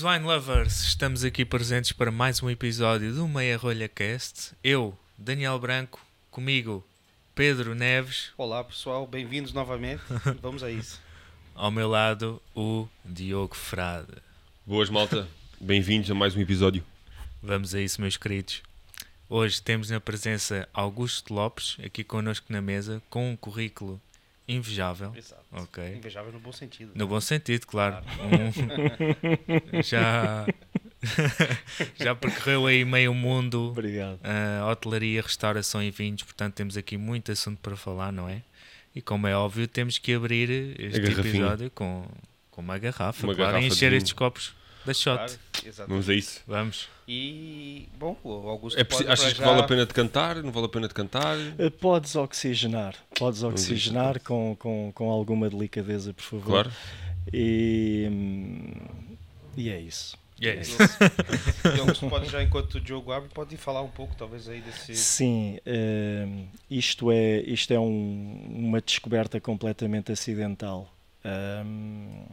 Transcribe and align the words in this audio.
Queridos 0.00 0.02
wine 0.02 0.26
lovers, 0.26 0.80
estamos 0.84 1.24
aqui 1.24 1.44
presentes 1.44 1.92
para 1.92 2.10
mais 2.10 2.42
um 2.42 2.48
episódio 2.48 3.12
do 3.12 3.28
Meia 3.28 3.58
Rolha 3.58 3.86
Cast. 3.86 4.52
Eu, 4.64 4.96
Daniel 5.18 5.58
Branco, 5.58 6.00
comigo, 6.30 6.82
Pedro 7.34 7.74
Neves. 7.74 8.30
Olá 8.38 8.64
pessoal, 8.64 9.06
bem-vindos 9.06 9.52
novamente. 9.52 10.00
Vamos 10.40 10.62
a 10.62 10.70
isso. 10.70 10.98
Ao 11.54 11.70
meu 11.70 11.86
lado, 11.86 12.40
o 12.56 12.88
Diogo 13.04 13.54
Frade. 13.54 14.14
Boas, 14.64 14.88
malta. 14.88 15.28
Bem-vindos 15.60 16.10
a 16.10 16.14
mais 16.14 16.34
um 16.34 16.40
episódio. 16.40 16.82
Vamos 17.42 17.74
a 17.74 17.80
isso, 17.80 18.00
meus 18.00 18.16
queridos. 18.16 18.62
Hoje 19.28 19.60
temos 19.60 19.90
na 19.90 20.00
presença 20.00 20.66
Augusto 20.72 21.34
Lopes, 21.34 21.76
aqui 21.84 22.02
connosco 22.02 22.46
na 22.48 22.62
mesa, 22.62 23.02
com 23.10 23.30
um 23.30 23.36
currículo 23.36 24.00
invejável. 24.54 25.12
Exato. 25.16 25.42
Ok. 25.52 25.96
Invejável 25.96 26.32
no 26.32 26.40
bom 26.40 26.52
sentido. 26.52 26.92
No 26.94 27.06
bom 27.06 27.20
sentido, 27.20 27.66
claro. 27.66 28.04
Um- 28.20 29.82
já, 29.82 30.46
já 31.98 32.14
percorreu 32.14 32.66
aí 32.66 32.84
meio 32.84 33.14
mundo, 33.14 33.68
Obrigado. 33.70 34.20
a 34.24 34.66
hotelaria, 34.70 35.22
restauração 35.22 35.82
e 35.82 35.90
vinhos, 35.90 36.22
portanto 36.22 36.54
temos 36.54 36.76
aqui 36.76 36.96
muito 36.96 37.32
assunto 37.32 37.58
para 37.60 37.76
falar, 37.76 38.12
não 38.12 38.28
é? 38.28 38.42
E 38.94 39.00
como 39.00 39.26
é 39.26 39.36
óbvio, 39.36 39.68
temos 39.68 39.98
que 39.98 40.12
abrir 40.14 40.50
este 40.80 41.00
episódio 41.00 41.70
com, 41.70 42.04
com 42.50 42.60
uma 42.60 42.76
garrafa, 42.78 43.24
Uma 43.26 43.34
claro, 43.34 43.52
garrafa 43.52 43.64
e 43.64 43.68
encher 43.68 43.92
estes 43.92 44.12
copos 44.12 44.52
da 44.84 44.94
shot. 44.94 45.16
Claro. 45.16 45.32
Vamos 45.88 46.08
a 46.08 46.14
isso. 46.14 46.40
Vamos. 46.46 46.88
E, 47.06 47.88
bom, 47.98 48.16
o 48.24 48.48
Augusto 48.48 48.78
É 48.78 48.84
preciso- 48.84 49.10
achas 49.10 49.32
que 49.32 49.38
já- 49.40 49.44
vale 49.44 49.60
a 49.60 49.64
pena 49.64 49.84
de 49.84 49.92
cantar? 49.92 50.36
Não 50.42 50.50
vale 50.52 50.66
a 50.66 50.68
pena 50.68 50.88
de 50.88 50.94
cantar? 50.94 51.36
Uh, 51.36 51.70
Podes 51.70 52.14
oxigenar, 52.16 52.94
podes 53.18 53.42
oxigenar 53.42 54.20
com, 54.20 54.56
com, 54.58 54.92
com 54.94 55.10
alguma 55.10 55.50
delicadeza, 55.50 56.12
por 56.14 56.22
favor. 56.22 56.44
Claro. 56.46 56.72
E, 57.32 58.08
hum, 58.10 58.72
e 59.56 59.68
é 59.70 59.78
isso. 59.80 60.16
E 60.40 60.48
é 60.48 60.60
isso. 60.60 60.76
E 61.76 61.80
Augusto 61.80 62.08
pode 62.08 62.30
já, 62.30 62.42
enquanto 62.42 62.76
o 62.76 62.80
Diogo 62.80 63.12
abre, 63.12 63.28
pode 63.34 63.56
falar 63.58 63.82
um 63.82 63.90
pouco, 63.90 64.14
talvez, 64.16 64.48
aí 64.48 64.60
desse... 64.62 64.94
Sim, 64.96 65.58
hum, 65.66 66.46
isto 66.70 67.10
é, 67.10 67.40
isto 67.40 67.74
é 67.74 67.78
um- 67.78 68.46
uma 68.50 68.80
descoberta 68.80 69.38
completamente 69.40 70.10
acidental. 70.12 70.90
Hum, 71.24 72.24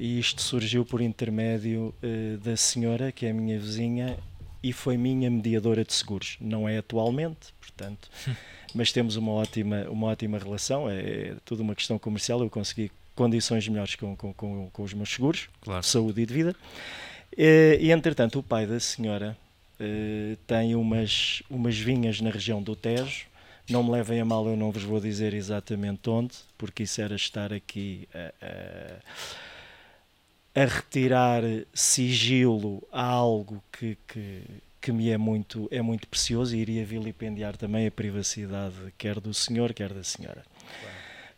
e 0.00 0.18
isto 0.18 0.40
surgiu 0.40 0.84
por 0.84 1.00
intermédio 1.02 1.94
eh, 2.02 2.38
da 2.42 2.56
senhora, 2.56 3.12
que 3.12 3.26
é 3.26 3.30
a 3.30 3.34
minha 3.34 3.58
vizinha, 3.58 4.16
e 4.62 4.72
foi 4.72 4.96
minha 4.96 5.30
mediadora 5.30 5.84
de 5.84 5.92
seguros. 5.92 6.36
Não 6.40 6.68
é 6.68 6.78
atualmente, 6.78 7.52
portanto, 7.60 8.10
mas 8.74 8.90
temos 8.92 9.16
uma 9.16 9.32
ótima, 9.32 9.86
uma 9.90 10.06
ótima 10.08 10.38
relação. 10.38 10.88
É, 10.90 10.98
é 11.00 11.36
tudo 11.44 11.62
uma 11.62 11.74
questão 11.74 11.98
comercial. 11.98 12.40
Eu 12.40 12.48
consegui 12.50 12.90
condições 13.14 13.68
melhores 13.68 13.94
com, 13.96 14.16
com, 14.16 14.32
com, 14.32 14.70
com 14.72 14.82
os 14.82 14.94
meus 14.94 15.10
seguros 15.10 15.48
Claro. 15.60 15.80
de 15.82 15.86
saúde 15.86 16.22
e 16.22 16.26
de 16.26 16.32
vida. 16.34 16.56
Eh, 17.36 17.78
E, 17.80 17.90
entretanto, 17.90 18.38
o 18.38 18.42
pai 18.42 18.66
da 18.66 18.80
senhora 18.80 19.36
eh, 19.78 20.36
tem 20.46 20.74
umas, 20.74 21.42
umas 21.50 21.76
vinhas 21.78 22.20
na 22.20 22.30
região 22.30 22.62
do 22.62 22.74
Tejo. 22.74 23.26
Não 23.68 23.84
me 23.84 23.90
levem 23.92 24.20
a 24.20 24.24
mal, 24.24 24.46
eu 24.48 24.56
não 24.56 24.72
vos 24.72 24.82
vou 24.82 24.98
dizer 25.00 25.32
exatamente 25.32 26.08
onde, 26.10 26.34
porque 26.58 26.82
isso 26.82 27.00
era 27.00 27.14
estar 27.14 27.52
aqui 27.52 28.08
a, 28.12 28.32
a- 28.44 28.96
a 30.54 30.64
retirar 30.64 31.42
sigilo 31.72 32.82
a 32.90 33.02
algo 33.04 33.62
que, 33.72 33.96
que, 34.08 34.42
que 34.80 34.92
me 34.92 35.10
é 35.10 35.16
muito, 35.18 35.68
é 35.70 35.80
muito 35.80 36.08
precioso 36.08 36.56
e 36.56 36.60
iria 36.60 36.84
vilipendiar 36.84 37.56
também 37.56 37.86
a 37.86 37.90
privacidade, 37.90 38.74
quer 38.98 39.20
do 39.20 39.32
senhor, 39.32 39.72
quer 39.72 39.92
da 39.92 40.02
senhora. 40.02 40.44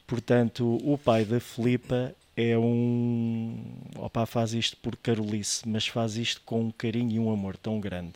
Portanto, 0.07 0.79
o 0.85 0.97
pai 0.99 1.25
da 1.25 1.41
Filipa 1.41 2.15
é 2.37 2.57
um. 2.59 3.63
Opa, 3.97 4.27
faz 4.27 4.53
isto 4.53 4.77
por 4.79 4.97
carolice, 4.97 5.67
mas 5.69 5.87
faz 5.87 6.17
isto 6.17 6.41
com 6.45 6.63
um 6.63 6.71
carinho 6.71 7.13
e 7.13 7.19
um 7.19 7.31
amor 7.33 7.57
tão 7.57 7.79
grande 7.81 8.15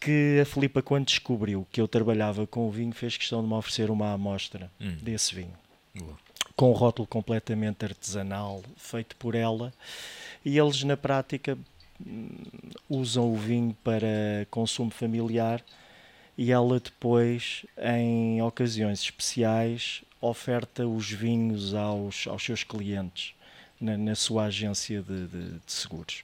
que 0.00 0.40
a 0.40 0.44
Filipa, 0.44 0.82
quando 0.82 1.06
descobriu 1.06 1.66
que 1.70 1.80
eu 1.80 1.86
trabalhava 1.86 2.44
com 2.46 2.66
o 2.66 2.70
vinho, 2.70 2.92
fez 2.92 3.16
questão 3.16 3.40
de 3.40 3.48
me 3.48 3.54
oferecer 3.54 3.88
uma 3.90 4.12
amostra 4.12 4.68
Hum. 4.80 4.96
desse 5.00 5.32
vinho 5.34 5.52
Boa. 5.94 6.18
Com 6.56 6.70
um 6.70 6.74
rótulo 6.74 7.06
completamente 7.08 7.84
artesanal, 7.84 8.62
feito 8.76 9.16
por 9.16 9.34
ela, 9.34 9.72
e 10.44 10.58
eles 10.58 10.82
na 10.84 10.96
prática 10.96 11.56
hum, 12.04 12.28
usam 12.88 13.32
o 13.32 13.36
vinho 13.36 13.76
para 13.84 14.46
consumo 14.50 14.90
familiar 14.90 15.62
e 16.36 16.50
ela 16.52 16.80
depois, 16.80 17.64
em 17.78 18.40
ocasiões 18.42 19.00
especiais, 19.00 20.02
oferta 20.20 20.86
os 20.86 21.10
vinhos 21.10 21.74
aos, 21.74 22.26
aos 22.26 22.42
seus 22.44 22.64
clientes 22.64 23.34
na, 23.80 23.96
na 23.96 24.14
sua 24.14 24.44
agência 24.44 25.02
de, 25.02 25.26
de- 25.26 25.50
de 25.58 25.72
seguros. 25.72 26.22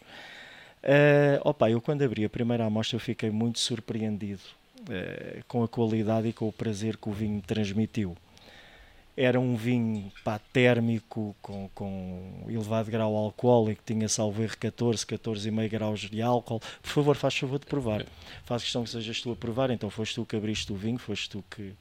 Eh, 0.83 1.41
opa, 1.45 1.69
eu 1.71 1.81
quando 1.81 2.03
abri 2.03 2.25
a 2.25 2.31
primeira 2.31 2.65
amostra 2.65 2.99
fiquei 2.99 3.31
muito 3.31 3.59
surpreendido 3.59 4.41
eh, 4.89 5.43
com 5.49 5.63
a 5.65 5.69
qualidade 5.69 6.29
e 6.29 6.33
com 6.33 6.49
o 6.49 6.53
prazer 6.53 6.97
que 6.97 7.09
o 7.09 7.13
vinho 7.13 7.43
transmitiu 7.47 8.17
era 9.21 9.41
um 9.41 9.57
vinho 9.57 10.13
pá, 10.23 10.39
térmico 10.53 11.35
com, 11.43 11.69
com 11.75 12.45
elevado 12.49 12.89
grau 12.89 13.17
alcoólico, 13.17 13.83
tinha 13.85 14.09
salvo 14.09 14.45
erro 14.45 14.57
14, 14.57 15.05
14,5 15.05 15.69
graus 15.69 16.01
de 16.03 16.23
álcool. 16.23 16.61
Por 16.81 16.89
favor, 16.89 17.17
faz 17.17 17.37
favor 17.37 17.59
de 17.59 17.67
provar. 17.67 18.07
Faz 18.45 18.63
questão 18.63 18.85
que 18.85 18.91
sejas 18.91 19.21
tu 19.21 19.33
a 19.33 19.37
provar, 19.37 19.71
então 19.71 19.91
foste 19.91 20.15
tu 20.15 20.25
que 20.25 20.37
abriste 20.37 20.73
o 20.73 20.77
vinho, 20.77 20.99
foste 20.99 21.29
tu 21.31 21.45
que 21.51 21.73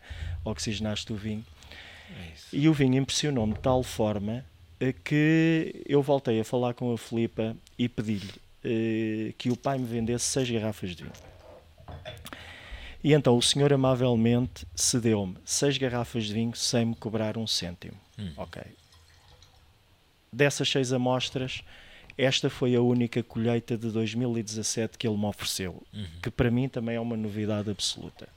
oxigenaste 0.43 1.13
o 1.13 1.15
vinho. 1.15 1.45
É. 2.09 2.31
E 2.53 2.67
o 2.67 2.73
vinho 2.73 2.95
impressionou-me 2.95 3.53
de 3.53 3.59
tal 3.59 3.83
forma 3.83 4.43
que 5.03 5.83
eu 5.87 6.01
voltei 6.01 6.39
a 6.39 6.43
falar 6.43 6.73
com 6.73 6.91
a 6.91 6.97
Filipa 6.97 7.55
e 7.77 7.87
pedi-lhe 7.87 8.33
eh, 8.63 9.33
que 9.37 9.51
o 9.51 9.55
pai 9.55 9.77
me 9.77 9.85
vendesse 9.85 10.25
seis 10.25 10.49
garrafas 10.49 10.95
de 10.95 11.03
vinho. 11.03 11.13
E 13.03 13.13
então 13.13 13.37
o 13.37 13.41
senhor 13.41 13.71
amavelmente 13.71 14.65
cedeu-me 14.75 15.37
seis 15.45 15.77
garrafas 15.77 16.25
de 16.25 16.33
vinho 16.33 16.55
sem 16.55 16.85
me 16.85 16.95
cobrar 16.95 17.37
um 17.37 17.47
cêntimo. 17.47 17.97
Hum. 18.17 18.31
Ok. 18.37 18.61
Dessas 20.31 20.69
seis 20.69 20.91
amostras, 20.91 21.63
esta 22.17 22.49
foi 22.49 22.75
a 22.75 22.81
única 22.81 23.23
colheita 23.23 23.77
de 23.77 23.89
2017 23.91 24.97
que 24.97 25.07
ele 25.07 25.17
me 25.17 25.25
ofereceu, 25.25 25.81
Uhum. 25.93 26.05
que 26.21 26.29
para 26.29 26.51
mim 26.51 26.67
também 26.67 26.95
é 26.95 26.99
uma 26.99 27.15
novidade 27.15 27.69
absoluta. 27.69 28.27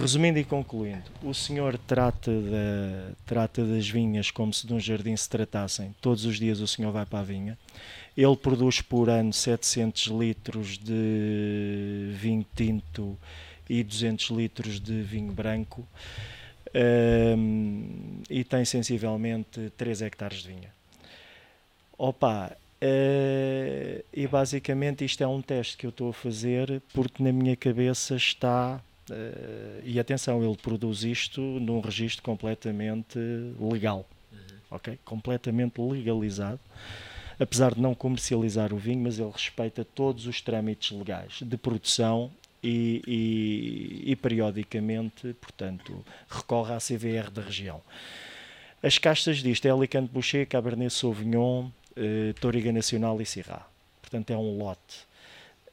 Resumindo 0.00 0.38
e 0.38 0.44
concluindo, 0.44 1.02
o 1.22 1.34
senhor 1.34 1.76
trata, 1.76 2.30
da, 2.30 3.12
trata 3.26 3.64
das 3.64 3.88
vinhas 3.88 4.30
como 4.30 4.52
se 4.54 4.66
de 4.66 4.72
um 4.72 4.78
jardim 4.78 5.16
se 5.16 5.28
tratassem. 5.28 5.94
Todos 6.00 6.24
os 6.24 6.38
dias 6.38 6.60
o 6.60 6.66
senhor 6.66 6.92
vai 6.92 7.04
para 7.04 7.18
a 7.18 7.22
vinha. 7.22 7.58
Ele 8.16 8.36
produz 8.36 8.80
por 8.80 9.10
ano 9.10 9.32
700 9.32 10.06
litros 10.06 10.78
de 10.78 12.12
vinho 12.14 12.46
tinto 12.54 13.18
e 13.68 13.82
200 13.82 14.30
litros 14.30 14.80
de 14.80 15.02
vinho 15.02 15.32
branco. 15.32 15.86
Ahm, 16.74 18.22
e 18.30 18.44
tem 18.44 18.64
sensivelmente 18.64 19.72
3 19.76 20.02
hectares 20.02 20.42
de 20.42 20.48
vinha. 20.48 20.72
Opa, 21.96 22.56
eh, 22.80 24.04
e 24.12 24.26
basicamente 24.28 25.04
isto 25.04 25.22
é 25.22 25.26
um 25.26 25.42
teste 25.42 25.76
que 25.76 25.86
eu 25.86 25.90
estou 25.90 26.10
a 26.10 26.12
fazer 26.12 26.80
porque 26.94 27.22
na 27.22 27.32
minha 27.32 27.56
cabeça 27.56 28.14
está. 28.14 28.80
Eh, 29.10 29.80
e 29.84 29.98
atenção, 30.00 30.42
ele 30.44 30.56
produz 30.56 31.04
isto 31.04 31.40
num 31.40 31.80
registro 31.80 32.22
completamente 32.22 33.18
legal, 33.60 34.08
ok? 34.70 34.98
Completamente 35.04 35.80
legalizado, 35.80 36.60
apesar 37.38 37.74
de 37.74 37.80
não 37.80 37.94
comercializar 37.94 38.72
o 38.72 38.76
vinho, 38.76 39.00
mas 39.02 39.18
ele 39.18 39.30
respeita 39.30 39.84
todos 39.84 40.26
os 40.26 40.40
trâmites 40.40 40.90
legais 40.96 41.38
de 41.42 41.56
produção 41.56 42.30
e, 42.62 43.02
e- 43.06 44.10
e, 44.12 44.16
periodicamente, 44.16 45.32
portanto, 45.40 46.04
recorre 46.28 46.74
à 46.74 46.78
CVR 46.78 47.30
da 47.30 47.42
região. 47.42 47.80
As 48.82 48.98
castas 48.98 49.38
disto 49.38 49.66
é 49.66 49.70
Alicante 49.70 50.10
Boucher, 50.12 50.46
Cabernet 50.46 50.92
Sauvignon, 50.92 51.68
eh, 51.96 52.32
Toriga 52.40 52.72
Nacional 52.72 53.20
e 53.20 53.26
Syrah. 53.26 53.66
Portanto, 54.00 54.30
é 54.30 54.36
um 54.36 54.58
lote. 54.58 55.07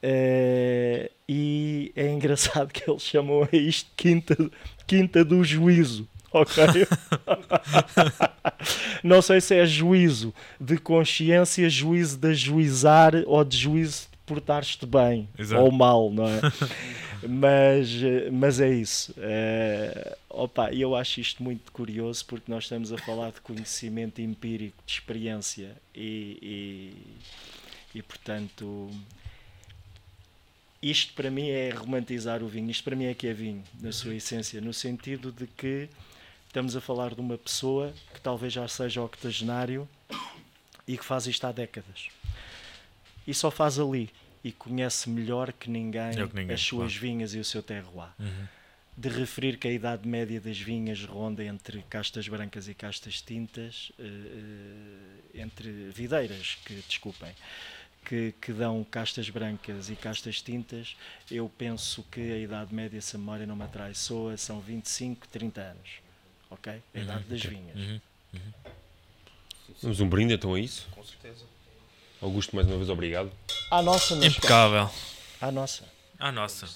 Eh, 0.08 1.10
e 1.28 1.92
é 1.96 2.08
engraçado 2.12 2.72
que 2.72 2.88
eles 2.88 3.02
chamam 3.02 3.42
a 3.42 3.56
isto 3.56 3.90
Quinta, 3.98 4.38
quinta 4.86 5.26
do 5.26 5.44
Juízo. 5.44 6.08
Ok? 6.32 6.64
Não 9.04 9.20
sei 9.20 9.42
se 9.42 9.56
é 9.56 9.66
juízo 9.66 10.32
de 10.60 10.78
consciência, 10.78 11.68
juízo 11.70 12.18
de 12.18 12.28
ajuizar 12.28 13.14
ou 13.26 13.44
de 13.44 13.58
juízo 13.58 14.10
de 14.12 14.18
portar-te 14.28 14.86
bem 14.86 15.28
Exato. 15.40 15.64
ou 15.64 15.72
mal, 15.72 16.12
não 16.12 16.28
é? 16.28 16.42
mas, 17.28 17.90
mas 18.32 18.60
é 18.60 18.70
isso. 18.70 19.14
Eh, 19.18 20.18
opa, 20.30 20.72
eu 20.74 20.96
acho 20.96 21.22
isto 21.22 21.42
muito 21.42 21.72
curioso 21.72 22.26
porque 22.26 22.52
nós 22.52 22.66
estamos 22.66 22.92
a 22.92 22.98
falar 22.98 23.32
de 23.32 23.42
conhecimento 23.42 24.22
empírico, 24.22 24.78
de 24.86 24.92
experiência 24.92 25.72
e, 25.96 26.38
e, 27.94 27.98
e, 27.98 28.02
portanto 28.04 28.92
isto 30.82 31.14
para 31.14 31.32
mim 31.32 31.50
é 31.50 31.70
romantizar 31.70 32.44
o 32.44 32.48
vinho. 32.48 32.70
Isto 32.70 32.84
para 32.84 32.96
mim 32.96 33.06
é 33.06 33.14
que 33.14 33.28
é 33.28 33.34
vinho, 33.34 33.64
na 33.82 33.92
sua 33.92 34.16
essência, 34.16 34.62
no 34.62 34.74
sentido 34.74 35.32
de 35.32 35.48
que 35.48 35.90
estamos 36.48 36.76
a 36.76 36.82
falar 36.82 37.14
de 37.14 37.22
uma 37.22 37.38
pessoa 37.38 37.94
que 38.14 38.22
talvez 38.22 38.54
já 38.54 38.68
seja 38.68 39.02
octogenário, 39.02 39.88
e 40.88 40.98
que 40.98 41.06
faz 41.06 41.28
isto 41.28 41.46
há 41.46 41.52
décadas. 41.52 42.10
E 43.26 43.34
só 43.34 43.50
faz 43.50 43.80
ali. 43.80 44.10
E 44.44 44.52
conhece 44.52 45.10
melhor 45.10 45.52
que 45.52 45.70
ninguém, 45.70 46.12
que 46.12 46.36
ninguém, 46.36 46.54
as 46.54 46.62
suas 46.62 46.94
claro. 46.94 47.02
vinhas 47.02 47.34
e 47.34 47.40
o 47.40 47.44
seu 47.44 47.64
terroir. 47.64 48.10
Uhum. 48.20 48.48
De 48.96 49.10
referir 49.10 49.58
que 49.58 49.68
a 49.68 49.72
idade 49.72 50.08
média 50.08 50.40
das 50.40 50.58
vinhas 50.60 51.04
ronda 51.04 51.44
entre 51.44 51.82
castas 51.90 52.28
brancas 52.28 52.68
e 52.68 52.76
castas 52.76 53.22
tintas, 53.22 53.92
eh, 54.00 54.04
eh, 54.04 55.42
entre 55.42 55.90
videiras, 55.90 56.60
que 56.64 56.76
desculpem, 56.88 57.34
que, 58.06 58.34
que 58.40 58.54
dão 58.54 58.84
castas 58.84 59.30
brancas 59.30 59.90
e 59.90 59.96
castas 59.96 60.42
tintas, 60.42 60.96
eu 61.30 61.52
penso 61.58 62.04
que 62.12 62.22
a 62.22 62.38
idade 62.38 62.74
média, 62.74 63.02
se 63.02 63.16
a 63.16 63.20
memória 63.20 63.46
não 63.46 63.56
me 63.56 63.64
atraiçoa, 63.64 64.38
são 64.38 64.60
25, 64.62 65.28
30 65.28 65.62
anos. 65.62 65.90
Ok? 66.50 66.82
A 66.94 67.00
idade 67.00 67.24
das 67.24 67.44
vinhas. 67.44 67.76
Uhum. 67.76 68.00
Damos 69.82 70.00
um 70.00 70.08
brinde 70.08 70.34
então 70.34 70.54
a 70.54 70.60
isso. 70.60 70.88
Com 70.92 71.04
certeza. 71.04 71.46
Augusto, 72.22 72.56
mais 72.56 72.68
uma 72.68 72.78
vez, 72.78 72.90
obrigado. 72.90 73.32
À 73.70 73.82
nossa. 73.82 74.14
Impecável. 74.16 74.90
À 75.42 75.52
nossa. 75.52 75.84
Ah, 76.18 76.32
nossa. 76.32 76.70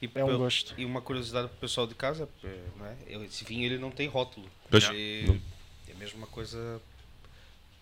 E, 0.00 0.10
É 0.14 0.24
um 0.24 0.38
gosto. 0.38 0.74
e 0.76 0.84
uma 0.84 1.00
curiosidade 1.00 1.48
pro 1.48 1.56
pessoal 1.58 1.86
de 1.86 1.94
casa, 1.94 2.28
é, 2.44 2.60
né? 2.76 2.96
esse 3.24 3.44
vinho 3.44 3.64
ele 3.64 3.78
não 3.78 3.90
tem 3.90 4.06
rótulo. 4.06 4.48
Pois, 4.70 4.84
não. 4.84 4.94
é 4.94 5.94
mesmo 5.98 6.18
uma 6.18 6.26
coisa 6.26 6.80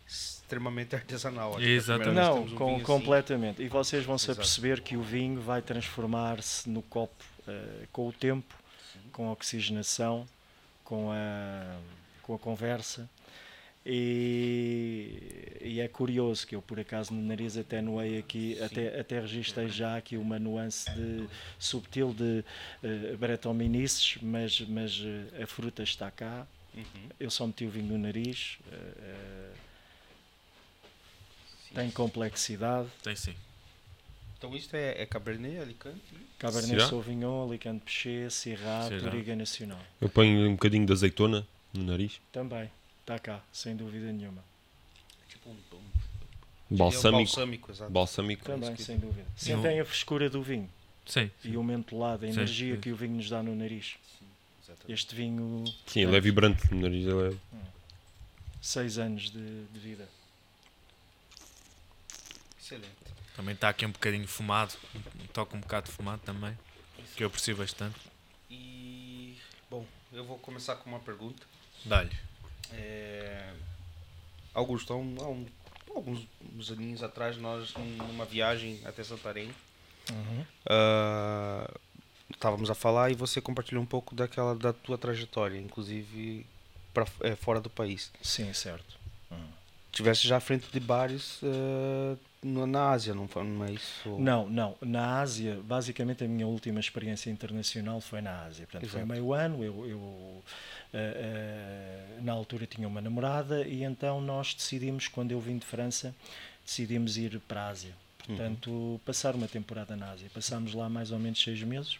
extremamente 0.07 0.95
artesanal. 0.95 1.59
É 1.61 1.65
Exatamente. 1.65 2.15
Não, 2.15 2.43
um 2.43 2.55
com- 2.55 2.75
assim. 2.77 2.85
completamente. 2.85 3.63
E 3.63 3.69
vocês 3.69 4.05
vão 4.05 4.19
se 4.19 4.27
Exato. 4.27 4.41
aperceber 4.41 4.83
que 4.83 4.97
o 4.97 5.03
vinho 5.03 5.41
vai 5.41 5.63
transformar-se 5.63 6.69
no 6.69 6.83
copo 6.83 7.25
eh, 7.49 7.87
com 7.93 8.09
o 8.09 8.13
tempo, 8.13 8.55
com 9.13 9.29
a 9.29 9.33
oxigenação, 9.33 10.27
com 10.85 11.11
a, 11.11 11.79
com 12.23 12.35
a 12.35 12.39
conversa. 12.39 13.09
E, 13.85 15.59
e 15.61 15.81
é 15.81 15.89
curioso 15.89 16.47
que 16.47 16.55
eu, 16.55 16.63
por 16.63 16.79
acaso, 16.79 17.13
no 17.13 17.21
nariz 17.23 17.57
até 17.57 17.81
noei 17.83 18.19
aqui, 18.19 18.61
até, 18.63 19.01
até 19.01 19.21
registrei 19.21 19.69
já 19.69 19.97
aqui 19.97 20.17
uma 20.17 20.39
nuance 20.39 20.89
de, 20.93 21.27
subtil 21.59 22.15
de 22.15 22.45
uh, 22.85 23.17
bretominices, 23.19 24.19
mas, 24.23 24.61
mas 24.63 25.03
eh, 25.05 25.43
a 25.43 25.47
fruta 25.47 25.83
está 25.83 26.11
cá. 26.11 26.47
Uhum. 26.75 26.85
Eu 27.19 27.31
só 27.31 27.47
meti 27.47 27.65
o 27.65 27.71
vinho 27.71 27.87
no 27.89 27.99
nariz. 27.99 28.59
eh, 28.71 28.75
eh, 28.77 29.51
Sim. 29.53 29.72
Tem 31.75 31.91
complexidade. 31.91 32.89
Tem 33.03 33.17
sim. 33.17 33.35
Então 34.39 34.55
isto 34.57 34.75
é, 34.75 35.03
é 35.03 35.07
Cabernet, 35.07 35.59
Alicante. 35.59 36.01
Cabernet 36.39 36.71
Syrah? 36.71 36.89
Sauvignon, 36.89 37.47
Alicante 37.47 37.85
Pichet, 37.85 38.31
Syrah. 38.31 38.89
Touriga 39.01 39.37
Nacional. 39.37 39.81
Eu 40.01 40.09
ponho 40.09 40.49
um 40.49 40.53
bocadinho 40.53 40.85
de 40.85 40.93
azeitona 40.93 41.47
no 41.73 41.85
nariz. 41.85 42.21
Também, 42.33 42.69
está 43.01 43.19
cá, 43.19 43.41
sem 43.53 43.77
dúvida 43.77 44.13
nenhuma. 44.13 44.43
Tipo 45.29 45.51
um, 45.51 45.57
um 46.73 46.77
Balsâmico. 46.77 47.19
balsâmico, 47.19 47.71
exato. 47.71 47.93
Balsâmico. 47.93 48.45
Também, 48.45 48.77
sem 48.77 48.99
dúvida. 48.99 49.27
Sentem 49.37 49.79
a 49.79 49.85
frescura 49.85 50.29
do 50.29 50.43
vinho 50.43 50.69
Sim. 51.07 51.31
e 51.45 51.57
o 51.57 51.63
mentolado, 51.63 52.25
a 52.25 52.29
Sim, 52.29 52.35
energia 52.35 52.75
sim. 52.75 52.81
que 52.81 52.91
o 52.91 52.97
vinho 52.97 53.17
nos 53.17 53.31
dá 53.31 53.43
no 53.43 53.55
nariz. 53.55 53.95
Exatamente. 54.65 54.93
Este 54.93 55.15
vinho, 55.15 55.65
Sim, 55.87 56.01
ele 56.01 56.17
é 56.17 56.21
vibrante 56.21 56.73
no 56.75 56.81
nariz. 56.81 57.07
Ele 57.07 57.35
é... 57.35 57.63
6 58.61 58.99
anos 58.99 59.31
de, 59.31 59.65
de 59.67 59.79
vida. 59.79 60.09
Excelente. 62.75 62.97
Também 63.37 63.55
está 63.55 63.69
aqui 63.69 63.85
um 63.87 63.91
bocadinho 63.91 64.27
fumado. 64.27 64.75
Toca 65.33 65.57
um 65.57 65.61
bocado 65.61 65.87
de 65.87 65.93
fumado 65.93 66.23
também. 66.25 66.57
Que 67.17 67.23
eu 67.25 67.27
aprecio 67.29 67.57
bastante. 67.57 67.99
E 68.51 69.37
bom, 69.71 69.87
eu 70.13 70.25
vou 70.25 70.39
começar 70.39 70.77
com 70.77 70.89
uma 70.91 71.01
pergunta. 71.01 71.43
Dá-lhe. 71.85 72.11
É, 72.73 73.53
Augusto, 74.55 74.93
há, 74.93 74.97
um- 74.97 75.17
há 75.21 75.29
um- 75.29 75.47
alguns 75.95 76.27
uns 76.55 76.71
aninhos 76.71 77.03
atrás, 77.03 77.37
nós 77.37 77.75
num- 77.75 77.97
numa 78.07 78.25
viagem 78.25 78.81
até 78.85 79.03
Santarém, 79.05 79.51
ah, 80.67 81.71
estávamos 82.31 82.71
a 82.71 82.75
falar 82.75 83.11
e 83.11 83.15
você 83.15 83.41
compartilhou 83.41 83.83
um 83.83 83.87
pouco 83.87 84.15
daquela 84.15 84.55
da 84.55 84.73
tua 84.73 84.97
trajetória, 84.97 85.59
inclusive 85.59 86.47
para 86.95 87.07
fora 87.37 87.61
do 87.61 87.69
país. 87.71 88.11
Sim, 88.23 88.53
certo. 88.53 89.01
Tivesse 89.91 90.27
já 90.27 90.39
à 90.39 90.41
frente 90.41 90.67
de 90.73 90.81
bares 90.81 91.41
ah, 91.45 92.17
na 92.43 92.91
Ásia, 92.91 93.15
não, 93.15 93.29
foi- 93.29 93.43
é 93.69 93.73
isso? 93.73 94.19
Não, 94.19 94.49
não. 94.49 94.77
Na 94.81 95.21
Ásia, 95.21 95.61
basicamente 95.65 96.25
a 96.25 96.29
minha 96.29 96.47
última 96.47 96.81
experiência 96.81 97.31
internacional 97.31 98.00
foi 98.00 98.21
na 98.21 98.44
Ásia. 98.44 98.67
Portanto, 98.67 98.91
foi 98.91 99.00
Exato. 99.00 99.12
meio 99.12 99.33
ano. 99.33 99.62
Eu, 99.62 99.87
eu, 99.87 100.44
eh, 100.93 102.06
eh, 102.19 102.21
na 102.23 102.33
altura 102.33 102.67
tinha 102.67 102.87
uma 102.89 103.00
namorada 103.00 103.67
e 103.67 103.85
então 103.85 104.21
nós 104.21 104.55
decidimos, 104.55 105.06
quando 105.09 105.31
eu 105.33 105.41
vim 105.41 105.56
de 105.59 105.65
França, 105.67 106.15
decidimos 106.65 107.17
ir 107.17 107.39
para 107.41 107.62
a 107.62 107.69
Ásia. 107.69 107.94
Portanto, 108.27 109.00
passar 109.05 109.35
uma 109.35 109.49
temporada 109.49 109.97
na 109.97 110.11
Ásia. 110.11 110.31
Passámos 110.33 110.75
lá 110.75 110.89
mais 110.89 111.11
ou 111.11 111.19
menos 111.19 111.43
seis 111.43 111.61
meses. 111.62 111.99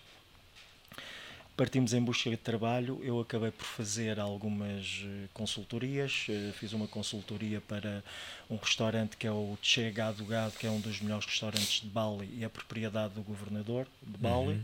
Partimos 1.63 1.95
em 1.95 2.03
busca 2.03 2.29
de 2.29 2.37
trabalho. 2.37 2.99
Eu 3.05 3.21
acabei 3.21 3.53
por 3.53 3.65
fazer 3.65 4.19
algumas 4.19 5.05
eh, 5.05 5.29
consultorias. 5.33 6.27
Eh, 6.29 6.51
Fiz 6.59 6.73
uma 6.73 6.89
consultoria 6.89 7.61
para 7.61 8.03
um 8.51 8.57
restaurante 8.57 9.17
que 9.17 9.29
é 9.29 9.31
o 9.31 9.57
Che 9.63 9.89
Gado 9.93 10.25
Gado, 10.25 10.55
que 10.59 10.67
é 10.67 10.71
um 10.73 10.81
dos 10.81 11.01
melhores 11.01 11.25
restaurantes 11.25 11.81
de 11.81 11.87
Bali 11.87 12.29
e 12.37 12.43
é 12.43 12.49
propriedade 12.49 13.15
do 13.15 13.23
governador 13.23 13.87
de 14.03 14.19
Bali. 14.19 14.61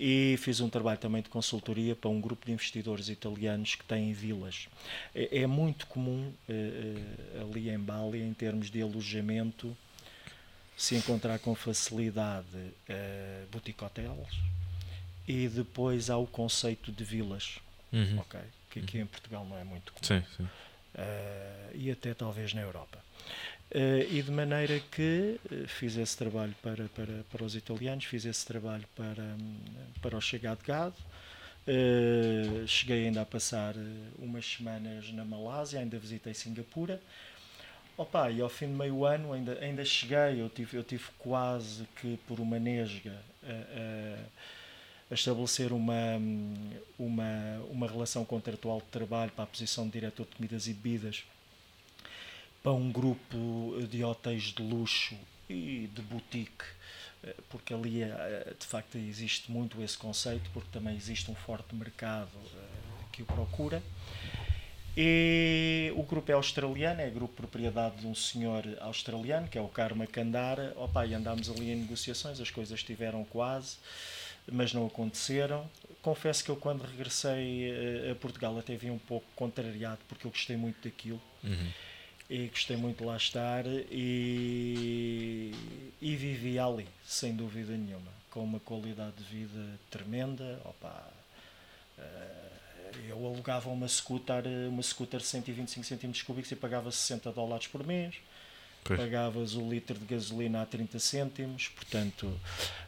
E 0.00 0.36
fiz 0.40 0.58
um 0.58 0.68
trabalho 0.68 0.98
também 0.98 1.22
de 1.22 1.28
consultoria 1.28 1.94
para 1.94 2.10
um 2.10 2.20
grupo 2.20 2.44
de 2.44 2.50
investidores 2.50 3.08
italianos 3.08 3.76
que 3.76 3.84
têm 3.84 4.12
vilas. 4.12 4.66
É, 5.14 5.42
é 5.42 5.46
muito 5.46 5.86
comum 5.86 6.32
eh, 6.48 7.40
ali 7.40 7.70
em 7.70 7.78
Bali, 7.78 8.20
em 8.20 8.34
termos 8.34 8.68
de 8.68 8.82
alojamento, 8.82 9.76
se 10.76 10.96
encontrar 10.96 11.38
com 11.38 11.54
facilidade 11.54 12.56
uh, 12.56 13.46
boutique 13.52 13.84
hotels 13.84 14.56
e 15.26 15.48
depois 15.48 16.10
há 16.10 16.16
o 16.16 16.26
conceito 16.26 16.90
de 16.92 17.04
vilas, 17.04 17.58
Uhum. 17.92 18.18
ok? 18.18 18.40
Que 18.70 18.80
aqui 18.80 18.98
em 18.98 19.06
Portugal 19.06 19.44
não 19.44 19.56
é 19.58 19.64
muito 19.64 19.92
comum. 19.92 20.04
Sim, 20.04 20.22
sim. 20.36 20.48
Eh, 20.94 21.70
e 21.74 21.90
até 21.90 22.14
talvez 22.14 22.52
na 22.54 22.60
Europa. 22.62 22.98
Eh, 23.70 24.06
e 24.10 24.22
de 24.22 24.30
maneira 24.30 24.78
que 24.92 25.38
eh, 25.50 25.66
fiz 25.66 25.96
esse 25.96 26.16
trabalho 26.16 26.54
para, 26.62 26.84
para, 26.94 27.24
para 27.30 27.44
os 27.44 27.54
italianos, 27.56 28.04
fiz 28.04 28.24
esse 28.24 28.46
trabalho 28.46 28.84
para, 28.94 29.36
para 30.00 30.16
o 30.16 30.20
Chegado 30.20 30.62
Gado. 30.64 30.94
Eh, 31.66 32.64
cheguei 32.66 33.06
ainda 33.06 33.22
a 33.22 33.26
passar 33.26 33.74
umas 34.18 34.46
semanas 34.46 35.10
na 35.12 35.24
Malásia, 35.24 35.80
ainda 35.80 35.98
visitei 35.98 36.32
Singapura. 36.32 37.00
Opa, 37.96 38.30
e 38.30 38.40
ao 38.40 38.48
fim 38.48 38.66
de 38.68 38.74
meio 38.74 39.04
ano 39.04 39.32
ainda, 39.32 39.58
ainda 39.60 39.84
cheguei, 39.84 40.40
eu 40.40 40.48
tive, 40.50 40.76
eu 40.76 40.84
tive 40.84 41.04
quase 41.18 41.84
que 42.00 42.18
por 42.28 42.38
uma 42.40 42.58
nesga 42.58 43.18
a, 43.42 44.18
a- 45.10 45.14
estabelecer 45.14 45.72
uma, 45.72 45.94
uma, 46.98 47.62
uma 47.70 47.86
relação 47.86 48.24
contratual 48.24 48.78
de 48.78 48.86
trabalho 48.86 49.30
para 49.32 49.44
a 49.44 49.46
posição 49.46 49.86
de 49.86 49.92
diretor 49.92 50.26
de 50.26 50.34
comidas 50.36 50.66
e 50.66 50.72
bebidas 50.72 51.24
para 52.62 52.72
um 52.72 52.90
grupo 52.90 53.76
de 53.88 54.02
hotéis 54.02 54.44
de 54.44 54.62
luxo 54.62 55.16
e 55.48 55.88
de 55.94 56.02
boutique, 56.02 56.64
eh, 57.22 57.36
porque 57.48 57.72
ali 57.72 58.02
eh, 58.02 58.54
de 58.58 58.66
facto 58.66 58.98
existe 58.98 59.52
muito 59.52 59.80
esse 59.80 59.96
conceito, 59.96 60.50
porque 60.52 60.68
também 60.72 60.96
existe 60.96 61.30
um 61.30 61.34
forte 61.36 61.72
mercado 61.76 62.28
eh, 62.34 62.58
que 63.12 63.22
o 63.22 63.26
procura. 63.26 63.80
E 64.96 65.92
o 65.94 66.02
grupo 66.02 66.30
é 66.32 66.34
australiano, 66.34 67.00
é 67.02 67.10
grupo 67.10 67.34
propriedade 67.34 67.96
de 67.98 68.06
um 68.06 68.14
senhor 68.14 68.64
australiano, 68.80 69.46
que 69.46 69.58
é 69.58 69.60
o 69.60 69.68
Karma 69.68 70.06
Kandara. 70.06 70.72
Opa, 70.76 71.06
e 71.06 71.14
andámos 71.14 71.50
ali 71.50 71.70
em 71.70 71.76
negociações, 71.76 72.40
as 72.40 72.50
coisas 72.50 72.78
estiveram 72.80 73.22
quase, 73.24 73.76
mas 74.50 74.72
não 74.72 74.86
aconteceram. 74.86 75.68
Confesso 76.02 76.44
que 76.44 76.50
eu, 76.50 76.56
quando 76.56 76.82
regressei 76.82 77.70
eh, 77.70 78.10
a 78.12 78.14
Portugal, 78.14 78.56
até 78.58 78.76
vim 78.76 78.90
um 78.90 78.98
pouco 78.98 79.26
contrariado, 79.34 79.98
porque 80.08 80.26
eu 80.26 80.30
gostei 80.30 80.56
muito 80.56 80.82
daquilo 80.88 81.20
Uhum. 81.42 81.68
e 82.30 82.46
gostei 82.48 82.76
muito 82.76 82.98
de 82.98 83.04
lá 83.04 83.16
estar 83.16 83.64
e, 83.66 85.52
e 86.00 86.16
vivi 86.16 86.58
ali, 86.58 86.86
sem 87.04 87.34
dúvida 87.34 87.76
nenhuma, 87.76 88.10
com 88.30 88.42
uma 88.44 88.60
qualidade 88.60 89.16
de 89.16 89.24
vida 89.24 89.78
tremenda. 89.90 90.60
Opa, 90.64 91.08
eh, 91.98 92.90
eu 93.08 93.26
alugava 93.26 93.68
uma 93.68 93.88
scooter, 93.88 94.44
uma 94.68 94.82
scooter 94.82 95.20
de 95.20 95.26
125 95.26 95.84
cm 95.86 96.22
cúbicos 96.24 96.50
e 96.52 96.56
pagava 96.56 96.90
60 96.90 97.30
dólares 97.32 97.66
por 97.66 97.84
mês. 97.84 98.14
Pois. 98.86 99.00
Pagavas 99.00 99.54
o 99.54 99.68
litro 99.68 99.98
de 99.98 100.04
gasolina 100.04 100.62
a 100.62 100.66
30 100.66 100.98
cêntimos, 100.98 101.68
portanto, 101.68 102.32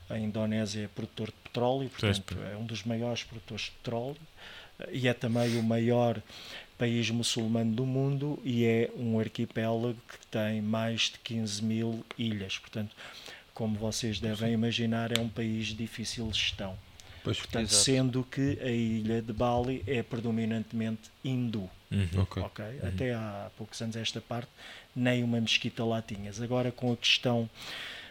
a 0.09 0.19
Indonésia 0.19 0.85
é 0.85 0.89
produtor 0.89 1.29
de 1.29 1.35
petróleo, 1.45 1.89
portanto, 1.89 2.35
pois. 2.35 2.53
é 2.53 2.57
um 2.57 2.65
dos 2.65 2.85
maiores 2.85 3.25
produtores 3.25 3.65
de 3.65 3.71
petróleo 3.73 4.17
e 4.93 5.09
é 5.09 5.15
também 5.15 5.59
o 5.59 5.63
maior 5.63 6.23
país 6.79 7.11
muçulmano 7.11 7.75
do 7.75 7.85
mundo 7.85 8.39
e 8.45 8.65
é 8.65 8.91
um 8.97 9.19
arquipélago 9.19 9.99
que 10.09 10.27
tem 10.29 10.63
mais 10.63 11.03
de 11.11 11.19
15 11.19 11.65
mil 11.65 12.05
ilhas. 12.17 12.59
Portanto, 12.59 12.95
como 13.53 13.77
vocês 13.77 14.21
devem 14.21 14.53
imaginar, 14.53 15.17
é 15.17 15.21
um 15.21 15.29
país 15.29 15.67
de 15.67 15.75
difícil 15.75 16.33
gestão. 16.33 16.79
Pois, 17.25 17.39
Portanto, 17.39 17.71
Exato. 17.71 17.85
sendo 17.85 18.23
que 18.23 18.59
a 18.63 18.71
ilha 18.71 19.21
de 19.21 19.33
Bali 19.33 19.83
é 19.87 20.03
predominantemente 20.03 21.11
hindu. 21.25 21.69
Uhum. 21.91 22.23
ok. 22.23 22.43
ok? 22.43 22.65
Até 22.83 23.15
há 23.15 23.51
poucos 23.57 23.81
anos 23.83 23.97
esta 23.97 24.21
parte 24.21 24.49
nem 24.99 25.23
uma 25.23 25.41
mesquita 25.41 25.85
lá 25.85 26.03
tinhas. 26.03 26.41
Agora 26.41 26.71
com 26.73 26.93
a 26.93 26.97
questão 26.97 27.49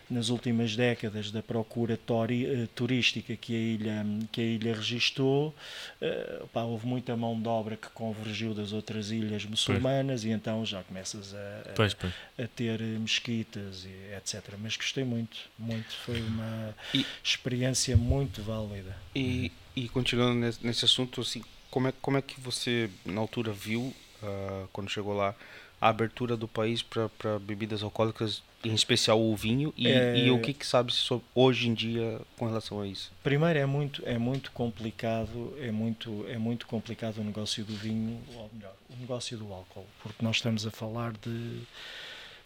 nas 0.09 0.29
últimas 0.29 0.73
décadas 0.73 1.31
da 1.31 1.43
procura 1.43 1.97
tori- 1.97 2.45
eh, 2.45 2.67
turística 2.73 3.35
que 3.35 3.53
a 3.53 3.59
ilha 3.59 4.05
que 4.31 4.39
a 4.39 4.43
ilha 4.45 4.73
registou, 4.73 5.53
eh, 5.99 6.43
pá, 6.53 6.61
houve 6.61 6.87
muita 6.87 7.13
mão 7.17 7.37
de 7.37 7.45
obra 7.49 7.75
que 7.75 7.89
convergiu 7.89 8.53
das 8.53 8.71
outras 8.71 9.11
ilhas 9.11 9.43
muçulmanas 9.43 10.23
e 10.23 10.29
então 10.29 10.65
já 10.65 10.81
começas 10.83 11.33
a, 11.35 11.37
a- 11.71 11.73
Pois, 11.75 11.93
pois. 11.93 12.13
a 12.39 12.47
ter 12.47 12.79
eh, 12.79 12.85
mesquitas 12.85 13.83
e 13.83 14.15
etc. 14.15 14.53
Mas 14.57 14.77
gostei 14.77 15.03
muito, 15.03 15.37
muito. 15.59 15.91
Foi 16.05 16.21
uma 16.21 16.73
E- 16.93 17.05
experiência 17.21 17.97
muito 17.97 18.41
válida. 18.41 18.95
E, 19.13 19.51
e 19.75 19.89
continuando 19.89 20.35
nesse, 20.35 20.65
nesse 20.65 20.85
assunto, 20.85 21.19
assim, 21.19 21.43
como 21.69 21.89
é, 21.89 21.93
como 22.01 22.15
é 22.15 22.21
que 22.21 22.39
você, 22.39 22.89
na 23.05 23.19
altura, 23.19 23.51
viu, 23.51 23.93
ah, 24.23 24.67
quando 24.71 24.89
chegou 24.89 25.13
lá, 25.13 25.35
a 25.79 25.89
abertura 25.89 26.35
do 26.35 26.47
país 26.47 26.81
para 26.81 27.37
bebidas 27.39 27.83
alcoólicas, 27.83 28.41
em 28.63 28.73
especial 28.73 29.21
o 29.21 29.35
vinho, 29.35 29.71
e, 29.77 29.87
É- 29.87 30.17
e 30.17 30.31
o 30.31 30.41
que, 30.41 30.51
que 30.53 30.65
sabe 30.65 30.91
sobre, 30.91 31.25
hoje 31.35 31.69
em 31.69 31.73
dia 31.73 32.19
com 32.35 32.47
relação 32.47 32.81
a 32.81 32.87
isso? 32.87 33.11
Primeiro 33.23 33.59
é 33.59 33.65
muito 33.65 34.01
é 34.05 34.17
muito 34.17 34.51
complicado 34.51 35.53
é 35.59 35.71
muito 35.71 36.25
é 36.27 36.37
muito 36.37 36.65
complicado 36.67 37.19
o 37.19 37.23
negócio 37.23 37.63
do 37.63 37.75
vinho 37.75 38.19
ou 38.35 38.49
melhor 38.53 38.73
o 38.89 38.95
negócio 38.99 39.37
do 39.37 39.53
álcool 39.53 39.85
porque 40.01 40.23
nós 40.25 40.37
estamos 40.37 40.65
a 40.65 40.71
falar 40.71 41.13
de 41.13 41.61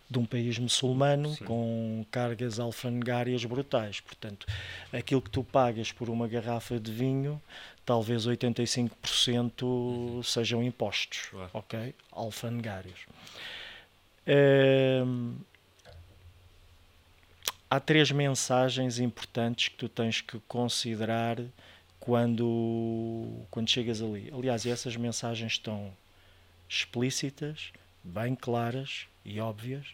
de 0.10 0.20
um 0.20 0.26
país 0.26 0.60
muçulmano 0.60 1.30
Sim. 1.36 1.46
com 1.46 2.06
cargas 2.12 2.60
alfandegárias 2.60 3.46
brutais 3.46 4.02
portanto 4.02 4.46
aquilo 4.92 5.22
que 5.22 5.30
tu 5.30 5.42
pagas 5.42 5.94
por 5.94 6.10
uma 6.10 6.28
garrafa 6.28 6.78
de 6.78 6.92
vinho 6.92 7.42
talvez 7.92 8.26
85% 8.26 10.24
sejam 10.24 10.64
impostos 10.64 11.28
Claro. 11.30 11.50
ok 11.54 11.94
alfandegários 12.12 13.00
Ehm, 14.26 15.34
há 17.70 17.80
três 17.80 18.12
mensagens 18.12 19.00
importantes 19.00 19.68
que 19.70 19.76
tu 19.76 19.90
tens 19.90 20.22
que 20.22 20.40
considerar 20.48 21.38
quando, 22.00 23.28
quando 23.50 23.68
chegas 23.70 24.00
ali. 24.02 24.32
Aliás, 24.32 24.66
essas 24.66 24.96
mensagens 24.96 25.54
estão 25.54 25.92
explícitas, 26.70 27.72
bem 28.04 28.36
claras 28.36 29.08
e 29.26 29.40
óbvias. 29.40 29.88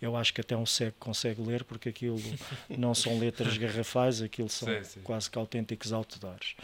Eu 0.00 0.16
acho 0.16 0.32
que 0.32 0.40
até 0.40 0.56
um 0.56 0.66
cego 0.66 0.96
consegue 0.98 1.42
ler, 1.42 1.62
porque 1.64 1.90
aquilo 1.90 2.18
não 2.70 2.94
são 2.94 3.18
letras 3.18 3.56
garrafais, 3.58 4.22
aquilo 4.22 4.48
são 4.48 4.68
Sim, 4.68 4.82
sim. 4.84 5.00
quase 5.02 5.30
que 5.30 5.38
autênticos 5.38 5.92
outdoors. 5.92 6.56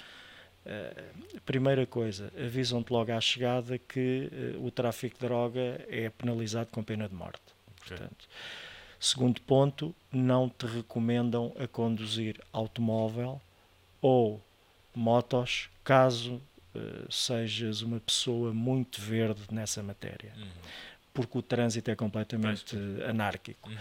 Eh, 0.67 1.05
primeira 1.47 1.87
coisa, 1.87 2.31
avisam-te 2.39 2.93
logo 2.93 3.11
à 3.13 3.21
chegada 3.21 3.79
que 3.79 4.29
eh, 4.31 4.57
o 4.59 4.71
tráfico 4.71 5.19
de 5.19 5.27
droga 5.27 5.85
é 5.89 6.11
penalizado 6.11 6.69
com 6.71 6.83
pena 6.83 7.09
de 7.09 7.15
morte. 7.15 7.41
Ok. 7.81 7.97
Portanto, 7.97 8.29
segundo 8.99 9.41
ponto, 9.41 9.95
não 10.13 10.49
te 10.51 10.67
recomendam 10.67 11.55
a 11.59 11.67
conduzir 11.67 12.39
automóvel 12.53 13.41
ou 14.03 14.41
motos 14.95 15.71
caso 15.83 16.41
eh, 16.75 17.07
sejas 17.09 17.81
uma 17.81 17.99
pessoa 17.99 18.53
muito 18.53 19.01
verde 19.01 19.41
nessa 19.51 19.83
matéria, 19.83 20.33
Uhum. 20.37 20.47
porque 21.15 21.39
o 21.39 21.43
trânsito 21.43 21.91
é 21.91 21.97
completamente 21.97 22.77
anárquico. 23.09 23.69
Uhum. 23.69 23.77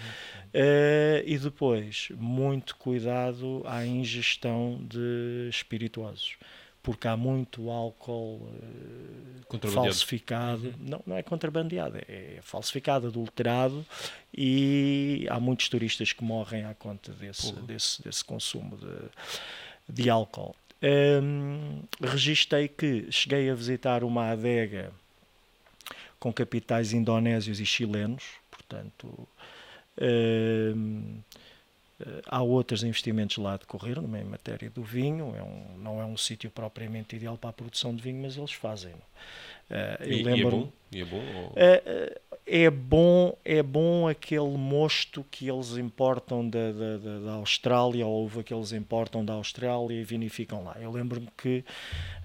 E 1.25 1.37
depois, 1.37 2.07
muito 2.15 2.75
cuidado 2.77 3.61
à 3.65 3.85
ingestão 3.85 4.79
de 4.83 5.47
espirituosos, 5.49 6.37
porque 6.81 7.07
há 7.07 7.17
muito 7.17 7.69
álcool 7.69 8.49
Contrabandeado. 9.47 9.87
falsificado, 9.87 10.75
não, 10.79 11.01
não 11.05 11.17
é 11.17 11.23
contrabandeado, 11.23 11.97
é 12.07 12.39
falsificado, 12.41 13.07
adulterado, 13.07 13.85
e 14.35 15.27
há 15.29 15.39
muitos 15.39 15.67
turistas 15.69 16.13
que 16.13 16.23
morrem 16.23 16.65
à 16.65 16.73
conta 16.73 17.11
desse, 17.13 17.51
desse, 17.63 18.01
desse 18.01 18.23
consumo 18.23 18.77
de, 18.77 20.03
de 20.03 20.09
álcool. 20.09 20.55
Hum, 20.81 21.81
registrei 22.01 22.69
que 22.69 23.11
cheguei 23.11 23.49
a 23.49 23.55
visitar 23.55 24.03
uma 24.03 24.31
adega 24.31 24.93
com 26.19 26.31
capitais 26.31 26.93
indonésios 26.93 27.59
e 27.59 27.65
chilenos, 27.65 28.23
portanto, 28.49 29.27
hum, 30.75 31.17
há 32.27 32.41
outros 32.41 32.83
investimentos 32.83 33.37
lá 33.37 33.53
a 33.53 33.57
decorrer, 33.57 33.97
em 33.97 34.23
matéria 34.23 34.69
do 34.69 34.83
vinho, 34.83 35.33
é 35.35 35.43
um, 35.43 35.77
não 35.77 36.01
é 36.01 36.05
um 36.05 36.17
sítio 36.17 36.49
propriamente 36.49 37.15
ideal 37.15 37.37
para 37.37 37.49
a 37.49 37.53
produção 37.53 37.95
de 37.95 38.01
vinho, 38.01 38.21
mas 38.21 38.37
eles 38.37 38.53
fazem. 38.53 38.93
Eh, 39.69 39.97
eu 40.01 40.07
E, 40.11 40.15
e 40.17 40.21
é 40.21 40.23
lembro 40.23 40.57
bom? 40.57 40.71
E 40.91 41.01
é 41.01 41.05
bom? 41.05 41.17
ou- 41.17 41.53
é, 41.55 42.19
é- 42.47 42.69
bom 42.71 43.37
é 43.45 43.61
bom 43.61 44.07
aquele 44.07 44.57
mosto 44.57 45.23
que 45.29 45.47
eles 45.47 45.77
importam 45.77 46.47
da, 46.49 46.71
da, 46.71 46.97
da, 46.97 47.19
da 47.19 47.31
Austrália 47.33 48.07
ou 48.07 48.25
uva 48.25 48.43
que 48.43 48.53
eles 48.53 48.71
importam 48.71 49.23
da 49.23 49.33
Austrália 49.33 49.93
e 49.93 50.03
vinificam 50.03 50.63
lá. 50.63 50.75
Eu 50.79 50.91
lembro-me 50.91 51.27
que 51.37 51.63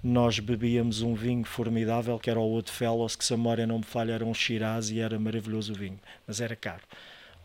nós 0.03 0.39
bebíamos 0.39 1.01
um 1.01 1.13
vinho 1.13 1.43
formidável 1.45 2.17
que 2.19 2.29
era 2.29 2.39
o 2.39 2.55
Oddfellows, 2.57 3.15
que 3.15 3.25
se 3.25 3.33
a 3.33 3.37
memória 3.37 3.67
não 3.67 3.79
me 3.79 3.83
falha 3.85 4.13
era 4.13 4.25
um 4.25 4.33
Shiraz 4.33 4.89
e 4.89 4.99
era 4.99 5.19
maravilhoso 5.19 5.73
o 5.73 5.75
vinho, 5.75 5.99
mas 6.25 6.41
era 6.41 6.55
caro. 6.55 6.83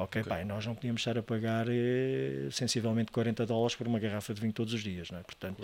Ok, 0.02 0.24
pá, 0.24 0.42
nós 0.46 0.64
não 0.64 0.74
podíamos 0.74 1.02
estar 1.02 1.18
a 1.18 1.22
pagar 1.22 1.66
eh, 1.68 2.48
sensivelmente 2.50 3.12
40 3.12 3.44
dólares 3.44 3.76
por 3.76 3.86
uma 3.86 3.98
garrafa 3.98 4.32
de 4.32 4.40
vinho 4.40 4.52
todos 4.52 4.72
os 4.72 4.82
dias, 4.82 5.10
não 5.10 5.18
é? 5.18 5.22
Portanto, 5.22 5.62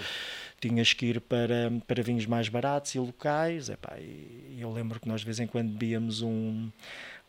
tinhas 0.60 0.92
que 0.92 1.06
ir 1.06 1.22
para, 1.22 1.72
para 1.86 2.02
vinhos 2.02 2.26
mais 2.26 2.50
baratos 2.50 2.94
e 2.94 2.98
locais. 2.98 3.70
Epá, 3.70 3.96
e 3.98 4.58
eu 4.58 4.70
lembro 4.70 5.00
que 5.00 5.08
nós 5.08 5.20
de 5.20 5.24
vez 5.24 5.40
em 5.40 5.46
quando 5.46 5.72
bebíamos 5.72 6.20
um, 6.20 6.70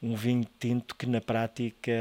um 0.04 0.16
vinho 0.18 0.46
tinto 0.60 0.96
que 0.96 1.06
na 1.06 1.22
prática 1.22 1.94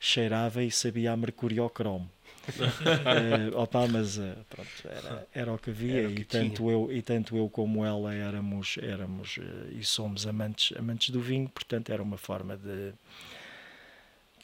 cheirava 0.00 0.62
e 0.62 0.70
sabia 0.70 1.12
a 1.12 1.16
mercuriocromo. 1.16 2.08
Eh, 2.46 3.50
opa, 3.56 3.88
mas 3.88 4.18
eh, 4.18 4.36
pronto, 4.48 4.70
era, 4.84 5.26
era 5.34 5.52
o 5.52 5.58
que 5.58 5.70
havia 5.70 6.08
o 6.08 6.14
que 6.14 6.20
e, 6.20 6.24
tanto 6.24 6.70
eu, 6.70 6.92
e 6.92 7.02
tanto 7.02 7.36
eu 7.36 7.48
como 7.48 7.84
ela 7.84 8.14
éramos, 8.14 8.78
éramos 8.80 9.38
eh, 9.40 9.72
e 9.80 9.84
somos 9.84 10.28
amantes, 10.28 10.76
amantes 10.78 11.10
do 11.10 11.20
vinho, 11.20 11.48
portanto 11.48 11.90
era 11.90 12.00
uma 12.00 12.16
forma 12.16 12.56
de 12.56 12.92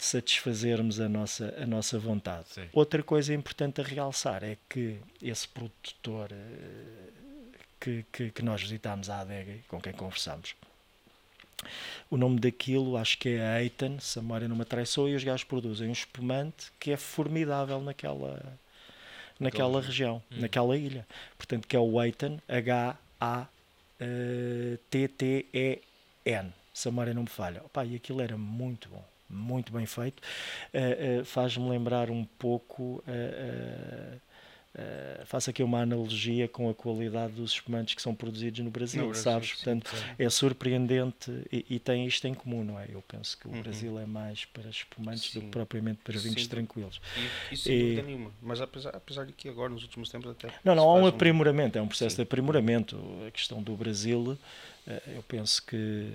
satisfazermos 0.02 1.00
a 1.00 1.08
nossa, 1.08 1.54
a 1.56 1.66
nossa 1.66 1.98
vontade. 1.98 2.48
Sim. 2.48 2.68
Outra 2.72 3.02
coisa 3.02 3.32
importante 3.32 3.80
a 3.80 3.84
realçar 3.84 4.42
é 4.42 4.56
que 4.68 4.98
esse 5.22 5.46
produtor 5.46 6.28
eh, 6.32 7.12
que, 7.78 8.04
que, 8.12 8.30
que 8.30 8.42
nós 8.42 8.60
visitámos 8.60 9.08
à 9.08 9.20
adega 9.20 9.52
e 9.52 9.58
com 9.68 9.80
quem 9.80 9.92
conversámos, 9.92 10.56
o 12.10 12.16
nome 12.16 12.40
daquilo 12.40 12.96
acho 12.96 13.16
que 13.18 13.28
é 13.28 13.46
a 13.46 13.62
Eitan, 13.62 14.00
se 14.00 14.18
a 14.18 14.22
memória 14.22 14.48
não 14.48 14.56
me 14.56 14.64
traiçou, 14.64 15.08
e 15.08 15.14
os 15.14 15.22
gajos 15.22 15.44
produzem 15.44 15.88
um 15.88 15.92
espumante 15.92 16.72
que 16.80 16.90
é 16.90 16.96
formidável 16.96 17.80
naquela, 17.80 18.58
naquela 19.38 19.80
região, 19.80 20.20
naquela 20.32 20.76
ilha. 20.76 21.06
Portanto, 21.38 21.68
que 21.68 21.76
é 21.76 21.78
o 21.78 22.02
Eitan, 22.02 22.38
H-A-T-T-E-N, 22.48 23.52
se 26.74 26.88
a 26.88 26.90
memória 26.90 27.14
não 27.14 27.22
me 27.22 27.28
falha. 27.28 27.62
Opa, 27.64 27.84
e 27.84 27.94
aquilo 27.94 28.20
era 28.20 28.36
muito 28.36 28.88
bom, 28.88 29.04
muito 29.32 29.72
bem 29.72 29.86
feito. 29.86 30.20
Uh, 30.72 31.20
uh, 31.22 31.24
Faz-me 31.24 31.68
lembrar 31.68 32.10
um 32.10 32.24
pouco. 32.38 33.02
Uh, 33.06 34.20
faço 35.26 35.50
aqui 35.50 35.62
uma 35.62 35.82
analogia 35.82 36.48
com 36.48 36.70
a 36.70 36.74
qualidade 36.74 37.34
dos 37.34 37.52
espumantes 37.52 37.94
que 37.94 38.00
são 38.00 38.14
produzidos 38.14 38.60
no 38.60 38.70
Brasil, 38.70 39.02
No 39.02 39.08
Brasil, 39.08 39.22
sabes? 39.30 39.48
sim, 39.50 39.54
Portanto, 39.56 39.90
sim. 39.94 40.04
é 40.18 40.30
surpreendente 40.30 41.30
e, 41.52 41.66
e 41.68 41.78
tem 41.78 42.06
isto 42.06 42.26
em 42.26 42.32
comum, 42.32 42.64
não 42.64 42.80
é? 42.80 42.86
Eu 42.90 43.02
penso 43.02 43.36
que 43.38 43.46
o 43.46 43.50
Uhum. 43.50 43.60
Brasil 43.62 43.98
é 43.98 44.06
mais 44.06 44.46
para 44.46 44.70
espumantes 44.70 45.24
do 45.34 45.40
Sim. 45.40 45.46
que 45.46 45.46
propriamente 45.50 46.00
para 46.02 46.18
vinhos 46.18 46.46
tranquilos. 46.46 47.02
E, 47.50 47.54
isso 47.54 47.64
sem 47.64 47.74
E- 47.76 47.80
dúvida 47.82 48.02
nenhuma. 48.02 48.30
Mas 48.40 48.62
apesar, 48.62 48.96
apesar 48.96 49.26
de 49.26 49.34
que 49.34 49.46
agora, 49.46 49.68
nos 49.68 49.82
últimos 49.82 50.08
tempos, 50.08 50.30
até. 50.30 50.48
Não, 50.64 50.74
não, 50.74 50.88
há 50.88 50.94
um 50.94 51.06
aprimoramento, 51.06 51.76
é 51.76 51.82
um 51.82 51.86
processo 51.88 52.16
de 52.16 52.22
aprimoramento. 52.22 52.98
A 53.26 53.30
questão 53.30 53.62
do 53.62 53.76
Brasil, 53.76 54.38
eu 55.14 55.22
penso 55.24 55.62
que 55.66 56.12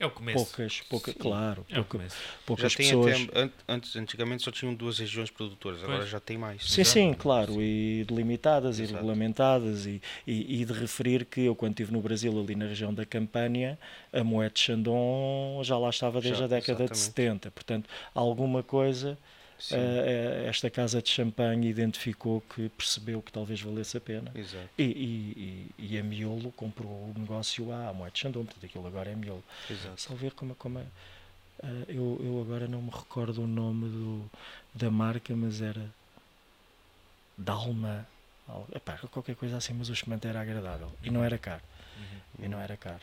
É 0.00 0.06
o 0.06 0.10
começo. 0.12 0.36
poucas, 0.44 0.80
pouca, 0.88 1.12
claro, 1.12 1.66
É 1.68 1.72
o 1.72 1.74
pouca- 1.84 1.98
começo. 1.98 2.16
poucas 2.46 2.70
Já 2.72 2.76
pessoas. 2.78 3.20
até. 3.28 3.40
an- 3.40 3.50
Antes, 3.68 3.96
antigamente 3.96 4.44
só 4.44 4.52
tinham 4.52 4.72
duas 4.72 4.96
regiões 5.00 5.28
produtoras, 5.28 5.82
agora 5.82 5.98
Pois. 5.98 6.10
já 6.10 6.20
tem 6.20 6.38
mais. 6.38 6.62
Sim, 6.70 6.82
Exato. 6.82 6.94
sim, 6.94 7.12
claro, 7.14 7.60
e 7.60 8.04
delimitadas 8.06 8.78
e 8.78 8.82
Exato. 8.82 8.94
regulamentadas 8.96 9.86
e, 9.86 10.00
e, 10.24 10.60
e 10.62 10.64
de 10.64 10.72
referir 10.72 11.24
que 11.24 11.40
eu 11.40 11.54
quando 11.56 11.72
estive 11.72 11.92
no 11.92 12.00
Brasil 12.00 12.38
ali 12.38 12.54
na 12.54 12.66
região 12.66 12.94
da 12.94 13.04
Campânia, 13.04 13.76
a 14.12 14.22
Moët 14.22 14.56
Chandon 14.60 15.60
já 15.64 15.76
lá 15.76 15.90
estava 15.90 16.20
desde 16.20 16.38
Já, 16.38 16.44
a 16.44 16.48
década 16.48 16.84
de 16.86 16.92
exatamente. 16.92 16.98
70, 17.04 17.50
portanto 17.50 17.88
alguma 18.14 18.62
coisa 18.62 19.14
Sim, 19.14 19.16
esta 20.48 20.70
casa 20.70 21.02
de 21.02 21.08
champanhe 21.10 21.68
identificou 21.68 22.40
que 22.54 22.68
percebeu 22.70 23.20
que 23.20 23.32
talvez 23.32 23.60
valesse 23.60 23.96
a 23.96 24.00
pena 24.00 24.30
exato, 24.34 24.68
e, 24.78 24.82
e, 24.84 25.72
e, 25.78 25.94
e 25.94 25.98
a 25.98 26.02
Miolo 26.02 26.52
comprou 26.52 26.88
o 26.90 27.14
negócio 27.18 27.72
à 27.72 27.92
Moët 27.92 28.18
Chandon, 28.18 28.44
portanto 28.44 28.64
aquilo 28.64 28.86
agora 28.86 29.10
é 29.10 29.14
Miolo. 29.14 29.42
exato. 29.68 30.00
Só 30.00 30.14
ver 30.14 30.32
como, 30.32 30.52
é- 30.52 30.56
como 30.58 30.78
é. 30.78 30.84
eh, 31.62 31.84
eu, 31.88 32.20
eu 32.24 32.40
agora 32.40 32.68
não 32.68 32.80
me 32.82 32.90
recordo 32.90 33.42
o 33.42 33.46
nome 33.46 33.88
do, 33.88 34.30
da 34.74 34.90
marca, 34.90 35.34
mas 35.34 35.60
era. 35.60 35.84
Dalma, 37.36 38.06
al- 38.48 38.66
epá, 38.74 38.98
qualquer 39.10 39.36
coisa 39.36 39.56
assim, 39.56 39.72
mas 39.72 39.88
o 39.88 39.92
espumante 39.92 40.26
era 40.26 40.40
agradável 40.40 40.90
e 41.02 41.10
não 41.10 41.22
era 41.22 41.38
caro. 41.38 41.62
Uhum. 41.98 42.44
E 42.44 42.48
não 42.48 42.60
era 42.60 42.76
caro. 42.76 43.00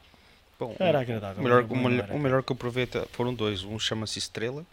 Bom, 0.60 0.74
Era 0.80 1.02
agradável. 1.02 1.42
O 1.42 1.44
melhor, 1.44 1.64
o, 1.70 1.76
melhor, 1.76 2.12
o 2.12 2.20
melhor 2.20 2.44
que 2.44 2.52
eu 2.52 2.56
provei 2.56 2.88
foram 3.12 3.34
dois. 3.34 3.64
Um 3.64 3.78
chama-se 3.78 4.20
Estrela, 4.20 4.66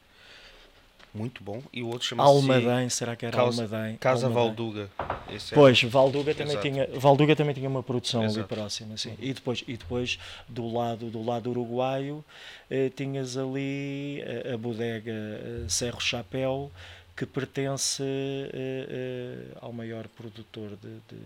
muito 1.14 1.44
bom, 1.44 1.62
e 1.72 1.82
o 1.82 1.88
outro 1.88 2.06
chama-se 2.08 2.28
Almadém, 2.30 2.88
será 2.88 3.14
que 3.14 3.26
era 3.26 3.36
Casa- 3.36 3.62
Almadém? 3.64 3.96
Casa 3.98 4.26
Almadém. 4.26 4.46
Valduga. 4.48 4.90
Esse 5.30 5.52
é- 5.52 5.54
Pois, 5.54 5.82
Valduga 5.82 6.34
também, 6.34 6.52
Exato. 6.52 6.68
tinha, 6.70 6.86
Valduga 6.98 7.36
também 7.36 7.54
tinha 7.54 7.68
uma 7.68 7.82
produção 7.82 8.22
ali 8.22 8.30
Exato. 8.30 8.48
próxima, 8.48 8.96
sim. 8.96 9.14
E 9.20 9.32
depois, 9.34 9.62
e 9.68 9.76
depois 9.76 10.18
do 10.48 10.72
lado 10.72 11.10
do 11.10 11.22
lado 11.24 11.50
uruguaio 11.50 12.24
eh, 12.70 12.88
tinhas 12.96 13.36
ali 13.36 14.22
a, 14.50 14.54
a 14.54 14.56
bodega 14.56 15.12
eh, 15.12 15.64
Cerro 15.68 16.00
Chapéu 16.00 16.70
que 17.14 17.26
pertence 17.26 18.02
eh, 18.02 18.48
eh, 18.54 19.58
ao 19.60 19.70
maior 19.72 20.08
produtor 20.08 20.70
de, 20.80 20.96
de, 21.14 21.22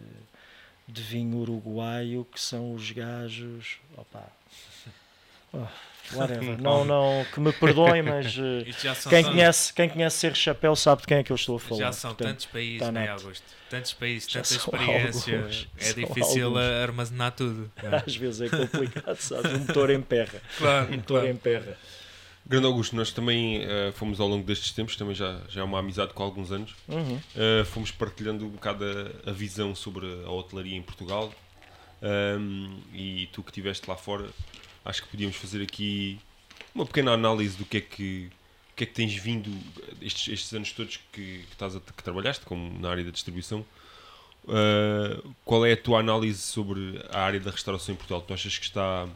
de 0.88 1.02
vinho 1.02 1.36
uruguaio 1.38 2.26
que 2.32 2.40
são 2.40 2.74
os 2.74 2.90
gajos, 2.90 3.78
opa, 3.96 4.26
oh, 5.52 5.58
whatever, 6.14 6.60
não, 6.60 6.84
não, 6.84 7.26
que 7.32 7.40
me 7.40 7.52
perdoem, 7.52 8.02
mas 8.02 8.26
eh, 8.38 8.64
quem 9.08 9.22
são- 9.22 9.32
conhece, 9.32 9.72
quem 9.72 9.88
conhece 9.88 10.16
Cerro 10.18 10.34
Chapéu 10.36 10.76
sabe 10.76 11.02
de 11.02 11.08
quem 11.08 11.16
é 11.18 11.22
que 11.22 11.32
eu 11.32 11.36
estou 11.36 11.56
a 11.56 11.60
falar. 11.60 11.80
já 11.80 11.92
são 11.92 12.10
portanto, 12.10 12.28
tantos 12.28 12.46
países, 12.46 12.78
tá 12.80 12.92
não 12.92 13.00
é, 13.00 13.04
neto. 13.06 13.22
Augusto? 13.22 13.44
Tantos 13.70 13.92
países, 13.94 14.32
tanta 14.32 14.52
experiência. 14.54 15.36
alguns, 15.38 15.68
é 15.80 15.92
difícil 15.92 16.56
armazenar 16.56 17.32
tudo. 17.32 17.70
não 17.82 17.90
é? 17.92 17.96
Às 18.06 18.14
vezes 18.16 18.40
é 18.42 18.48
complicado, 18.56 19.16
sabes? 19.16 19.52
Um 19.52 19.58
motor 19.58 19.90
em 19.90 20.00
perra. 20.02 20.40
Claro, 20.58 20.88
Um 20.92 20.96
motor 20.96 21.20
claro. 21.20 21.28
em 21.28 21.36
perra. 21.36 21.76
Grande 22.48 22.66
Augusto, 22.66 22.94
nós 22.94 23.10
também 23.10 23.62
eh, 23.64 23.90
fomos 23.96 24.20
ao 24.20 24.28
longo 24.28 24.44
destes 24.46 24.70
tempos, 24.70 24.94
também 24.94 25.16
já, 25.16 25.40
já 25.48 25.62
é 25.62 25.64
uma 25.64 25.80
amizade 25.80 26.12
com 26.14 26.22
alguns 26.22 26.52
anos, 26.52 26.76
Uhum. 26.86 27.18
eh, 27.34 27.64
fomos 27.64 27.90
partilhando 27.90 28.44
um 28.46 28.50
bocado 28.50 28.84
a, 29.26 29.30
a 29.30 29.32
visão 29.32 29.74
sobre 29.74 30.06
a 30.24 30.30
hotelaria 30.30 30.76
em 30.76 30.82
Portugal 30.82 31.32
Ahm, 32.02 32.78
e 32.92 33.28
tu 33.32 33.42
que 33.42 33.50
estiveste 33.50 33.88
lá 33.88 33.96
fora, 33.96 34.26
acho 34.86 35.02
que 35.02 35.08
podíamos 35.08 35.36
fazer 35.36 35.62
aqui 35.62 36.18
uma 36.74 36.86
pequena 36.86 37.12
análise 37.12 37.56
do 37.56 37.64
que 37.64 37.78
é 37.78 37.80
que, 37.80 38.30
que, 38.74 38.84
é 38.84 38.86
que 38.86 38.92
tens 38.94 39.14
vindo 39.14 39.50
estes, 40.00 40.32
estes 40.32 40.52
anos 40.54 40.72
todos 40.72 40.96
que, 41.12 41.42
que, 41.44 41.52
estás 41.52 41.76
a, 41.76 41.80
que 41.80 42.02
trabalhaste 42.02 42.44
como 42.44 42.78
na 42.80 42.90
área 42.90 43.04
da 43.04 43.10
distribuição. 43.10 43.64
Ah, 44.48 45.20
qual 45.44 45.66
é 45.66 45.72
a 45.72 45.76
tua 45.76 46.00
análise 46.00 46.40
sobre 46.40 47.00
a 47.10 47.20
área 47.20 47.40
da 47.40 47.50
restauração 47.50 47.94
em 47.94 47.96
Portugal? 47.96 48.22
Tu 48.22 48.32
achas 48.34 48.58
que 48.58 48.64
está 48.64 49.08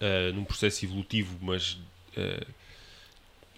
ah, 0.00 0.32
num 0.34 0.44
processo 0.44 0.84
evolutivo, 0.84 1.36
mas 1.40 1.78
ah, 2.16 2.46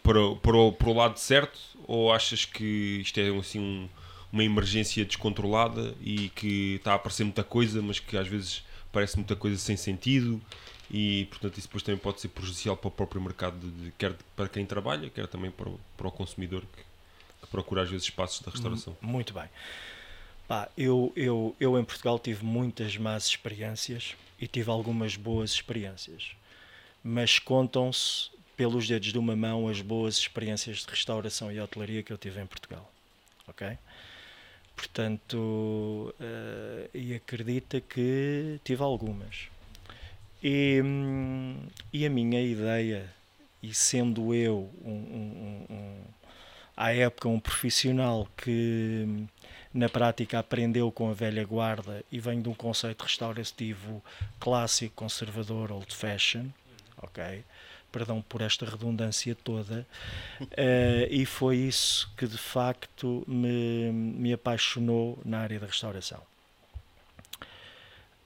para, 0.02 0.20
o- 0.20 0.36
para, 0.36 0.56
o, 0.56 0.72
para 0.72 0.88
o 0.88 0.92
lado 0.94 1.18
certo? 1.18 1.58
Ou 1.86 2.12
achas 2.12 2.44
que 2.44 3.00
isto 3.02 3.18
é 3.20 3.28
assim, 3.38 3.58
um- 3.60 3.88
uma 4.32 4.44
emergência 4.44 5.04
descontrolada 5.04 5.94
e 6.00 6.28
que 6.30 6.76
está 6.76 6.92
a 6.92 6.94
aparecer 6.94 7.24
muita 7.24 7.42
coisa, 7.42 7.82
mas 7.82 7.98
que 7.98 8.16
às 8.16 8.28
vezes 8.28 8.62
parece 8.92 9.16
muita 9.16 9.34
coisa 9.36 9.56
sem 9.58 9.76
sentido? 9.76 10.40
E 10.90 11.26
portanto, 11.26 11.56
isso 11.56 11.68
depois 11.68 11.82
também 11.82 11.98
pode 12.00 12.20
ser 12.20 12.28
prejudicial 12.28 12.76
para 12.76 12.88
o 12.88 12.90
próprio 12.90 13.20
mercado, 13.20 13.58
de, 13.58 13.92
quer 13.92 14.14
para 14.34 14.48
quem 14.48 14.66
trabalha, 14.66 15.08
quer 15.08 15.28
também 15.28 15.50
para 15.50 15.68
o, 15.68 15.78
para 15.96 16.08
o 16.08 16.10
consumidor 16.10 16.62
que, 16.62 16.82
que 17.42 17.46
procura 17.48 17.82
às 17.82 17.90
vezes 17.90 18.04
espaços 18.04 18.40
da 18.40 18.50
restauração. 18.50 18.96
Muito 19.00 19.32
bem. 19.32 19.48
Pá, 20.48 20.68
eu, 20.76 21.12
eu, 21.14 21.54
eu 21.60 21.78
em 21.78 21.84
Portugal 21.84 22.18
tive 22.18 22.44
muitas 22.44 22.96
más 22.96 23.26
experiências 23.26 24.16
e 24.40 24.48
tive 24.48 24.68
algumas 24.68 25.14
boas 25.14 25.52
experiências. 25.52 26.32
Mas 27.04 27.38
contam-se 27.38 28.30
pelos 28.56 28.88
dedos 28.88 29.12
de 29.12 29.18
uma 29.18 29.36
mão 29.36 29.68
as 29.68 29.80
boas 29.80 30.16
experiências 30.16 30.78
de 30.78 30.90
restauração 30.90 31.52
e 31.52 31.60
hotelaria 31.60 32.02
que 32.02 32.12
eu 32.12 32.18
tive 32.18 32.40
em 32.40 32.46
Portugal. 32.46 32.90
Ok? 33.46 33.78
Portanto, 34.74 36.14
eh, 36.20 36.90
e 36.94 37.14
acredita 37.14 37.80
que 37.80 38.58
tive 38.64 38.82
algumas. 38.82 39.48
E, 40.42 40.80
hum, 40.82 41.56
e 41.92 42.06
a 42.06 42.10
minha 42.10 42.40
ideia, 42.40 43.12
e 43.62 43.74
sendo 43.74 44.34
eu 44.34 44.70
um, 44.82 44.90
um- 44.90 45.66
um- 45.74 46.00
à 46.76 46.92
época 46.94 47.28
um 47.28 47.38
profissional 47.40 48.26
que 48.36 49.04
hum, 49.06 49.26
na 49.74 49.88
prática 49.88 50.38
aprendeu 50.38 50.90
com 50.90 51.10
a 51.10 51.14
velha 51.14 51.44
guarda 51.44 52.04
e 52.10 52.18
vem 52.18 52.40
de 52.40 52.48
um 52.48 52.54
conceito 52.54 53.02
restaurativo 53.02 54.02
clássico, 54.40 54.94
conservador, 54.96 55.70
old 55.72 55.94
fashion, 55.94 56.46
ok? 57.02 57.44
Perdão 57.92 58.22
por 58.22 58.40
esta 58.40 58.64
redundância 58.66 59.34
toda, 59.34 59.86
eh, 60.56 61.08
e 61.10 61.26
foi 61.26 61.56
isso 61.58 62.10
que 62.16 62.26
de 62.26 62.38
facto 62.38 63.24
me, 63.28 63.92
me 63.92 64.32
apaixonou 64.32 65.18
na 65.24 65.40
área 65.40 65.60
da 65.60 65.66
restauração. 65.66 66.22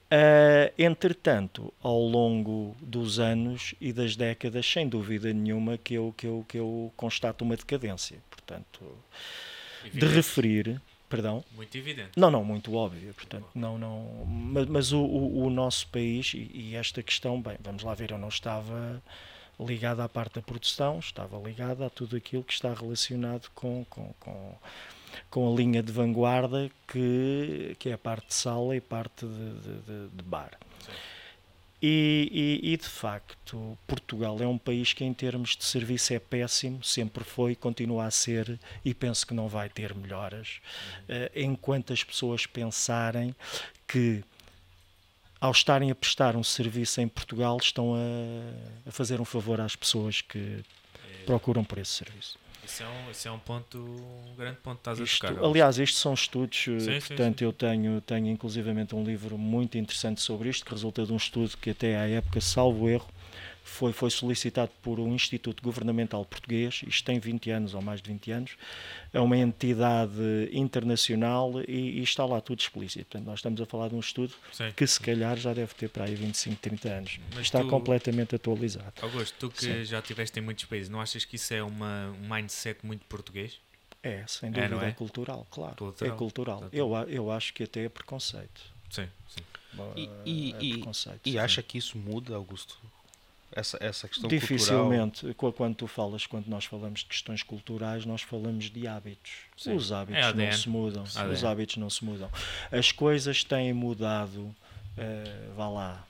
Uh, 0.05 0.71
entretanto, 0.77 1.73
ao 1.81 1.99
longo 1.99 2.75
dos 2.79 3.19
anos 3.19 3.73
e 3.81 3.91
das 3.91 4.15
décadas, 4.15 4.65
sem 4.65 4.87
dúvida 4.87 5.33
nenhuma 5.33 5.77
que 5.77 5.95
eu, 5.95 6.13
que 6.15 6.27
eu, 6.27 6.45
que 6.47 6.57
eu 6.57 6.93
constato 6.95 7.43
uma 7.43 7.55
decadência. 7.57 8.19
Portanto, 8.29 8.81
de 9.83 9.87
Evidente. 9.89 10.13
referir, 10.13 10.81
perdão, 11.09 11.43
Muito 11.55 11.75
evidente. 11.77 12.11
não, 12.15 12.29
não, 12.29 12.43
muito 12.43 12.73
óbvio, 12.75 13.13
portanto, 13.15 13.47
não, 13.55 13.77
não, 13.79 14.25
mas, 14.27 14.67
mas 14.67 14.91
o, 14.91 14.99
o, 14.99 15.45
o 15.45 15.49
nosso 15.49 15.87
país 15.87 16.33
e, 16.35 16.51
e 16.53 16.75
esta 16.75 17.01
questão, 17.01 17.41
bem, 17.41 17.57
vamos 17.59 17.83
lá 17.83 17.93
ver, 17.95 18.11
eu 18.11 18.17
não 18.17 18.29
estava 18.29 19.01
ligado 19.59 20.01
à 20.01 20.09
parte 20.09 20.35
da 20.35 20.41
produção, 20.41 20.99
estava 20.99 21.37
ligado 21.39 21.83
a 21.83 21.89
tudo 21.89 22.15
aquilo 22.15 22.43
que 22.43 22.53
está 22.53 22.73
relacionado 22.73 23.49
com, 23.55 23.85
com, 23.89 24.13
com, 24.19 24.55
com 25.29 25.51
a 25.51 25.55
linha 25.55 25.81
de 25.83 25.91
vanguarda 25.91 26.69
que, 26.87 27.75
que 27.79 27.89
é 27.89 27.93
a 27.93 27.97
parte 27.97 28.27
de 28.27 28.33
sala 28.33 28.75
e 28.75 28.81
parte 28.81 29.25
de, 29.25 29.31
de, 29.31 30.07
de- 30.15 30.23
bar. 30.23 30.51
E, 31.81 32.61
e- 32.63 32.73
e, 32.73 32.77
de 32.77 32.87
facto, 32.87 33.77
Portugal 33.85 34.37
é 34.41 34.47
um 34.47 34.57
país 34.57 34.93
que, 34.93 35.03
em 35.03 35.13
termos 35.13 35.55
de 35.55 35.63
serviço, 35.65 36.13
é 36.13 36.19
péssimo, 36.19 36.83
sempre 36.83 37.23
foi, 37.23 37.53
continua 37.55 38.05
a 38.05 38.11
ser, 38.11 38.59
e 38.83 38.93
penso 38.93 39.27
que 39.27 39.33
não 39.33 39.47
vai 39.47 39.69
ter 39.69 39.93
melhoras, 39.93 40.61
eh, 41.07 41.31
enquanto 41.35 41.93
as 41.93 42.03
pessoas 42.03 42.45
pensarem 42.47 43.35
que, 43.87 44.23
ao 45.39 45.51
estarem 45.51 45.91
a 45.91 45.95
prestar 45.95 46.35
um 46.35 46.43
serviço 46.43 47.01
em 47.01 47.07
Portugal, 47.07 47.57
estão 47.61 47.93
a, 47.93 48.89
a 48.89 48.91
fazer 48.91 49.21
um 49.21 49.25
favor 49.25 49.61
às 49.61 49.75
pessoas 49.75 50.21
que 50.21 50.63
procuram 51.25 51.63
por 51.63 51.77
esse 51.77 51.91
serviço. 51.91 52.39
Isso 52.65 52.81
é 52.83 52.87
um, 52.87 53.11
isso 53.11 53.27
é 53.27 53.31
um 53.31 53.39
ponto, 53.39 53.77
um 53.77 54.35
grande 54.35 54.57
ponto 54.57 54.75
que 54.77 54.81
estás 54.81 54.99
a 54.99 55.03
Isto- 55.03 55.17
tocar. 55.19 55.29
Augusto. 55.29 55.49
aliás, 55.51 55.79
estes 55.79 55.99
são 55.99 56.13
estudos, 56.13 56.65
eh, 56.67 56.79
Sim, 56.79 56.99
sim, 56.99 57.07
portanto, 57.07 57.41
eu 57.43 57.53
tenho, 57.53 58.01
tenho 58.01 58.27
inclusivamente 58.27 58.95
um 58.95 59.03
livro 59.03 59.37
muito 59.37 59.77
interessante 59.77 60.19
sobre 60.21 60.49
isto, 60.49 60.65
que 60.65 60.71
resulta 60.71 61.05
de 61.05 61.13
um 61.13 61.17
estudo 61.17 61.55
que 61.57 61.69
até 61.69 61.95
à 61.95 62.07
época, 62.09 62.41
salvo 62.41 62.89
erro, 62.89 63.07
foi, 63.67 63.91
foi 63.91 64.11
solicitado 64.11 64.71
por 64.81 64.99
um 64.99 65.13
Instituto 65.15 65.61
Governamental 65.63 66.23
Português, 66.23 66.81
isto 66.87 67.03
tem 67.03 67.19
20 67.19 67.49
anos 67.49 67.73
ou 67.73 67.81
mais 67.81 67.99
de 68.01 68.09
20 68.11 68.31
anos, 68.31 68.51
é 69.11 69.19
uma 69.19 69.35
entidade 69.35 70.13
internacional 70.53 71.51
e, 71.67 71.99
e 71.99 72.03
está 72.03 72.23
lá 72.25 72.39
tudo 72.39 72.59
explícito. 72.59 73.05
Portanto, 73.05 73.25
nós 73.25 73.39
estamos 73.39 73.59
a 73.59 73.65
falar 73.65 73.89
de 73.89 73.95
um 73.95 73.99
estudo 73.99 74.33
Sim. 74.53 74.71
que 74.75 74.85
se 74.85 74.99
calhar 74.99 75.35
já 75.35 75.53
deve 75.53 75.73
ter 75.73 75.89
para 75.89 76.05
aí 76.05 76.13
25, 76.15 76.55
30 76.61 76.89
anos. 76.89 77.19
Mas 77.33 77.41
está 77.45 77.61
tu- 77.61 77.67
completamente 77.67 78.35
atualizado. 78.35 78.93
Augusto, 79.01 79.35
tu 79.39 79.49
que 79.49 79.61
Sim. 79.63 79.83
já 79.83 79.99
estiveste 79.99 80.39
em 80.39 80.43
muitos 80.43 80.65
países, 80.65 80.87
não 80.89 81.01
achas 81.01 81.25
que 81.25 81.35
isso 81.35 81.53
é 81.53 81.63
uma, 81.63 82.11
um 82.21 82.33
mindset 82.33 82.85
muito 82.85 83.03
português? 83.07 83.59
É, 84.03 84.23
sem 84.27 84.49
É, 84.49 84.51
dúvida, 84.51 84.75
não 84.75 84.81
é? 84.83 84.89
é 84.89 84.91
cultural, 84.91 85.47
claro. 85.49 85.75
Cultural, 85.75 86.13
É 86.13 86.17
cultural. 86.17 86.69
Eu, 86.71 86.91
eu 87.07 87.31
acho 87.31 87.51
que 87.53 87.63
até 87.63 87.85
é 87.85 87.89
preconceito. 87.89 88.61
Sim, 88.91 89.07
sim. 89.27 89.41
E, 89.95 90.09
e, 90.23 90.53
É 90.53 90.63
e- 90.63 90.73
preconceito, 90.75 91.21
e 91.25 91.31
sim. 91.31 91.37
acha 91.39 91.63
que 91.63 91.77
isso 91.79 91.97
muda, 91.97 92.35
Augusto? 92.35 92.77
Essa, 93.51 93.77
essa 93.79 94.07
questão 94.07 94.29
cultural? 94.29 94.39
Dificilmente, 94.41 95.33
qu- 95.35 95.51
quando 95.53 95.75
tu 95.75 95.87
falas, 95.87 96.25
quando 96.27 96.47
nós 96.47 96.65
falamos 96.65 96.99
de 97.01 97.05
questões 97.05 97.41
culturais, 97.41 98.05
nós 98.05 98.21
falamos 98.21 98.65
de 98.69 98.85
hábitos. 98.87 99.31
Sim. 99.57 99.75
Os 99.75 99.91
hábitos 99.91 100.23
É 100.25 100.33
não 100.33 100.51
se 100.51 100.69
mudam. 100.69 101.03
ADN. 101.15 101.33
Os 101.33 101.43
hábitos 101.45 101.77
não 101.77 101.89
se 101.89 102.03
mudam. 102.03 102.29
As 102.71 102.91
coisas 102.91 103.43
têm 103.43 103.71
mudado, 103.71 104.53
eh, 104.97 105.49
vá 105.55 105.69
lá. 105.69 106.05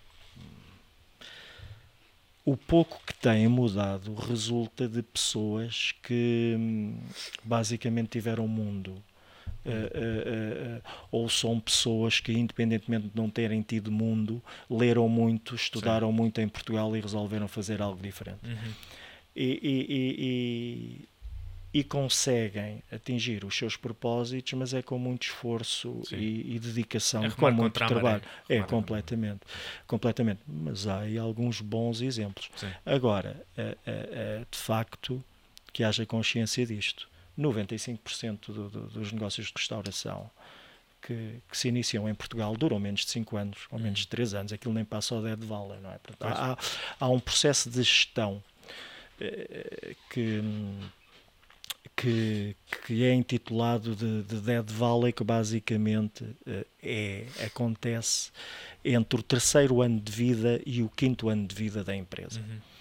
O 2.44 2.56
pouco 2.56 3.02
que 3.06 3.14
têm 3.14 3.48
mudado 3.48 4.14
resulta 4.14 4.88
de 4.88 5.02
pessoas 5.02 5.94
que 6.04 6.56
hum, 6.58 7.00
basicamente 7.44 8.10
tiveram 8.10 8.46
o 8.46 8.48
mundo. 8.50 8.96
Eh, 9.66 10.82
ou 11.12 11.28
são 11.28 11.60
pessoas 11.60 12.20
que, 12.20 12.32
independentemente 12.32 13.08
de 13.08 13.16
não 13.16 13.30
terem 13.30 13.62
tido 13.62 13.92
mundo, 13.92 14.42
leram 14.70 15.10
muito, 15.10 15.56
estudaram 15.56 16.12
muito 16.12 16.40
em 16.40 16.48
Portugal 16.48 16.96
e 16.96 17.00
resolveram 17.02 17.48
fazer 17.48 17.82
algo 17.82 18.02
diferente 18.02 18.40
Uhum. 18.44 18.72
e, 19.36 19.44
e- 19.44 19.86
e- 19.90 21.80
e- 21.80 21.84
conseguem 21.84 22.82
atingir 22.92 23.44
os 23.44 23.58
seus 23.58 23.76
propósitos, 23.76 24.54
mas 24.54 24.74
é 24.74 24.82
com 24.82 24.98
muito 24.98 25.24
esforço 25.24 26.02
Sim. 26.06 26.16
e, 26.18 26.60
dedicação, 26.60 27.26
É 27.26 27.30
com 27.32 27.52
muito 27.52 27.74
trabalho. 27.74 28.22
É, 28.48 28.62
completamente, 28.64 29.42
completamente. 29.86 30.40
Mas 30.48 30.88
há 30.88 31.02
aí 31.02 31.18
alguns 31.18 31.60
bons 31.60 32.02
exemplos. 32.02 32.50
Sim. 32.56 32.70
Agora, 32.86 33.46
de 34.50 34.58
facto 34.58 35.24
que 35.74 35.84
haja 35.84 36.06
consciência 36.06 36.66
disto. 36.66 37.10
95% 37.38 38.48
do, 38.48 38.70
do, 38.70 38.88
dos 38.88 39.12
negócios 39.12 39.48
de 39.48 39.54
restauração 39.56 40.30
que, 41.02 41.42
que, 41.50 41.58
se 41.58 41.68
iniciam 41.68 42.10
em 42.10 42.16
Portugal 42.16 42.56
duram 42.56 42.80
menos 42.80 43.02
de 43.02 43.12
5 43.12 43.38
anos 43.38 43.60
ou 43.70 43.80
menos 43.80 44.00
de 44.00 44.08
3 44.08 44.34
anos. 44.34 44.54
Aquilo 44.54 44.74
nem 44.74 44.84
passa 44.84 45.14
ao 45.14 45.22
dead 45.22 45.40
valley, 45.44 45.80
não 45.80 45.92
é? 45.92 45.98
Portanto, 46.00 46.34
há, 46.34 46.58
há, 47.00 47.10
um 47.10 47.20
processo 47.20 47.70
de 47.70 47.84
gestão 47.84 48.44
eh, 49.20 49.96
que, 50.10 50.42
que, 51.96 52.56
que 52.86 53.04
é 53.04 53.14
intitulado 53.14 53.96
de, 53.96 54.24
de 54.24 54.42
Dead 54.42 54.70
Valley, 54.70 55.14
que 55.14 55.24
basicamente 55.24 56.26
eh, 56.46 56.66
é, 56.84 57.46
acontece 57.46 58.32
entre 58.84 59.20
o 59.20 59.24
terceiro 59.24 59.82
ano 59.82 60.00
de 60.00 60.12
vida 60.12 60.62
e 60.66 60.82
o 60.82 60.90
quinto 60.90 61.30
ano 61.30 61.48
de 61.48 61.56
vida 61.56 61.84
da 61.84 61.96
empresa. 61.96 62.40
Uhum. 62.40 62.75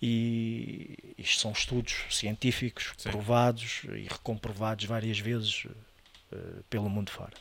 E 0.00 1.14
isto 1.18 1.40
são 1.40 1.52
estudos 1.52 2.04
científicos 2.10 2.92
Sim. 2.96 3.10
provados 3.10 3.82
e 3.84 4.06
recomprovados 4.08 4.84
várias 4.84 5.18
vezes 5.18 5.64
uh, 5.64 6.62
pelo 6.70 6.88
mundo 6.88 7.10
fora. 7.10 7.32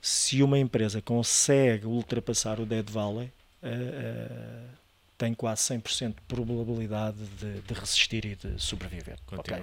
Se 0.00 0.42
uma 0.42 0.58
empresa 0.58 1.02
consegue 1.02 1.86
ultrapassar 1.86 2.60
o 2.60 2.66
Dead 2.66 2.88
Valley, 2.88 3.32
uh, 3.62 3.66
uh, 3.66 4.76
tem 5.18 5.32
quase 5.32 5.62
100% 5.74 6.14
de 6.14 6.20
probabilidade 6.28 7.16
de, 7.38 7.60
de, 7.62 7.74
resistir 7.74 8.24
e 8.24 8.36
de 8.36 8.62
sobreviver. 8.62 9.18
Okay? 9.32 9.56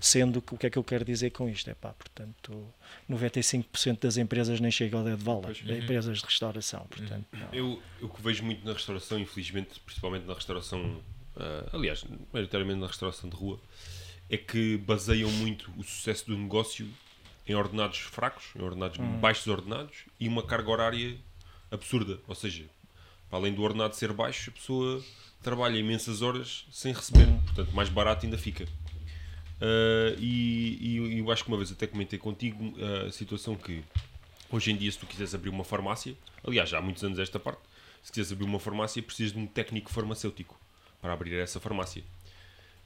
Sendo 0.00 0.40
que 0.40 0.54
o 0.54 0.58
que 0.58 0.66
é 0.66 0.70
que 0.70 0.78
eu 0.78 0.84
quero 0.84 1.04
dizer 1.04 1.30
com 1.30 1.48
isto? 1.48 1.68
É 1.68 1.74
pá, 1.74 1.92
portanto, 1.92 2.66
95% 3.10 4.00
das 4.00 4.16
empresas 4.16 4.60
nem 4.60 4.70
chegam 4.70 5.00
ao 5.00 5.04
dead 5.04 5.18
valley, 5.18 5.62
uhum. 5.62 5.76
empresas 5.76 6.18
de 6.18 6.24
restauração. 6.24 6.86
Portanto, 6.88 7.26
uhum. 7.32 7.48
eu, 7.52 7.82
eu 8.00 8.08
que 8.08 8.22
vejo 8.22 8.42
muito 8.42 8.64
na 8.64 8.72
restauração, 8.72 9.18
infelizmente, 9.18 9.78
principalmente 9.80 10.24
na 10.24 10.34
restauração, 10.34 11.00
uh, 11.36 11.76
aliás, 11.76 12.04
maioritariamente 12.32 12.80
na 12.80 12.86
restauração 12.86 13.28
de 13.28 13.36
rua, 13.36 13.60
é 14.28 14.36
que 14.36 14.76
baseiam 14.78 15.30
muito 15.30 15.70
o 15.76 15.82
sucesso 15.82 16.26
do 16.26 16.36
negócio 16.36 16.88
em 17.46 17.54
ordenados 17.54 17.98
fracos, 17.98 18.44
em 18.56 18.62
ordenados 18.62 18.98
uhum. 18.98 19.18
baixos 19.18 19.46
ordenados 19.46 20.04
e 20.18 20.26
uma 20.28 20.42
carga 20.42 20.70
horária 20.70 21.16
absurda. 21.70 22.18
Ou 22.26 22.34
seja, 22.34 22.64
além 23.30 23.52
do 23.52 23.62
ordenado 23.62 23.94
ser 23.94 24.12
baixo, 24.12 24.50
a 24.50 24.52
pessoa 24.52 25.04
trabalha 25.42 25.76
imensas 25.76 26.22
horas 26.22 26.64
sem 26.70 26.92
receber, 26.92 27.26
portanto, 27.44 27.72
mais 27.74 27.88
barato 27.88 28.24
ainda 28.24 28.38
fica. 28.38 28.64
Uh, 29.60 30.18
e, 30.18 30.78
e, 30.80 31.18
eu 31.18 31.30
acho 31.30 31.44
que 31.44 31.48
uma 31.48 31.56
vez 31.56 31.70
até 31.70 31.86
comentei 31.86 32.18
contigo 32.18 32.64
uh, 32.78 33.06
a 33.06 33.12
situação 33.12 33.54
que 33.54 33.84
hoje 34.50 34.72
em 34.72 34.76
dia, 34.76 34.90
se 34.90 34.98
tu 34.98 35.06
quiseres 35.06 35.34
abrir 35.34 35.50
uma 35.50 35.64
farmácia, 35.64 36.16
aliás, 36.42 36.68
já 36.68 36.78
há 36.78 36.82
muitos 36.82 37.04
anos 37.04 37.18
esta 37.18 37.38
parte, 37.38 37.60
se 38.02 38.10
quiseres 38.10 38.32
abrir 38.32 38.44
uma 38.44 38.58
farmácia, 38.58 39.02
precisas 39.02 39.32
de 39.32 39.38
um 39.38 39.46
técnico 39.46 39.90
farmacêutico 39.90 40.58
para 41.04 41.12
abrir 41.12 41.34
essa 41.34 41.60
farmácia. 41.60 42.02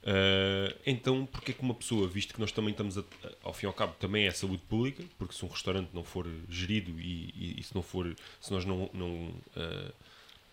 Uh, 0.03 0.75
então, 0.85 1.25
porque 1.25 1.51
é 1.51 1.53
que 1.53 1.61
uma 1.61 1.73
pessoa, 1.73 2.05
visto 2.05 2.33
que 2.33 2.39
nós 2.41 2.51
também 2.51 2.71
estamos, 2.71 2.97
a, 2.97 3.03
ao 3.41 3.53
fim 3.53 3.65
e 3.65 3.67
ao 3.67 3.73
cabo, 3.73 3.93
também 3.97 4.27
é 4.27 4.31
saúde 4.31 4.61
pública, 4.67 5.01
porque 5.17 5.33
se 5.33 5.45
um 5.45 5.47
restaurante 5.47 5.89
não 5.93 6.03
for 6.03 6.27
gerido 6.49 6.99
e, 6.99 7.33
e, 7.33 7.55
e 7.61 7.63
se 7.63 7.73
não 7.73 7.81
for, 7.81 8.13
se 8.41 8.51
nós 8.51 8.65
não, 8.65 8.89
não 8.93 9.29
uh, 9.55 9.93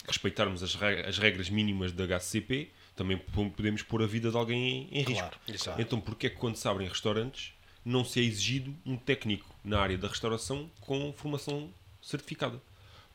respeitarmos 0.07 0.63
as, 0.63 0.81
as 0.81 1.19
regras 1.19 1.51
mínimas 1.51 1.91
da 1.91 2.05
HCP, 2.05 2.71
também 2.95 3.19
podemos 3.19 3.83
pôr 3.83 4.01
a 4.01 4.07
vida 4.07 4.31
de 4.31 4.37
alguém 4.37 4.89
em, 4.93 5.01
em 5.01 5.03
risco. 5.03 5.37
Claro, 5.65 5.83
então, 5.83 6.01
porque 6.01 6.29
é 6.29 6.31
que 6.31 6.37
quando 6.37 6.55
se 6.55 6.69
abrem 6.69 6.87
restaurantes 6.87 7.53
não 7.85 8.05
se 8.05 8.21
é 8.21 8.23
exigido 8.23 8.73
um 8.87 8.97
técnico 8.97 9.53
na 9.65 9.81
área 9.81 9.99
da 9.99 10.07
restauração 10.07 10.71
com 10.81 11.13
formação 11.13 11.69
certificada? 12.01 12.63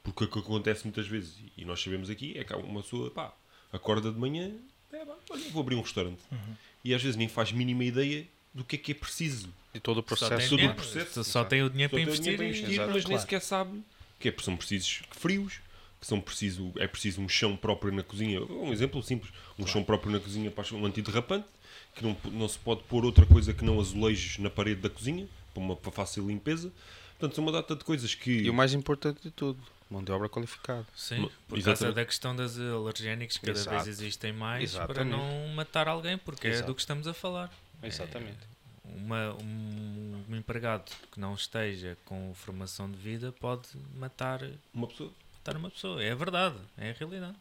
Porque 0.04 0.26
o 0.26 0.28
que 0.28 0.40
acontece 0.40 0.84
muitas 0.84 1.08
vezes, 1.08 1.36
e 1.58 1.64
nós 1.64 1.82
sabemos 1.82 2.10
aqui, 2.10 2.38
é 2.38 2.44
que 2.44 2.54
uma 2.54 2.82
pessoa 2.82 3.10
pá, 3.12 3.34
acorda 3.72 4.12
de 4.12 4.18
manhã, 4.18 4.52
é, 4.92 5.04
olha, 5.30 5.50
vou 5.52 5.62
abrir 5.62 5.76
um 5.76 5.82
restaurante. 5.82 6.20
Uhum. 6.32 6.56
E 6.84 6.94
às 6.94 7.02
vezes 7.02 7.16
nem 7.16 7.28
faz 7.28 7.52
mínima 7.52 7.84
ideia 7.84 8.28
do 8.54 8.64
que 8.64 8.76
é 8.76 8.80
que 8.80 8.92
é 8.92 8.96
preciso. 8.96 9.50
De 9.74 9.80
todo 9.80 10.00
o 10.00 10.04
processo. 10.04 10.50
Só 10.50 10.58
tem, 10.58 10.68
o 10.68 10.76
processo. 10.76 11.24
Só 11.24 11.44
tem 11.46 11.64
o 11.64 11.70
dinheiro 11.70 11.92
para 11.92 12.02
investir, 12.02 12.36
para 12.36 12.46
investir 12.46 12.80
mas 12.80 12.88
claro. 12.88 13.10
nem 13.10 13.18
sequer 13.18 13.42
sabe 13.42 13.82
que 14.20 14.30
é, 14.30 14.36
são 14.42 14.56
precisos 14.56 15.02
frios, 15.12 15.60
que 16.00 16.08
são 16.08 16.22
preciso, 16.22 16.72
é 16.78 16.88
preciso 16.88 17.22
um 17.22 17.30
chão 17.30 17.56
próprio 17.56 17.94
na 17.94 18.04
cozinha. 18.04 18.42
Um 18.44 18.72
exemplo 18.72 19.02
simples: 19.02 19.32
um 19.54 19.64
claro. 19.64 19.72
chão 19.72 19.84
próprio 19.84 20.12
na 20.12 20.20
cozinha 20.20 20.52
para 20.52 20.76
um 20.76 20.86
antiderrapante, 20.86 21.48
que 21.96 22.04
não, 22.04 22.16
não 22.32 22.48
se 22.48 22.60
pode 22.60 22.84
pôr 22.84 23.06
outra 23.06 23.26
coisa 23.26 23.54
que 23.54 23.64
não 23.64 23.80
azulejos 23.80 24.38
na 24.38 24.50
parede 24.50 24.82
da 24.82 24.90
cozinha, 24.90 25.28
para 25.54 25.64
uma 25.64 25.76
para 25.76 25.92
fácil 25.92 26.28
limpeza. 26.28 26.72
Portanto, 27.18 27.36
são 27.36 27.44
uma 27.44 27.52
data 27.52 27.76
de 27.76 27.84
coisas 27.84 28.14
que. 28.16 28.32
E 28.32 28.50
o 28.50 28.54
mais 28.54 28.74
importante 28.74 29.22
de 29.22 29.32
tudo, 29.32 29.60
mão 29.92 30.04
de 30.04 30.12
obra 30.12 30.30
qualificada. 30.30 30.86
Sim, 30.96 31.30
por 31.48 31.58
Exatamente. 31.58 31.80
causa 31.80 31.92
da 31.94 32.06
questão 32.06 32.36
das 32.36 32.58
alergénicos, 32.58 33.38
cada 33.38 33.52
Exato. 33.52 33.70
vez 33.70 33.88
existem 33.88 34.34
mais 34.34 34.64
Exatamente. 34.64 34.94
para 34.94 35.04
não 35.06 35.48
matar 35.50 35.88
alguém, 35.88 36.18
porque 36.18 36.48
Exato. 36.48 36.64
é 36.64 36.68
do 36.68 36.76
que 36.76 36.82
estamos 36.82 37.08
a 37.08 37.14
falar. 37.14 37.52
Exatamente. 37.84 38.40
É 38.86 38.96
uma, 38.96 39.34
um, 39.36 40.24
um 40.30 40.36
empregado 40.36 40.92
que 41.12 41.20
não 41.20 41.34
esteja 41.34 41.98
com 42.06 42.34
formação 42.34 42.90
de 42.90 42.98
vida 42.98 43.32
pode 43.32 43.70
matar 43.96 44.42
uma 44.74 44.88
pessoa 44.88 45.12
matar 45.42 45.58
uma 45.58 45.70
pessoa. 45.70 46.02
É 46.04 46.12
a 46.12 46.16
verdade, 46.16 46.56
é 46.78 46.92
a 46.92 46.94
realidade. 46.94 47.36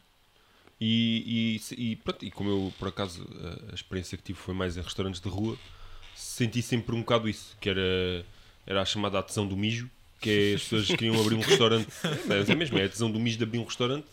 E, 0.79 1.59
e, 1.77 1.91
e, 1.91 1.95
pronto, 1.97 2.25
e 2.25 2.31
como 2.31 2.49
eu, 2.49 2.73
por 2.79 2.87
acaso, 2.87 3.27
a, 3.71 3.75
experiência 3.75 4.17
que 4.17 4.23
tive 4.23 4.39
foi 4.39 4.53
mais 4.53 4.75
em 4.75 4.81
restaurantes 4.81 5.21
de 5.21 5.29
rua, 5.29 5.55
senti 6.15 6.61
sempre 6.61 6.95
um 6.95 7.01
bocado 7.01 7.29
isso, 7.29 7.55
que 7.61 7.69
era, 7.69 8.25
era 8.65 8.81
a 8.81 8.85
chamada 8.85 9.19
adesão 9.19 9.47
do 9.47 9.55
mijo, 9.55 9.89
que 10.21 10.29
é 10.29 10.55
as 10.55 10.61
pessoas 10.63 10.87
queriam 10.87 11.19
abrir 11.19 11.35
um 11.35 11.41
restaurante, 11.41 11.87
é, 12.29 12.51
é 12.51 12.55
mesmo, 12.55 12.77
é 12.77 12.83
a 12.83 12.85
adesão 12.85 13.11
do 13.11 13.19
mijo 13.19 13.37
de 13.37 13.43
abrir 13.43 13.59
um 13.59 13.65
restaurante, 13.65 14.07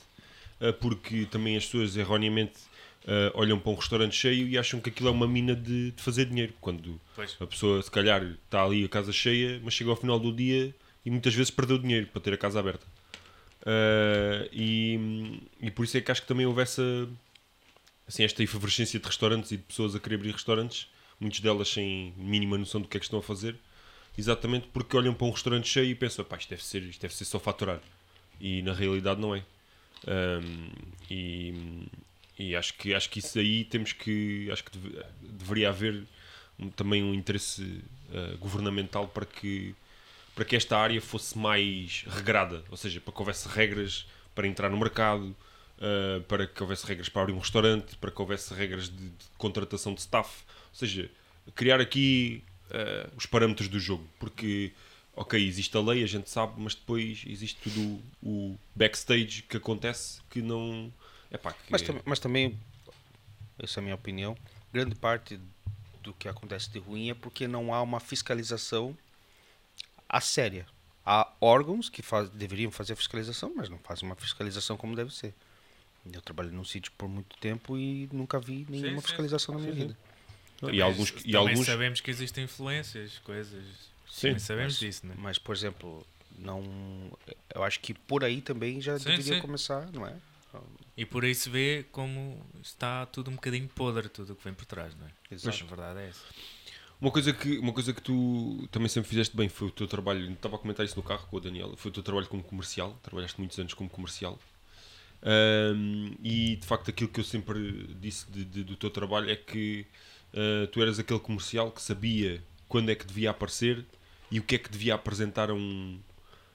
eh, 0.60 0.72
porque 0.72 1.26
também 1.26 1.56
as 1.56 1.64
pessoas 1.64 1.96
erroneamente 1.96 2.68
Uh, 3.04 3.32
olham 3.32 3.58
para 3.58 3.72
um 3.72 3.74
restaurante 3.74 4.14
cheio 4.14 4.46
e 4.46 4.58
acham 4.58 4.80
que 4.80 4.90
aquilo 4.90 5.08
é 5.08 5.12
uma 5.12 5.26
mina 5.26 5.56
de, 5.56 5.92
de 5.92 6.02
fazer 6.02 6.26
dinheiro. 6.26 6.52
Quando 6.60 7.00
pois. 7.16 7.38
a 7.40 7.46
pessoa, 7.46 7.80
se 7.80 7.90
calhar, 7.90 8.22
está 8.22 8.62
ali 8.62 8.84
a 8.84 8.88
casa 8.88 9.12
cheia, 9.12 9.58
mas 9.64 9.72
chega 9.72 9.88
ao 9.88 9.96
final 9.96 10.18
do 10.18 10.30
dia 10.30 10.74
e 11.06 11.10
muitas 11.10 11.32
vezes 11.32 11.50
perdeu 11.50 11.78
dinheiro 11.78 12.08
para 12.08 12.20
ter 12.20 12.34
a 12.34 12.36
casa 12.36 12.60
aberta. 12.60 12.86
Uh, 13.62 14.46
e, 14.52 15.40
e 15.58 15.70
por 15.70 15.84
isso 15.84 15.96
é 15.96 16.02
que 16.02 16.12
acho 16.12 16.20
que 16.20 16.28
também 16.28 16.44
houve 16.44 16.60
essa 16.60 17.08
assim, 18.08 18.24
esta 18.24 18.42
efervescência 18.42 18.98
de 18.98 19.06
restaurantes 19.06 19.52
e 19.52 19.56
de 19.56 19.62
pessoas 19.62 19.94
a 19.94 20.00
querer 20.00 20.16
abrir 20.16 20.32
restaurantes, 20.32 20.88
muitas 21.20 21.40
delas 21.40 21.68
sem 21.68 22.14
mínima 22.16 22.56
noção 22.56 22.80
do 22.80 22.88
que 22.88 22.96
é 22.96 23.00
que 23.00 23.06
estão 23.06 23.18
a 23.18 23.22
fazer, 23.22 23.56
exatamente 24.18 24.66
porque 24.72 24.96
olham 24.96 25.14
para 25.14 25.26
um 25.26 25.30
restaurante 25.30 25.68
cheio 25.68 25.90
e 25.90 25.94
pensam, 25.94 26.24
pá, 26.24 26.36
isto 26.36 26.50
deve 26.50 26.64
ser, 26.64 26.82
isto 26.82 27.00
deve 27.00 27.14
ser 27.14 27.24
só 27.24 27.38
faturar. 27.38 27.80
E 28.40 28.62
na 28.62 28.72
realidade 28.72 29.20
não 29.20 29.34
é. 29.34 29.44
Um, 30.06 30.68
e, 31.10 31.88
e 32.38 32.56
acho 32.56 32.74
que 32.74 32.94
acho 32.94 33.08
que 33.10 33.20
isso 33.20 33.38
aí 33.38 33.64
temos 33.64 33.92
que 33.92 34.48
acho 34.50 34.64
que 34.64 34.76
deve, 34.76 35.04
deveria 35.20 35.68
haver 35.70 36.04
também 36.76 37.02
um 37.02 37.14
interesse 37.14 37.82
uh, 38.10 38.36
governamental 38.38 39.08
para 39.08 39.24
que 39.24 39.74
para 40.34 40.44
que 40.44 40.54
esta 40.54 40.78
área 40.78 41.00
fosse 41.00 41.36
mais 41.36 42.04
regrada, 42.06 42.62
ou 42.70 42.76
seja, 42.76 43.00
para 43.00 43.12
que 43.12 43.18
houvesse 43.18 43.48
regras 43.48 44.06
para 44.36 44.46
entrar 44.46 44.70
no 44.70 44.76
mercado, 44.76 45.34
uh, 45.78 46.20
para 46.28 46.46
que 46.46 46.62
houvesse 46.62 46.86
regras 46.86 47.08
para 47.08 47.22
abrir 47.22 47.34
um 47.34 47.40
restaurante, 47.40 47.96
para 47.96 48.10
que 48.12 48.22
houvesse 48.22 48.54
regras 48.54 48.88
de, 48.88 49.08
de 49.08 49.24
contratação 49.36 49.92
de 49.92 50.00
staff, 50.00 50.44
ou 50.46 50.74
seja, 50.74 51.10
criar 51.56 51.80
aqui 51.80 52.44
uh, 52.70 53.12
os 53.16 53.26
parâmetros 53.26 53.68
do 53.68 53.78
jogo, 53.78 54.06
porque 54.18 54.72
ok, 55.18 55.44
existe 55.46 55.76
a 55.76 55.80
lei, 55.80 56.02
a 56.02 56.06
gente 56.06 56.30
sabe, 56.30 56.54
mas 56.58 56.74
depois 56.74 57.24
existe 57.26 57.60
tudo 57.60 58.00
o 58.22 58.56
backstage 58.74 59.42
que 59.42 59.56
acontece 59.56 60.20
que 60.30 60.40
não. 60.40 60.92
Epá, 61.30 61.52
que... 61.52 61.70
Mas, 61.70 61.82
tam 61.82 62.00
mas 62.04 62.18
também, 62.18 62.58
essa 63.58 63.78
é 63.78 63.80
a 63.80 63.82
minha 63.82 63.94
opinião, 63.94 64.36
grande 64.72 64.94
parte 64.94 65.40
do 66.02 66.14
que 66.14 66.28
acontece 66.28 66.70
de 66.70 66.78
ruim 66.78 67.10
é 67.10 67.14
porque 67.14 67.48
não 67.48 67.74
há 67.74 67.82
uma 67.82 68.00
fiscalização 68.00 68.96
a 70.08 70.20
séria. 70.20 70.66
Há 71.04 71.30
órgãos 71.40 71.88
que 71.88 72.02
faz, 72.02 72.28
deveriam 72.30 72.70
fazer 72.70 72.92
a 72.92 72.96
fiscalização, 72.96 73.52
mas 73.54 73.68
não 73.68 73.78
fazem 73.78 74.08
uma 74.08 74.14
fiscalização 74.14 74.76
como 74.76 74.94
deve 74.94 75.12
ser. 75.12 75.34
Eu 76.10 76.22
trabalhei 76.22 76.52
num 76.52 76.64
sítio 76.64 76.92
por 76.96 77.08
muito 77.08 77.36
tempo 77.38 77.76
e 77.76 78.08
nunca 78.12 78.38
vi 78.38 78.66
nenhuma 78.68 79.00
sim, 79.00 79.06
fiscalização 79.06 79.54
sim, 79.54 79.60
na 79.60 79.66
minha 79.66 79.74
sim, 79.74 79.88
vida. 79.88 79.98
Também, 80.58 80.76
e 80.76 80.82
alguns, 80.82 81.14
e 81.24 81.36
alguns 81.36 81.66
sabemos 81.66 82.00
que 82.00 82.10
existem 82.10 82.44
influências, 82.44 83.18
coisas. 83.18 83.64
Sim, 84.10 84.28
também 84.28 84.38
sabemos 84.40 84.72
mas, 84.74 84.80
disso, 84.80 85.06
né? 85.06 85.14
Mas, 85.16 85.38
por 85.38 85.54
exemplo, 85.54 86.06
não. 86.38 86.62
Eu 87.54 87.62
acho 87.62 87.80
que 87.80 87.94
por 87.94 88.24
aí 88.24 88.40
também 88.40 88.80
já 88.80 88.98
deveria 88.98 89.40
começar, 89.40 89.90
não 89.92 90.06
é? 90.06 90.14
E 90.96 91.04
por 91.04 91.24
aí 91.24 91.34
se 91.34 91.48
vê 91.48 91.86
como 91.92 92.44
está 92.60 93.06
tudo 93.06 93.30
um 93.30 93.34
bocadinho 93.34 93.68
podre, 93.68 94.08
tudo 94.08 94.32
o 94.32 94.36
que 94.36 94.42
vem 94.42 94.52
por 94.52 94.64
trás, 94.64 94.94
não 94.96 95.06
é? 95.06 95.10
Exato. 95.30 95.56
Mas 95.56 95.62
a 95.62 95.76
verdade 95.76 96.00
é 96.00 96.08
essa. 96.08 96.24
Uma 97.00 97.12
coisa, 97.12 97.32
que, 97.32 97.58
uma 97.58 97.72
coisa 97.72 97.92
que 97.92 98.02
tu 98.02 98.66
também 98.72 98.88
sempre 98.88 99.08
fizeste 99.08 99.36
bem 99.36 99.48
foi 99.48 99.68
o 99.68 99.70
teu 99.70 99.86
trabalho, 99.86 100.32
estava 100.32 100.56
a 100.56 100.58
comentar 100.58 100.84
isso 100.84 100.96
no 100.96 101.02
carro 101.04 101.28
com 101.28 101.36
o 101.36 101.40
Daniel, 101.40 101.76
foi 101.76 101.92
o 101.92 101.94
teu 101.94 102.02
trabalho 102.02 102.26
como 102.26 102.42
comercial, 102.42 102.98
trabalhaste 103.04 103.38
muitos 103.38 103.56
anos 103.60 103.72
como 103.74 103.88
comercial. 103.88 104.36
Um, 105.22 106.14
e 106.22 106.56
de 106.56 106.66
facto 106.66 106.90
aquilo 106.90 107.08
que 107.08 107.20
eu 107.20 107.24
sempre 107.24 107.88
disse 108.00 108.28
de, 108.30 108.44
de, 108.44 108.64
do 108.64 108.76
teu 108.76 108.90
trabalho 108.90 109.30
é 109.30 109.36
que 109.36 109.86
uh, 110.34 110.66
tu 110.68 110.82
eras 110.82 110.98
aquele 110.98 111.20
comercial 111.20 111.70
que 111.70 111.80
sabia 111.82 112.42
quando 112.68 112.90
é 112.90 112.94
que 112.94 113.06
devia 113.06 113.30
aparecer 113.30 113.84
e 114.30 114.38
o 114.38 114.42
que 114.42 114.54
é 114.56 114.58
que 114.58 114.70
devia 114.70 114.94
apresentar 114.94 115.50
a 115.50 115.54
um, 115.54 115.98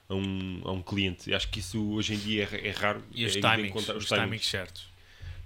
a 0.08 0.14
um, 0.14 0.60
a 0.64 0.72
um 0.72 0.82
cliente. 0.82 1.32
acho 1.34 1.48
que 1.50 1.60
isso 1.60 1.82
hoje 1.92 2.14
em 2.14 2.18
dia 2.18 2.48
é, 2.52 2.68
é 2.68 2.70
raro. 2.70 3.02
E 3.12 3.24
os, 3.26 3.36
é 3.36 3.40
timings, 3.40 3.88
os, 3.88 3.96
os 3.96 4.06
timings 4.06 4.46
certos. 4.46 4.88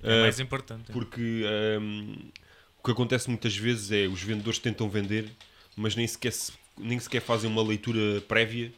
É 0.02 0.18
uh, 0.18 0.20
mais 0.22 0.38
importante. 0.40 0.92
Porque 0.92 1.42
um, 1.80 2.30
o 2.78 2.84
que 2.84 2.90
acontece 2.90 3.28
muitas 3.28 3.56
vezes 3.56 3.90
é 3.90 4.06
os 4.06 4.22
vendedores 4.22 4.58
tentam 4.58 4.88
vender 4.88 5.30
mas 5.76 5.94
nem 5.94 6.06
sequer, 6.06 6.32
se- 6.32 6.52
nem 6.76 6.98
sequer 6.98 7.20
fazem 7.22 7.48
uma 7.48 7.62
leitura 7.62 8.20
prévia 8.22 8.72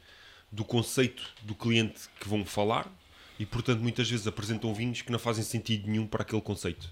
do 0.53 0.65
conceito 0.65 1.23
do 1.43 1.55
cliente 1.55 2.03
que 2.21 2.29
vão 2.29 2.45
falar 2.45 2.87
e, 3.39 3.47
portanto, 3.47 3.81
muitas 3.81 4.09
vezes 4.11 4.27
apresentam 4.27 4.75
vinhos 4.75 5.01
que 5.01 5.11
não 5.11 5.19
fazem 5.19 5.43
sentido 5.43 5.89
nenhum 5.89 6.07
para 6.07 6.23
aquele 6.23 6.43
conceito. 6.43 6.91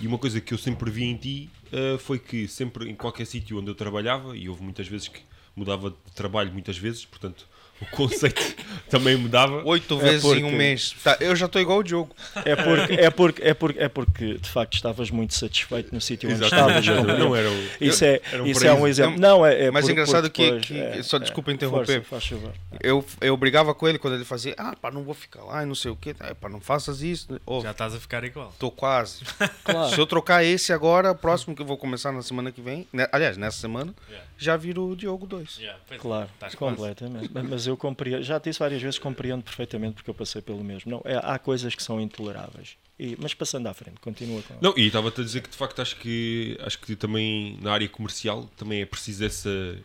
E 0.00 0.06
uma 0.06 0.18
coisa 0.18 0.40
que 0.40 0.52
eu 0.52 0.58
sempre 0.58 0.90
vi 0.90 1.04
em 1.04 1.16
ti 1.16 1.50
eh, 1.72 1.96
foi 1.98 2.18
que 2.18 2.48
sempre 2.48 2.90
em 2.90 2.94
qualquer 2.94 3.26
sítio 3.26 3.58
onde 3.58 3.70
eu 3.70 3.74
trabalhava, 3.74 4.36
e 4.36 4.48
houve 4.48 4.62
muitas 4.62 4.88
vezes 4.88 5.08
que 5.08 5.20
mudava 5.54 5.90
de 5.90 6.12
trabalho, 6.14 6.52
muitas 6.52 6.76
vezes, 6.76 7.04
portanto 7.04 7.46
o 7.80 7.86
conceito 7.86 8.40
também 8.88 9.16
mudava. 9.16 9.62
Oito 9.64 9.98
É 10.00 10.02
vezes 10.02 10.24
em 10.24 10.28
um 10.38 10.40
porque- 10.42 10.56
mês. 10.56 10.94
Tá, 11.02 11.16
eu 11.20 11.34
já 11.36 11.46
estou 11.46 11.60
igual 11.60 11.78
o 11.78 11.82
Diogo. 11.82 12.14
É 12.44 12.54
porque, 12.56 12.92
é, 12.94 13.10
porque, 13.10 13.42
é, 13.42 13.54
porque, 13.54 13.78
é 13.80 13.88
porque 13.88 14.34
de 14.38 14.48
facto 14.48 14.74
estavas 14.74 15.10
muito 15.10 15.34
satisfeito 15.34 15.94
no 15.94 16.00
sítio 16.00 16.30
onde 16.30 16.42
estavas. 16.42 16.76
exatamente. 16.76 16.96
compreendo. 16.98 17.24
não 17.24 17.36
era 17.36 17.50
o. 17.50 17.68
Isso 17.80 18.04
é, 18.04 18.20
era 18.32 18.42
um 18.42 18.46
isso 18.46 18.66
é 18.66 18.72
um 18.72 18.86
exemplo. 18.86 19.20
Não, 19.20 19.44
é, 19.44 19.64
é 19.66 19.70
Mas 19.70 19.84
por- 19.84 19.90
engraçado 19.92 20.22
porque 20.30 20.42
que- 20.42 20.50
depois- 20.50 20.66
que- 20.66 20.98
é, 20.98 21.02
só 21.02 21.16
é, 21.16 21.20
desculpa 21.20 21.52
interromper. 21.52 22.02
força, 22.04 22.08
faz 22.08 22.26
favor. 22.26 22.52
Eu, 22.80 23.04
eu 23.20 23.36
brigava 23.36 23.74
com 23.74 23.88
ele 23.88 23.98
quando 23.98 24.14
ele 24.14 24.24
fazia, 24.24 24.54
ah, 24.58 24.74
pá, 24.80 24.90
não 24.90 25.02
vou 25.02 25.14
ficar 25.14 25.42
lá 25.42 25.62
e 25.62 25.66
não 25.66 25.74
sei 25.74 25.90
o 25.90 25.96
quê. 25.96 26.14
É, 26.20 26.34
pá, 26.34 26.48
não 26.48 26.60
faças 26.60 27.02
isso. 27.02 27.40
Oh, 27.46 27.60
Já 27.60 27.70
estás 27.72 27.94
a 27.94 27.98
ficar 28.00 28.22
igual. 28.24 28.52
Tô 28.58 28.70
quase. 28.70 29.20
Claro. 29.64 29.94
Se 29.94 29.98
eu 30.00 30.06
trocar 30.06 30.44
esse 30.44 30.72
agora, 30.72 31.10
o 31.12 31.14
próximo 31.14 31.54
que 31.56 31.62
eu 31.62 31.66
vou 31.66 31.76
começar 31.76 32.12
na 32.12 32.20
semana 32.22 32.52
que 32.52 32.60
vem, 32.60 32.86
né, 32.92 33.06
aliás, 33.10 33.36
nessa 33.36 33.58
semana, 33.58 33.94
Yeah. 34.08 34.26
já 34.36 34.56
viro 34.56 34.88
o 34.90 34.94
Diogo 34.96 35.26
2. 35.26 35.58
Yeah, 35.58 35.78
é, 35.90 35.96
Claro, 35.96 36.28
completamente. 36.56 37.30
Mas- 37.32 37.63
Mas 37.64 37.66
eu 37.66 37.76
compreendo, 37.78 38.22
já 38.22 38.38
disse 38.38 38.58
várias 38.58 38.82
vezes, 38.82 38.98
compreendo 38.98 39.42
perfeitamente 39.42 39.94
porque 39.94 40.10
eu 40.10 40.14
passei 40.14 40.42
pelo 40.42 40.62
mesmo. 40.62 40.90
Não, 40.90 41.00
é- 41.04 41.18
há 41.22 41.38
coisas 41.38 41.74
que 41.74 41.82
são 41.82 41.98
intoleráveis. 41.98 42.76
E- 42.98 43.16
mas 43.18 43.32
passando 43.32 43.66
à 43.68 43.72
frente, 43.74 43.98
continua 44.00 44.42
com. 44.42 44.54
Não, 44.60 44.74
e 44.76 44.86
estava-te 44.86 45.20
a 45.22 45.24
dizer 45.24 45.40
que 45.40 45.48
de 45.48 45.56
facto 45.56 45.80
acho 45.80 45.96
que, 45.96 46.58
acho 46.60 46.78
que 46.78 46.94
também 46.94 47.58
na 47.62 47.72
área 47.72 47.88
comercial 47.88 48.44
também 48.56 48.82
é 48.82 48.86
preciso 48.86 49.24
essa, 49.24 49.78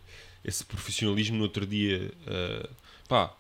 esse 0.44 0.66
profissionalismo. 0.66 1.38
No 1.38 1.44
outro 1.44 1.66
dia, 1.66 2.12
uh, 2.28 2.70
pá, 3.08 3.34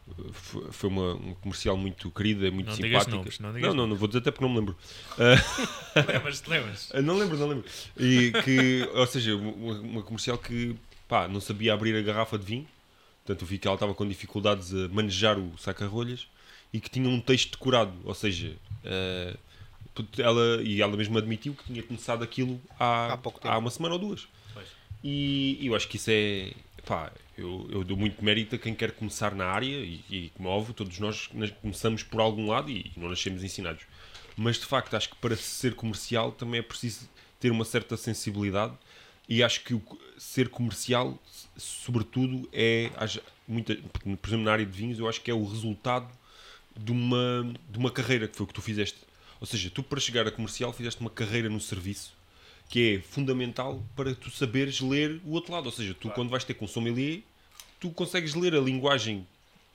foi 0.71 0.89
uma, 0.89 1.15
uma 1.15 1.35
comercial 1.35 1.75
muito 1.75 2.09
querida, 2.11 2.49
muito 2.49 2.67
Não 2.67 2.75
digas 2.75 3.03
simpática. 3.03 3.17
nomes, 3.17 3.39
não 3.39 3.53
digas 3.53 3.67
não, 3.69 3.75
não, 3.75 3.87
não 3.87 3.95
vou 3.97 4.07
dizer 4.07 4.19
até 4.19 4.31
porque 4.31 4.45
não 4.45 4.51
me 4.53 4.59
lembro. 4.59 4.77
Lembras-te, 6.07 6.49
lembras? 6.49 6.89
Ah, 6.95 7.01
Não 7.01 7.17
lembro, 7.17 7.37
não 7.37 7.47
lembro. 7.47 7.65
E 7.97 8.31
que, 8.43 8.87
ou 8.93 9.05
seja, 9.05 9.35
uma, 9.35 9.73
uma 9.79 10.01
comercial 10.03 10.37
que 10.37 10.75
pá, 11.07 11.27
não 11.27 11.41
sabia 11.41 11.73
abrir 11.73 11.95
a 11.95 12.01
garrafa 12.01 12.37
de 12.37 12.45
vinho, 12.45 12.67
portanto 13.29 13.41
eu 13.43 13.47
vi 13.47 13.59
que 13.59 13.67
ela 13.67 13.75
estava 13.75 13.93
com 13.93 14.07
dificuldades 14.07 14.73
a 14.73 14.87
manejar 14.87 15.37
o 15.37 15.55
saca-rolhas 15.55 16.27
e 16.73 16.79
que 16.79 16.89
tinha 16.89 17.07
um 17.07 17.21
texto 17.21 17.51
decorado, 17.51 17.93
ou 18.03 18.15
seja, 18.15 18.55
ah, 18.83 19.37
ela, 20.17 20.63
e 20.63 20.81
ela 20.81 20.97
mesma 20.97 21.19
admitiu 21.19 21.53
que 21.53 21.63
tinha 21.65 21.83
começado 21.83 22.23
aquilo 22.23 22.59
há, 22.79 23.13
Há 23.13 23.17
pouco 23.17 23.39
tempo. 23.39 23.53
há 23.53 23.57
uma 23.59 23.69
semana 23.69 23.93
ou 23.95 23.99
duas. 23.99 24.27
Pois. 24.53 24.67
E, 25.03 25.57
e 25.61 25.67
eu 25.67 25.75
acho 25.75 25.87
que 25.87 25.97
isso 25.97 26.09
é. 26.11 26.53
Pá, 26.85 27.11
eu, 27.37 27.67
eu 27.69 27.83
dou 27.83 27.95
muito 27.95 28.23
mérito 28.23 28.55
a 28.55 28.57
quem 28.57 28.73
quer 28.73 28.93
começar 28.93 29.35
na 29.35 29.45
área 29.45 29.67
e, 29.67 30.01
e 30.09 30.31
como 30.35 30.49
é 30.49 30.51
óbvio, 30.51 30.73
todos 30.73 30.97
nós 30.97 31.29
começamos 31.61 32.01
por 32.01 32.19
algum 32.21 32.47
lado 32.47 32.71
e 32.71 32.91
não 32.97 33.09
nascemos 33.09 33.43
ensinados. 33.43 33.83
Mas 34.35 34.57
de 34.57 34.65
facto, 34.65 34.95
acho 34.95 35.09
que 35.09 35.15
para 35.17 35.35
ser 35.35 35.75
comercial 35.75 36.31
também 36.31 36.59
é 36.61 36.63
preciso 36.63 37.07
ter 37.39 37.51
uma 37.51 37.65
certa 37.65 37.95
sensibilidade 37.95 38.73
e 39.27 39.43
acho 39.43 39.63
que 39.63 39.75
o 39.75 39.83
ser 40.19 40.49
comercial, 40.49 41.17
sobretudo, 41.57 42.47
é. 42.53 42.91
Muita, 43.47 43.75
por 43.75 44.29
exemplo, 44.29 44.45
na 44.45 44.51
área 44.51 44.65
de 44.65 44.71
vinhos, 44.71 44.99
eu 44.99 45.09
acho 45.09 45.21
que 45.21 45.31
é 45.31 45.33
o 45.33 45.43
resultado 45.43 46.07
de 46.77 46.91
uma, 46.91 47.51
de 47.67 47.79
uma 47.79 47.89
carreira 47.89 48.27
que 48.27 48.37
foi 48.37 48.43
o 48.43 48.47
que 48.47 48.53
tu 48.53 48.61
fizeste. 48.61 48.99
Ou 49.41 49.47
seja, 49.47 49.71
tu 49.71 49.81
para 49.81 49.99
chegar 49.99 50.27
a 50.27 50.31
comercial 50.31 50.71
fizeste 50.71 51.01
uma 51.01 51.09
carreira 51.09 51.49
no 51.49 51.59
serviço 51.59 52.13
que 52.69 52.97
é 52.97 53.01
fundamental 53.01 53.83
para 53.95 54.13
tu 54.13 54.29
saberes 54.29 54.79
ler 54.79 55.19
o 55.25 55.31
outro 55.31 55.51
lado. 55.51 55.65
Ou 55.65 55.71
seja, 55.71 55.95
tu 55.99 56.09
quando 56.11 56.29
vais 56.29 56.43
ter 56.43 56.53
com 56.53 56.65
um 56.65 56.67
sommelier, 56.67 57.21
tu 57.79 57.89
consegues 57.89 58.35
ler 58.35 58.53
a 58.53 58.59
linguagem 58.59 59.27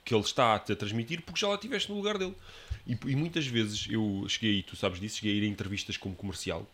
que 0.04 0.14
ele 0.14 0.22
está 0.22 0.54
a 0.54 0.58
te 0.60 0.74
transmitir 0.76 1.20
porque 1.22 1.40
já 1.40 1.48
lá 1.48 1.56
estiveste 1.56 1.90
no 1.90 1.96
lugar 1.96 2.16
dele. 2.16 2.34
E, 2.86 2.96
e 3.06 3.16
muitas 3.16 3.46
vezes 3.46 3.88
eu 3.90 4.24
cheguei, 4.28 4.62
tu 4.62 4.76
sabes 4.76 5.00
disso, 5.00 5.16
cheguei 5.16 5.32
a 5.34 5.42
ir 5.42 5.48
a 5.48 5.50
entrevistas 5.50 5.96
como 5.96 6.14
comercial. 6.14 6.64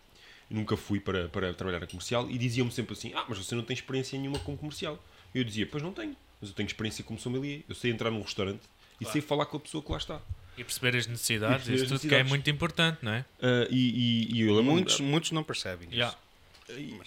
Nunca 0.50 0.76
fui 0.76 0.98
para, 0.98 1.28
para 1.28 1.54
trabalhar 1.54 1.78
na 1.78 1.86
comercial 1.86 2.28
e 2.28 2.36
diziam-me 2.36 2.72
sempre 2.72 2.92
assim: 2.94 3.12
Ah, 3.14 3.24
mas 3.28 3.38
você 3.38 3.54
não 3.54 3.62
tem 3.62 3.72
experiência 3.74 4.18
nenhuma 4.18 4.38
como 4.40 4.58
comercial. 4.58 5.02
Eu 5.34 5.44
dizia: 5.44 5.66
Pois 5.66 5.82
não 5.82 5.92
tenho, 5.92 6.16
mas 6.40 6.50
eu 6.50 6.56
tenho 6.56 6.66
experiência 6.66 7.04
como 7.04 7.18
sommelier. 7.20 7.62
Eu 7.68 7.74
sei 7.74 7.92
entrar 7.92 8.10
num 8.10 8.20
restaurante 8.20 8.62
e 9.00 9.04
sei 9.04 9.20
falar 9.20 9.46
com 9.46 9.56
a 9.56 9.60
pessoa 9.60 9.82
que 9.82 9.90
lá 9.92 9.98
está. 9.98 10.20
E 10.58 10.64
perceber 10.64 10.96
as 10.96 11.06
necessidades, 11.06 11.58
perceber 11.64 11.76
isso 11.76 11.84
as 11.84 12.00
tudo 12.00 12.00
que 12.00 12.14
é 12.14 12.18
necessidades. 12.18 12.28
muito 12.30 12.50
importante, 12.50 12.98
não 13.02 13.12
é? 13.12 13.24
Ah, 13.40 13.68
e, 13.70 14.28
e, 14.32 14.36
e 14.36 14.40
eu 14.42 14.56
lembro 14.56 14.72
Muitos, 14.72 15.00
muitos 15.00 15.30
não 15.30 15.44
percebem 15.44 15.88
isso. 15.88 15.96
Yeah. 15.96 16.16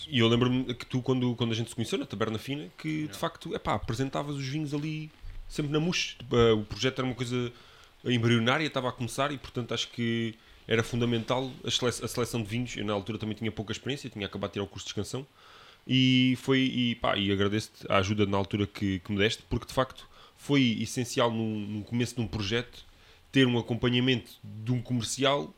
E 0.08 0.20
eu 0.20 0.28
lembro-me 0.28 0.74
que 0.74 0.86
tu, 0.86 1.02
quando, 1.02 1.36
quando 1.36 1.52
a 1.52 1.56
gente 1.56 1.70
se 1.70 1.76
conheceu 1.76 1.98
na 1.98 2.06
Taberna 2.06 2.38
Fina, 2.40 2.68
que 2.78 3.08
de 3.08 3.18
facto, 3.18 3.54
epá, 3.56 3.76
apresentavas 3.76 4.36
os 4.36 4.46
vinhos 4.46 4.74
ali 4.74 5.10
sempre 5.48 5.72
na 5.72 5.80
mousse. 5.80 6.16
Uh, 6.32 6.60
O 6.60 6.66
projeto 6.66 7.00
era 7.00 7.06
uma 7.08 7.16
coisa 7.16 7.52
embrionária, 8.04 8.66
estava 8.66 8.90
a 8.90 8.92
começar 8.92 9.32
e, 9.32 9.38
portanto, 9.38 9.74
acho 9.74 9.88
que 9.90 10.36
era 10.68 10.84
fundamental 10.84 11.52
a 11.64 11.72
sele- 11.72 12.04
a 12.04 12.08
seleção 12.08 12.42
de 12.42 12.50
vinhos. 12.50 12.76
Eu, 12.78 12.86
na 12.86 12.94
altura, 12.94 13.18
também 13.18 13.36
tinha 13.36 13.52
pouca 13.52 13.72
experiência, 13.72 14.10
tinha 14.10 14.26
acabado 14.26 14.52
de 14.52 14.54
tirar 14.54 14.66
o 14.66 14.68
curso 14.68 14.86
de 14.86 14.90
descansão. 14.94 15.26
E, 15.88 16.38
foi, 16.42 16.60
e, 16.60 16.96
pá, 16.96 17.18
e 17.18 17.32
agradeço-te 17.32 17.86
a 17.92 17.98
ajuda 17.98 18.26
na 18.26 18.38
altura 18.38 18.66
que, 18.66 19.00
que 19.00 19.12
me 19.12 19.18
deste, 19.18 19.44
porque 19.44 19.68
de 19.68 19.74
facto 19.74 20.08
foi 20.38 20.78
essencial 20.82 21.30
no, 21.32 21.60
no 21.60 21.84
começo 21.84 22.16
de 22.16 22.22
um 22.22 22.28
projeto 22.28 22.86
ter 23.32 23.48
um 23.48 23.58
acompanhamento 23.58 24.32
de 24.44 24.72
um 24.72 24.82
comercial 24.82 25.54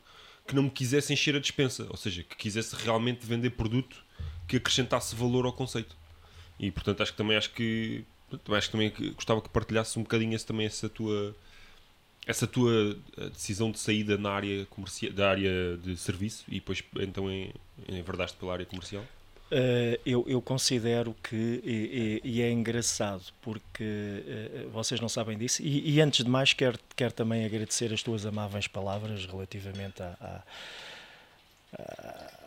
que 0.46 0.54
não 0.54 0.64
me 0.64 0.70
quisesse 0.70 1.12
encher 1.12 1.36
a 1.36 1.40
dispensa, 1.40 1.86
ou 1.90 1.96
seja, 1.96 2.22
que 2.22 2.36
quisesse 2.36 2.74
realmente 2.76 3.26
vender 3.26 3.50
produto 3.50 4.04
que 4.48 4.56
acrescentasse 4.56 5.14
valor 5.14 5.44
ao 5.44 5.52
conceito. 5.52 5.96
E 6.58 6.70
portanto 6.70 7.02
acho 7.02 7.12
que 7.12 7.18
também 7.18 7.36
acho 7.36 7.50
que 7.50 8.04
acho 8.50 8.66
que 8.68 8.72
também 8.72 8.92
gostava 9.14 9.40
que 9.40 9.48
partilhasse 9.48 9.98
um 9.98 10.02
bocadinho 10.02 10.34
esse, 10.34 10.46
também 10.46 10.66
essa 10.66 10.88
tua 10.88 11.36
essa 12.26 12.46
tua 12.46 12.96
eh, 13.16 13.28
decisão 13.28 13.70
de 13.70 13.78
saída 13.78 14.18
na 14.18 14.30
área 14.30 14.66
comercial, 14.66 15.12
da 15.12 15.30
área 15.30 15.76
de 15.76 15.96
serviço 15.96 16.44
e 16.48 16.54
depois 16.54 16.82
então 16.98 17.26
enverdaste 17.88 18.36
pela 18.36 18.52
área 18.52 18.66
comercial. 18.66 19.04
Eh, 19.48 20.00
eu, 20.04 20.24
eu 20.26 20.42
considero 20.42 21.14
que, 21.22 21.36
e, 21.64 22.20
e- 22.24 22.42
é 22.42 22.50
engraçado, 22.50 23.22
porque 23.40 23.84
eh, 23.84 24.66
vocês 24.72 25.00
não 25.00 25.08
sabem 25.08 25.38
disso, 25.38 25.62
e, 25.62 25.88
e 25.94 26.00
antes 26.00 26.24
de 26.24 26.30
mais 26.30 26.52
quero, 26.52 26.76
quero 26.96 27.12
também 27.12 27.44
agradecer 27.44 27.92
as 27.92 28.02
tuas 28.02 28.26
amáveis 28.26 28.66
palavras 28.66 29.24
relativamente 29.24 30.02
a- 30.02 30.16
a- 30.20 30.42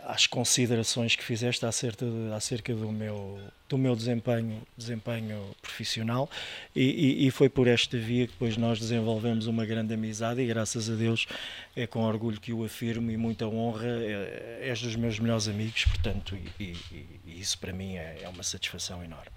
às 0.06 0.26
considerações 0.26 1.16
que 1.16 1.24
fizeste 1.24 1.66
acerca, 1.66 2.06
de- 2.06 2.34
acerca 2.34 2.74
do, 2.74 2.92
meu, 2.92 3.40
do 3.68 3.78
meu 3.78 3.96
desempenho, 3.96 4.62
desempenho 4.78 5.56
profissional, 5.62 6.30
e, 6.76 6.84
e- 6.84 7.28
e 7.28 7.32
foi 7.32 7.48
por 7.50 7.68
esta 7.68 7.98
via 7.98 8.26
que 8.26 8.34
depois 8.34 8.58
nós 8.58 8.80
desenvolvemos 8.80 9.46
uma 9.48 9.66
grande 9.66 9.94
amizade, 9.94 10.42
e 10.42 10.46
graças 10.48 10.90
a 10.90 10.96
Deus 10.96 11.28
é 11.76 11.86
com 11.86 12.00
orgulho 12.04 12.40
que 12.40 12.52
o 12.52 12.64
afirmo 12.66 13.12
e 13.12 13.18
muita 13.18 13.46
honra, 13.48 13.88
é- 13.88 14.60
és 14.70 14.82
dos 14.82 14.96
meus 14.96 15.20
melhores 15.20 15.48
amigos, 15.48 15.86
portanto, 15.86 16.36
e, 16.60 16.64
e- 16.64 17.06
isso 17.40 17.58
para 17.60 17.72
mim 17.72 17.96
é, 17.96 18.20
é 18.24 18.30
uma 18.30 18.44
satisfação 18.44 19.04
enorme. 19.04 19.32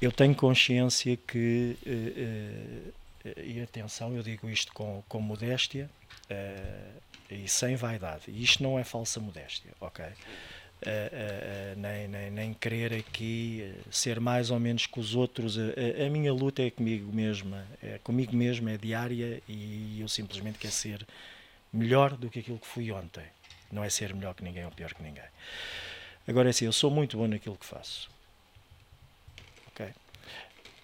Eu 0.00 0.12
tenho 0.12 0.34
consciência 0.34 1.16
que, 1.16 1.76
eh, 1.84 2.92
eh, 3.24 3.42
e 3.44 3.60
atenção, 3.60 4.14
eu 4.14 4.22
digo 4.22 4.48
isto 4.48 4.72
com, 4.72 5.02
com 5.08 5.20
modéstia 5.20 5.90
eh, 6.30 6.90
e 7.30 7.48
sem 7.48 7.76
vaidade, 7.76 8.22
e 8.28 8.42
isto 8.42 8.62
não 8.62 8.78
é 8.78 8.84
falsa 8.84 9.20
modéstia, 9.20 9.72
ok? 9.80 10.04
Eh, 10.80 11.10
eh, 11.12 11.74
nem, 11.76 12.06
nem, 12.08 12.30
nem 12.30 12.54
querer 12.54 12.94
aqui 12.94 13.74
ser 13.90 14.20
mais 14.20 14.50
ou 14.50 14.60
menos 14.60 14.86
que 14.86 15.00
os 15.00 15.14
outros. 15.16 15.58
A- 15.58 16.06
a 16.06 16.08
minha 16.08 16.32
luta 16.32 16.62
é 16.62 16.70
comigo 16.70 17.12
mesma, 17.12 17.66
é 17.82 17.98
comigo 17.98 18.34
mesma, 18.36 18.70
é 18.70 18.76
diária 18.78 19.42
e 19.48 19.98
eu 20.00 20.08
simplesmente 20.08 20.56
quero 20.58 20.72
ser 20.72 21.04
melhor 21.72 22.16
do 22.16 22.30
que 22.30 22.38
aquilo 22.38 22.58
que 22.58 22.66
fui 22.66 22.92
ontem. 22.92 23.24
Não 23.72 23.82
é 23.82 23.90
ser 23.90 24.14
melhor 24.14 24.34
que 24.34 24.44
ninguém 24.44 24.64
ou 24.64 24.70
pior 24.70 24.94
que 24.94 25.02
ninguém. 25.02 25.24
Agora 26.28 26.48
é 26.48 26.50
assim, 26.50 26.66
eu 26.66 26.72
sou 26.72 26.90
muito 26.90 27.16
bom 27.18 27.26
naquilo 27.26 27.56
que 27.56 27.66
faço. 27.66 28.08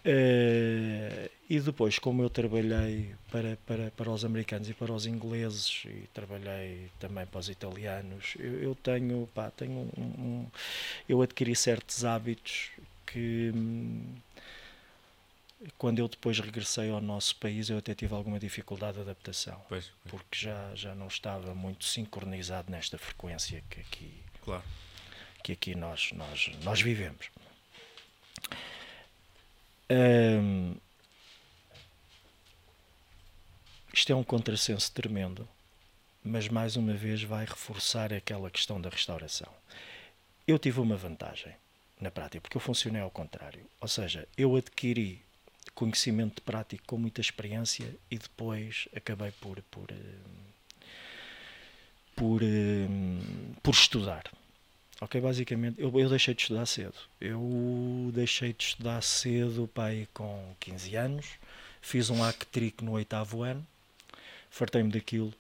Eh, 0.05 1.31
e 1.49 1.61
depois, 1.61 1.99
como 1.99 2.23
eu 2.23 2.29
trabalhei 2.31 3.15
para, 3.31 3.57
para, 3.67 3.91
para 3.91 4.11
os 4.11 4.25
americanos 4.25 4.69
e 4.69 4.75
para 4.75 4.93
os 4.93 5.07
ingleses 5.07 5.83
e 5.87 6.09
trabalhei 6.13 6.91
também 6.99 7.25
para 7.27 7.41
os 7.41 7.49
italianos, 7.49 8.35
eu, 8.39 8.63
eu 8.63 8.75
tenho, 8.75 9.29
pá, 9.35 9.51
tenho 9.51 9.91
um, 9.97 10.03
um- 10.03 10.47
eu 11.09 11.23
adquiri 11.23 11.55
certos 11.57 12.05
hábitos 12.05 12.71
que 13.07 13.51
hum, 13.55 14.15
quando 15.79 15.99
eu 15.99 16.09
depois 16.09 16.39
regressei 16.39 16.91
ao 16.91 17.01
nosso 17.01 17.37
país 17.37 17.71
eu 17.71 17.79
até 17.79 17.95
tive 17.95 18.15
alguma 18.15 18.39
dificuldade 18.39 18.97
de 18.97 19.03
adaptação 19.03 19.61
Pois, 19.69 19.91
porque 20.09 20.37
já, 20.39 20.75
já 20.75 20.95
não 20.95 21.07
estava 21.07 21.55
muito 21.55 21.85
sincronizado 21.85 22.71
nesta 22.71 22.99
frequência 22.99 23.63
que 23.71 23.81
aqui, 23.81 24.13
claro. 24.43 24.63
que 25.43 25.53
aqui 25.53 25.75
nós, 25.75 26.11
nós, 26.13 26.51
nós 26.63 26.81
vivemos. 26.83 27.31
Hum, 29.91 30.77
isto 33.93 34.13
é 34.13 34.17
um 34.17 34.25
contrassenso 34.25 34.91
tremendo, 34.93 35.49
mas 36.23 36.49
mais 36.49 36.77
uma 36.77 36.95
vez 36.95 37.23
vai 37.23 37.45
reforçar 37.45 38.13
aquela 38.13 38.51
questão 38.51 38.81
da 38.81 38.89
restauração. 38.89 39.53
Eu 40.47 40.59
tive 40.59 40.81
uma 40.81 40.97
vantagem 40.97 41.55
na 42.01 42.11
prática, 42.11 42.41
porque 42.41 42.57
eu 42.57 42.61
funcionei 42.61 43.01
ao 43.01 43.11
contrário. 43.11 43.65
Ou 43.81 43.89
seja, 43.89 44.27
eu 44.37 44.57
adquiri 44.57 45.23
conhecimento 45.75 46.43
prático 46.43 46.85
com 46.87 46.99
muita 46.99 47.21
experiência 47.21 47.95
e 48.11 48.19
depois 48.19 48.89
acabei 48.95 49.33
por 49.33 49.63
por 49.71 49.89
por, 52.17 52.43
eh, 52.43 52.87
por 53.63 53.75
estudar. 53.75 54.25
Ok, 55.05 55.21
basicamente, 55.21 55.79
eu, 55.79 56.01
eu 56.01 56.09
deixei 56.09 56.33
de 56.33 56.41
estudar 56.41 56.65
cedo. 56.65 56.95
Eu 57.21 58.11
deixei 58.15 58.55
de 58.55 58.65
estudar 58.65 59.03
cedo, 59.03 59.69
pai, 59.75 60.09
com 60.15 60.57
15 60.59 60.97
anos. 60.97 61.27
Fiz 61.83 62.09
um 62.09 62.25
actric 62.25 62.83
no 62.83 62.93
oitavo 62.93 63.43
ano. 63.43 63.67
Fartei-me 64.49 64.91
daquilo. 64.91 65.35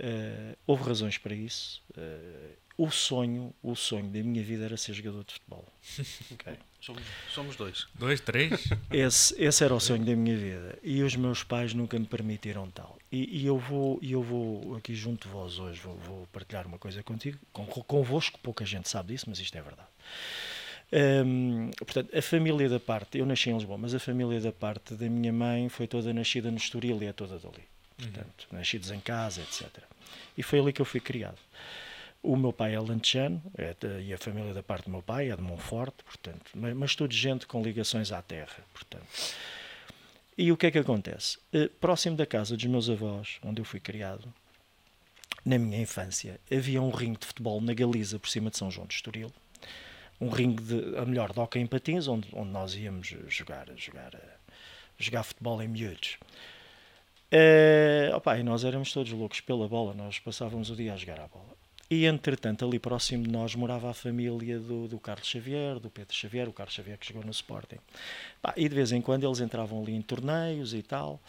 Uh, 0.00 0.56
houve 0.66 0.82
razões 0.82 1.18
para 1.18 1.36
isso. 1.36 1.80
Uh, 1.96 2.52
o 2.78 2.90
sonho, 2.90 3.54
o 3.62 3.74
sonho 3.74 4.08
da 4.08 4.22
minha 4.22 4.42
vida 4.42 4.64
era 4.64 4.76
ser 4.76 4.92
jogador 4.92 5.24
de 5.24 5.34
futebol. 5.34 5.64
Okay. 6.32 6.58
Somos, 6.80 7.02
somos 7.32 7.56
dois. 7.56 7.88
Dois, 7.94 8.20
três? 8.20 8.68
Esse, 8.92 9.34
esse 9.42 9.64
era 9.64 9.74
o 9.74 9.80
sonho 9.80 10.04
da 10.04 10.14
minha 10.14 10.36
vida. 10.36 10.78
E 10.84 11.02
os 11.02 11.16
meus 11.16 11.42
pais 11.42 11.74
nunca 11.74 11.98
me 11.98 12.06
permitiram 12.06 12.70
tal. 12.70 12.96
E, 13.10 13.40
e 13.40 13.46
eu, 13.46 13.58
vou, 13.58 13.98
eu 14.02 14.22
vou, 14.22 14.76
aqui 14.76 14.94
junto 14.94 15.26
de 15.26 15.34
vós 15.34 15.58
hoje, 15.58 15.80
vou, 15.80 15.96
vou 15.96 16.26
partilhar 16.32 16.64
uma 16.66 16.78
coisa 16.78 17.02
contigo, 17.02 17.38
com, 17.52 17.66
convosco, 17.66 18.38
pouca 18.40 18.64
gente 18.64 18.88
sabe 18.88 19.12
disso, 19.12 19.24
mas 19.28 19.40
isto 19.40 19.56
é 19.56 19.62
verdade. 19.62 19.88
Hum, 20.92 21.70
portanto, 21.76 22.16
a 22.16 22.22
família 22.22 22.68
da 22.68 22.78
parte, 22.78 23.18
eu 23.18 23.26
nasci 23.26 23.50
em 23.50 23.54
Lisboa, 23.54 23.78
mas 23.78 23.92
a 23.94 23.98
família 23.98 24.40
da 24.40 24.52
parte 24.52 24.94
da 24.94 25.08
minha 25.08 25.32
mãe 25.32 25.68
foi 25.68 25.88
toda 25.88 26.12
nascida 26.12 26.50
no 26.50 26.56
Estoril 26.56 27.02
e 27.02 27.06
é 27.06 27.12
toda 27.12 27.38
dali. 27.38 27.64
Portanto, 27.96 28.46
uhum. 28.52 28.58
nascidos 28.58 28.90
em 28.90 29.00
casa, 29.00 29.40
etc. 29.40 29.66
E 30.38 30.42
foi 30.42 30.60
ali 30.60 30.72
que 30.72 30.80
eu 30.80 30.86
fui 30.86 31.00
criado. 31.00 31.38
O 32.22 32.36
meu 32.36 32.52
pai 32.52 32.74
é 32.74 32.80
lantejano 32.80 33.42
é 33.56 33.74
e 34.00 34.12
a 34.12 34.18
família 34.18 34.52
da 34.52 34.62
parte 34.62 34.84
do 34.84 34.90
meu 34.90 35.02
pai 35.02 35.30
é 35.30 35.36
de 35.36 35.42
Monforte, 35.42 36.02
portanto, 36.04 36.50
mas, 36.54 36.74
mas 36.74 36.96
tudo 36.96 37.14
gente 37.14 37.46
com 37.46 37.62
ligações 37.62 38.10
à 38.10 38.20
terra, 38.20 38.64
portanto. 38.72 39.06
E 40.36 40.52
o 40.52 40.56
que 40.56 40.66
é 40.66 40.70
que 40.70 40.78
acontece? 40.78 41.38
Uh, 41.54 41.68
próximo 41.80 42.16
da 42.16 42.26
casa 42.26 42.56
dos 42.56 42.66
meus 42.66 42.90
avós, 42.90 43.38
onde 43.42 43.60
eu 43.60 43.64
fui 43.64 43.80
criado, 43.80 44.32
na 45.46 45.58
minha 45.58 45.80
infância, 45.80 46.40
havia 46.52 46.82
um 46.82 46.90
ringue 46.90 47.20
de 47.20 47.26
futebol 47.26 47.60
na 47.60 47.72
Galiza, 47.72 48.18
por 48.18 48.28
cima 48.28 48.50
de 48.50 48.58
São 48.58 48.70
João 48.70 48.86
de 48.86 48.94
Estoril. 48.94 49.32
Um 50.20 50.28
ringue, 50.28 50.62
de, 50.62 50.98
a 50.98 51.06
melhor, 51.06 51.32
de 51.32 51.38
hockey 51.38 51.60
em 51.60 51.66
patins, 51.66 52.08
onde, 52.08 52.28
onde 52.32 52.50
nós 52.50 52.74
íamos 52.74 53.06
jogar, 53.28 53.68
jogar, 53.76 54.12
jogar 54.98 55.22
futebol 55.22 55.62
em 55.62 55.68
miúdos. 55.68 56.18
Uh, 57.32 58.14
opa, 58.14 58.38
e 58.38 58.42
nós 58.42 58.64
éramos 58.64 58.92
todos 58.92 59.12
loucos 59.12 59.40
pela 59.40 59.68
bola, 59.68 59.94
nós 59.94 60.18
passávamos 60.18 60.68
o 60.68 60.76
dia 60.76 60.94
a 60.94 60.96
jogar 60.96 61.20
a 61.20 61.28
bola. 61.28 61.56
E 61.88 62.04
entretanto, 62.04 62.64
ali 62.64 62.80
próximo 62.80 63.22
de 63.22 63.30
nós 63.30 63.54
morava 63.54 63.88
a 63.88 63.94
família 63.94 64.58
do, 64.58 64.88
do 64.88 64.98
Carlos 64.98 65.28
Xavier, 65.28 65.78
do 65.78 65.88
Pedro 65.88 66.12
Xavier, 66.12 66.48
o 66.48 66.52
Carlos 66.52 66.74
Xavier 66.74 66.98
que 66.98 67.06
jogou 67.06 67.24
no 67.24 67.30
Sporting. 67.30 67.78
Pá, 68.42 68.52
e 68.56 68.68
de 68.68 68.74
vez 68.74 68.90
em 68.90 69.00
quando 69.00 69.24
eles 69.24 69.38
entravam 69.38 69.80
ali 69.80 69.94
em 69.94 70.02
torneios 70.02 70.74
e 70.74 70.82
tal. 70.82 71.20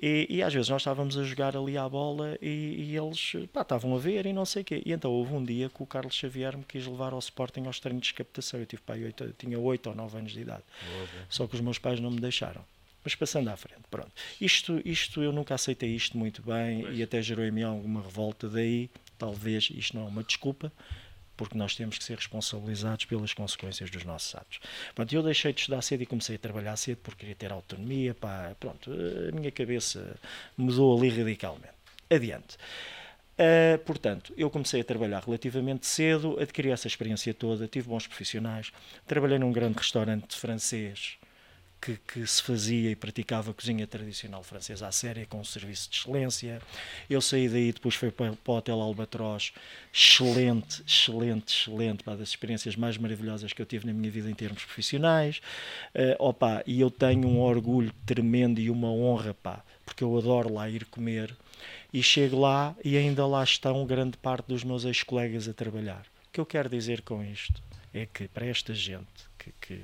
E, 0.00 0.26
e 0.28 0.42
às 0.42 0.52
vezes 0.52 0.68
nós 0.68 0.82
estávamos 0.82 1.16
a 1.16 1.22
jogar 1.22 1.56
ali 1.56 1.78
à 1.78 1.88
bola 1.88 2.36
e, 2.42 2.90
e 2.90 2.96
eles 2.96 3.34
pá, 3.52 3.62
estavam 3.62 3.94
a 3.94 3.98
ver 3.98 4.26
e 4.26 4.32
não 4.32 4.44
sei 4.44 4.62
o 4.62 4.64
quê. 4.64 4.82
E 4.84 4.92
então 4.92 5.12
houve 5.12 5.34
um 5.34 5.44
dia 5.44 5.68
que 5.68 5.80
o 5.80 5.86
Carlos 5.86 6.14
Xavier 6.14 6.58
me 6.58 6.64
quis 6.64 6.84
levar 6.84 7.12
ao 7.12 7.20
Sporting 7.20 7.66
aos 7.66 7.78
treinos 7.78 8.08
de 8.08 8.14
captação. 8.14 8.58
Eu 8.58 8.66
tive, 8.66 8.82
pá, 8.82 8.96
eu 8.98 9.12
tinha 9.38 9.58
8 9.58 9.88
ou 9.88 9.94
9 9.94 10.18
anos 10.18 10.32
de 10.32 10.40
idade. 10.40 10.64
Só 11.28 11.46
que 11.46 11.54
os 11.54 11.60
meus 11.60 11.78
pais 11.78 12.00
não 12.00 12.10
me 12.10 12.20
deixaram. 12.20 12.64
Mas 13.04 13.14
passando 13.14 13.48
à 13.48 13.56
frente, 13.56 13.82
pronto. 13.90 14.10
Isto, 14.40 14.80
isto 14.84 15.22
eu 15.22 15.32
nunca 15.32 15.54
aceitei 15.54 15.90
isto 15.90 16.16
muito 16.16 16.42
bem 16.42 16.82
pois. 16.82 16.98
e 16.98 17.02
até 17.02 17.20
gerou 17.20 17.44
em 17.44 17.50
mim 17.50 17.62
alguma 17.62 18.00
revolta. 18.00 18.48
Daí 18.48 18.88
talvez 19.22 19.68
isto 19.72 19.96
não 19.96 20.06
é 20.06 20.08
uma 20.08 20.24
desculpa, 20.24 20.72
porque 21.36 21.56
nós 21.56 21.76
temos 21.76 21.96
que 21.96 22.02
ser 22.02 22.16
responsabilizados 22.16 23.04
pelas 23.04 23.32
consequências 23.32 23.88
dos 23.88 24.02
nossos 24.04 24.34
atos. 24.34 24.58
Pronto, 24.96 25.14
eu 25.14 25.22
deixei 25.22 25.52
de 25.52 25.60
estudar 25.60 25.80
cedo 25.80 26.02
e 26.02 26.06
comecei 26.06 26.34
a 26.34 26.38
trabalhar 26.40 26.76
cedo 26.76 26.98
porque 27.04 27.20
queria 27.20 27.36
ter 27.36 27.52
autonomia, 27.52 28.14
pá, 28.14 28.52
pronto, 28.58 28.90
a 28.90 29.32
minha 29.32 29.52
cabeça 29.52 30.16
mudou 30.56 30.98
ali 30.98 31.08
radicalmente. 31.08 31.72
Adiante. 32.10 32.56
Uh, 33.38 33.78
portanto, 33.86 34.34
eu 34.36 34.50
comecei 34.50 34.80
a 34.80 34.84
trabalhar 34.84 35.22
relativamente 35.24 35.86
cedo, 35.86 36.36
adquiri 36.40 36.70
essa 36.70 36.88
experiência 36.88 37.32
toda, 37.32 37.68
tive 37.68 37.88
bons 37.88 38.08
profissionais, 38.08 38.72
trabalhei 39.06 39.38
num 39.38 39.52
grande 39.52 39.78
restaurante 39.78 40.36
francês 40.36 41.16
que, 41.82 41.96
que, 41.96 42.24
se 42.24 42.40
fazia 42.40 42.92
e 42.92 42.96
praticava 42.96 43.50
a 43.50 43.54
cozinha 43.54 43.84
tradicional 43.88 44.44
francesa 44.44 44.86
à 44.86 44.92
séria, 44.92 45.26
com 45.26 45.40
um 45.40 45.44
serviço 45.44 45.90
de 45.90 45.98
excelência. 45.98 46.62
Eu 47.10 47.20
saí 47.20 47.48
daí, 47.48 47.72
depois 47.72 47.96
fui 47.96 48.12
para, 48.12 48.32
para 48.32 48.52
o 48.52 48.56
Hotel 48.56 48.80
Albatroz, 48.80 49.52
excelente, 49.92 50.80
excelente, 50.86 51.52
excelente, 51.52 52.04
uma 52.06 52.16
das 52.16 52.28
experiências 52.28 52.76
mais 52.76 52.96
maravilhosas 52.96 53.52
que 53.52 53.60
eu 53.60 53.66
tive 53.66 53.84
na 53.84 53.92
minha 53.92 54.10
vida 54.12 54.30
em 54.30 54.34
termos 54.34 54.64
profissionais. 54.64 55.40
Uh, 55.92 56.14
opa, 56.20 56.62
e 56.64 56.80
eu 56.80 56.90
tenho 56.90 57.26
um 57.26 57.40
orgulho 57.40 57.92
tremendo 58.06 58.60
e 58.60 58.70
uma 58.70 58.90
honra, 58.92 59.34
pá, 59.34 59.64
porque 59.84 60.04
eu 60.04 60.16
adoro 60.16 60.54
lá 60.54 60.70
ir 60.70 60.84
comer. 60.84 61.36
E 61.92 62.02
chego 62.02 62.38
lá 62.38 62.76
e 62.84 62.96
ainda 62.96 63.26
lá 63.26 63.42
estão 63.42 63.84
grande 63.84 64.16
parte 64.16 64.46
dos 64.46 64.62
meus 64.62 64.84
ex-colegas 64.84 65.48
a 65.48 65.52
trabalhar. 65.52 66.06
O 66.28 66.32
que 66.32 66.40
eu 66.40 66.46
quero 66.46 66.68
dizer 66.68 67.02
com 67.02 67.22
isto 67.24 67.60
é 67.92 68.06
que 68.06 68.28
para 68.28 68.46
esta 68.46 68.72
gente 68.72 69.30
que, 69.38 69.52
que 69.60 69.82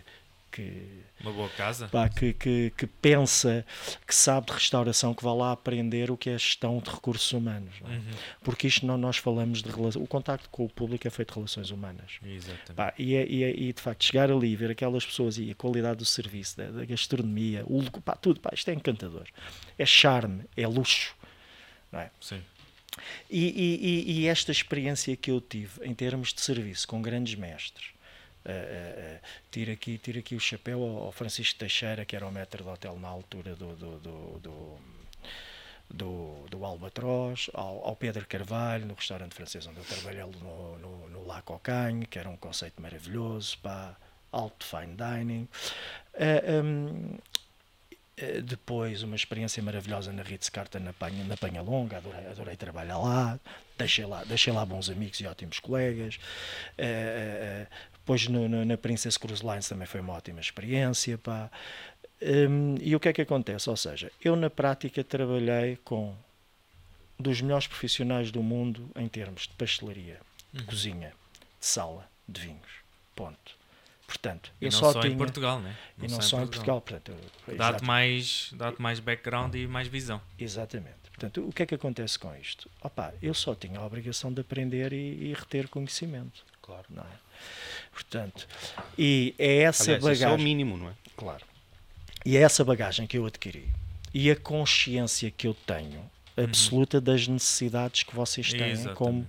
que 0.50 1.02
uma 1.20 1.32
boa 1.32 1.48
casa 1.50 1.88
pá, 1.88 2.08
que, 2.08 2.32
que, 2.32 2.72
que, 2.76 2.86
pensa 2.86 3.64
que 4.06 4.14
sabe 4.14 4.46
de 4.46 4.52
restauração 4.52 5.12
que 5.14 5.22
vai 5.22 5.34
lá 5.34 5.52
aprender 5.52 6.10
o 6.10 6.16
que 6.16 6.30
é 6.30 6.32
gestão 6.32 6.78
de 6.78 6.90
recursos 6.90 7.30
humanos 7.32 7.74
é? 7.84 7.88
uhum. 7.88 8.02
porque 8.42 8.66
isto 8.66 8.86
não 8.86 8.96
nós 8.96 9.16
falamos 9.16 9.62
de 9.62 9.70
o 9.70 10.06
contacto 10.06 10.48
com 10.50 10.64
o 10.64 10.68
público 10.68 11.06
é 11.06 11.10
feito 11.10 11.28
de 11.30 11.34
relações 11.34 11.70
humanas 11.70 12.18
pá, 12.74 12.94
e, 12.98 13.14
é, 13.14 13.26
e, 13.26 13.44
é, 13.44 13.50
e, 13.50 13.72
de 13.72 13.80
facto 13.80 14.04
chegar 14.04 14.30
ali 14.30 14.54
ver 14.56 14.70
aquelas 14.70 15.04
pessoas 15.04 15.38
e 15.38 15.50
a 15.50 15.54
qualidade 15.54 15.98
do 15.98 16.04
serviço 16.04 16.56
da, 16.56 16.70
da 16.70 16.84
gastronomia 16.84 17.64
o, 17.66 17.82
pá, 18.00 18.14
tudo 18.14 18.40
pá, 18.40 18.50
isto 18.52 18.70
é 18.70 18.74
encantador 18.74 19.26
é 19.78 19.86
charme 19.86 20.44
é 20.56 20.66
luxo 20.66 21.16
não 21.90 22.00
é? 22.00 22.10
Sim. 22.20 22.42
E, 23.30 24.04
e, 24.06 24.20
e, 24.20 24.26
esta 24.26 24.50
experiência 24.50 25.16
que 25.16 25.30
eu 25.30 25.40
tive 25.40 25.84
em 25.84 25.94
termos 25.94 26.32
de 26.32 26.40
serviço 26.40 26.86
com 26.88 27.00
grandes 27.00 27.34
mestres 27.34 27.92
uh, 28.48 29.20
tiro, 29.50 29.72
aqui, 29.72 29.98
tiro 29.98 30.18
aqui 30.18 30.34
o 30.34 30.40
chapéu 30.40 30.82
ao, 30.82 31.12
Francisco 31.12 31.58
Teixeira, 31.58 32.04
que 32.04 32.16
era 32.16 32.26
o 32.26 32.32
metro 32.32 32.64
do 32.64 32.70
hotel 32.70 32.98
na 32.98 33.08
altura 33.08 33.54
do, 33.54 33.74
do, 33.76 33.98
do, 33.98 34.38
do 34.40 34.78
do, 35.90 36.44
do 36.50 36.64
Albatroz, 36.66 37.48
ao, 37.54 37.82
ao, 37.86 37.96
Pedro 37.96 38.26
Carvalho, 38.26 38.84
no 38.84 38.92
restaurante 38.92 39.34
francês 39.34 39.66
onde 39.66 39.78
eu 39.78 39.84
trabalhei 39.84 40.20
no, 40.20 40.78
no, 40.78 41.08
no 41.08 41.26
La 41.26 41.40
Cocagne, 41.40 42.06
que 42.06 42.18
era 42.18 42.28
um 42.28 42.36
conceito 42.36 42.80
maravilhoso, 42.82 43.58
para 43.62 43.96
alto 44.30 44.66
fine 44.66 44.94
dining. 44.94 45.48
Uh, 46.14 46.62
um, 46.62 47.18
depois 48.44 49.02
uma 49.02 49.14
experiência 49.14 49.62
maravilhosa 49.62 50.12
na 50.12 50.22
Ritz 50.22 50.48
Carta 50.48 50.80
na 50.80 50.92
Panha, 50.92 51.24
na 51.24 51.36
Panha 51.36 51.62
Longa, 51.62 51.98
adorei, 51.98 52.26
adorei 52.26 52.56
trabalhar 52.56 52.98
lá, 52.98 53.38
deixei 53.76 54.04
lá, 54.04 54.24
deixei 54.24 54.52
lá 54.52 54.66
bons 54.66 54.90
amigos 54.90 55.20
e 55.20 55.26
ótimos 55.26 55.60
colegas. 55.60 56.18
Uh, 56.76 57.66
depois 58.08 58.26
no, 58.26 58.48
no, 58.48 58.64
na 58.64 58.78
Princess 58.78 59.18
Cruise 59.18 59.44
Lines 59.44 59.68
também 59.68 59.86
foi 59.86 60.00
uma 60.00 60.14
ótima 60.14 60.40
experiência. 60.40 61.18
Pá. 61.18 61.50
Um, 62.22 62.76
e 62.80 62.96
o 62.96 63.00
que 63.00 63.10
é 63.10 63.12
que 63.12 63.20
acontece? 63.20 63.68
Ou 63.68 63.76
seja, 63.76 64.10
eu 64.24 64.34
na 64.34 64.48
prática 64.48 65.04
trabalhei 65.04 65.76
com 65.84 66.14
dos 67.18 67.42
melhores 67.42 67.66
profissionais 67.66 68.30
do 68.30 68.42
mundo 68.42 68.88
em 68.96 69.06
termos 69.08 69.42
de 69.42 69.52
pastelaria, 69.54 70.18
de 70.52 70.60
uhum. 70.60 70.66
cozinha, 70.66 71.12
de 71.60 71.66
sala, 71.66 72.08
de 72.26 72.40
vinhos. 72.40 72.78
Ponto. 73.14 73.58
Portanto, 74.06 74.50
e 74.58 74.64
eu 74.64 74.70
não 74.72 74.78
só, 74.78 74.92
só 74.92 75.00
tinha, 75.00 75.12
em 75.12 75.18
Portugal, 75.18 75.60
né? 75.60 75.76
Não 75.98 76.06
e 76.06 76.10
não 76.10 76.22
só 76.22 76.42
em 76.42 76.46
Portugal. 76.46 76.80
Portanto, 76.80 77.12
dá-te 77.58 77.84
mais, 77.84 78.50
dá 78.54 78.72
mais 78.78 79.00
background 79.00 79.54
e 79.54 79.66
mais 79.66 79.86
visão. 79.86 80.18
Exatamente. 80.38 80.96
Portanto, 81.10 81.46
o 81.46 81.52
que 81.52 81.62
é 81.62 81.66
que 81.66 81.74
acontece 81.74 82.18
com 82.18 82.34
isto? 82.36 82.70
Opa, 82.80 83.12
eu 83.20 83.34
só 83.34 83.54
tinha 83.54 83.78
a 83.78 83.84
obrigação 83.84 84.32
de 84.32 84.40
aprender 84.40 84.94
e, 84.94 85.30
e 85.30 85.34
reter 85.34 85.68
conhecimento. 85.68 86.47
Claro. 86.68 86.84
Não 86.90 87.02
é? 87.02 87.06
Portanto, 87.90 88.46
e 88.96 89.34
é 89.38 89.62
essa 89.62 89.84
Aliás, 89.84 90.04
bagagem. 90.04 90.28
Isso 90.28 90.34
é 90.34 90.36
o 90.36 90.44
mínimo, 90.44 90.76
não 90.76 90.90
é? 90.90 90.92
Claro. 91.16 91.44
E 92.26 92.36
é 92.36 92.42
essa 92.42 92.62
bagagem 92.62 93.06
que 93.06 93.16
eu 93.16 93.24
adquiri 93.24 93.68
e 94.12 94.30
a 94.30 94.36
consciência 94.36 95.30
que 95.30 95.46
eu 95.46 95.54
tenho 95.54 96.00
uhum. 96.36 96.44
absoluta 96.44 97.00
das 97.00 97.26
necessidades 97.26 98.02
que 98.02 98.14
vocês 98.14 98.50
têm 98.52 98.70
Exatamente. 98.70 98.96
como 98.98 99.26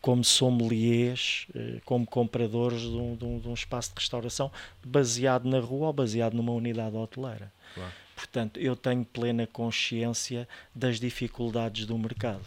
como 0.00 0.24
sommeliers, 0.24 1.46
eh, 1.54 1.78
como 1.84 2.04
compradores 2.04 2.80
de 2.80 2.88
um, 2.88 3.14
de, 3.14 3.24
um, 3.24 3.38
de 3.38 3.48
um, 3.48 3.54
espaço 3.54 3.90
de 3.90 4.00
restauração 4.00 4.50
baseado 4.84 5.44
na 5.44 5.60
rua 5.60 5.86
ou 5.86 5.92
baseado 5.92 6.34
numa 6.34 6.50
unidade 6.50 6.96
hoteleira. 6.96 7.52
Claro. 7.72 7.92
Portanto, 8.16 8.58
eu 8.58 8.74
tenho 8.74 9.04
plena 9.04 9.46
consciência 9.46 10.48
das 10.74 10.98
dificuldades 10.98 11.86
do 11.86 11.96
mercado. 11.96 12.44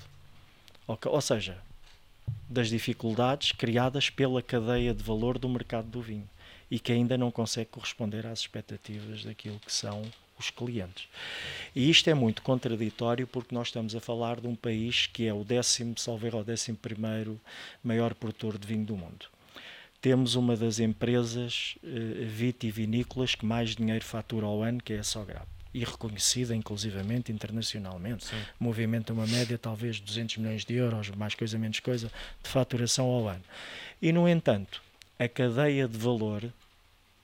Ou 0.86 1.21
seja, 1.21 1.57
das 2.49 2.69
dificuldades 2.69 3.51
criadas 3.51 4.09
pela 4.09 4.41
cadeia 4.41 4.93
de 4.93 5.03
valor 5.03 5.38
do 5.38 5.49
mercado 5.49 5.88
do 5.88 6.01
vinho 6.01 6.30
e 6.69 6.80
que 6.80 6.91
ainda 6.91 7.17
não 7.17 7.32
consegue 7.32 7.69
corresponder 7.71 8.26
às 8.26 8.39
expectativas 8.39 9.23
daquilo 9.23 9.59
que 9.59 9.71
são 9.71 10.03
os 10.38 10.49
clientes. 10.49 11.07
E 11.76 11.89
isto 11.89 12.09
é 12.09 12.13
muito 12.13 12.41
contraditório 12.41 13.26
porque 13.28 13.55
nós 13.55 13.67
estamos 13.67 13.95
a 13.95 13.99
falar 13.99 14.41
de 14.41 14.47
um 14.47 14.55
país 14.55 15.07
que 15.07 15.26
é 15.26 15.34
o 15.34 15.43
décimo, 15.43 15.97
salvo 15.97 16.28
erro, 16.28 16.39
o 16.39 16.43
décimo 16.43 16.78
primeiro 16.78 17.39
maior 17.84 18.13
produtor 18.13 18.57
de 18.57 18.67
vinho 18.67 18.86
do 18.86 18.97
mundo. 18.97 19.28
temos 20.01 20.36
uma 20.36 20.55
das 20.55 20.80
empresas 20.80 21.78
uh, 21.84 22.26
vitivinícolas 22.28 23.34
que 23.34 23.45
mais 23.45 23.76
dinheiro 23.76 24.05
fatura 24.05 24.45
ao 24.45 24.61
ano, 24.61 24.80
que 24.84 24.93
é 24.93 24.99
a 24.99 25.03
Sograp. 25.03 25.47
E 25.76 25.84
reconhecida, 25.84 26.55
inclusivamente, 26.55 27.34
internacionalmente. 27.34 28.28
Sim. 28.28 28.41
Movimenta 28.57 29.11
uma 29.11 29.28
média, 29.28 29.57
talvez, 29.57 29.97
de 29.97 30.03
200 30.03 30.38
milhões 30.38 30.63
de 30.63 30.73
euros, 30.73 31.09
mais 31.09 31.36
coisa, 31.36 31.57
menos 31.57 31.82
coisa, 31.82 32.09
de 32.41 32.49
faturação 32.49 33.07
ao 33.07 33.28
ano. 33.28 33.43
E, 34.01 34.13
no 34.13 34.30
entanto, 34.30 34.82
a 35.19 35.28
cadeia 35.28 35.86
de 35.86 35.97
valor, 35.97 36.43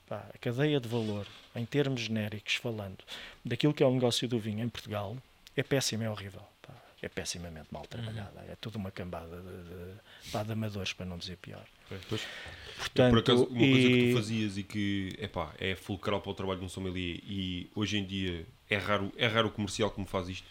pá, 0.06 0.26
a 0.34 0.38
cadeia 0.38 0.78
de 0.78 0.86
valor, 0.86 1.26
em 1.56 1.64
termos 1.64 2.02
genéricos 2.02 2.56
falando, 2.56 2.98
daquilo 3.42 3.72
que 3.72 3.82
é 3.82 3.86
o 3.86 3.92
negócio 3.92 4.28
do 4.28 4.38
vinho 4.38 4.62
em 4.62 4.68
Portugal, 4.68 5.16
é 5.56 5.62
péssima, 5.62 6.04
é 6.04 6.10
horrível. 6.10 6.42
Pá, 6.60 6.74
é 7.00 7.08
pessimamente 7.08 7.68
mal 7.70 7.86
trabalhada. 7.86 8.40
Uhum. 8.40 8.52
É 8.52 8.56
tudo 8.60 8.76
uma 8.76 8.90
cambada 8.90 9.40
de, 9.40 10.32
de, 10.32 10.44
de 10.44 10.52
amadores, 10.52 10.92
para 10.92 11.06
não 11.06 11.16
dizer 11.16 11.38
pior. 11.38 11.64
Pois. 11.88 12.22
Portanto, 12.82 13.10
por 13.10 13.18
acaso, 13.20 13.44
uma 13.44 13.62
e... 13.62 13.70
coisa 13.70 13.88
que 13.88 14.10
tu 14.10 14.16
fazias 14.16 14.58
e 14.58 14.62
que 14.62 15.16
epá, 15.20 15.54
é 15.58 15.76
fulcral 15.76 16.20
para 16.20 16.30
o 16.30 16.34
trabalho 16.34 16.58
de 16.58 16.66
um 16.66 16.68
sommelier 16.68 17.20
e 17.24 17.70
hoje 17.74 17.98
em 17.98 18.04
dia 18.04 18.44
é 18.68 18.76
raro, 18.76 19.12
é 19.16 19.26
raro 19.26 19.48
o 19.48 19.50
comercial 19.50 19.90
que 19.90 20.00
me 20.00 20.06
faz 20.06 20.28
isto, 20.28 20.46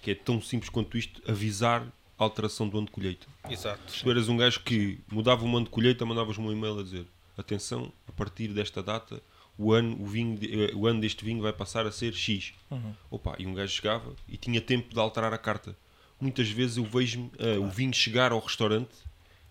que 0.00 0.10
é 0.10 0.14
tão 0.14 0.40
simples 0.40 0.70
quanto 0.70 0.96
isto, 0.96 1.20
avisar 1.30 1.86
a 2.18 2.24
alteração 2.24 2.68
do 2.68 2.78
ano 2.78 2.86
de 2.86 2.92
colheita. 2.92 3.26
Exato. 3.50 3.92
Tu 4.02 4.10
eras 4.10 4.28
um 4.28 4.36
gajo 4.36 4.60
que 4.60 4.98
mudava 5.10 5.44
o 5.44 5.48
ano 5.48 5.64
de 5.64 5.70
colheita, 5.70 6.06
mandavas-me 6.06 6.46
um 6.46 6.52
e-mail 6.52 6.78
a 6.78 6.82
dizer 6.82 7.06
atenção, 7.36 7.92
a 8.08 8.12
partir 8.12 8.48
desta 8.48 8.82
data 8.82 9.20
o 9.56 9.72
ano, 9.72 9.96
o, 10.00 10.06
vinho, 10.06 10.38
eh, 10.42 10.72
o 10.74 10.86
ano 10.86 11.00
deste 11.00 11.24
vinho 11.24 11.42
vai 11.42 11.52
passar 11.52 11.86
a 11.86 11.92
ser 11.92 12.12
X. 12.12 12.52
Uhum. 12.70 12.92
Opa, 13.10 13.36
e 13.38 13.46
um 13.46 13.54
gajo 13.54 13.72
chegava 13.72 14.14
e 14.28 14.36
tinha 14.36 14.60
tempo 14.60 14.92
de 14.92 14.98
alterar 14.98 15.32
a 15.32 15.38
carta. 15.38 15.76
Muitas 16.20 16.48
vezes 16.48 16.76
eu 16.76 16.84
vejo 16.84 17.20
uh, 17.20 17.60
o 17.60 17.68
vinho 17.68 17.92
chegar 17.92 18.32
ao 18.32 18.40
restaurante 18.40 18.94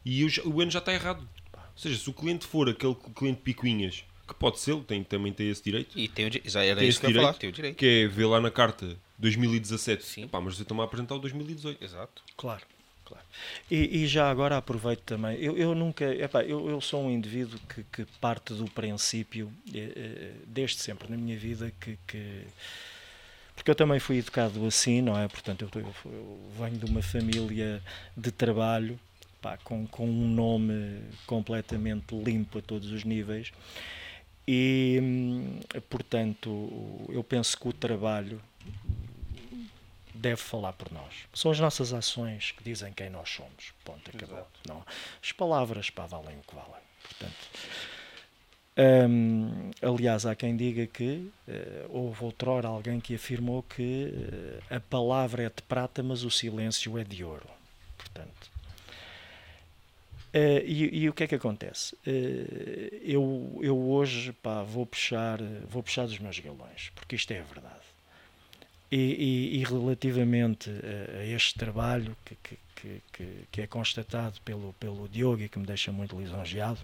e 0.04 0.22
eu, 0.22 0.30
o 0.46 0.60
ano 0.60 0.72
já 0.72 0.80
está 0.80 0.94
errado. 0.94 1.28
Ou 1.76 1.82
seja, 1.82 1.98
se 1.98 2.10
o 2.10 2.14
cliente 2.14 2.46
for 2.46 2.70
aquele 2.70 2.96
cliente 3.16 3.42
picuinhas, 3.42 4.04
que 4.28 4.34
pode 4.34 4.60
ser, 4.60 4.76
tem, 4.84 5.04
também 5.04 5.34
tem 5.34 5.50
esse 5.50 5.64
direito. 5.64 5.98
E 5.98 6.08
tem 6.08 6.28
o, 6.28 6.32
já 6.46 6.64
era 6.64 6.80
tem 6.80 6.90
isso 6.90 7.00
que 7.00 7.08
direito, 7.08 7.26
falar, 7.26 7.38
tem 7.38 7.50
o 7.50 7.54
direito. 7.54 7.76
Que 7.76 7.86
é 7.86 8.08
ver 8.08 8.26
lá 8.26 8.40
na 8.40 8.52
carta 8.52 8.98
2017. 9.18 10.04
Sim. 10.04 10.24
Epá, 10.24 10.40
mas 10.40 10.56
você 10.56 10.64
está-me 10.64 10.82
a 10.82 10.84
apresentar 10.86 11.16
o 11.16 11.20
2018. 11.20 11.84
Exato. 11.84 12.24
Claro. 12.38 12.62
claro. 13.04 13.26
E, 13.70 14.04
e 14.04 14.08
já 14.08 14.30
agora 14.30 14.58
aproveito 14.58 15.02
também, 15.02 15.38
eu, 15.40 15.58
eu 15.58 15.76
nunca, 15.76 16.06
epá, 16.06 16.42
eu, 16.44 16.70
eu 16.70 16.80
sou 16.80 17.06
um 17.06 17.12
indivíduo 17.12 17.60
que, 17.68 17.84
que 17.84 18.06
parte 18.20 18.54
do 18.54 18.66
princípio, 18.66 19.52
eh, 19.74 19.92
eh, 19.96 20.32
desde 20.46 20.80
sempre 20.80 21.10
na 21.10 21.18
minha 21.18 21.38
vida, 21.38 21.74
que, 21.80 21.98
que 22.08 22.44
porque 23.56 23.70
eu 23.70 23.76
também 23.76 24.00
fui 24.00 24.18
educado 24.18 24.66
assim, 24.66 25.02
não 25.02 25.18
é? 25.18 25.28
Portanto, 25.28 25.70
eu, 25.76 25.82
eu, 25.82 26.12
eu 26.12 26.40
venho 26.58 26.78
de 26.78 26.86
uma 26.86 27.02
família 27.04 27.82
de 28.18 28.32
trabalho, 28.32 29.00
pá, 29.44 29.58
com, 29.58 29.86
com 29.86 30.08
um 30.08 30.28
nome 30.30 31.02
completamente 31.28 32.16
limpo 32.16 32.60
a 32.60 32.62
todos 32.62 32.90
os 32.92 33.04
níveis. 33.04 33.52
E, 34.48 35.00
hum, 35.02 35.60
portanto, 35.90 37.06
eu 37.10 37.24
penso 37.24 37.60
que 37.60 37.68
o 37.68 37.74
trabalho 37.74 38.42
deve 40.14 40.38
falar 40.38 40.72
por 40.74 40.92
nós. 40.92 41.14
São 41.34 41.52
as 41.52 41.60
nossas 41.60 41.94
ações 41.94 42.52
que 42.52 42.64
dizem 42.64 42.94
quem 42.94 43.10
nós 43.10 43.30
somos. 43.30 43.74
Ponto, 43.84 44.10
acabou. 44.10 44.48
Não. 44.68 44.84
As 45.22 45.32
palavras, 45.34 45.90
pá, 45.90 46.06
valem 46.06 46.38
o 46.38 46.42
que 46.42 46.56
valem. 46.56 46.82
Portanto, 47.02 47.50
hum, 49.10 49.72
aliás, 49.82 50.26
há 50.26 50.36
quem 50.36 50.56
diga 50.56 50.88
que 50.88 51.30
uh, 51.48 51.90
houve 51.90 52.24
outrora 52.24 52.70
alguém 52.70 53.02
que 53.02 53.16
afirmou 53.16 53.64
que 53.64 54.14
uh, 54.14 54.76
a 54.76 54.80
palavra 54.80 55.44
é 55.44 55.50
de 55.50 55.62
prata, 55.64 56.02
mas 56.02 56.24
o 56.24 56.32
silêncio 56.32 56.98
é 56.98 57.04
de 57.04 57.24
ouro. 57.24 57.50
Portanto, 57.98 58.53
Uh, 60.34 60.66
e, 60.66 61.04
e, 61.04 61.10
o 61.10 61.14
que 61.14 61.26
é 61.26 61.28
que 61.28 61.36
acontece? 61.36 61.94
Uh, 62.08 62.96
eu, 63.04 63.60
eu 63.62 63.80
hoje 63.80 64.34
pá, 64.34 64.64
vou, 64.64 64.84
puxar, 64.84 65.38
vou 65.70 65.84
puxar 65.84 66.08
dos 66.08 66.18
meus 66.18 66.40
galões, 66.40 66.92
porque 66.96 67.16
isto 67.16 67.32
é 67.32 67.40
a 67.40 67.44
verdade. 67.44 67.84
E, 68.92 68.98
e, 68.98 69.60
e 69.60 69.64
relativamente 69.64 70.72
a, 70.72 71.20
a, 71.20 71.26
este 71.28 71.54
trabalho 71.54 72.18
que, 72.26 72.36
que, 72.44 73.02
que, 73.12 73.48
que, 73.52 73.62
é 73.62 73.68
constatado 73.68 74.42
pelo, 74.42 74.74
pelo 74.80 75.08
Diogo 75.08 75.44
e 75.44 75.48
que 75.50 75.60
me 75.60 75.68
deixa 75.68 75.92
muito 75.92 76.20
lisonjeado, 76.20 76.80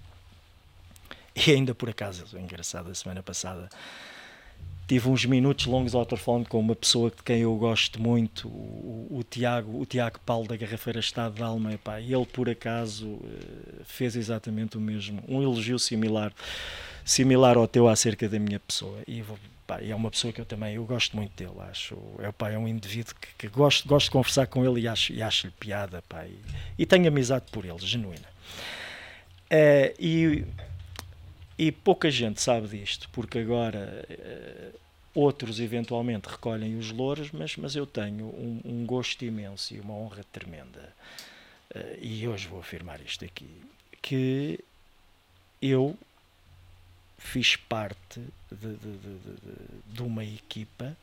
e 1.36 1.52
ainda 1.52 1.74
por 1.74 1.90
acaso, 1.90 2.38
engraçado, 2.38 2.92
a 2.92 2.96
semana 2.96 3.24
passada 3.24 3.68
tive 4.90 5.08
uns 5.08 5.24
minutos 5.24 5.68
longos 5.68 5.94
ao 5.94 6.04
telefone 6.04 6.44
com 6.46 6.60
uma 6.60 6.76
pessoa 6.76 7.12
de 7.12 7.22
quem 7.24 7.42
eu 7.42 7.56
gosto 7.56 8.02
muito, 8.02 8.48
o, 8.48 9.20
o, 9.20 9.24
Tiago, 9.24 9.80
o 9.80 9.86
Tiago 9.86 10.20
Paulo 10.26 10.48
da 10.48 10.58
Garrafeira 10.58 11.00
Estado 11.00 11.36
de 11.36 11.44
Alma, 11.44 11.74
epá, 11.76 12.02
ele 12.02 12.26
por 12.26 12.50
acaso 12.50 13.20
eh, 13.24 13.84
fez 13.86 14.16
exatamente 14.16 14.78
o 14.78 14.82
mesmo, 14.82 15.22
um 15.28 15.44
elogio 15.44 15.78
similar, 15.78 16.34
similar 17.06 17.56
ao 17.56 17.68
teu 17.68 17.88
acerca 17.88 18.28
da 18.28 18.40
minha 18.40 18.60
pessoa. 18.60 18.98
E 19.08 19.24
pá, 19.68 19.80
é 19.80 19.94
uma 19.94 20.10
pessoa 20.10 20.34
que 20.34 20.42
eu 20.42 20.46
também 20.46 20.74
eu 20.74 20.86
gosto 20.86 21.16
muito 21.16 21.36
dele, 21.36 21.60
acho. 21.70 21.96
É, 22.18 22.32
pá, 22.32 22.50
é 22.50 22.58
um 22.58 22.68
indivíduo 22.68 23.14
que, 23.22 23.28
que 23.38 23.48
gosto, 23.48 23.88
gosto 23.88 24.06
de 24.06 24.12
conversar 24.12 24.48
com 24.48 24.66
ele 24.66 24.82
e 24.82 24.88
acho-lhe 24.88 25.20
e 25.20 25.22
acho 25.22 25.52
piada, 25.60 26.02
pá, 26.10 26.26
e, 26.26 26.36
e, 26.80 26.86
tenho 26.88 27.08
amizade 27.08 27.46
por 27.52 27.64
ele, 27.64 27.78
genuína. 27.78 28.28
Uh, 29.52 29.94
e 30.00 30.46
e 31.60 31.74
pouca 31.74 32.10
gente 32.10 32.42
sabe 32.42 32.70
disto, 32.70 33.10
porque 33.12 33.38
agora 33.38 34.06
uh, 34.10 34.80
outros 35.14 35.60
eventualmente 35.60 36.30
recolhem 36.30 36.78
os 36.78 36.90
louros, 36.90 37.34
mas, 37.34 37.58
mas 37.58 37.76
eu 37.76 37.86
tenho 37.86 38.28
um, 38.28 38.62
um 38.64 38.86
gosto 38.86 39.26
imenso 39.26 39.76
e 39.76 39.80
uma 39.82 39.94
honra 39.94 40.24
tremenda. 40.32 40.96
Uh, 41.76 42.00
e 42.02 42.26
hoje 42.26 42.48
vou 42.48 42.62
afirmar 42.62 43.02
isto 43.02 43.26
aqui: 43.26 43.50
que 44.02 44.58
eu 45.62 45.98
fiz 47.18 47.58
parte 47.58 48.22
de, 48.50 48.76
de, 48.78 48.98
de, 48.98 49.96
de, 49.96 50.02
uma 50.02 50.24
equipa 50.24 50.96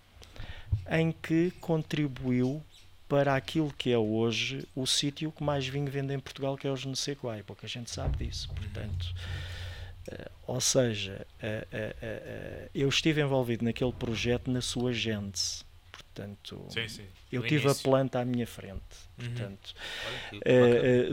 em 0.90 1.12
que 1.12 1.50
contribuiu 1.60 2.62
para 3.06 3.36
aquilo 3.36 3.70
que 3.76 3.92
é 3.92 3.98
hoje 3.98 4.66
o 4.74 4.86
sítio 4.86 5.30
que 5.30 5.44
mais 5.44 5.68
vinho 5.68 5.90
vende 5.90 6.14
em 6.14 6.18
Portugal, 6.18 6.56
que 6.56 6.66
é 6.66 6.70
o 6.70 6.76
Genesequai. 6.76 7.42
Pouca 7.42 7.68
gente 7.68 7.90
sabe 7.90 8.24
disso. 8.24 8.48
Portanto. 8.54 9.04
Uh, 9.04 9.55
ou 10.46 10.60
seja, 10.60 11.26
uh, 11.42 11.76
uh, 11.76 12.70
eu 12.74 12.88
estive 12.88 13.20
envolvido 13.20 13.64
naquele 13.64 13.92
projeto 13.92 14.50
na 14.50 14.60
sua 14.60 14.92
gênese. 14.92 15.64
Portanto, 15.90 16.64
sim, 16.70 16.88
sim. 16.88 17.04
eu 17.30 17.42
tive 17.42 17.64
início. 17.64 17.80
a 17.80 17.90
planta 17.90 18.20
à 18.20 18.24
minha 18.24 18.46
frente 18.46 18.80
uhum. 19.18 19.26
portanto, 19.26 19.74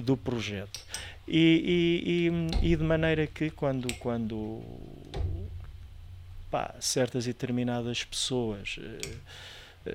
do 0.02 0.16
projeto. 0.16 0.80
E, 1.28 2.30
e, 2.62 2.72
e, 2.72 2.76
de 2.76 2.84
maneira 2.84 3.28
que 3.28 3.50
quando, 3.50 3.94
quando 3.96 4.62
pá, 6.50 6.74
certas 6.80 7.26
e 7.26 7.34
determinadas 7.34 8.04
pessoas 8.04 8.78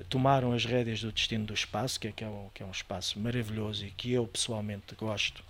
tomaram 0.09 0.53
as 0.53 0.65
rédeas 0.65 1.01
do 1.01 1.11
destino 1.11 1.47
do 1.47 1.55
espaço, 1.55 1.99
que 1.99 2.09
é, 2.09 2.13
que, 2.13 2.25
é 2.25 2.29
um, 2.29 2.49
que 2.53 2.63
é 2.63 2.67
um 2.67 2.71
espaço 2.71 3.19
maravilhoso 3.19 3.87
e 3.87 3.91
que 3.91 4.13
eu 4.13 4.27
pessoalmente 4.27 4.95
gosto, 4.95 5.43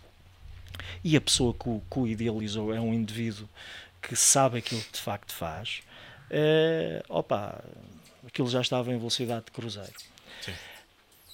e 1.02 1.16
a 1.16 1.20
pessoa 1.20 1.54
que 1.54 1.68
o, 1.68 1.82
que 1.90 1.98
o 1.98 2.06
idealizou 2.06 2.74
é 2.74 2.80
um 2.80 2.92
indivíduo 2.92 3.48
que 4.00 4.14
sabe 4.16 4.58
aquilo 4.58 4.80
que 4.80 4.92
de 4.92 5.00
facto 5.00 5.32
faz, 5.32 5.82
é, 6.30 7.02
opa, 7.08 7.62
aquilo 8.26 8.48
já 8.48 8.60
estava 8.60 8.92
em 8.92 8.98
velocidade 8.98 9.46
de 9.46 9.52
cruzeiro. 9.52 9.92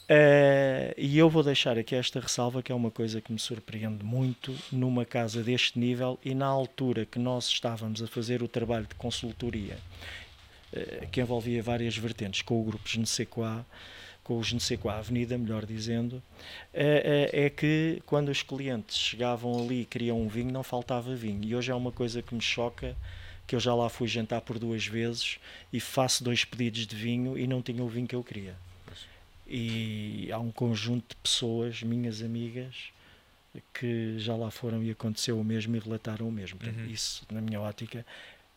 É, 0.06 0.94
e 0.98 1.16
eu 1.16 1.30
vou 1.30 1.42
deixar 1.42 1.78
aqui 1.78 1.94
esta 1.94 2.20
ressalva, 2.20 2.62
que 2.62 2.70
é 2.70 2.74
uma 2.74 2.90
coisa 2.90 3.20
que 3.20 3.32
me 3.32 3.38
surpreende 3.38 4.04
muito 4.04 4.54
numa 4.70 5.04
casa 5.04 5.42
deste 5.42 5.78
nível 5.78 6.18
e 6.22 6.34
na 6.34 6.46
altura 6.46 7.06
que 7.06 7.18
nós 7.18 7.46
estávamos 7.46 8.02
a 8.02 8.06
fazer 8.06 8.42
o 8.42 8.48
trabalho 8.48 8.86
de 8.86 8.94
consultoria, 8.96 9.78
é, 10.72 11.06
que 11.10 11.20
envolvia 11.20 11.62
várias 11.62 11.96
vertentes 11.96 12.42
com 12.42 12.60
o 12.60 12.64
grupo 12.64 12.86
Genesequá, 12.86 13.64
com 14.24 14.38
os 14.38 14.52
com 14.80 14.88
a 14.88 14.96
avenida, 14.96 15.36
melhor 15.36 15.66
dizendo, 15.66 16.22
é, 16.72 17.30
é, 17.32 17.44
é, 17.44 17.50
que 17.50 18.02
quando 18.06 18.30
os 18.30 18.42
clientes 18.42 18.96
chegavam 18.96 19.62
ali 19.62 19.82
e 19.82 19.84
queriam 19.84 20.20
um 20.20 20.28
vinho, 20.28 20.50
não 20.50 20.62
faltava 20.62 21.14
vinho. 21.14 21.44
E 21.44 21.54
hoje 21.54 21.70
é 21.70 21.74
uma 21.74 21.92
coisa 21.92 22.22
que 22.22 22.34
me 22.34 22.40
choca, 22.40 22.96
que 23.46 23.54
eu 23.54 23.60
já 23.60 23.74
lá 23.74 23.90
fui 23.90 24.08
jantar 24.08 24.40
por 24.40 24.58
duas 24.58 24.86
vezes 24.86 25.38
e 25.70 25.78
faço 25.78 26.24
dois 26.24 26.42
pedidos 26.42 26.86
de 26.86 26.96
vinho 26.96 27.38
e 27.38 27.46
não 27.46 27.60
tinha 27.60 27.84
o 27.84 27.88
vinho 27.88 28.06
que 28.06 28.16
eu 28.16 28.24
queria. 28.24 28.56
E 29.46 30.30
há 30.32 30.38
um 30.38 30.50
conjunto 30.50 31.10
de 31.10 31.16
pessoas, 31.16 31.82
minhas 31.82 32.22
amigas, 32.22 32.94
que 33.72 34.18
já 34.18 34.34
lá 34.34 34.50
foram 34.50 34.82
e 34.82 34.90
aconteceu 34.90 35.38
o 35.38 35.44
mesmo 35.44 35.76
e 35.76 35.78
relataram 35.78 36.26
o 36.26 36.32
mesmo. 36.32 36.58
Portanto, 36.58 36.80
uhum. 36.80 36.90
Isso, 36.90 37.26
na 37.30 37.42
minha 37.42 37.60
ótica, 37.60 38.06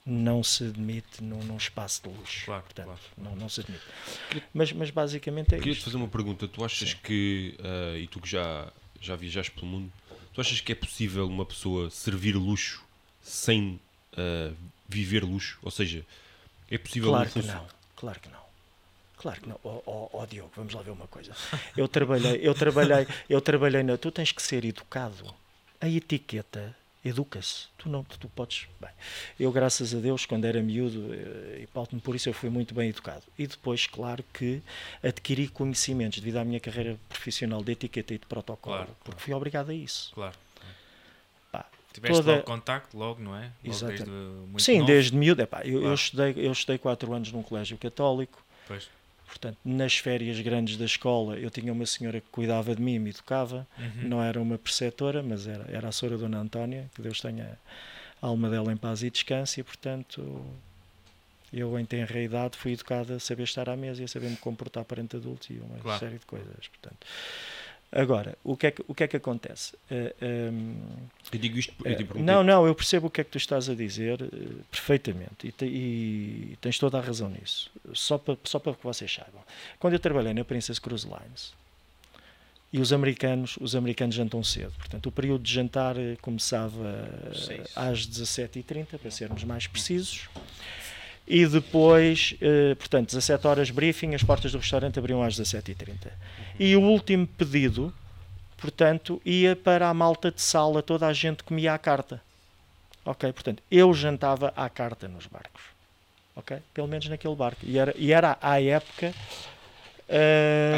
não 0.07 0.41
se 0.41 0.63
admite 0.63 1.21
num, 1.21 1.43
num 1.43 1.57
espaço 1.57 2.01
de 2.03 2.09
luz. 2.09 2.43
Claro, 2.45 2.63
Portanto, 2.63 2.85
claro. 2.85 2.99
Não, 3.17 3.35
não 3.35 3.49
se 3.49 3.59
admite. 3.59 3.83
Mas, 4.53 4.71
mas 4.71 4.89
basicamente 4.89 5.53
é 5.53 5.57
Queria 5.57 5.75
te 5.75 5.83
fazer 5.83 5.97
uma 5.97 6.07
pergunta. 6.07 6.47
Tu 6.47 6.63
achas 6.63 6.91
Sim. 6.91 6.97
que, 7.03 7.57
uh, 7.59 7.97
e 7.97 8.07
tu 8.07 8.21
que 8.21 8.29
já, 8.29 8.71
já 9.01 9.17
viajaste 9.17 9.51
pelo 9.51 9.67
mundo, 9.67 9.91
tu 10.33 10.39
achas 10.39 10.61
que 10.61 10.71
é 10.71 10.75
possível 10.75 11.27
uma 11.27 11.45
pessoa 11.45 11.89
servir 11.89 12.37
luxo 12.37 12.85
sem 13.21 13.79
uh, 14.13 14.55
viver 14.87 15.25
luxo? 15.25 15.59
Ou 15.61 15.71
seja, 15.71 16.05
é 16.71 16.77
possível... 16.77 17.09
Claro 17.09 17.29
que 17.29 17.41
não, 17.41 17.67
claro 17.95 18.19
que 18.21 18.29
não. 18.29 18.47
Claro 19.17 19.41
que 19.41 19.49
não. 19.49 19.59
Ó 19.63 19.81
oh, 19.85 20.09
oh, 20.13 20.21
oh, 20.21 20.25
Diogo, 20.25 20.51
vamos 20.55 20.73
lá 20.73 20.81
ver 20.83 20.91
uma 20.91 21.07
coisa. 21.07 21.35
Eu 21.75 21.87
trabalhei, 21.87 22.39
eu 22.41 22.53
trabalhei, 22.53 23.07
eu 23.27 23.41
trabalhei 23.41 23.81
na. 23.81 23.97
Tu 23.97 24.11
tens 24.11 24.31
que 24.31 24.41
ser 24.41 24.63
educado. 24.63 25.33
A 25.81 25.89
etiqueta 25.89 26.75
educa-se. 27.03 27.67
Tu 27.77 27.87
não, 27.89 28.03
tu 28.03 28.27
podes. 28.29 28.67
Bem, 28.81 28.89
eu, 29.39 29.51
graças 29.51 29.93
a 29.93 29.99
Deus, 29.99 30.25
quando 30.25 30.45
era 30.45 30.61
miúdo, 30.61 31.13
eh, 31.13 31.61
e 31.63 31.67
pauto-me 31.67 32.01
por 32.01 32.15
isso, 32.15 32.27
eu 32.29 32.33
fui 32.33 32.49
muito 32.49 32.73
bem 32.73 32.89
educado. 32.89 33.23
E 33.37 33.47
depois, 33.47 33.87
claro 33.87 34.23
que 34.33 34.61
adquiri 35.03 35.47
conhecimentos 35.47 36.19
devido 36.19 36.37
à 36.37 36.43
minha 36.43 36.59
carreira 36.59 36.97
profissional 37.07 37.63
de 37.63 37.71
etiqueta 37.71 38.13
e 38.13 38.17
de 38.17 38.25
protocolo, 38.25 38.75
Claro, 38.77 38.95
porque 39.03 39.21
fui 39.21 39.33
obrigado 39.33 39.69
a 39.69 39.73
isso. 39.73 40.11
Claro. 40.13 40.35
Pá, 41.51 41.65
Tiveste 41.93 42.17
toda- 42.17 42.31
logo 42.33 42.43
contacto, 42.43 42.97
logo, 42.97 43.21
não 43.21 43.35
é? 43.35 43.43
Logo 43.43 43.51
Exatamente. 43.63 44.03
desde 44.03 44.11
muito 44.11 44.63
Sim, 44.63 44.75
novo. 44.79 44.87
desde 44.87 45.15
miúdo. 45.15 45.41
Epá, 45.41 45.61
eu, 45.63 45.73
eu, 45.75 45.79
Claro. 45.81 45.95
estudei, 45.95 46.33
eu 46.37 46.51
estudei 46.51 46.77
quatro 46.77 47.13
anos 47.13 47.31
num 47.31 47.41
colégio 47.43 47.77
católico. 47.77 48.43
Pois. 48.67 48.89
Portanto, 49.27 49.57
nas 49.63 49.97
férias 49.97 50.39
grandes 50.39 50.77
da 50.77 50.85
escola, 50.85 51.37
eu 51.37 51.49
tinha 51.51 51.71
uma 51.71 51.85
senhora 51.85 52.19
que 52.21 52.27
cuidava 52.31 52.73
de 52.73 52.81
mim 52.81 52.93
e 52.95 52.99
me 52.99 53.09
educava. 53.09 53.67
Uhum. 53.77 54.07
Não 54.07 54.23
era 54.23 54.41
uma 54.41 54.57
preceptora, 54.57 55.21
mas 55.21 55.45
era, 55.47 55.65
era 55.69 55.89
a 55.89 55.91
senhora 55.91 56.17
Dona 56.17 56.39
Antónia, 56.39 56.89
que 56.95 57.01
Deus 57.01 57.19
tenha 57.19 57.59
a 58.21 58.27
alma 58.27 58.49
dela 58.49 58.71
em 58.71 58.77
paz 58.77 59.03
e 59.03 59.09
descanse. 59.09 59.59
E, 59.59 59.63
portanto, 59.63 60.43
eu, 61.53 61.77
em 61.77 61.85
tenra 61.85 62.19
idade, 62.21 62.57
fui 62.57 62.71
educado 62.73 63.13
a 63.13 63.19
saber 63.19 63.43
estar 63.43 63.69
à 63.69 63.75
mesa 63.75 64.01
e 64.01 64.05
a 64.05 64.07
saber 64.07 64.29
me 64.29 64.37
comportar 64.37 64.83
perante 64.85 65.17
adultos 65.17 65.49
e 65.49 65.53
uma 65.59 65.77
Claro. 65.79 65.99
série 65.99 66.17
de 66.17 66.25
coisas. 66.25 66.67
Portanto, 66.67 67.05
agora, 67.91 68.37
o 68.43 68.55
que 68.57 68.67
é 68.67 68.71
que, 68.71 68.83
o 68.87 68.93
que, 68.93 69.03
é 69.03 69.07
que 69.07 69.17
acontece? 69.17 69.73
Eh, 69.89 70.13
ehm, 70.21 70.75
Eu 71.31 71.39
digo 71.39 71.57
isto, 71.57 71.73
eu 71.83 71.91
eh, 71.91 71.95
te 71.95 72.03
perguntei- 72.03 72.23
não, 72.23 72.43
não, 72.43 72.65
eu 72.67 72.75
percebo 72.75 73.07
o 73.07 73.09
que 73.09 73.21
é 73.21 73.23
que 73.23 73.31
tu 73.31 73.37
estás 73.37 73.69
a 73.69 73.73
dizer 73.75 74.21
eh, 74.21 74.27
perfeitamente 74.71 75.47
e, 75.47 75.51
te- 75.51 75.65
e 75.65 76.57
tens 76.61 76.77
toda 76.77 76.97
a 76.97 77.01
razão 77.01 77.29
nisso. 77.29 77.71
Só 77.93 78.17
para, 78.17 78.37
só 78.43 78.59
para 78.59 78.73
que 78.73 78.83
vocês 78.83 79.11
saibam. 79.13 79.41
Quando 79.79 79.93
eu 79.93 79.99
trabalhei 79.99 80.33
na 80.33 80.43
Princess 80.43 80.79
Cruise 80.79 81.05
Lines 81.07 81.53
e 82.73 82.79
os 82.81 82.91
americanos, 82.91 83.57
os 83.61 83.75
americanos 83.75 84.13
jantam 84.15 84.43
cedo, 84.43 84.73
portanto 84.77 85.05
o 85.07 85.11
período 85.11 85.41
de 85.43 85.53
jantar 85.53 85.97
eh, 85.97 86.17
começava 86.21 86.85
eh, 87.31 87.33
Seis. 87.33 87.71
às 87.77 88.05
17h30, 88.05 88.97
para 88.99 89.09
sermos 89.11 89.43
mais 89.45 89.65
precisos. 89.67 90.27
E 91.27 91.45
depois, 91.45 92.35
eh, 92.41 92.73
portanto, 92.75 93.07
17 93.07 93.47
horas 93.47 93.69
briefing, 93.69 94.15
as 94.15 94.23
portas 94.23 94.51
do 94.53 94.57
restaurante 94.59 94.97
abriam 94.97 95.21
às 95.21 95.35
17h30. 95.37 96.09
E 96.57 96.75
o 96.75 96.81
último 96.81 97.27
pedido, 97.27 97.93
portanto, 98.57 99.21
ia 99.25 99.55
para 99.55 99.89
a 99.89 99.93
malta 99.93 100.31
de 100.31 100.41
sala, 100.41 100.81
toda 100.81 101.05
a 101.05 101.11
gente 101.13 101.43
comia 101.43 101.73
à 101.73 101.77
carta. 101.77 102.21
Ok? 103.05 103.31
Portanto, 103.33 103.61
eu 103.69 103.93
jantava 103.93 104.53
à 104.55 104.69
carta 104.69 105.07
nos 105.07 105.25
barcos. 105.27 105.61
Ok? 106.35 106.57
Pelo 106.73 106.87
menos 106.87 107.07
naquele 107.09 107.35
barco. 107.35 107.59
E 107.63 107.77
era, 107.77 107.93
e 107.97 108.13
era 108.13 108.37
à 108.41 108.61
época 108.61 109.13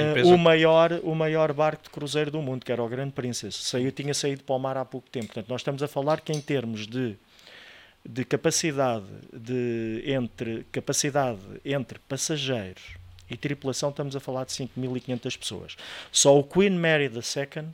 empresa- 0.09 0.33
o, 0.33 0.37
maior, 0.37 0.99
o 1.03 1.13
maior 1.13 1.53
barco 1.53 1.83
de 1.83 1.89
cruzeiro 1.89 2.31
do 2.31 2.41
mundo, 2.41 2.65
que 2.65 2.71
era 2.71 2.81
o 2.83 2.87
Grande 2.87 3.11
Princess. 3.11 3.55
Saiu, 3.55 3.91
tinha 3.91 4.13
saído 4.13 4.43
para 4.43 4.55
o 4.55 4.59
mar 4.59 4.77
há 4.77 4.85
pouco 4.85 5.07
tempo. 5.09 5.27
Portanto, 5.27 5.47
nós 5.49 5.61
estamos 5.61 5.83
a 5.83 5.87
falar 5.87 6.21
que 6.21 6.31
em 6.31 6.41
termos 6.41 6.87
de 6.87 7.15
de 8.11 8.25
capacidade 8.25 9.05
de 9.31 10.01
entre 10.07 10.65
capacidade 10.71 11.39
entre 11.63 11.99
passageiros 11.99 12.81
e 13.29 13.37
tripulação 13.37 13.91
estamos 13.91 14.15
a 14.15 14.19
falar 14.19 14.45
de 14.45 14.51
5.500 14.53 15.37
pessoas. 15.37 15.75
Só 16.11 16.37
o 16.37 16.43
Queen 16.43 16.71
Mary 16.71 17.05
II 17.05 17.65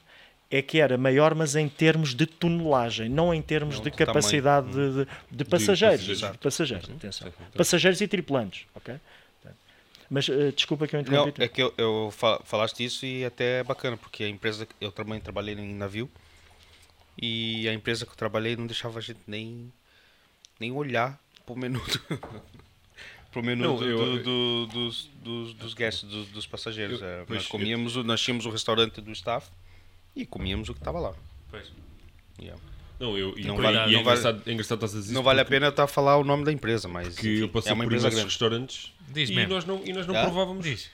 é 0.52 0.62
que 0.62 0.80
era 0.80 0.98
maior, 0.98 1.34
mas 1.34 1.56
em 1.56 1.70
termos 1.70 2.14
de 2.14 2.26
tonelagem, 2.26 3.08
não 3.10 3.34
em 3.34 3.42
termos 3.42 3.78
Não 3.78 3.84
de 3.86 3.92
de 3.92 3.96
capacidade 3.96 4.68
de, 4.72 5.06
de- 5.06 5.08
de 5.32 5.46
passageiros. 5.46 6.02
passageiros. 6.06 6.32
De 6.34 6.38
passageiros, 6.38 6.90
Uhum. 6.90 6.96
atenção. 6.98 7.34
Passageiros 7.56 8.02
e 8.02 8.08
tripulantes, 8.08 8.66
ok? 8.76 8.96
Mas 10.10 10.28
eh, 10.30 10.52
desculpa 10.52 10.86
que 10.88 10.96
eu 10.96 11.00
Não, 11.02 11.14
interrompi. 11.30 11.42
é 11.44 11.48
que 11.48 11.64
eu, 11.64 11.74
eu 11.78 12.12
fa- 12.12 12.40
falaste 12.44 12.84
isso 12.84 13.06
e 13.06 13.24
até 13.26 13.60
é 13.60 13.64
bacana, 13.64 13.96
porque 13.98 14.24
a 14.26 14.30
empresa, 14.30 14.68
eu 14.80 14.92
também 14.92 15.20
trabalhei 15.20 15.56
em 15.56 15.74
navio 15.74 16.12
e 17.20 17.68
a 17.70 17.74
empresa 17.74 18.06
que 18.06 18.12
eu 18.12 18.16
trabalhei 18.16 18.56
não 18.56 18.68
deixava 18.68 19.00
a 19.00 19.02
gente 19.02 19.20
nem, 19.26 19.72
nem 20.60 20.72
olhar 20.72 21.20
pro 21.46 21.56
menu 21.56 21.80
do, 21.80 22.18
pro 23.32 23.44
menu 23.44 23.64
Não, 23.64 23.76
do- 23.78 23.86
eu- 23.86 23.98
do- 23.98 24.24
do- 24.24 24.68
dos, 24.68 25.10
dos, 25.24 25.54
dos 25.54 25.74
guests, 25.74 26.04
dos, 26.10 26.28
dos 26.30 26.48
passageiros. 26.48 27.02
Eu- 27.02 27.08
É, 27.08 27.24
pois, 27.26 27.40
nós 27.42 27.48
comíamos, 27.48 27.96
o- 27.96 28.04
nós 28.04 28.22
tínhamos 28.22 28.46
o 28.46 28.50
restaurante 28.50 29.02
do 29.02 29.12
staff 29.12 29.48
e 30.16 30.26
comíamos 30.26 30.70
o 30.70 30.74
que 30.74 30.80
estava 30.80 31.00
lá. 31.00 31.14
Pois. 31.52 31.72
Yeah. 32.40 32.62
Não, 33.00 33.18
eu, 33.18 33.38
e, 33.38 33.44
Não 33.44 33.60
e 33.60 33.62
vale- 33.62 33.78
é, 33.78 33.80
não 33.82 33.86
vale- 33.88 33.98
engraçado, 34.00 34.42
é 34.46 34.52
engraçado 34.54 34.78
estás 34.78 34.96
a 34.96 35.00
dizer 35.00 35.14
Não 35.14 35.20
isso 35.20 35.26
vale 35.26 35.42
a 35.42 35.46
pena 35.46 35.68
estar 35.68 35.84
a 35.84 35.88
falar 35.88 36.18
o 36.18 36.24
nome 36.24 36.46
da 36.46 36.52
empresa, 36.52 36.88
mas 36.88 37.14
que 37.18 37.40
eu 37.42 37.50
passei 37.50 37.72
é 37.72 37.74
uma 37.74 37.84
por 37.84 37.88
empresa 37.90 38.10
grande. 38.10 38.24
restaurantes 38.26 38.94
Diz 39.10 39.30
e 39.30 39.36
mesmo. 39.36 39.54
nós 39.54 39.66
não, 39.66 39.82
e 39.86 39.92
nós 39.92 40.08
não 40.08 40.16
Ah? 40.16 40.22
provávamos. 40.24 40.64
Diz. 40.66 40.90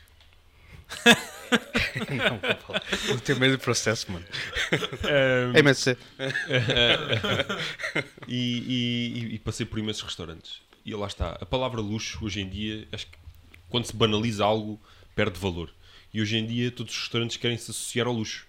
Não, 2.30 2.40
vou 2.40 2.56
falar. 2.68 2.84
Eu 3.08 3.20
tenho 3.20 3.40
medo 3.40 3.58
de 3.58 3.64
processo, 3.64 4.12
mano. 4.12 4.26
Ahm, 5.04 5.58
MSC. 5.58 5.98
e, 8.28 8.38
e- 8.38 9.20
e- 9.32 9.36
e 9.36 9.40
passei 9.40 9.66
por 9.66 9.80
imensos 9.80 10.02
restaurantes. 10.04 10.62
E 10.86 10.94
lá 10.96 11.08
está. 11.08 11.38
A 11.40 11.46
palavra 11.46 11.82
luxo, 11.82 12.20
hoje 12.24 12.42
em 12.42 12.50
dia, 12.50 12.88
acho 12.92 13.06
que 13.08 13.18
quando 13.70 13.86
se 13.86 13.96
banaliza 13.96 14.44
algo, 14.46 14.80
perde 15.16 15.40
valor. 15.40 15.70
E 16.14 16.22
hoje 16.22 16.38
em 16.38 16.46
dia, 16.46 16.72
todos 16.72 16.94
os 16.94 17.00
restaurantes 17.02 17.38
querem 17.38 17.58
se 17.58 17.72
associar 17.72 18.08
ao 18.08 18.14
luxo. 18.14 18.46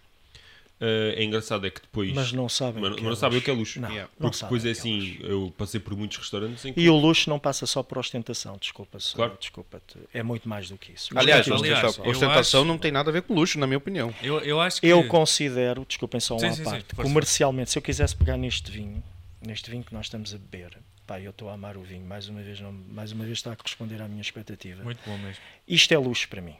Ah, 0.84 1.14
é 1.16 1.22
engraçado, 1.22 1.64
é 1.64 1.70
que 1.70 1.80
depois. 1.80 2.12
Mas 2.12 2.32
não 2.32 2.48
sabem. 2.48 2.82
mas, 2.82 2.92
o 2.92 2.96
que 2.96 3.02
mas 3.02 3.10
não 3.10 3.12
é 3.12 3.16
sabem 3.16 3.36
o 3.38 3.38
luxo. 3.38 3.44
que 3.44 3.50
é 3.50 3.54
luxo. 3.54 3.80
Não, 3.80 3.88
Yeah. 3.88 4.10
não 4.18 4.28
Porque 4.30 4.36
sabem 4.36 4.56
depois 4.58 4.64
é 4.64 4.68
é 4.68 4.72
assim, 4.72 4.98
luxo. 5.00 5.22
eu 5.26 5.54
passei 5.56 5.78
por 5.80 5.96
muitos 5.96 6.18
restaurantes 6.18 6.64
em 6.64 6.72
que. 6.72 6.80
E 6.80 6.90
o 6.90 6.96
luxo 6.96 7.30
não 7.30 7.38
passa 7.38 7.64
só 7.66 7.82
por 7.84 7.98
ostentação, 7.98 8.56
desculpa-se. 8.58 9.14
Claro. 9.14 9.36
Desculpa-te. 9.38 9.96
É 10.12 10.22
muito 10.22 10.48
mais 10.48 10.68
do 10.68 10.76
que 10.76 10.92
isso. 10.92 11.10
Mas 11.14 11.22
Aliás, 11.22 11.46
aliás, 11.48 11.84
ostentação, 12.00 12.60
acho- 12.62 12.64
não 12.68 12.76
tem 12.78 12.90
nada 12.90 13.10
a 13.10 13.12
ver 13.12 13.22
com 13.22 13.32
luxo, 13.34 13.58
na 13.60 13.66
minha 13.66 13.78
opinião. 13.78 14.12
Eu, 14.22 14.40
eu 14.40 14.60
acho 14.60 14.80
que. 14.80 14.86
Eu 14.88 15.06
considero, 15.06 15.84
desculpem 15.86 16.18
só 16.20 16.36
Sim, 16.38 16.46
uma 16.46 16.52
sim, 16.52 16.64
sim, 16.64 16.70
parte, 16.70 16.94
força. 16.96 17.02
comercialmente, 17.10 17.70
se 17.70 17.78
eu 17.78 17.82
quisesse 17.82 18.16
pegar 18.16 18.36
neste 18.36 18.70
vinho, 18.70 19.02
neste 19.46 19.70
vinho 19.70 19.84
que 19.84 19.94
nós 19.94 20.06
estamos 20.06 20.34
a 20.34 20.38
beber, 20.38 20.76
pá, 21.06 21.20
eu 21.20 21.30
estou 21.30 21.48
a 21.48 21.54
amar 21.54 21.76
o 21.76 21.82
vinho, 21.82 22.04
mais 22.04 22.28
uma 22.28 22.42
vez, 22.42 22.60
não, 22.60 22.72
mais 22.72 23.12
uma 23.12 23.24
vez 23.24 23.38
está 23.38 23.52
a 23.52 23.56
corresponder 23.56 24.02
à 24.02 24.08
minha 24.08 24.20
expectativa. 24.20 24.82
Muito 24.82 25.00
bom 25.06 25.16
mesmo. 25.18 25.40
Isto 25.68 25.94
é 25.94 25.98
luxo 25.98 26.28
para 26.28 26.40
mim, 26.42 26.56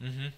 Uhum. 0.00 0.32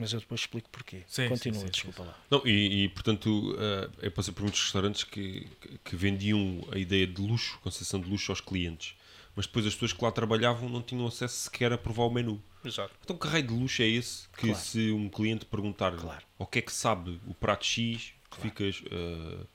Mas 0.00 0.12
eu 0.12 0.20
depois 0.20 0.40
explico 0.40 0.68
porquê. 0.70 1.02
Sim, 1.06 1.28
Continua, 1.28 1.60
sim, 1.60 1.66
sim, 1.66 1.70
desculpa 1.72 2.02
lá. 2.02 2.18
Não, 2.30 2.42
e, 2.46 2.84
e, 2.84 2.88
portanto, 2.88 3.54
ah, 3.58 3.90
eu 4.02 4.10
passei 4.10 4.32
por 4.34 4.42
muitos 4.42 4.60
restaurantes 4.62 5.04
que, 5.04 5.46
que- 5.60 5.78
que 5.84 5.96
vendiam 5.96 6.66
a 6.72 6.78
ideia 6.78 7.06
de 7.06 7.20
luxo, 7.20 7.58
concessão 7.62 8.00
de 8.00 8.08
luxo 8.08 8.32
aos 8.32 8.40
clientes. 8.40 8.94
Mas 9.36 9.46
depois 9.46 9.64
as 9.66 9.74
pessoas 9.74 9.92
que 9.92 10.02
lá 10.04 10.10
trabalhavam 10.10 10.68
não 10.68 10.82
tinham 10.82 11.06
acesso 11.06 11.34
sequer 11.44 11.72
a 11.72 11.78
provar 11.78 12.04
o 12.04 12.10
menu. 12.10 12.42
Exato. 12.64 12.92
Então, 13.04 13.16
que 13.16 13.26
raio 13.28 13.46
de 13.46 13.52
luxo 13.54 13.80
é 13.82 13.86
esse 13.86 14.28
que 14.30 14.48
Claro. 14.48 14.58
se 14.58 14.90
um 14.90 15.08
cliente 15.08 15.44
perguntar 15.46 15.92
Claro. 15.96 16.24
o 16.38 16.44
que 16.46 16.58
é 16.58 16.62
que 16.62 16.72
sabe 16.72 17.20
o 17.26 17.32
prato 17.34 17.64
X, 17.64 18.12
ficas. 18.40 18.82
ah, 18.90 19.46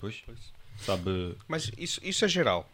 pois, 0.00 0.22
sabe. 0.78 1.36
Mas 1.46 1.70
isso, 1.76 2.00
isso 2.02 2.24
é 2.24 2.28
geral. 2.28 2.68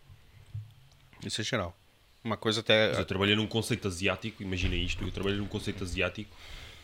Isso 1.24 1.40
é 1.40 1.44
geral. 1.44 1.76
Uma 2.22 2.36
coisa 2.36 2.60
até. 2.60 2.88
Mas 2.90 2.98
eu 2.98 3.04
trabalhei 3.04 3.36
num 3.36 3.46
conceito 3.46 3.86
asiático, 3.88 4.42
imagina 4.42 4.74
isto, 4.74 5.04
eu 5.04 5.10
trabalhei 5.10 5.38
num 5.38 5.46
conceito 5.48 5.84
asiático 5.84 6.34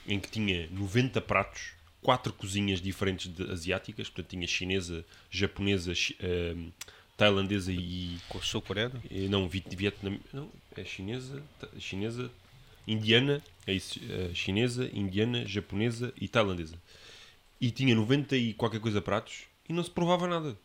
em 0.06 0.18
que 0.18 0.28
tinha 0.30 0.68
90 0.70 1.20
pratos, 1.20 1.72
quatro 2.02 2.32
cozinhas 2.32 2.80
diferentes 2.80 3.32
de 3.32 3.50
asiáticas, 3.50 4.08
portanto 4.08 4.30
tinha 4.30 4.46
chinesa, 4.46 5.04
japonesa, 5.30 5.94
chi- 5.94 6.16
ahm, 6.22 6.70
tailandesa 7.16 7.70
e, 7.72 8.18
com 8.28 8.40
sul-coreano. 8.40 9.02
e 9.10 9.28
não, 9.28 9.48
vi- 9.48 9.62
vietnam, 9.70 10.18
não, 10.32 10.50
é 10.76 10.84
chinesa, 10.84 11.42
chinesa, 11.78 12.30
indiana, 12.88 13.42
é 13.66 13.74
isso, 13.74 14.00
eh, 14.08 14.30
chinesa, 14.34 14.88
indiana, 14.92 15.44
japonesa 15.46 16.12
e 16.18 16.26
tailandesa. 16.26 16.76
E 17.60 17.70
tinha 17.70 17.94
90 17.94 18.36
e 18.36 18.54
qualquer 18.54 18.80
coisa 18.80 19.02
pratos 19.02 19.42
e 19.68 19.72
não 19.74 19.84
se 19.84 19.90
provava 19.90 20.26
nada. 20.26 20.56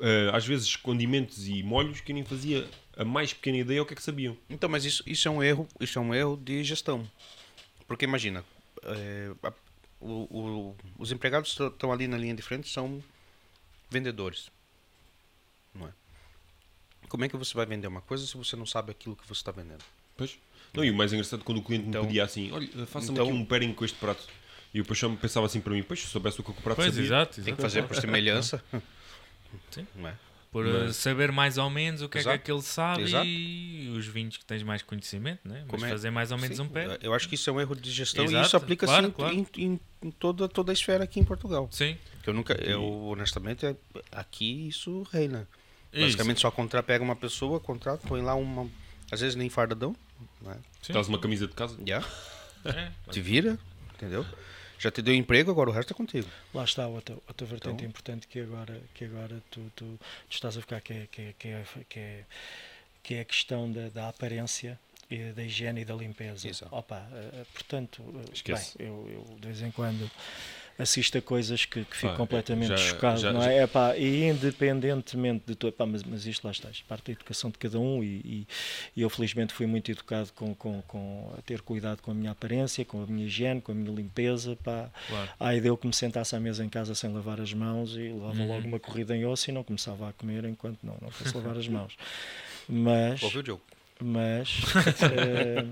Eh, 0.00 0.30
às 0.34 0.46
vezes 0.46 0.76
condimentos 0.76 1.48
e 1.48 1.62
molhos 1.62 2.00
que 2.00 2.12
eu 2.12 2.14
nem 2.14 2.24
fazia 2.24 2.68
a 2.96 3.04
mais 3.04 3.32
pequena 3.32 3.56
ideia 3.56 3.82
o 3.82 3.86
que 3.86 3.94
é 3.94 3.96
que 3.96 4.02
sabiam. 4.02 4.36
Então, 4.50 4.68
mas 4.68 4.84
isso, 4.84 5.02
isso 5.06 5.26
é 5.26 5.30
um 5.30 5.42
erro, 5.42 5.66
isso 5.80 5.98
é 5.98 6.02
um 6.02 6.14
erro 6.14 6.36
de 6.36 6.62
gestão. 6.62 7.08
Porque 7.86 8.04
imagina, 8.04 8.44
é, 8.82 9.30
a- 9.42 9.52
o- 10.00 10.26
o- 10.30 10.76
os 10.98 11.12
empregados 11.12 11.54
que 11.54 11.62
estão 11.62 11.92
ali 11.92 12.06
na 12.08 12.16
linha 12.18 12.34
de 12.34 12.42
frente 12.42 12.68
são 12.68 13.02
vendedores. 13.90 14.50
Não 15.74 15.86
é? 15.86 15.90
Como 17.08 17.24
é 17.24 17.28
que 17.28 17.36
você 17.36 17.54
vai 17.54 17.66
vender 17.66 17.86
uma 17.86 18.00
coisa 18.00 18.26
se 18.26 18.36
você 18.36 18.56
não 18.56 18.66
sabe 18.66 18.90
aquilo 18.90 19.14
que 19.16 19.26
você 19.26 19.40
está 19.40 19.52
vendendo? 19.52 19.84
Pois. 20.16 20.38
Não, 20.74 20.84
e 20.84 20.90
o 20.90 20.94
mais 20.94 21.12
engraçado 21.12 21.44
quando 21.44 21.58
o 21.58 21.62
cliente 21.62 21.86
Então- 21.88 22.02
me 22.02 22.08
pedia 22.08 22.24
assim, 22.24 22.50
olha, 22.52 22.66
faça-me 22.86 23.12
então- 23.12 23.26
aqui 23.28 23.34
um 23.36 23.44
pairing 23.44 23.72
com 23.72 23.84
este 23.84 23.96
prato. 23.98 24.26
E 24.74 24.78
eu 24.78 24.84
depois 24.84 25.00
pensava 25.20 25.46
assim 25.46 25.60
para 25.60 25.72
mim, 25.72 25.82
pois 25.82 26.00
se 26.00 26.06
soubesse 26.06 26.40
o 26.40 26.42
que 26.42 26.50
o 26.50 26.54
prato 26.54 26.76
Pois, 26.76 26.88
sabia. 26.88 27.04
exato. 27.06 27.34
Tem 27.36 27.44
que 27.44 27.50
exato. 27.50 27.62
fazer 27.62 27.82
por 27.84 27.96
semelhança. 27.96 28.62
Sim. 29.70 29.86
Não 29.94 30.08
é? 30.08 30.14
Por 30.50 30.66
uh, 30.66 30.84
Mas- 30.84 30.96
saber 30.96 31.30
mais 31.32 31.56
ou 31.58 31.70
menos 31.70 32.02
o 32.02 32.08
que 32.08 32.18
é 32.18 32.20
Exato. 32.20 32.36
que 32.38 32.42
aquele 32.50 32.62
sabe 32.62 33.02
Exato. 33.02 33.26
e 33.26 33.75
os 33.96 34.06
vinhos 34.06 34.36
que 34.36 34.44
tens 34.44 34.62
mais 34.62 34.82
conhecimento, 34.82 35.40
né? 35.48 35.60
Mas 35.62 35.70
Como 35.70 35.84
é- 35.86 35.88
fazer 35.88 36.10
mais 36.10 36.30
ou 36.30 36.38
menos 36.38 36.56
Sim, 36.56 36.62
um 36.62 36.68
pé. 36.68 36.98
Eu 37.02 37.12
acho 37.14 37.28
que 37.28 37.34
isso 37.34 37.48
é 37.50 37.52
um 37.52 37.60
erro 37.60 37.74
de 37.74 37.90
gestão 37.90 38.24
e 38.24 38.28
Exato, 38.28 38.46
isso 38.46 38.56
aplica-se 38.56 38.92
claro, 38.92 39.06
em, 39.06 39.10
claro. 39.10 39.34
em- 39.34 39.46
em- 39.56 39.80
em 40.02 40.10
toda, 40.10 40.48
toda 40.48 40.70
a 40.70 40.74
esfera 40.74 41.02
aqui 41.04 41.18
em 41.18 41.24
Portugal. 41.24 41.68
Sim. 41.72 41.96
Que 42.22 42.30
eu 42.30 42.34
nunca, 42.34 42.54
eu 42.62 42.82
honestamente, 43.06 43.66
é- 43.66 43.76
aqui 44.12 44.68
isso 44.68 45.02
reina. 45.12 45.48
Isso. 45.92 46.02
Basicamente 46.02 46.40
só 46.40 46.50
contra, 46.50 46.82
pega 46.82 47.02
uma 47.02 47.16
pessoa, 47.16 47.58
contrata, 47.58 48.06
põe 48.06 48.20
lá 48.22 48.34
uma, 48.34 48.68
às 49.10 49.20
vezes 49.20 49.34
nem 49.34 49.48
fardadão, 49.48 49.96
né? 50.42 50.56
Sim. 50.82 50.92
Traz 50.92 51.08
uma 51.08 51.18
camisa 51.18 51.46
de 51.46 51.54
casa. 51.54 51.76
Já, 51.86 52.04
É. 52.64 52.90
te 53.10 53.20
vira, 53.20 53.58
entendeu? 53.94 54.24
Já 54.78 54.90
te 54.90 55.00
deu 55.00 55.14
emprego, 55.14 55.50
agora 55.50 55.70
o 55.70 55.72
resto 55.72 55.94
é 55.94 55.96
contigo. 55.96 56.28
Lá 56.52 56.62
está 56.64 56.84
a 56.84 56.88
outra, 56.88 57.16
outra 57.26 57.46
vertente 57.46 57.76
Então. 57.76 57.86
importante 57.88 58.26
que 58.28 58.40
agora, 58.40 58.78
que 58.92 59.06
agora 59.06 59.42
tu, 59.50 59.72
tu, 59.74 59.98
tu 59.98 59.98
estás 60.34 60.54
a 60.58 60.60
ficar, 60.60 60.82
que 60.82 60.92
é, 60.92 61.08
que 61.10 61.22
é, 61.48 61.64
que 61.88 61.98
é, 61.98 62.24
que 63.06 63.14
é, 63.14 63.20
a 63.20 63.24
questão 63.24 63.70
da, 63.70 63.88
da 63.88 64.08
aparência, 64.08 64.76
e 65.08 65.30
da 65.30 65.44
higiene 65.44 65.82
e 65.82 65.84
da 65.84 65.94
limpeza. 65.94 66.48
Exato. 66.48 66.74
Opa, 66.74 67.06
eh, 67.12 67.30
eh, 67.34 67.44
portanto, 67.54 68.02
eh, 68.16 68.30
Esquece. 68.34 68.76
bem, 68.76 68.88
eu, 68.88 69.08
eu 69.08 69.36
de 69.38 69.46
vez 69.46 69.62
em 69.62 69.70
quando 69.70 70.10
assisto 70.76 71.16
a 71.16 71.22
coisas 71.22 71.64
que, 71.64 71.84
que 71.84 71.96
fico 71.96 72.10
Pá, 72.12 72.16
completamente 72.18 72.70
já- 72.70 72.76
chocado, 72.76 73.20
já- 73.20 73.32
não 73.32 73.40
já- 73.40 73.52
é? 73.52 73.62
Epá, 73.62 73.96
e 73.96 74.24
independentemente 74.24 75.44
de 75.46 75.54
tudo, 75.54 75.68
epá, 75.70 75.86
mas, 75.86 76.02
mas 76.02 76.26
isto 76.26 76.44
lá 76.44 76.50
está, 76.50 76.68
isto 76.70 76.84
parte 76.86 77.06
da 77.06 77.12
educação 77.12 77.50
de 77.50 77.56
cada 77.56 77.78
um 77.78 78.02
e, 78.02 78.06
e- 78.06 78.46
e 78.96 79.00
eu 79.02 79.08
felizmente 79.08 79.54
fui 79.54 79.66
muito 79.66 79.88
educado 79.92 80.32
com, 80.34 80.52
com, 80.56 80.82
com 80.82 81.32
a 81.38 81.40
ter 81.42 81.62
cuidado 81.62 82.02
com 82.02 82.10
a 82.10 82.14
minha 82.14 82.32
aparência, 82.32 82.84
com 82.84 83.00
a 83.02 83.06
minha 83.06 83.26
higiene, 83.26 83.60
com 83.60 83.70
a 83.70 83.74
minha 83.76 83.94
limpeza, 83.94 84.56
pá. 84.56 84.90
Claro. 85.08 85.30
Ai, 85.38 85.60
deu 85.60 85.76
que 85.78 85.86
me 85.86 85.94
sentasse 85.94 86.34
à 86.34 86.40
mesa 86.40 86.64
em 86.64 86.68
casa 86.68 86.96
sem 86.96 87.12
lavar 87.12 87.40
as 87.40 87.54
mãos 87.54 87.92
e 87.94 88.08
levava 88.08 88.40
Uhum. 88.40 88.48
logo 88.48 88.66
uma 88.66 88.80
corrida 88.80 89.16
em 89.16 89.24
osso 89.24 89.48
e 89.48 89.52
não 89.52 89.62
começava 89.62 90.08
a 90.08 90.12
comer 90.14 90.44
enquanto 90.46 90.80
não, 90.82 90.98
não 91.00 91.10
fosse 91.12 91.32
lavar 91.36 91.56
as 91.56 91.68
mãos. 91.68 91.96
Mas, 92.68 93.22
Ouviu, 93.22 93.42
Diogo? 93.42 93.62
mas, 94.02 94.60
eh, 95.12 95.64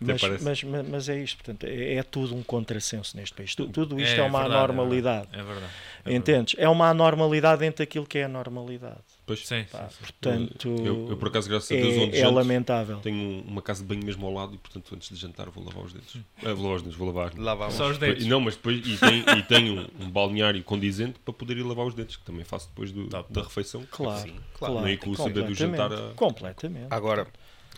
mas, 0.00 0.22
mas, 0.42 0.62
mas, 0.64 0.88
mas 0.88 1.08
é 1.08 1.18
isto, 1.22 1.36
portanto, 1.38 1.64
é, 1.64 1.94
é 1.94 2.02
tudo 2.02 2.34
um 2.34 2.42
contrassenso 2.42 3.16
neste 3.16 3.34
país. 3.34 3.54
Tu- 3.54 3.66
Tudo 3.68 3.98
isto 4.00 4.16
é, 4.16 4.18
É 4.18 4.22
uma 4.22 4.40
verdade, 4.40 4.60
é 4.60 4.64
anormalidade. 4.64 5.28
É 5.32 5.36
verdade. 5.36 5.48
É 5.50 5.56
verdade. 6.04 6.16
Entendes? 6.16 6.54
É 6.58 6.68
uma 6.68 6.88
anormalidade 6.90 7.60
dentro 7.60 7.78
daquilo 7.78 8.06
que 8.06 8.18
é 8.18 8.24
a 8.24 8.28
normalidade. 8.28 8.98
Pois, 9.32 9.48
Sim, 9.48 9.64
Pá, 9.70 9.88
sim, 9.88 9.94
sim. 9.98 9.98
portanto, 10.00 10.68
eu, 10.84 11.06
eu, 11.10 11.16
por 11.16 11.28
acaso, 11.28 11.48
graças 11.48 11.70
a 11.70 11.74
Deus, 11.74 11.94
é, 11.94 12.00
onde 12.00 12.16
é 12.16 12.20
janto, 12.20 12.34
lamentável. 12.34 12.98
tenho 13.00 13.16
um- 13.16 13.40
uma 13.48 13.62
casa 13.62 13.82
de 13.82 13.88
banho 13.88 14.04
mesmo 14.04 14.26
ao 14.26 14.32
lado 14.34 14.54
e, 14.54 14.58
portanto, 14.58 14.94
antes 14.94 15.08
de 15.08 15.16
jantar 15.16 15.48
vou 15.48 15.64
lavar 15.64 15.84
os 15.84 15.92
dedos. 15.92 16.16
Ah, 16.44 16.52
vou 16.52 16.64
lavar 16.64 16.76
os 16.76 16.82
dedos, 16.82 16.96
vou 16.98 17.06
lavar. 17.08 17.32
Lavar 17.38 17.70
Só 17.72 17.88
os 17.90 17.96
dedos. 17.98 18.24
E 18.24 18.28
Não, 18.28 18.40
mas 18.40 18.56
depois 18.56 18.86
e 18.86 18.98
tem, 18.98 19.24
e 19.38 19.42
tenho 19.44 19.88
um, 20.00 20.04
um 20.04 20.10
balneário 20.10 20.62
condizente 20.62 21.18
para 21.24 21.32
poder 21.32 21.56
ir 21.56 21.62
lavar 21.62 21.86
os 21.86 21.94
dedos, 21.94 22.16
que 22.16 22.24
também 22.24 22.44
faço 22.44 22.68
depois 22.68 22.92
do- 22.92 23.08
Top, 23.08 23.32
da 23.32 23.42
refeição. 23.42 23.82
Claro, 23.90 24.22
Sim, 24.28 24.36
claro. 24.54 24.74
Não 24.74 24.86
é 24.86 24.96
com 24.96 25.10
o 25.10 25.16
saber 25.16 25.32
do 25.44 25.46
completamente, 25.46 25.58
jantar 25.88 25.92
a- 25.92 26.14
Completamente. 26.14 26.86
Agora, 26.90 27.26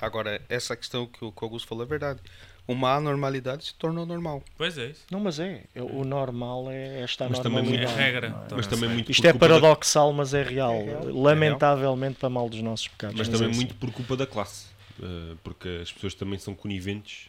agora, 0.00 0.42
essa 0.48 0.74
questão 0.76 1.06
que 1.06 1.24
o 1.24 1.30
que 1.30 1.42
o 1.42 1.46
Augusto 1.46 1.68
falou 1.68 1.84
é 1.84 1.86
verdade. 1.86 2.20
Uma 2.66 2.94
anormalidade 2.94 3.64
se 3.66 3.74
tornou 3.74 4.06
normal. 4.06 4.42
Pois 4.56 4.78
é 4.78 4.86
isso. 4.86 5.04
Não, 5.10 5.20
mas 5.20 5.38
é. 5.38 5.64
é- 5.74 5.82
O 5.82 6.02
normal 6.04 6.70
é 6.70 7.02
esta 7.02 7.28
Mas 7.28 7.38
também 7.40 7.62
normalidade. 7.62 7.92
É 7.92 7.96
regra. 8.04 8.26
é? 8.28 8.30
Então, 8.46 8.56
Mas 8.56 8.66
também 8.66 8.88
muito 8.88 9.10
Isto 9.12 9.26
é 9.26 9.30
culpa 9.32 9.48
da- 9.48 9.54
paradoxal, 9.60 10.12
mas 10.14 10.32
é 10.32 10.42
real. 10.42 10.72
É 10.72 10.84
real. 10.84 11.04
Lamentavelmente 11.22 12.18
para 12.18 12.30
mal 12.30 12.48
dos 12.48 12.60
nossos 12.62 12.88
pecados. 12.88 13.16
Mas 13.18 13.28
é 13.28 13.32
também 13.32 13.48
assim. 13.50 13.56
muito 13.56 13.74
por 13.74 13.90
culpa 13.92 14.16
da 14.16 14.26
classe, 14.26 14.66
eh, 15.02 15.34
porque 15.44 15.68
as 15.82 15.92
pessoas 15.92 16.14
também 16.14 16.38
são 16.38 16.54
coniventes 16.54 17.28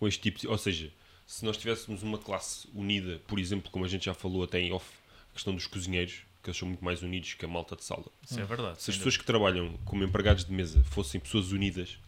com 0.00 0.08
este 0.08 0.20
tipo 0.20 0.40
de... 0.40 0.48
Ou 0.48 0.58
seja, 0.58 0.90
se 1.26 1.44
nós 1.44 1.56
tivéssemos 1.56 2.02
uma 2.02 2.18
classe 2.18 2.68
unida, 2.74 3.20
por 3.28 3.38
exemplo, 3.38 3.70
como 3.70 3.84
a 3.84 3.88
gente 3.88 4.06
já 4.06 4.14
falou 4.14 4.42
até 4.42 4.58
em 4.60 4.72
off, 4.72 4.86
a 5.30 5.34
questão 5.34 5.54
dos 5.54 5.68
cozinheiros, 5.68 6.22
que 6.42 6.50
eles 6.50 6.58
são 6.58 6.66
muito 6.66 6.84
mais 6.84 7.02
unidos 7.02 7.34
que 7.34 7.44
a 7.44 7.48
malta 7.48 7.76
de 7.76 7.84
sala. 7.84 8.04
Isso 8.28 8.40
é 8.40 8.44
verdade. 8.44 8.82
Se 8.82 8.90
as 8.90 8.96
pessoas 8.96 9.16
que 9.16 9.24
trabalham 9.24 9.74
como 9.84 10.02
empregados 10.02 10.44
de 10.44 10.52
mesa 10.52 10.82
fossem 10.90 11.20
pessoas 11.20 11.52
unidas 11.52 11.98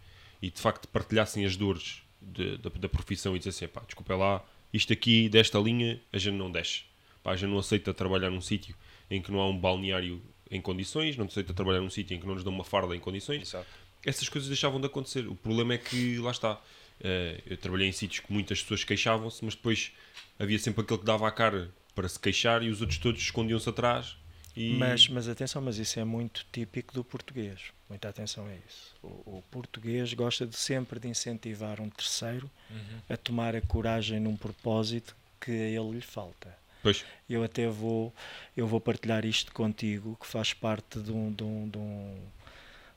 e 0.42 0.50
de 0.50 0.60
facto 0.60 0.88
partilhassem 0.88 1.44
as 1.46 1.54
dores 1.56 2.02
de- 2.32 2.56
da, 2.58 2.70
da 2.70 2.88
profissão 2.88 3.34
e 3.34 3.38
dissessem, 3.38 3.68
pá, 3.68 3.82
desculpa 3.86 4.14
lá, 4.16 4.44
isto 4.72 4.92
aqui 4.92 5.28
desta 5.28 5.58
linha 5.58 6.00
a 6.12 6.18
gente 6.18 6.34
não 6.34 6.50
desce. 6.50 6.82
Pá, 7.22 7.32
a 7.32 7.36
gente 7.36 7.50
não 7.50 7.58
aceita 7.58 7.92
trabalhar 7.94 8.30
num 8.30 8.40
sítio 8.40 8.74
em 9.10 9.20
que 9.22 9.30
não 9.30 9.40
há 9.40 9.48
um 9.48 9.56
balneário 9.58 10.20
em 10.50 10.60
condições, 10.60 11.16
não 11.16 11.26
aceita 11.26 11.54
trabalhar 11.54 11.80
num 11.80 11.90
sítio 11.90 12.14
em 12.16 12.20
que 12.20 12.26
não 12.26 12.34
nos 12.34 12.44
dão 12.44 12.52
uma 12.52 12.64
farda 12.64 12.94
em 12.94 13.00
condições. 13.00 13.42
Exato. 13.42 13.66
Essas 14.04 14.28
coisas 14.28 14.48
deixavam 14.48 14.80
de 14.80 14.86
acontecer. 14.86 15.26
O 15.26 15.34
problema 15.34 15.74
é 15.74 15.78
que, 15.78 16.18
lá 16.18 16.30
está, 16.30 16.60
eh, 17.00 17.40
eu 17.46 17.56
trabalhei 17.56 17.88
em 17.88 17.92
sítios 17.92 18.20
que 18.26 18.32
muitas 18.32 18.60
pessoas 18.62 18.84
queixavam-se, 18.84 19.42
mas 19.44 19.54
depois 19.54 19.92
havia 20.38 20.58
sempre 20.58 20.82
aquele 20.82 20.98
que 21.00 21.06
dava 21.06 21.26
a 21.26 21.30
cara 21.30 21.72
para 21.94 22.06
se 22.08 22.18
queixar 22.20 22.62
e 22.62 22.68
os 22.68 22.80
outros 22.82 22.98
todos 22.98 23.20
escondiam-se 23.22 23.68
atrás. 23.68 24.16
E... 24.56 24.76
Mas, 24.78 25.08
mas 25.08 25.28
atenção, 25.28 25.60
mas 25.60 25.78
isso 25.78 25.98
é 25.98 26.04
muito 26.04 26.46
típico 26.52 26.94
do 26.94 27.02
português. 27.02 27.60
Muita 27.88 28.08
atenção 28.08 28.46
a 28.46 28.54
isso. 28.54 28.94
O, 29.02 29.38
o 29.38 29.44
português 29.50 30.12
gosta 30.14 30.46
de 30.46 30.56
sempre 30.56 30.98
de 31.00 31.08
incentivar 31.08 31.80
um 31.80 31.88
terceiro 31.90 32.50
Uhum. 32.70 32.98
a 33.08 33.16
tomar 33.16 33.54
a 33.54 33.60
coragem 33.60 34.18
num 34.20 34.36
propósito 34.36 35.14
que 35.40 35.50
a 35.50 35.54
ele 35.80 35.92
lhe 35.92 36.00
falta. 36.00 36.56
Pois, 36.82 37.04
Eu 37.28 37.42
até 37.42 37.66
vou, 37.68 38.12
eu 38.56 38.66
vou 38.66 38.80
partilhar 38.80 39.24
isto 39.24 39.52
contigo, 39.52 40.16
que 40.20 40.26
faz 40.26 40.52
parte 40.52 40.98
de 41.00 41.10
um, 41.10 41.32
de 41.32 41.42
um, 41.42 41.68
de 41.68 41.78
um, 41.78 42.16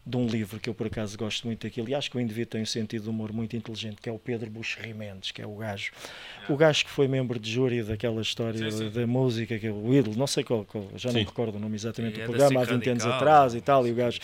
de 0.08 0.16
um 0.16 0.26
livro 0.26 0.58
que 0.60 0.70
eu 0.70 0.74
por 0.74 0.88
acaso 0.88 1.18
gosto 1.18 1.46
muito 1.46 1.68
daquilo, 1.68 1.90
e 1.90 1.94
acho 1.94 2.10
que 2.10 2.16
o 2.16 2.20
indivíduo 2.22 2.52
tem 2.52 2.62
um 2.62 2.66
sentido 2.66 3.04
de 3.04 3.10
humor 3.10 3.34
muito 3.34 3.58
inteligente, 3.58 3.98
que 4.02 4.08
é 4.08 4.12
o 4.12 4.18
Pedro 4.18 4.50
Buxerri 4.50 4.94
Mendes, 4.94 5.32
que 5.32 5.42
é 5.42 5.46
o 5.46 5.54
gajo, 5.56 5.92
o 6.48 6.56
gajo 6.56 6.86
que 6.86 6.90
foi 6.92 7.08
membro 7.10 7.38
de 7.38 7.52
júri 7.52 7.84
daquela 7.84 8.22
história 8.22 8.72
Sim, 8.72 8.78
sim. 8.78 8.90
da 8.90 9.06
música, 9.06 9.60
que 9.60 9.68
é 9.68 9.72
o 9.72 9.94
ídolo, 9.94 10.16
não 10.16 10.26
sei 10.26 10.46
qual, 10.46 10.64
qual- 10.64 10.88
já 10.96 11.10
não 11.10 11.14
Sim. 11.16 11.20
me 11.20 11.26
recordo 11.26 11.56
o 11.58 11.60
nome 11.60 11.76
exatamente 11.76 12.14
E 12.14 12.18
do 12.18 12.22
é 12.22 12.26
programa, 12.26 12.62
há 12.62 12.66
SIC 12.66 12.76
20 12.76 12.90
anos 12.90 13.06
atrás 13.06 13.54
e 13.54 13.60
tal, 13.62 13.86
e 13.86 13.92
o 13.92 13.96
gajo, 13.96 14.20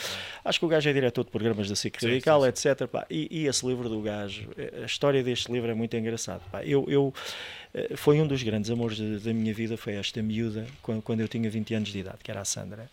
acho 0.46 0.60
que 0.60 0.66
o 0.66 0.70
gajo 0.70 0.90
é 0.90 0.94
diretor 0.94 1.26
de 1.26 1.32
programas 1.32 1.68
da 1.68 1.76
SIC 1.76 2.02
Radical, 2.02 2.48
etc. 2.48 2.88
pá. 2.88 3.06
E, 3.10 3.28
e 3.30 3.48
esse 3.48 3.66
livro 3.68 3.90
do 3.90 4.02
gajo, 4.02 4.48
a 4.82 4.86
história 4.86 5.22
deste 5.22 5.52
livro 5.52 5.70
é 5.70 5.74
muito 5.74 5.98
engraçado. 5.98 6.42
pá. 6.50 6.64
Eu, 6.64 6.86
eu, 6.88 7.14
eh, 7.74 7.96
foi 7.98 8.22
um 8.22 8.28
dos 8.28 8.42
grandes 8.42 8.70
amores 8.72 9.00
da, 9.22 9.34
minha 9.34 9.54
vida, 9.54 9.76
foi 9.76 9.96
esta 9.96 10.22
miúda, 10.22 10.66
quando, 10.82 11.02
quando 11.02 11.20
eu 11.20 11.28
tinha 11.28 11.50
20 11.50 11.74
anos 11.74 11.90
de 11.90 12.00
idade, 12.00 12.20
que 12.24 12.32
era 12.32 12.40
a 12.40 12.46
Sandra. 12.46 12.90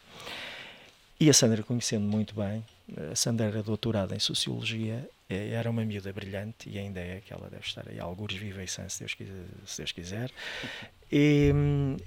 E 1.18 1.28
a 1.28 1.34
Sandra, 1.34 1.62
conhecendo 1.62 2.04
muito 2.06 2.34
bem, 2.34 2.64
a 3.10 3.14
Sandra 3.14 3.62
doutorada 3.62 4.14
em 4.14 4.18
Sociologia, 4.18 5.08
eh, 5.28 5.50
era 5.50 5.70
uma 5.70 5.84
miúda 5.84 6.12
brilhante, 6.12 6.68
e 6.68 6.78
ainda 6.78 7.00
é 7.00 7.20
que 7.24 7.32
ela 7.32 7.48
deve 7.48 7.64
estar 7.64 7.88
aí, 7.88 8.00
alguns 8.00 8.34
viva 8.34 8.62
e 8.62 8.68
sã, 8.68 8.88
se 8.88 9.00
Deus 9.00 9.14
quiser. 9.14 9.44
Se 9.66 9.76
Deus 9.78 9.92
quiser. 9.92 10.30
E, 11.12 11.52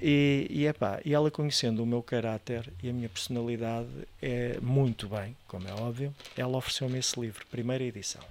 e, 0.01 0.47
e, 0.49 0.67
epá, 0.67 1.01
e 1.03 1.13
ela 1.13 1.29
conhecendo 1.29 1.83
o 1.83 1.85
meu 1.85 2.01
caráter 2.01 2.71
e 2.81 2.89
a 2.89 2.93
minha 2.93 3.09
personalidade 3.09 3.89
é 4.21 4.57
muito 4.61 5.07
bem, 5.07 5.35
como 5.47 5.67
é 5.67 5.73
óbvio, 5.73 6.13
ela 6.37 6.57
ofereceu-me 6.57 6.99
esse 6.99 7.19
livro, 7.19 7.45
primeira 7.47 7.83
edição. 7.83 8.23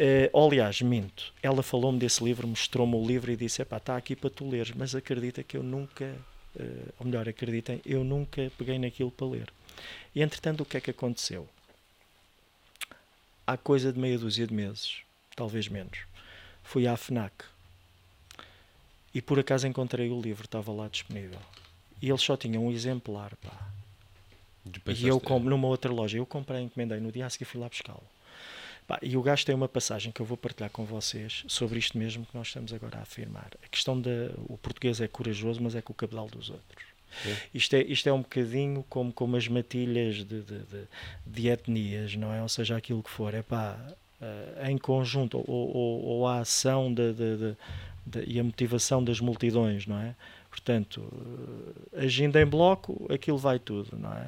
Eh, 0.00 0.30
aliás, 0.32 0.80
minto, 0.80 1.32
ela 1.42 1.60
falou-me 1.60 1.98
desse 1.98 2.22
livro, 2.22 2.46
mostrou-me 2.46 2.94
o 2.94 3.04
livro 3.04 3.32
e 3.32 3.36
disse: 3.36 3.60
Epá, 3.62 3.78
está 3.78 3.96
aqui 3.96 4.14
para 4.14 4.30
tu 4.30 4.48
leres, 4.48 4.72
mas 4.76 4.94
acredita 4.94 5.42
que 5.42 5.56
eu 5.56 5.62
nunca, 5.62 6.04
eh, 6.56 6.92
ou 7.00 7.06
melhor, 7.06 7.28
acreditem, 7.28 7.80
eu 7.84 8.04
nunca 8.04 8.48
peguei 8.56 8.78
naquilo 8.78 9.10
para 9.10 9.26
ler. 9.26 9.52
E 10.14 10.22
entretanto, 10.22 10.62
o 10.62 10.64
que 10.64 10.76
é 10.76 10.80
que 10.80 10.90
aconteceu? 10.90 11.48
Há 13.46 13.56
coisa 13.56 13.92
de 13.92 13.98
meia 13.98 14.18
dúzia 14.18 14.46
de 14.46 14.54
meses, 14.54 15.02
talvez 15.34 15.68
menos, 15.68 16.00
fui 16.62 16.86
à 16.86 16.96
FNAC 16.96 17.44
e 19.14 19.22
por 19.22 19.38
acaso 19.38 19.66
encontrei 19.66 20.10
o 20.10 20.20
livro, 20.20 20.44
estava 20.44 20.70
lá 20.72 20.88
disponível. 20.88 21.40
E 22.00 22.08
eles 22.08 22.22
só 22.22 22.36
tinham 22.36 22.66
um 22.66 22.70
exemplar, 22.70 23.34
pá. 23.36 23.68
E 24.94 25.06
eu, 25.06 25.16
é, 25.16 25.20
com, 25.20 25.38
numa 25.40 25.66
outra 25.66 25.90
loja, 25.90 26.18
eu 26.18 26.26
comprei, 26.26 26.62
encomendei, 26.62 27.00
no 27.00 27.10
dia 27.10 27.26
a 27.26 27.30
seguir 27.30 27.46
fui 27.46 27.60
lá 27.60 27.68
buscá-lo. 27.68 28.02
E 29.02 29.16
o 29.16 29.22
gajo 29.22 29.44
tem 29.44 29.54
uma 29.54 29.68
passagem 29.68 30.10
que 30.10 30.20
eu 30.20 30.26
vou 30.26 30.36
partilhar 30.36 30.70
com 30.70 30.84
vocês 30.84 31.44
sobre 31.46 31.78
isto 31.78 31.98
mesmo 31.98 32.24
que 32.24 32.36
nós 32.36 32.46
estamos 32.46 32.72
agora 32.72 32.98
a 32.98 33.02
afirmar. 33.02 33.50
A 33.62 33.68
questão 33.68 34.00
da. 34.00 34.10
O 34.46 34.56
português 34.56 35.00
é 35.00 35.08
corajoso, 35.08 35.62
mas 35.62 35.74
é 35.74 35.82
com 35.82 35.92
o 35.92 35.96
cabedal 35.96 36.26
dos 36.26 36.48
outros. 36.48 36.87
Isto, 37.54 37.76
é, 37.76 37.82
isto 37.82 38.08
é 38.08 38.12
um 38.12 38.22
bocadinho 38.22 38.84
como, 38.88 39.12
como 39.12 39.36
as 39.36 39.48
matilhas 39.48 40.16
de, 40.16 40.24
de, 40.42 40.58
de, 40.60 40.84
de 41.26 41.48
etnias, 41.48 42.14
não 42.16 42.32
é? 42.32 42.42
Ou 42.42 42.48
seja, 42.48 42.76
aquilo 42.76 43.02
que 43.02 43.10
for. 43.10 43.34
É 43.34 43.42
pá, 43.42 43.78
eh, 44.20 44.70
em 44.70 44.78
conjunto, 44.78 45.38
ou, 45.38 45.76
ou, 45.76 46.04
ou 46.04 46.26
a 46.26 46.40
ação 46.40 46.92
de- 46.92 47.12
de- 47.14 47.56
e 48.26 48.40
a 48.40 48.44
motivação 48.44 49.02
das 49.04 49.20
multidões, 49.20 49.86
não 49.86 49.98
é? 50.00 50.14
Portanto, 50.50 51.02
eh, 51.94 52.04
agindo 52.06 52.36
em 52.38 52.46
bloco, 52.46 53.06
aquilo 53.12 53.36
vai 53.38 53.58
tudo, 53.58 53.96
não 53.98 54.12
é? 54.12 54.26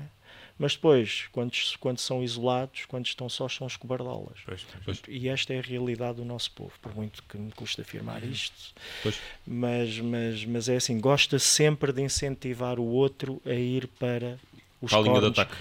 Mas 0.61 0.74
depois, 0.74 1.24
quando, 1.32 1.52
quando 1.80 1.98
são 1.98 2.22
isolados, 2.22 2.84
quando 2.84 3.06
estão 3.06 3.30
sós, 3.30 3.54
são 3.54 3.66
os 3.66 3.78
cobardolas. 3.78 4.40
Pois, 4.44 4.61
pois. 4.84 5.00
Pois. 5.00 5.02
E 5.08 5.26
esta 5.26 5.54
é 5.54 5.58
a 5.58 5.62
realidade 5.62 6.16
do 6.18 6.24
nosso 6.26 6.50
povo, 6.52 6.72
por 6.82 6.94
muito 6.94 7.22
que 7.22 7.38
me 7.38 7.50
custe 7.52 7.80
afirmar 7.80 8.22
Uhum. 8.22 8.30
isto. 8.30 8.74
Pois. 9.02 9.18
Mas, 9.46 9.98
mas, 10.00 10.44
mas 10.44 10.68
é 10.68 10.76
assim, 10.76 11.00
gosta 11.00 11.38
sempre 11.38 11.94
de 11.94 12.02
incentivar 12.02 12.78
o 12.78 12.84
outro 12.84 13.40
a 13.46 13.54
ir 13.54 13.86
para 13.98 14.38
os 14.82 14.90
para 14.90 14.98
a 14.98 15.02
linha 15.02 15.14
de 15.14 15.20
cornos, 15.22 15.38
ataque. 15.38 15.56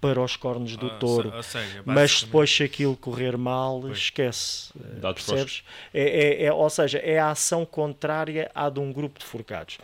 Para 0.00 0.22
os 0.22 0.36
cornos 0.36 0.76
do 0.76 0.86
Ah, 0.86 0.90
touro. 1.00 1.42
se- 1.42 1.50
seja, 1.50 1.82
Mas 1.84 2.22
depois, 2.22 2.48
se 2.54 2.62
aquilo 2.62 2.96
correr 2.96 3.36
mal, 3.36 3.80
Pois. 3.80 3.98
esquece. 3.98 4.70
eh, 4.78 5.00
Dá-te 5.00 5.24
Percebes? 5.24 5.64
É, 5.92 6.02
é, 6.02 6.44
é- 6.44 6.52
ou 6.52 6.70
seja, 6.70 6.98
é 6.98 7.18
a 7.18 7.30
ação 7.30 7.66
contrária 7.66 8.48
à 8.54 8.68
de 8.70 8.78
um 8.78 8.92
grupo 8.92 9.18
de 9.18 9.24
forcados. 9.24 9.76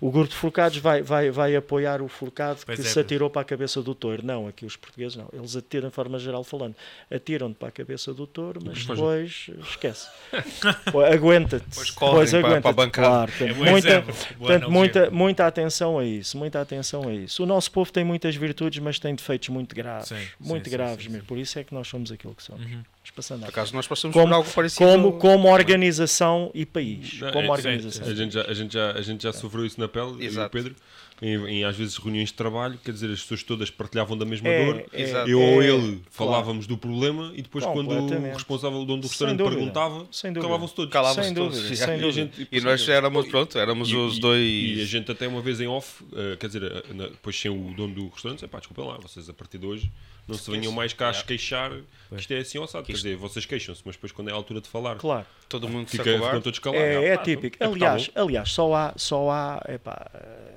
O 0.00 0.10
grupo 0.10 0.28
de 0.30 0.34
forcados 0.36 0.78
vai, 0.78 1.02
vai, 1.02 1.30
vai 1.30 1.54
apoiar 1.54 2.00
o 2.00 2.08
forcado 2.08 2.60
Pois 2.64 2.80
que 2.80 2.86
é, 2.86 2.88
se 2.90 2.98
atirou 2.98 3.28
para 3.28 3.42
a 3.42 3.44
cabeça 3.44 3.82
do 3.82 3.94
touro. 3.94 4.24
Não, 4.24 4.48
aqui 4.48 4.64
os 4.64 4.74
portugueses 4.74 5.16
não. 5.16 5.28
Eles 5.34 5.54
atiram, 5.54 5.90
de 5.90 5.94
forma 5.94 6.18
geral 6.18 6.42
falando, 6.44 6.74
atiram 7.10 7.52
para 7.52 7.68
a 7.68 7.72
cabeça 7.72 8.14
do 8.14 8.26
touro, 8.26 8.60
mas 8.64 8.86
depois 8.86 9.50
esquece. 9.68 10.08
Aguenta-te. 11.12 11.64
Depois 11.68 11.90
para- 11.90 12.08
aguenta-te. 12.08 12.60
para 12.62 12.70
a 12.70 12.72
bancada. 12.72 13.08
Claro, 13.08 13.32
É 13.32 13.52
portanto, 13.52 13.56
bom 13.58 13.70
muita, 13.70 14.02
portanto, 14.38 14.70
muita, 14.70 15.10
muita 15.10 15.46
atenção 15.46 15.98
a 15.98 16.04
isso. 16.04 16.36
Muita 16.38 16.60
atenção 16.60 17.06
a 17.08 17.12
isso. 17.12 17.42
O 17.42 17.46
nosso 17.46 17.70
povo 17.70 17.92
tem 17.92 18.04
muitas 18.04 18.34
virtudes, 18.34 18.78
mas 18.78 18.98
tem 18.98 19.14
defeitos 19.14 19.48
muito 19.48 19.57
graves. 19.74 20.08
Sim, 20.08 20.16
muito 20.40 20.64
sim, 20.64 20.70
graves 20.70 21.04
sim, 21.04 21.10
mesmo. 21.10 21.26
Por 21.26 21.38
isso 21.38 21.58
é 21.58 21.64
que 21.64 21.72
nós 21.74 21.88
somos 21.88 22.10
aquilo 22.12 22.34
que 22.34 22.42
somos. 22.42 22.62
Uhum. 22.64 22.70
Vamos 22.82 23.10
passando 23.14 23.40
Por 23.40 23.48
acaso 23.48 23.74
nós 23.74 23.86
passamos 23.88 24.12
Como- 24.14 24.26
por 24.28 24.34
algo 24.34 24.50
parecido. 24.50 24.84
como, 24.90 25.12
como 25.18 25.48
organização 25.48 26.50
e 26.54 26.64
país. 26.66 27.18
Não, 27.20 27.32
como 27.32 27.46
é- 27.48 27.50
organização. 27.50 28.06
A 28.06 28.14
gente 28.14 28.34
já, 28.34 28.42
a 28.42 28.54
gente 28.54 28.72
já, 28.74 28.90
a 28.92 29.02
gente 29.02 29.22
já 29.22 29.32
sofreu 29.32 29.64
isso 29.66 29.80
na 29.80 29.88
pele, 29.88 30.06
eu 30.06 30.20
e 30.20 30.22
o 30.22 30.24
Exato. 30.24 30.50
Pedro, 30.50 30.74
em, 31.20 31.34
em, 31.48 31.64
às 31.64 31.76
vezes 31.76 31.96
reuniões 31.96 32.28
de 32.28 32.34
trabalho, 32.34 32.78
quer 32.84 32.92
dizer, 32.92 33.10
as 33.10 33.20
pessoas 33.22 33.42
todas 33.42 33.70
partilhavam 33.70 34.16
da 34.16 34.24
mesma 34.24 34.48
É, 34.48 34.64
dor. 34.64 34.84
é. 34.92 35.24
Eu 35.26 35.40
é, 35.40 35.44
ou 35.44 35.62
ele 35.62 35.80
claro. 35.80 36.00
falávamos 36.10 36.66
do 36.66 36.78
problema 36.78 37.32
e 37.34 37.42
depois 37.42 37.64
quando 37.64 37.90
o 37.90 38.32
responsável, 38.32 38.78
o 38.80 38.84
dono 38.84 39.02
do 39.02 39.08
restaurante 39.08 39.38
dúvida. 39.38 39.56
perguntava, 39.56 40.06
calavam-se 40.40 40.74
todos. 40.74 40.92
Calavam-se 40.92 41.34
todos. 41.34 41.56
dúvida, 41.56 41.76
sem 41.76 41.88
E 41.96 42.00
dúvida. 42.00 42.12
gente- 42.12 42.48
E 42.52 42.60
nós 42.60 42.88
éramos, 42.88 43.26
pronto, 43.28 43.58
éramos 43.58 43.88
E- 43.88 43.96
os 43.96 44.16
e- 44.18 44.20
dois. 44.20 44.40
E 44.78 44.80
a 44.80 44.84
gente 44.84 45.10
até 45.10 45.26
uma 45.26 45.40
vez 45.40 45.60
em 45.60 45.66
off, 45.66 46.04
eh, 46.14 46.36
quer 46.38 46.46
dizer, 46.46 46.62
eh, 46.62 46.82
na- 46.94 47.08
depois 47.08 47.38
sem 47.38 47.50
o 47.50 47.74
dono 47.74 47.94
do 47.94 48.08
restaurante, 48.08 48.38
disse, 48.40 48.48
pá, 48.48 48.58
desculpem 48.58 48.84
lá, 48.86 48.98
vocês 48.98 49.28
a 49.28 49.32
partir 49.34 49.58
de 49.58 49.66
hoje 49.66 49.90
não 50.26 50.36
se 50.36 50.50
venham 50.50 50.70
mais 50.72 50.92
cá 50.92 51.08
a 51.08 51.22
queixar 51.22 51.70
que 52.10 52.14
isto 52.16 52.32
é 52.32 52.38
assim 52.38 52.58
ossado. 52.58 52.84
Quer 52.84 52.92
isto- 52.92 53.02
dizer, 53.02 53.16
vocês 53.16 53.44
queixam-se, 53.46 53.80
mas 53.84 53.96
depois 53.96 54.12
quando 54.12 54.28
é 54.28 54.32
a 54.32 54.34
altura 54.36 54.60
de 54.60 54.68
falar, 54.68 54.96
Claro. 54.96 55.26
Todo 55.48 55.66
mundo 55.66 55.88
se 55.88 55.96
fica, 55.96 56.12
ficam 56.12 56.40
todos 56.42 56.58
calados. 56.58 56.84
É, 56.84 57.06
é 57.06 57.16
típico. 57.16 57.56
é 57.58 57.64
aliás, 57.66 58.08
tá 58.08 58.20
bom. 58.20 58.26
aliás, 58.28 58.50
só 58.52 58.74
há, 58.74 58.92
só 58.96 59.30
há, 59.30 59.62
epá, 59.70 60.06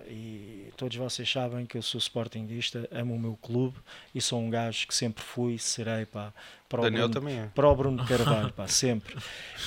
e 0.10 0.31
todos 0.82 0.98
vocês 0.98 1.32
sabem 1.32 1.64
que 1.64 1.78
eu 1.78 1.82
sou 1.84 2.00
sportinguista, 2.00 2.90
amo 2.92 3.14
o 3.14 3.20
meu 3.20 3.38
clube 3.40 3.78
e 4.16 4.20
sou 4.20 4.42
um 4.42 4.50
gajo 4.50 4.88
que 4.88 4.96
sempre 4.96 5.24
fui, 5.24 5.60
serei, 5.60 6.08
pá, 6.08 6.34
para 6.68 6.82
o 6.82 6.84
Daniel 6.86 7.08
Bruno, 7.08 7.14
também 7.14 7.40
é. 7.40 7.46
para 7.54 7.70
o 7.70 7.76
Bruno 7.76 8.04
Carvalho, 8.04 8.52
pá, 8.52 8.68
sempre. 8.68 9.16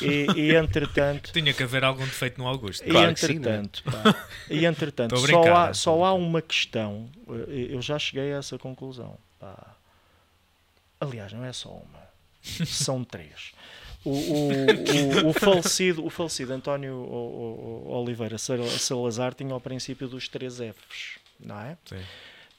E, 0.03 0.27
e 0.35 0.57
entretanto, 0.57 1.31
Tinha 1.33 1.55
que 1.55 1.63
haver 1.63 1.85
algum 1.85 2.05
defeito 2.05 2.37
no 2.37 2.49
Augusto. 2.49 2.85
e 2.85 2.91
Claro 2.91 3.15
que 3.15 3.21
sim, 3.21 3.35
entretanto, 3.35 3.85
pá, 3.85 4.27
e 4.51 4.67
entretanto, 4.67 5.17
só 5.17 5.55
há, 5.55 5.73
só 5.73 6.05
há 6.05 6.13
uma 6.15 6.43
questão, 6.43 7.09
eh, 7.29 7.69
eu 7.71 7.81
já 7.81 7.97
cheguei 7.97 8.33
a 8.33 8.39
essa 8.39 8.59
conclusão, 8.59 9.17
pá. 9.39 9.77
Aliás, 10.99 11.33
não 11.33 11.45
é 11.45 11.53
só 11.53 11.69
uma, 11.69 12.67
são 12.67 13.05
três. 13.05 13.53
O, 14.05 14.11
o, 14.11 15.27
o, 15.27 15.29
o 15.31 15.33
falecido, 15.33 16.05
o 16.05 16.11
falecido 16.11 16.53
António 16.53 16.95
O- 16.95 17.85
O- 17.89 17.93
Oliveira 18.03 18.37
Sal- 18.39 18.63
Salazar 18.79 19.35
tinha 19.35 19.53
ao 19.53 19.61
princípio 19.61 20.07
dos 20.09 20.29
três 20.29 20.57
Fs, 20.59 21.19
não 21.41 21.59
é? 21.61 21.77
Sim. 21.87 21.97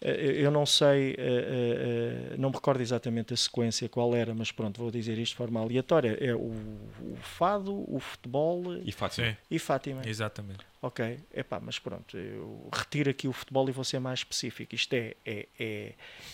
Eh, 0.02 0.42
Eu 0.44 0.52
não 0.52 0.66
sei, 0.66 1.12
eh, 1.12 1.16
eh, 1.20 2.36
não 2.38 2.50
me 2.50 2.56
recordo 2.56 2.82
exatamente 2.82 3.34
a 3.34 3.38
sequência 3.38 3.88
qual 3.88 4.14
era, 4.16 4.34
mas 4.34 4.52
pronto, 4.52 4.82
vou 4.82 4.90
dizer 4.92 5.18
isto 5.20 5.32
de 5.34 5.38
forma 5.38 5.60
aleatória. 5.62 6.18
É 6.20 6.34
o, 6.34 6.40
o 6.40 7.18
fado, 7.22 7.74
o 7.88 8.00
futebol 8.00 8.76
E 8.84 8.92
Fátima. 8.92 9.28
Sim, 9.30 9.38
e 9.50 9.60
Fátima. 9.60 10.02
exatamente. 10.06 10.66
Ok, 10.82 11.20
epá, 11.34 11.60
mas 11.60 11.80
pronto, 11.80 12.18
eu 12.18 12.70
retiro 12.74 13.10
aqui 13.10 13.28
o 13.28 13.34
futebol 13.34 13.68
e 13.70 13.72
vou 13.72 13.84
ser 13.84 14.00
mais 14.00 14.20
específico. 14.20 14.76
Isto 14.76 14.94
é, 14.94 15.14
é, 15.26 15.46
é, 15.60 15.94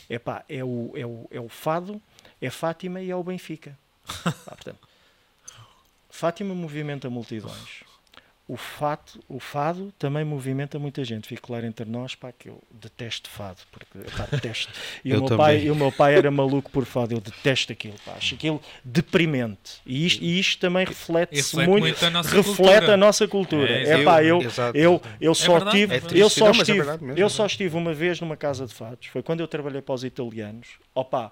epá, 0.09 0.43
é, 0.49 0.64
o, 0.64 0.91
é, 0.95 1.05
o, 1.05 1.28
é 1.32 1.39
o 1.39 1.47
Fado, 1.47 2.01
é 2.41 2.49
Fátima 2.49 2.99
e 3.01 3.12
é 3.12 3.16
o 3.16 3.24
Benfica. 3.24 3.78
Ah, 4.26 4.55
portanto, 4.55 4.80
Fátima 6.12 6.53
movimenta 6.53 7.09
multidões. 7.09 7.84
O, 8.47 8.57
fato, 8.57 9.18
o 9.30 9.39
fado 9.39 9.93
também 9.97 10.26
movimenta 10.26 10.78
muita 10.78 11.05
gente. 11.05 11.26
Fico 11.26 11.47
claro 11.47 11.66
entre 11.66 11.86
nós, 11.86 12.16
pá, 12.16 12.34
que 12.38 12.49
eu 12.49 12.62
detesto 12.70 13.30
fado, 13.30 13.62
porque 13.72 13.97
epá, 13.99 14.28
detesto. 14.30 14.74
E 15.05 15.14
o, 15.14 15.16
Eu 15.16 15.22
meu 15.26 15.38
pai, 15.38 15.62
e 15.64 15.72
o 15.72 15.76
meu 15.76 15.89
pai 15.89 16.16
era 16.16 16.30
maluco 16.30 16.70
por 16.70 16.84
fado, 16.86 17.14
eu 17.14 17.22
detesto 17.22 17.72
aquilo, 17.72 17.95
pá, 18.05 18.12
acho 18.18 18.36
aquilo 18.36 18.62
deprimente. 18.84 19.80
E 19.86 20.05
isto, 20.05 20.22
e 20.22 20.38
isto 20.38 20.59
também 20.59 20.86
reflete, 20.86 21.34
Reflete 21.34 21.70
muito, 21.70 21.84
muito 21.84 22.05
a 22.05 22.09
nossa 22.09 22.36
reflete 22.36 22.57
cultura. 22.57 22.93
a 22.93 22.97
nossa 22.97 23.28
cultura. 23.28 23.70
É, 23.72 23.84
É, 24.01 24.03
pá, 24.03 24.22
eu, 24.22 24.41
Exato. 24.41 24.78
eu, 24.78 25.01
eu 25.22 25.34
só 25.34 25.53
verdade, 25.53 25.78
tive, 25.78 25.95
é 25.95 26.01
eu 26.22 26.30
só 26.30 26.45
não, 26.45 26.47
é 26.47 26.57
estive, 26.57 26.84
mesmo, 26.84 27.12
eu 27.14 27.26
é 27.28 27.30
só 27.30 27.45
estive 27.45 27.78
uma 27.78 27.93
vez 27.93 28.20
numa 28.20 28.36
casa 28.36 28.68
de 28.68 28.74
fados. 28.74 29.07
Foi 29.07 29.24
quando 29.24 29.39
eu 29.39 29.47
trabalhei 29.47 29.82
para 29.82 29.95
os 29.95 30.03
italianos. 30.03 30.68
Opa, 30.93 31.32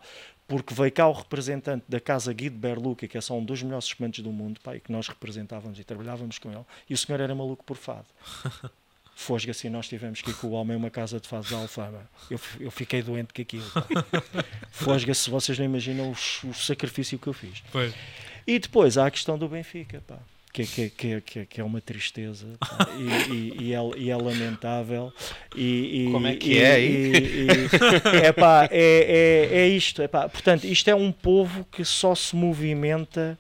porque 0.50 0.74
veio 0.74 0.92
cá 0.92 1.08
o 1.08 1.14
representante 1.14 1.86
da 1.88 2.00
casa 2.00 2.34
Guido 2.34 2.58
Berluca, 2.58 3.08
que 3.08 3.16
é 3.16 3.22
só 3.22 3.38
um 3.38 3.46
dos 3.46 3.62
melhores 3.62 3.86
espumantes 3.86 4.24
do 4.24 4.32
mundo, 4.32 4.60
pá, 4.60 4.76
e 4.76 4.80
que 4.80 4.92
nós 4.92 5.08
representávamos 5.08 5.80
e 5.80 5.84
trabalhávamos 5.84 6.40
com 6.40 6.52
ele. 6.52 6.66
E 6.90 6.94
o 6.96 6.98
senhor 6.98 7.22
era 7.22 7.36
maluco 7.36 7.64
por 7.64 7.78
fado. 7.78 8.08
Fosga 9.16 9.52
assim, 9.52 9.70
nós 9.70 9.88
tivemos 9.88 10.22
que 10.22 10.32
ir 10.32 10.34
com 10.34 10.48
o 10.48 10.52
homem 10.52 10.74
a 10.74 10.78
uma 10.78 10.90
casa 10.90 11.20
de 11.20 11.28
fados 11.28 11.52
da 11.52 11.58
Alfama. 11.58 12.10
Eu, 12.32 12.40
eu 12.60 12.72
fiquei 12.72 13.04
doente 13.04 13.32
com 13.32 13.42
aquilo. 13.42 13.66
Fosga, 14.72 15.14
se 15.14 15.30
vocês 15.30 15.60
não 15.60 15.66
imaginam 15.66 16.10
o, 16.10 16.48
o 16.48 16.54
sacrifício 16.54 17.20
que 17.20 17.28
eu 17.28 17.34
fiz. 17.34 17.62
Pois. 17.72 17.94
E 18.48 18.58
depois 18.58 18.98
há 18.98 19.06
a 19.06 19.12
questão 19.12 19.38
do 19.38 19.48
Benfica, 19.48 20.02
pá, 20.08 20.18
que, 20.52 20.66
que, 20.66 20.90
que, 20.90 21.22
que, 21.22 21.46
que 21.46 21.62
é 21.62 21.64
uma 21.64 21.80
tristeza 21.80 22.48
e, 22.98 23.34
e, 23.34 23.64
e, 23.70 23.74
é, 23.74 23.80
e 23.98 24.10
é 24.10 24.16
lamentável. 24.16 25.14
E, 25.56 26.08
e- 26.08 26.12
Como 26.12 26.28
é 26.28 26.36
que 26.36 26.54
e- 26.54 26.58
é, 26.58 26.82
e- 26.82 27.12
e- 27.46 28.26
é, 28.26 28.32
pá, 28.32 28.66
é, 28.72 29.48
é, 29.52 29.58
é 29.60 29.68
isto. 29.68 30.02
É 30.02 30.08
pá, 30.08 30.28
portanto, 30.28 30.64
isto 30.66 30.88
é 30.90 30.96
um 30.96 31.12
povo 31.12 31.64
que 31.66 31.86
só 31.86 32.16
se 32.16 32.36
movimenta 32.36 33.38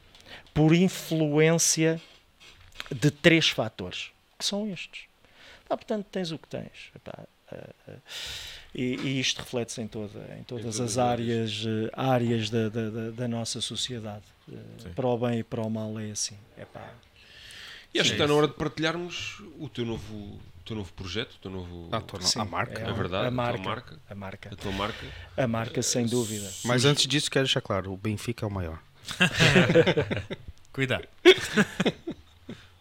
por 0.53 0.74
influência 0.74 1.99
de 2.91 3.12
três 3.12 3.49
fatores, 3.49 4.12
que 4.38 4.45
são 4.45 4.68
estes. 4.72 5.03
Pá, 5.68 5.76
portanto, 5.78 6.05
tens 6.12 6.32
o 6.32 6.38
que 6.38 6.47
tens. 6.47 6.91
Epá, 6.95 7.26
ah, 7.51 7.70
ah, 7.88 7.93
e, 8.74 8.95
e 8.97 9.20
isto 9.20 9.39
reflete-se 9.39 9.82
em, 9.82 9.88
toda, 9.88 10.20
em 10.39 10.43
todas 10.43 10.64
todas 10.64 10.80
as 10.80 10.91
as 10.91 10.97
áreas, 10.99 11.64
eh, 11.66 11.89
áreas 11.93 12.49
da, 12.49 12.70
da, 12.70 12.89
da- 12.89 13.10
da 13.12 13.28
nossa 13.28 13.60
sociedade. 13.62 14.24
Eh, 14.52 14.58
Sim. 14.84 14.89
Para 14.93 15.08
o 15.08 15.18
bem 15.18 15.39
e 15.39 15.43
para 15.43 15.62
o 15.62 15.70
mal 15.70 16.00
é 16.00 16.12
assim. 16.12 16.38
Epá, 16.58 16.89
E 17.93 18.00
acho 18.00 18.10
Sim. 18.10 18.16
que 18.16 18.22
está 18.22 18.28
na 18.28 18.38
hora 18.38 18.47
de 18.47 18.54
partilharmos 18.54 19.41
o 19.60 19.68
teu 19.70 19.86
novo, 19.86 20.39
teu 20.66 20.76
novo 20.76 20.91
projeto, 20.93 21.34
o 21.34 21.39
teu 21.39 21.52
novo. 21.52 21.89
Ah, 21.91 22.02
tô- 22.02 22.22
sim, 22.22 22.39
a 22.39 22.45
marca. 22.45 22.82
É 22.82 22.93
verdade, 22.93 23.16
a 23.26 23.28
a 23.28 23.32
tua 23.32 23.32
marca, 23.32 23.64
marca. 23.64 24.00
a 24.10 24.16
marca, 24.16 24.50
A 24.52 24.56
tua 24.56 24.72
marca. 24.72 25.06
a 25.38 25.47
marca 25.47 25.82
sem 25.82 26.06
dúvida. 26.06 26.50
Mas 26.66 26.86
antes 26.86 27.08
disso, 27.08 27.30
quero 27.32 27.45
deixar 27.45 27.62
claro: 27.62 27.91
o 27.91 27.97
Benfica 27.97 28.45
é 28.45 28.47
o 28.47 28.52
maior. 28.52 28.80
Cuidado. 30.72 31.08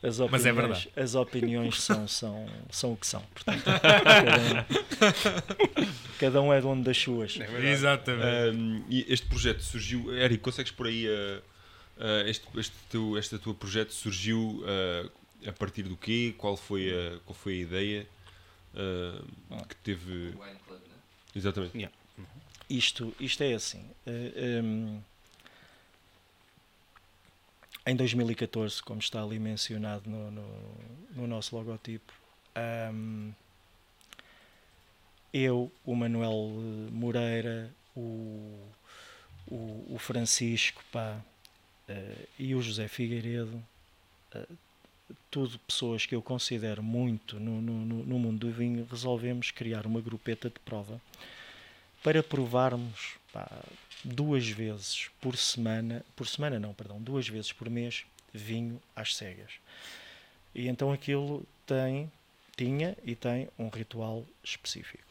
As 0.00 0.18
Mas 0.20 0.46
é 0.46 0.52
opiniões, 0.52 0.54
verdade. 0.84 0.90
as 0.96 1.14
opiniões 1.16 1.82
são, 1.82 2.06
são, 2.06 2.46
são 2.70 2.92
o 2.92 2.96
que 2.96 3.06
são. 3.06 3.20
Portanto, 3.34 3.64
cada, 3.64 4.36
um, 4.38 5.86
cada 6.20 6.42
um 6.42 6.52
é 6.52 6.60
dono 6.60 6.84
das 6.84 6.96
suas. 6.96 7.36
Exatamente. 7.64 8.56
Um, 8.56 8.84
e 8.88 9.04
este 9.08 9.26
projeto 9.26 9.60
surgiu. 9.62 10.14
Eric, 10.14 10.38
consegues 10.42 10.70
por 10.70 10.86
aí. 10.86 11.08
uh, 11.08 11.42
este, 12.26 12.46
este, 12.58 12.76
teu, 12.88 13.18
este 13.18 13.38
teu 13.38 13.54
projeto 13.54 13.92
surgiu 13.92 14.62
uh, 14.62 15.48
a 15.48 15.52
partir 15.52 15.82
do 15.82 15.96
quê? 15.96 16.34
Qual 16.36 16.56
foi 16.56 16.90
a, 16.90 17.18
qual 17.20 17.34
foi 17.34 17.54
a 17.54 17.56
ideia 17.56 18.08
uh, 18.74 19.66
que 19.66 19.76
teve. 19.76 20.34
Exatamente. 21.34 21.88
Isto, 22.68 23.14
isto 23.18 23.42
é 23.42 23.54
assim. 23.54 23.90
eh, 24.06 24.60
em, 24.60 25.02
em 27.86 27.96
2014, 27.96 28.82
como 28.82 29.00
está 29.00 29.22
ali 29.22 29.38
mencionado 29.38 30.08
no, 30.10 30.30
no, 30.30 30.44
no 31.12 31.26
nosso 31.26 31.56
logotipo, 31.56 32.12
em, 32.54 33.34
eu, 35.32 35.72
o 35.84 35.94
Manuel 35.94 36.50
Moreira, 36.92 37.70
o, 37.96 38.68
o, 39.46 39.94
o 39.94 39.98
Francisco 39.98 40.82
pá, 40.92 41.22
eh, 41.88 42.26
e 42.38 42.54
o 42.54 42.62
José 42.62 42.88
Figueiredo, 42.88 43.62
eh, 44.34 44.46
tudo 45.30 45.58
pessoas 45.60 46.04
que 46.04 46.14
eu 46.14 46.22
considero 46.22 46.82
muito 46.82 47.40
no, 47.40 47.60
no 47.60 48.04
no 48.04 48.18
mundo 48.18 48.46
do 48.46 48.52
vinho, 48.52 48.86
resolvemos 48.90 49.50
criar 49.50 49.86
uma 49.86 50.00
grupeta 50.00 50.50
de 50.50 50.58
prova 50.60 51.00
para 52.02 52.22
provarmos 52.22 53.16
pá, 53.32 53.48
duas 54.04 54.48
vezes 54.48 55.10
por 55.20 55.36
semana, 55.36 56.04
por 56.14 56.26
semana 56.26 56.58
não, 56.58 56.74
perdão, 56.74 57.00
duas 57.00 57.28
vezes 57.28 57.52
por 57.52 57.68
mês 57.68 58.04
vinho 58.32 58.80
às 58.94 59.16
cegas. 59.16 59.52
E 60.54 60.68
então 60.68 60.92
aquilo 60.92 61.46
tem, 61.66 62.10
tinha 62.56 62.96
e 63.04 63.14
tem 63.14 63.48
um 63.58 63.68
ritual 63.68 64.24
específico. 64.42 65.02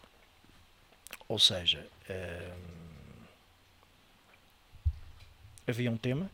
Ou 1.28 1.40
seja, 1.40 1.86
hum, 2.10 3.24
havia 5.68 5.92
um 5.92 5.98
tema. 5.98 6.30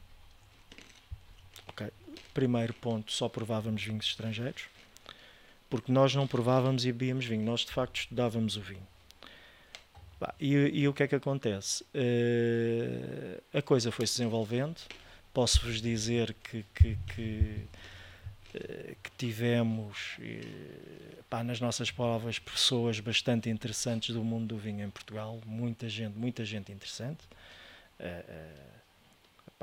Primeiro 2.34 2.73
ponto, 2.73 3.11
só 3.11 3.29
provávamos 3.29 3.84
vinhos 3.84 4.05
estrangeiros, 4.07 4.63
porque 5.69 5.91
nós 5.91 6.15
não 6.15 6.27
provávamos 6.27 6.86
e 6.86 6.91
bebíamos 6.91 7.25
vinho, 7.25 7.45
nós 7.45 7.61
de 7.61 7.71
facto 7.71 7.97
estudávamos 7.97 8.57
o 8.57 8.61
vinho. 8.61 8.88
E, 10.39 10.53
e 10.53 10.88
o 10.88 10.93
que 10.93 11.03
é 11.03 11.07
que 11.07 11.15
acontece? 11.15 11.86
Eh, 11.93 13.41
a 13.53 13.61
coisa 13.61 13.91
foi 13.91 14.07
se 14.07 14.13
desenvolvendo. 14.17 14.77
Posso-vos 15.34 15.81
dizer 15.81 16.34
que, 16.36 16.63
que, 16.73 16.97
que, 17.13 17.67
eh, 18.53 18.95
que 19.03 19.11
tivemos, 19.17 20.15
eh, 20.21 21.17
pá, 21.29 21.43
nas 21.43 21.59
nossas 21.59 21.91
provas, 21.91 22.39
pessoas 22.39 22.99
bastante 22.99 23.49
interessantes 23.49 24.13
do 24.15 24.23
mundo 24.23 24.55
do 24.55 24.57
vinho 24.57 24.86
em 24.86 24.89
Portugal. 24.89 25.41
Muita 25.45 25.89
gente, 25.89 26.17
muita 26.17 26.45
gente 26.45 26.71
interessante. 26.71 27.23
Eh, 27.99 28.23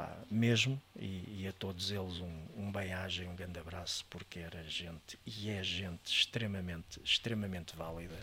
pá, 0.00 0.16
mesmo. 0.30 0.80
E, 0.96 1.42
e 1.42 1.46
a 1.48 1.52
todos 1.52 1.90
eles 1.90 2.18
um, 2.20 2.44
um 2.56 2.72
bem-aja 2.72 3.24
e 3.24 3.28
um 3.28 3.36
grande 3.36 3.58
abraço, 3.58 4.04
porque 4.08 4.38
era 4.38 4.62
gente, 4.64 5.18
e 5.26 5.50
é 5.50 5.62
gente 5.62 6.06
extremamente, 6.06 7.00
extremamente 7.04 7.76
válida 7.76 8.18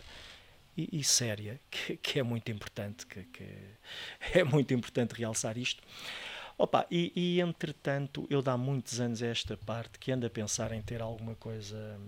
e, 0.76 1.00
e 1.00 1.04
séria, 1.04 1.60
que, 1.70 1.96
que 1.96 2.18
é 2.18 2.22
muito 2.22 2.50
importante, 2.50 3.06
que, 3.06 3.22
que 3.24 3.44
é 4.34 4.44
muito 4.44 4.74
importante 4.74 5.14
realçar 5.14 5.56
isto. 5.56 5.82
Opa, 6.56 6.86
e, 6.90 7.12
e 7.14 7.40
entretanto, 7.40 8.26
eu 8.28 8.42
dá 8.42 8.56
muitos 8.56 8.98
anos 9.00 9.22
a 9.22 9.26
esta 9.26 9.56
parte 9.56 9.98
que 9.98 10.10
ando 10.10 10.26
a 10.26 10.30
pensar 10.30 10.72
em 10.72 10.82
ter 10.82 11.00
alguma 11.00 11.36
coisa, 11.36 12.00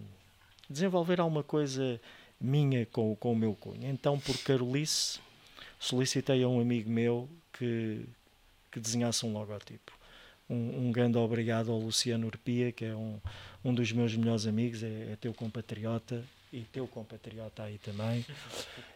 desenvolver 0.68 1.20
alguma 1.20 1.44
coisa 1.44 2.00
minha 2.40 2.84
com, 2.86 3.14
com 3.14 3.32
o 3.32 3.36
meu 3.36 3.54
cunho. 3.54 3.88
Então, 3.88 4.18
por 4.18 4.36
Carolice, 4.38 5.20
solicitei 5.78 6.42
a 6.42 6.48
um 6.48 6.60
amigo 6.60 6.90
meu 6.90 7.28
que, 7.52 8.04
que 8.70 8.80
desenhasse 8.80 9.24
um 9.24 9.32
logotipo. 9.32 9.92
Um, 10.48 10.88
um 10.88 10.92
grande 10.92 11.16
obrigado 11.16 11.70
ao 11.70 11.78
Luciano 11.78 12.26
Urpia, 12.26 12.72
que 12.72 12.84
é 12.84 12.94
um, 12.94 13.20
um 13.64 13.72
dos 13.72 13.92
meus 13.92 14.16
melhores 14.16 14.46
amigos, 14.46 14.82
é, 14.82 15.12
é 15.12 15.16
teu 15.20 15.32
compatriota 15.32 16.24
e 16.52 16.62
teu 16.62 16.86
compatriota 16.88 17.62
aí 17.62 17.78
também. 17.78 18.26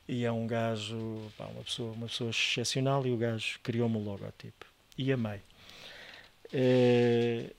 E 0.08 0.24
é 0.24 0.32
um 0.32 0.46
gajo, 0.46 1.30
pá, 1.38 1.46
uma, 1.46 1.62
pessoa, 1.62 1.92
uma 1.92 2.06
pessoa 2.08 2.30
excepcional 2.30 3.06
e 3.06 3.12
o 3.12 3.16
gajo 3.16 3.58
criou-me 3.62 3.96
o 3.96 4.00
logotipo. 4.00 4.66
E 4.98 5.12
amei. 5.12 5.40
Uh, 6.52 7.54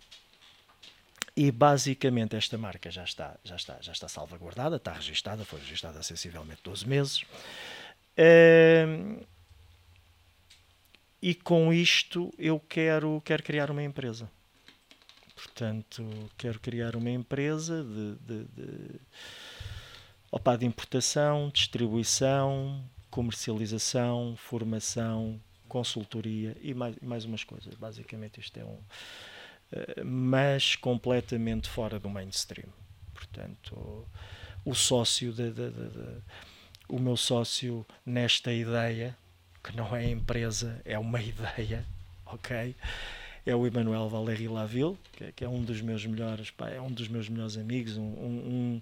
e 1.35 1.51
basicamente 1.51 2.35
esta 2.35 2.57
marca 2.57 2.89
já 2.89 3.03
está, 3.03 3.35
já 3.43 3.55
está, 3.55 3.77
já 3.81 3.91
está 3.91 4.07
salvaguardada, 4.07 4.77
está 4.77 4.93
registada, 4.93 5.43
foi 5.43 5.59
registada 5.59 5.99
há 5.99 6.03
sensivelmente 6.03 6.61
12 6.63 6.87
meses. 6.87 7.21
Uh, 8.17 9.25
e 11.25 11.33
com 11.33 11.73
isto 11.73 12.31
eu 12.37 12.59
quero, 12.59 13.19
quero 13.25 13.41
criar 13.41 13.71
uma 13.71 13.81
empresa. 13.81 14.29
Portanto, 15.33 16.07
quero 16.37 16.59
criar 16.59 16.95
uma 16.95 17.09
empresa 17.09 17.83
de, 17.83 18.15
de, 18.17 18.43
de, 18.43 19.01
opa, 20.31 20.55
de 20.55 20.67
importação, 20.67 21.49
distribuição, 21.51 22.87
comercialização, 23.09 24.35
formação, 24.37 25.41
consultoria 25.67 26.55
e 26.61 26.75
mais, 26.75 26.95
mais 27.01 27.25
umas 27.25 27.43
coisas. 27.43 27.73
Basicamente, 27.73 28.39
isto 28.39 28.59
é 28.59 28.63
um. 28.63 28.75
Uh, 28.75 30.05
mas 30.05 30.75
completamente 30.75 31.67
fora 31.67 31.99
do 31.99 32.07
mainstream. 32.07 32.69
Portanto, 33.15 34.07
o, 34.63 34.75
sócio, 34.75 35.33
de, 35.33 35.51
o 36.87 36.99
meu 36.99 37.17
sócio 37.17 37.83
nesta 38.05 38.53
ideia 38.53 39.17
que 39.65 39.75
não 39.75 39.95
é 39.95 40.09
empresa, 40.09 40.79
é 40.85 40.97
uma 40.97 41.19
ideia, 41.21 41.83
ok? 42.25 42.75
É 43.45 43.55
o 43.55 43.65
Emanuel 43.65 44.07
Valéry 44.09 44.47
Laville, 44.47 44.97
que, 45.13 45.31
que, 45.31 45.43
é 45.43 45.49
um 45.49 45.61
dos 45.63 45.81
meus 45.81 46.05
melhores, 46.05 46.51
pá, 46.51 46.69
é 46.69 46.79
um 46.79 46.91
dos 46.91 47.07
meus 47.07 47.27
melhores 47.27 47.57
amigos, 47.57 47.97
um, 47.97 48.01
um, 48.01 48.81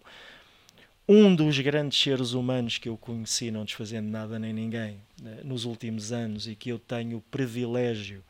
um, 1.08 1.36
dos 1.36 1.60
grandes 1.60 2.02
seres 2.02 2.32
humanos 2.34 2.78
que 2.78 2.88
eu 2.90 2.98
conheci, 2.98 3.52
não 3.52 3.66
desfazendo 3.66 4.10
nada 4.10 4.38
nem 4.40 4.54
ninguém, 4.54 5.00
né, 5.22 5.40
nos 5.44 5.66
últimos 5.66 6.12
anos 6.12 6.48
e 6.48 6.56
que 6.56 6.70
eu 6.70 6.80
tenho 6.80 7.18
o 7.18 7.22
privilégio 7.22 8.24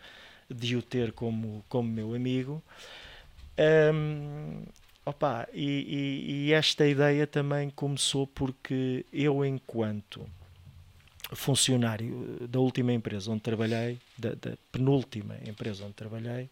de 0.50 0.76
o 0.76 0.82
ter 0.82 1.12
como, 1.12 1.64
como 1.70 1.88
meu 1.90 2.14
amigo. 2.16 2.62
Um, 3.94 4.64
opa, 5.06 5.48
e, 5.54 5.62
e, 5.62 6.48
e 6.48 6.54
esta 6.54 6.88
ideia 6.88 7.28
também 7.28 7.70
começou 7.70 8.26
porque 8.26 9.06
eu, 9.14 9.46
enquanto 9.46 10.28
funcionário 11.36 12.48
da 12.48 12.60
última 12.60 12.94
empresa 12.94 13.32
onde 13.32 13.42
trabalhei, 13.42 14.00
da, 14.18 14.34
da, 14.36 14.58
penúltima 14.72 15.38
empresa 15.46 15.84
onde 15.84 15.94
trabalhei, 15.94 16.50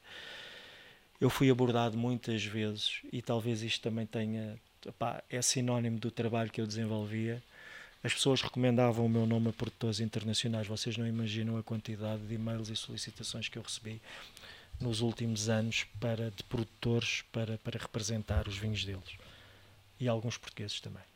eu 1.19 1.29
fui 1.29 1.49
abordado 1.49 1.97
muitas 1.97 2.43
vezes 2.43 3.01
e 3.11 3.21
talvez 3.21 3.61
isto 3.61 3.82
também 3.82 4.05
tenha, 4.05 4.57
opá, 4.88 5.23
é 5.29 5.41
sinónimo 5.41 5.99
do 5.99 6.09
trabalho 6.09 6.49
que 6.49 6.59
eu 6.59 6.65
desenvolvia. 6.65 7.41
As 8.03 8.13
pessoas 8.13 8.41
recomendavam 8.41 9.05
o 9.05 9.09
meu 9.09 9.27
nome 9.27 9.49
a 9.49 9.53
produtores 9.53 9.99
internacionais. 9.99 10.65
Vocês 10.65 10.97
não 10.97 11.05
imaginam 11.05 11.57
a 11.57 11.63
quantidade 11.63 12.23
de 12.23 12.34
e-mails 12.34 12.69
e 12.69 12.75
solicitações 12.75 13.47
que 13.47 13.59
eu 13.59 13.61
recebi 13.61 14.01
nos 14.79 15.01
últimos 15.01 15.47
anos 15.47 15.86
para 15.99 16.32
de 16.32 16.43
produtores 16.43 17.23
para, 17.32 17.59
para 17.59 17.79
representar 17.79 18.47
os 18.47 18.57
vinhos 18.57 18.84
deles. 18.84 19.17
E 19.99 20.07
alguns 20.07 20.38
portugueses 20.38 20.82
também. 20.82 21.11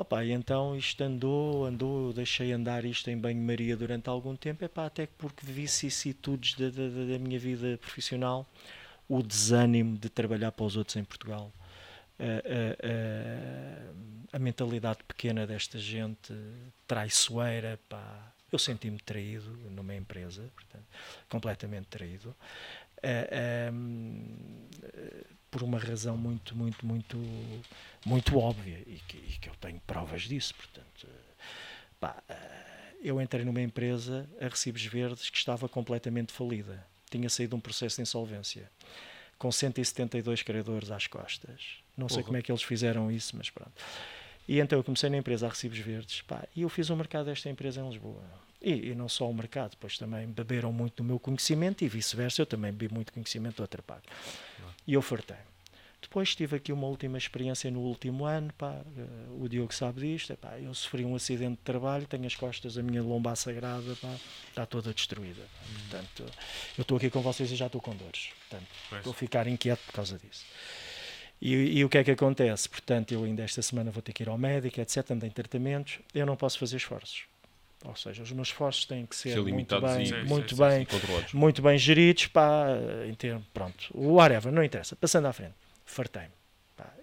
Opa, 0.00 0.24
então 0.24 0.74
isto 0.74 1.04
andou, 1.04 1.66
andou, 1.66 2.10
deixei 2.10 2.52
andar 2.52 2.86
isto 2.86 3.10
em 3.10 3.18
banho-maria 3.18 3.76
durante 3.76 4.08
algum 4.08 4.34
tempo, 4.34 4.64
epá, 4.64 4.86
até 4.86 5.06
porque 5.06 5.44
vicissitudes 5.44 6.54
da, 6.54 6.70
da, 6.70 6.88
da 6.88 7.18
minha 7.18 7.38
vida 7.38 7.76
profissional, 7.76 8.48
o 9.06 9.22
desânimo 9.22 9.98
de 9.98 10.08
trabalhar 10.08 10.52
para 10.52 10.64
os 10.64 10.74
outros 10.74 10.96
em 10.96 11.04
Portugal, 11.04 11.52
a, 12.18 12.24
a, 12.24 14.32
a, 14.32 14.36
a 14.36 14.38
mentalidade 14.38 15.00
pequena 15.06 15.46
desta 15.46 15.78
gente 15.78 16.32
traiçoeira, 16.86 17.78
pá, 17.86 18.32
eu 18.50 18.58
senti-me 18.58 19.00
traído 19.00 19.50
numa 19.68 19.94
empresa, 19.94 20.50
portanto, 20.54 20.86
completamente 21.28 21.88
traído. 21.88 22.34
Uh, 23.04 23.70
por 25.50 25.62
uma 25.62 25.78
razão 25.78 26.16
muito, 26.16 26.56
muito, 26.56 26.86
muito, 26.86 27.18
muito 28.04 28.38
óbvia 28.38 28.78
e 28.86 29.00
que, 29.08 29.16
e 29.16 29.38
que 29.40 29.48
eu 29.48 29.54
tenho 29.60 29.80
provas 29.86 30.22
disso. 30.22 30.54
Portanto, 30.54 31.08
pá, 31.98 32.22
eh, 32.28 32.94
eu 33.02 33.20
entrei 33.20 33.44
numa 33.44 33.60
empresa 33.60 34.28
a 34.40 34.48
recibos 34.48 34.84
verdes 34.84 35.28
que 35.28 35.38
estava 35.38 35.68
completamente 35.68 36.32
falida. 36.32 36.86
Tinha 37.10 37.28
saído 37.28 37.56
um 37.56 37.60
processo 37.60 37.96
de 37.96 38.02
insolvência 38.02 38.70
com 39.38 39.50
172 39.50 40.42
credores 40.42 40.90
às 40.90 41.06
costas. 41.06 41.78
Não 41.96 42.08
sei 42.08 42.22
como 42.22 42.36
é 42.36 42.42
que 42.42 42.52
eles 42.52 42.62
fizeram 42.62 43.10
isso, 43.10 43.36
mas 43.36 43.50
pronto. 43.50 43.72
E 44.46 44.60
então 44.60 44.78
eu 44.78 44.84
comecei 44.84 45.08
na 45.08 45.16
empresa 45.16 45.46
a 45.46 45.48
recibos 45.48 45.78
verdes 45.78 46.22
pá, 46.22 46.46
e 46.54 46.62
eu 46.62 46.68
fiz 46.68 46.90
o 46.90 46.96
mercado 46.96 47.26
desta 47.26 47.48
empresa 47.48 47.80
em 47.80 47.88
Lisboa. 47.88 48.22
E, 48.62 48.90
e, 48.90 48.94
não 48.94 49.08
só 49.08 49.28
o 49.28 49.32
mercado, 49.32 49.74
pois 49.80 49.96
também 49.96 50.26
beberam 50.26 50.70
muito 50.70 50.96
do 50.96 51.04
meu 51.04 51.18
conhecimento 51.18 51.82
e 51.82 51.88
vice-versa, 51.88 52.42
eu 52.42 52.46
também 52.46 52.70
bebi 52.70 52.92
muito 52.92 53.10
conhecimento 53.10 53.56
do 53.56 53.62
outra 53.62 53.80
parte. 53.80 54.06
E 54.86 54.94
eu 54.94 55.02
fartei. 55.02 55.36
Depois 56.00 56.34
tive 56.34 56.56
aqui 56.56 56.72
uma 56.72 56.86
última 56.86 57.18
experiência 57.18 57.70
no 57.70 57.80
último 57.80 58.24
ano, 58.24 58.52
pá, 58.56 58.70
uh, 58.72 59.42
o 59.42 59.48
Diogo 59.48 59.72
sabe 59.72 60.00
disto, 60.00 60.34
pá, 60.36 60.58
eu 60.58 60.72
sofri 60.72 61.04
um 61.04 61.14
acidente 61.14 61.58
de 61.58 61.62
trabalho, 61.62 62.06
tenho 62.06 62.26
as 62.26 62.34
costas, 62.34 62.78
a 62.78 62.82
minha 62.82 63.02
lombar 63.02 63.36
sagrada, 63.36 63.94
pá, 63.96 64.16
está 64.48 64.64
toda 64.64 64.94
destruída. 64.94 65.42
Hum. 65.42 65.74
Portanto, 65.90 66.24
eu 66.78 66.82
estou 66.82 66.96
aqui 66.96 67.10
com 67.10 67.20
vocês 67.20 67.52
e 67.52 67.56
já 67.56 67.66
estou 67.66 67.80
com 67.80 67.94
dores. 67.94 68.30
Portanto, 68.48 69.10
a 69.10 69.14
ficar 69.14 69.46
inquieto 69.46 69.84
por 69.86 69.92
causa 69.92 70.18
disso. 70.18 70.44
E, 71.40 71.78
e, 71.78 71.84
o 71.84 71.88
que 71.88 71.98
é 71.98 72.04
que 72.04 72.10
acontece? 72.10 72.68
Portanto, 72.68 73.12
eu 73.12 73.24
ainda 73.24 73.42
esta 73.42 73.62
semana 73.62 73.90
vou 73.90 74.02
ter 74.02 74.12
que 74.12 74.22
ir 74.22 74.28
ao 74.28 74.36
médico, 74.36 74.80
etc, 74.80 75.10
ando 75.10 75.24
em 75.24 75.30
tratamentos, 75.30 76.00
eu 76.14 76.26
não 76.26 76.36
posso 76.36 76.58
fazer 76.58 76.76
esforços. 76.76 77.29
Ou 77.84 77.96
seja, 77.96 78.22
os 78.22 78.30
meus 78.32 78.48
esforços 78.48 78.84
têm 78.84 79.06
que 79.06 79.16
ser, 79.16 79.32
ser 79.32 79.42
muito 79.42 79.80
bem, 79.80 80.06
sim, 80.06 80.22
muito, 80.24 80.54
sim, 80.54 80.62
bem 80.62 80.86
sim, 80.86 81.36
muito 81.36 81.62
bem 81.62 81.78
geridos, 81.78 82.26
pá, 82.26 82.66
em 83.06 83.40
pronto, 83.54 83.88
whatever, 83.94 84.52
não 84.52 84.62
interessa, 84.62 84.94
passando 84.94 85.26
à 85.26 85.32
frente 85.32 85.54
fartei-me. 85.90 86.32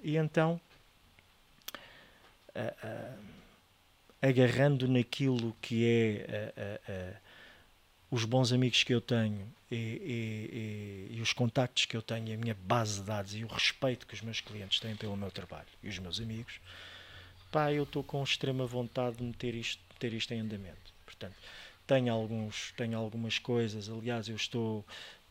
E 0.02 0.16
então, 0.16 0.60
agarrando 4.22 4.88
naquilo 4.88 5.56
que 5.62 5.86
é 5.86 7.20
os 8.10 8.24
bons 8.24 8.54
amigos 8.54 8.84
que 8.84 8.94
eu 8.94 9.02
tenho 9.02 9.48
e, 9.70 9.76
e, 9.76 11.10
e, 11.12 11.18
e, 11.18 11.22
os 11.22 11.34
contactos 11.34 11.86
que 11.86 11.98
eu 11.98 12.02
tenho, 12.02 12.34
a 12.34 12.38
minha 12.38 12.56
base 12.56 13.02
de 13.02 13.06
dados 13.06 13.36
e 13.36 13.44
o 13.44 13.48
respeito 13.48 14.08
que 14.08 14.14
os 14.14 14.22
meus 14.22 14.40
clientes 14.40 14.80
têm 14.80 14.96
pelo 14.96 15.18
meu 15.18 15.30
trabalho 15.30 15.68
e 15.84 15.90
os 15.90 16.00
meus 16.00 16.22
amigos, 16.22 16.62
pá, 17.52 17.72
eu 17.72 17.84
estou 17.84 18.04
com 18.04 18.24
extrema 18.24 18.66
vontade 18.66 19.18
de 19.18 19.24
meter 19.24 19.56
isto, 19.56 19.82
meter 19.94 20.14
isto 20.14 20.34
em 20.34 20.40
andamento. 20.40 20.94
Portanto, 21.06 21.36
tenho, 21.86 22.14
alguns, 22.14 22.74
tenho 22.78 22.98
algumas 22.98 23.40
coisas, 23.40 23.90
aliás, 23.90 24.28
eu 24.28 24.36
estou, 24.36 24.86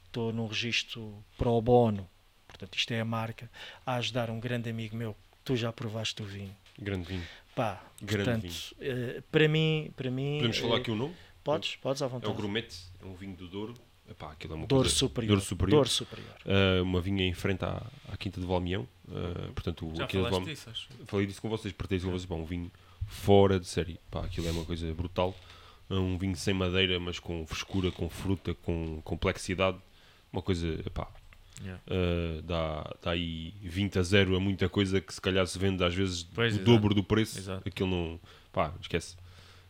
estou 0.06 0.32
num 0.32 0.46
registro 0.46 1.12
pro 1.36 1.60
bono 1.60 2.08
Portanto, 2.56 2.74
isto 2.78 2.90
é 2.92 3.00
a 3.00 3.04
marca 3.04 3.50
a 3.84 3.96
ajudar 3.96 4.30
um 4.30 4.40
grande 4.40 4.70
amigo 4.70 4.96
meu. 4.96 5.14
Tu 5.44 5.56
já 5.56 5.72
provaste 5.72 6.22
o 6.22 6.24
vinho. 6.24 6.56
Grande 6.78 7.06
vinho. 7.06 7.26
Pá, 7.54 7.84
grande 8.00 8.24
portanto, 8.24 8.76
vinho. 8.80 9.18
Uh, 9.18 9.22
para 9.30 9.48
mim, 9.48 9.92
para 9.94 10.10
mim. 10.10 10.36
Podemos 10.36 10.58
falar 10.58 10.74
uh, 10.74 10.78
aqui 10.78 10.90
o 10.90 10.96
nome? 10.96 11.14
Podes, 11.44 11.76
podes 11.76 12.02
à 12.02 12.06
vontade. 12.06 12.30
É 12.30 12.34
o 12.34 12.36
Grumet, 12.36 12.74
é 13.00 13.04
um 13.04 13.14
vinho 13.14 13.36
do 13.36 13.46
Douro. 13.46 13.74
Epá, 14.10 14.32
aquilo 14.32 14.54
é 14.54 14.56
uma 14.56 14.66
Douro, 14.66 14.84
coisa, 14.84 14.96
superior. 14.96 15.28
Douro 15.28 15.40
superior. 15.44 15.76
Douro 15.76 15.88
superior. 15.88 16.28
Uh, 16.44 16.82
uma 16.82 17.00
vinha 17.00 17.24
em 17.24 17.34
frente 17.34 17.64
à, 17.64 17.82
à 18.12 18.16
Quinta 18.16 18.40
de 18.40 18.46
Valmião. 18.46 18.86
portanto, 19.54 19.90
Já 19.94 20.04
aquilo 20.04 20.24
falaste 20.24 20.46
disso, 20.46 20.70
acho. 20.70 20.88
Falei 21.06 21.26
disso 21.26 21.42
com 21.42 21.48
vocês, 21.48 21.72
pertence 21.72 22.04
com 22.04 22.10
vocês. 22.10 22.26
Pá, 22.26 22.34
um 22.34 22.44
vinho 22.44 22.70
fora 23.06 23.58
de 23.58 23.66
série. 23.66 23.98
Pá, 24.10 24.24
aquilo 24.24 24.46
é 24.48 24.50
uma 24.50 24.64
coisa 24.64 24.92
brutal. 24.94 25.34
É 25.90 25.94
um 25.94 26.18
vinho 26.18 26.36
sem 26.36 26.54
madeira, 26.54 26.98
mas 26.98 27.18
com 27.18 27.46
frescura, 27.46 27.90
com 27.90 28.08
fruta, 28.08 28.54
com 28.54 29.00
complexidade. 29.02 29.78
Uma 30.32 30.42
coisa, 30.42 30.66
pá, 30.92 31.08
Yeah. 31.62 31.82
Uh, 31.86 32.42
dá, 32.42 32.94
dá 33.02 33.10
aí 33.12 33.54
20 33.62 33.98
a 33.98 34.02
0 34.02 34.36
a 34.36 34.40
muita 34.40 34.68
coisa 34.68 35.00
que 35.00 35.12
se 35.12 35.20
calhar 35.20 35.46
se 35.46 35.58
vende 35.58 35.82
às 35.82 35.94
vezes 35.94 36.22
pois, 36.22 36.52
o 36.52 36.56
exato. 36.56 36.70
dobro 36.70 36.94
do 36.94 37.02
preço. 37.02 37.38
Exato. 37.38 37.66
Aquilo 37.66 37.88
não. 37.88 38.20
pá, 38.52 38.74
esquece. 38.80 39.16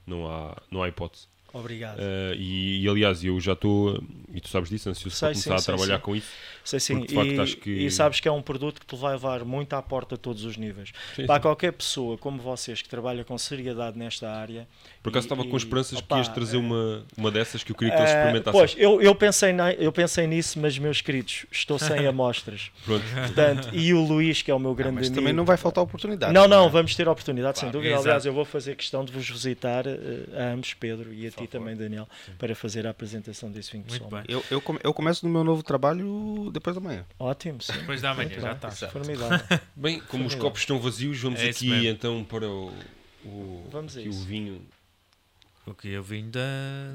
Não 0.06 0.28
há, 0.28 0.60
não 0.70 0.82
há 0.82 0.88
hipótese. 0.88 1.28
Obrigado. 1.58 1.98
Uh, 1.98 2.34
e, 2.36 2.82
e, 2.84 2.88
aliás, 2.88 3.24
eu 3.24 3.38
já 3.40 3.52
estou, 3.52 4.02
e 4.32 4.40
tu 4.40 4.48
sabes 4.48 4.68
disso, 4.68 4.88
ansioso 4.90 5.16
Sei, 5.16 5.28
para 5.28 5.32
começar 5.34 5.50
sim, 5.50 5.54
a 5.54 5.58
sei, 5.58 5.74
trabalhar 5.74 5.96
sim. 5.96 6.02
com 6.02 6.16
isso. 6.16 6.28
Sei 6.64 6.80
sim, 6.80 6.94
Porque, 6.98 7.08
de 7.08 7.14
facto, 7.14 7.32
e, 7.32 7.40
acho 7.40 7.56
que- 7.58 7.70
e 7.70 7.90
sabes 7.90 8.18
que 8.20 8.26
é 8.28 8.32
um 8.32 8.42
produto 8.42 8.80
que 8.80 8.86
te 8.86 8.96
vai 8.96 9.12
levar 9.12 9.44
muito 9.44 9.72
à 9.74 9.80
porta 9.82 10.16
a 10.16 10.18
todos 10.18 10.44
os 10.44 10.56
níveis. 10.56 10.92
Sim, 11.14 11.26
Para 11.26 11.36
sim. 11.36 11.42
qualquer 11.42 11.72
pessoa 11.72 12.18
como 12.18 12.38
vocês 12.42 12.82
que 12.82 12.88
trabalha 12.88 13.24
com 13.24 13.38
seriedade 13.38 13.96
nesta 13.98 14.28
área. 14.28 14.66
Por 15.02 15.10
acaso 15.10 15.26
e- 15.26 15.28
estava 15.32 15.44
com 15.48 15.56
esperanças 15.56 15.98
opá, 15.98 16.16
que 16.16 16.20
ias 16.22 16.28
trazer 16.28 16.56
uma, 16.56 17.04
uma 17.16 17.30
dessas 17.30 17.62
que 17.62 17.70
eu 17.72 17.76
queria 17.76 17.94
que 17.94 18.00
eles 18.00 18.10
eh, 18.10 18.16
experimentassem. 18.16 18.58
Pois, 18.60 18.74
eu, 18.76 19.00
eu, 19.00 19.14
pensei 19.14 19.52
na- 19.52 19.72
eu 19.72 19.92
pensei 19.92 20.26
nisso, 20.26 20.58
mas 20.58 20.76
meus 20.78 21.00
queridos, 21.00 21.46
estou 21.52 21.78
sem 21.78 22.04
amostras. 22.06 22.70
Pronto. 22.84 23.04
Portanto, 23.14 23.68
e 23.72 23.94
o 23.94 24.00
Luís, 24.04 24.42
que 24.42 24.50
é 24.50 24.54
o 24.54 24.58
meu 24.58 24.74
grande 24.74 24.96
Mas 24.96 25.06
amigo. 25.06 25.20
também 25.20 25.32
não 25.32 25.44
vai 25.44 25.56
faltar 25.56 25.84
oportunidade. 25.84 26.32
Não, 26.32 26.48
não, 26.48 26.64
né? 26.66 26.70
vamos 26.72 26.94
ter 26.96 27.08
oportunidade, 27.08 27.58
sem 27.58 27.66
Claro, 27.70 27.78
dúvida. 27.78 27.94
exato. 27.94 28.08
Aliás, 28.08 28.26
eu 28.26 28.32
vou 28.32 28.44
fazer 28.44 28.74
questão 28.74 29.04
de 29.04 29.12
vos 29.12 29.28
visitar 29.30 29.86
eh, 29.86 29.96
a 30.36 30.52
ambos, 30.52 30.74
Pedro, 30.74 31.14
e 31.14 31.26
a 31.26 31.30
ti 31.30 31.45
também, 31.46 31.76
Daniel, 31.76 32.08
para 32.38 32.54
fazer 32.54 32.86
a 32.86 32.90
apresentação 32.90 33.50
desse 33.50 33.72
vinho 33.72 33.84
Muito 33.88 34.00
pessoalmente. 34.02 34.26
bem. 34.28 34.36
Eu, 34.36 34.44
eu, 34.50 34.60
come- 34.60 34.80
eu 34.82 34.92
começo 34.94 35.26
no 35.26 35.32
meu 35.32 35.44
novo 35.44 35.62
trabalho 35.62 36.50
depois 36.52 36.74
da 36.76 36.80
manhã. 36.80 37.04
Ótimo, 37.18 37.60
sim. 37.62 37.72
Depois 37.72 38.00
da 38.02 38.14
manhã, 38.14 38.28
Muito 38.28 38.40
já 38.40 38.52
está. 38.52 38.70
Formidável. 38.70 39.38
Bem, 39.76 40.00
como 40.00 40.04
os 40.04 40.10
Formidável. 40.10 40.38
copos 40.40 40.60
estão 40.60 40.78
vazios, 40.80 41.18
vamos 41.20 41.40
É 41.40 41.48
aqui 41.50 41.86
então 41.86 42.24
para 42.24 42.48
o, 42.48 42.72
o, 43.24 43.68
Vamos 43.70 43.96
aqui 43.96 44.08
o 44.08 44.12
vinho. 44.12 44.60
O 45.66 45.74
que 45.74 45.88
eu 45.88 46.00
vim 46.02 46.30
da, 46.30 46.40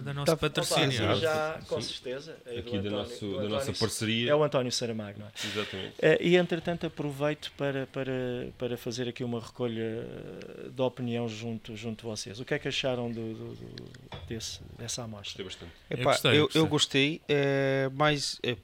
da 0.01 0.13
nossa 0.13 0.31
Tá- 0.31 0.37
patrocínio. 0.37 1.03
Opa, 1.03 1.15
Sim, 1.15 1.21
já, 1.21 1.59
sim. 1.59 1.65
com 1.67 1.81
certeza. 1.81 2.37
é 2.45 2.59
Aqui 2.59 2.71
da, 2.71 2.77
António- 2.77 2.91
nosso, 2.91 3.19
da 3.19 3.27
António 3.33 3.49
nossa 3.49 3.73
parceria. 3.73 4.31
É 4.31 4.35
o 4.35 4.43
António 4.43 4.71
Saramago, 4.71 5.19
não 5.19 5.27
é? 5.27 5.31
Exatamente. 5.43 5.93
Eh, 6.01 6.17
E 6.21 6.35
entretanto 6.37 6.85
aproveito 6.87 7.51
para, 7.57 7.85
para, 7.87 8.13
para 8.57 8.77
fazer 8.77 9.09
aqui 9.09 9.25
uma 9.25 9.41
recolha 9.41 9.81
eh, 9.81 10.69
de 10.69 10.81
opinião 10.81 11.27
junto, 11.27 11.75
junto 11.75 11.99
de 11.99 12.05
vocês. 12.05 12.39
O 12.39 12.45
que 12.45 12.53
é 12.53 12.59
que 12.59 12.69
acharam 12.69 13.11
do, 13.11 13.33
do- 13.33 13.55
do- 13.55 13.91
desse, 14.29 14.61
dessa 14.79 15.03
amostra? 15.03 15.43
Gostei 15.43 15.67
bastante. 15.67 15.71
Eu 15.89 15.97
Epá, 15.97 16.11
gostei, 16.11 16.31
eu, 16.31 16.35
eu 16.35 16.49
eu 16.55 16.67
gostei. 16.67 17.17
gostei, 17.19 17.21
é, 17.27 17.89
mas 17.93 18.39
é, 18.41 18.55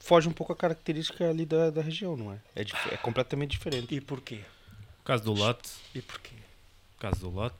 foge 0.00 0.28
um 0.28 0.32
pouco 0.32 0.52
a 0.52 0.56
característica 0.56 1.30
ali 1.30 1.46
da, 1.46 1.70
da 1.70 1.80
região, 1.80 2.14
não 2.14 2.30
é? 2.30 2.36
É, 2.54 2.60
é 2.92 2.96
completamente 2.98 3.52
diferente. 3.52 3.94
E 3.94 4.02
porquê? 4.02 4.40
Por 4.98 5.04
causa 5.06 5.24
do 5.24 5.32
lote. 5.32 5.70
E 5.94 6.02
porquê? 6.02 6.34
Por 6.96 7.00
causa 7.00 7.20
do 7.20 7.30
lote. 7.30 7.56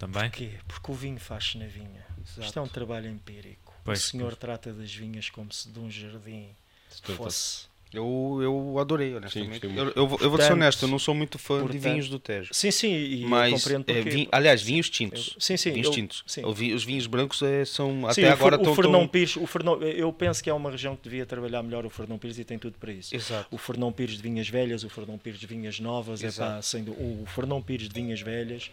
Também. 0.00 0.30
Porquê? 0.30 0.50
Porque 0.66 0.90
o 0.90 0.94
vinho 0.94 1.20
faz-se 1.20 1.56
na 1.58 1.66
vinha. 1.66 2.04
Isto 2.38 2.58
é 2.58 2.62
um 2.62 2.66
trabalho 2.66 3.08
empírico. 3.08 3.72
Pois, 3.84 4.02
o 4.04 4.08
senhor 4.08 4.34
trata 4.34 4.72
das 4.72 4.92
vinhas 4.92 5.30
como 5.30 5.52
se 5.52 5.68
de 5.70 5.78
um 5.78 5.90
jardim 5.90 6.48
Portanto, 6.88 7.16
fosse. 7.16 7.70
Eu, 7.92 8.38
eu 8.40 8.78
adorei, 8.78 9.16
honestamente. 9.16 9.66
gostei 9.66 9.70
eu, 9.76 9.92
eu, 9.96 10.06
vou- 10.06 10.18
eu 10.20 10.30
vou 10.30 10.40
ser 10.40 10.52
honesto, 10.52 10.84
eu 10.84 10.88
não 10.88 10.98
sou 10.98 11.12
muito 11.12 11.40
fã 11.40 11.56
de 11.56 11.62
portanto- 11.62 11.82
vinhos 11.82 12.08
do 12.08 12.20
Tejo. 12.20 12.50
Sim, 12.54 12.70
sim, 12.70 12.86
e 12.94 13.26
Mas, 13.26 13.52
compreendo 13.52 13.90
é, 13.90 13.94
porquê. 13.94 14.10
vinho- 14.10 14.28
aliás, 14.30 14.62
vinhos 14.62 14.88
tintos. 14.88 15.32
Eu- 15.34 15.40
sim, 15.40 15.56
sim, 15.56 15.72
vinhos 15.72 15.88
eu- 15.88 15.92
tintos. 15.92 16.22
sim. 16.24 16.44
Os 16.44 16.84
vinhos 16.84 17.08
brancos 17.08 17.42
é, 17.42 17.64
são, 17.64 17.90
Sim, 18.14 18.22
até 18.22 18.30
o 18.30 18.32
agora 18.32 18.54
estão... 18.54 18.72
o 18.72 18.76
Fernão 18.76 19.08
Pires, 19.08 19.34
o 19.34 19.44
Fernão, 19.44 19.82
eu 19.82 20.12
penso 20.12 20.40
que 20.40 20.48
é 20.48 20.54
uma 20.54 20.70
região 20.70 20.94
que 20.94 21.02
devia 21.02 21.26
trabalhar 21.26 21.64
melhor 21.64 21.84
o 21.84 21.90
Fernão 21.90 22.16
Pires 22.16 22.38
e 22.38 22.44
tem 22.44 22.60
tudo 22.60 22.78
para 22.78 22.92
isso. 22.92 23.12
Exato. 23.12 23.48
O 23.50 23.58
Fernão 23.58 23.90
Pires 23.90 24.14
de 24.18 24.22
vinhas 24.22 24.48
velhas, 24.48 24.84
o 24.84 24.88
Fernão 24.88 25.18
Pires 25.18 25.40
de 25.40 25.46
vinhas 25.48 25.80
novas, 25.80 26.22
é 26.22 26.26
Exato. 26.28 26.52
pá, 26.58 26.62
sendo 26.62 26.92
o 26.92 27.24
Fernão 27.26 27.60
Pires 27.60 27.88
de 27.88 27.94
vinhas 28.00 28.20
velhas 28.20 28.70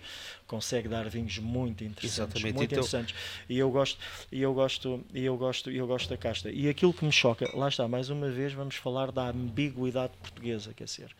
consegue 0.48 0.88
dar 0.88 1.08
vinhos 1.10 1.38
muito 1.38 1.84
interessantes, 1.84 2.36
Exatamente. 2.36 2.43
muito 2.56 2.72
Então- 2.74 2.78
interessantes. 2.80 3.16
E 3.50 3.58
eu 3.60 3.70
gosto, 3.70 4.00
e 4.32 4.41
eu 4.41 4.54
gosto, 4.54 5.04
e 5.14 5.26
eu 5.26 5.38
gosto, 5.38 5.70
e 5.72 5.78
eu 5.78 5.86
gosto 5.86 6.10
da 6.10 6.18
casta. 6.18 6.50
E 6.50 6.70
aquilo 6.70 6.93
que 6.93 7.04
me 7.06 7.12
choca, 7.12 7.50
lá 7.54 7.68
está, 7.68 7.88
mais 7.88 8.10
uma 8.10 8.30
vez 8.30 8.54
vamos 8.54 8.76
falar 8.76 9.12
da 9.12 9.30
ambiguidade 9.30 10.14
portuguesa, 10.22 10.74
quer 10.74 10.86
dizer. 10.86 11.12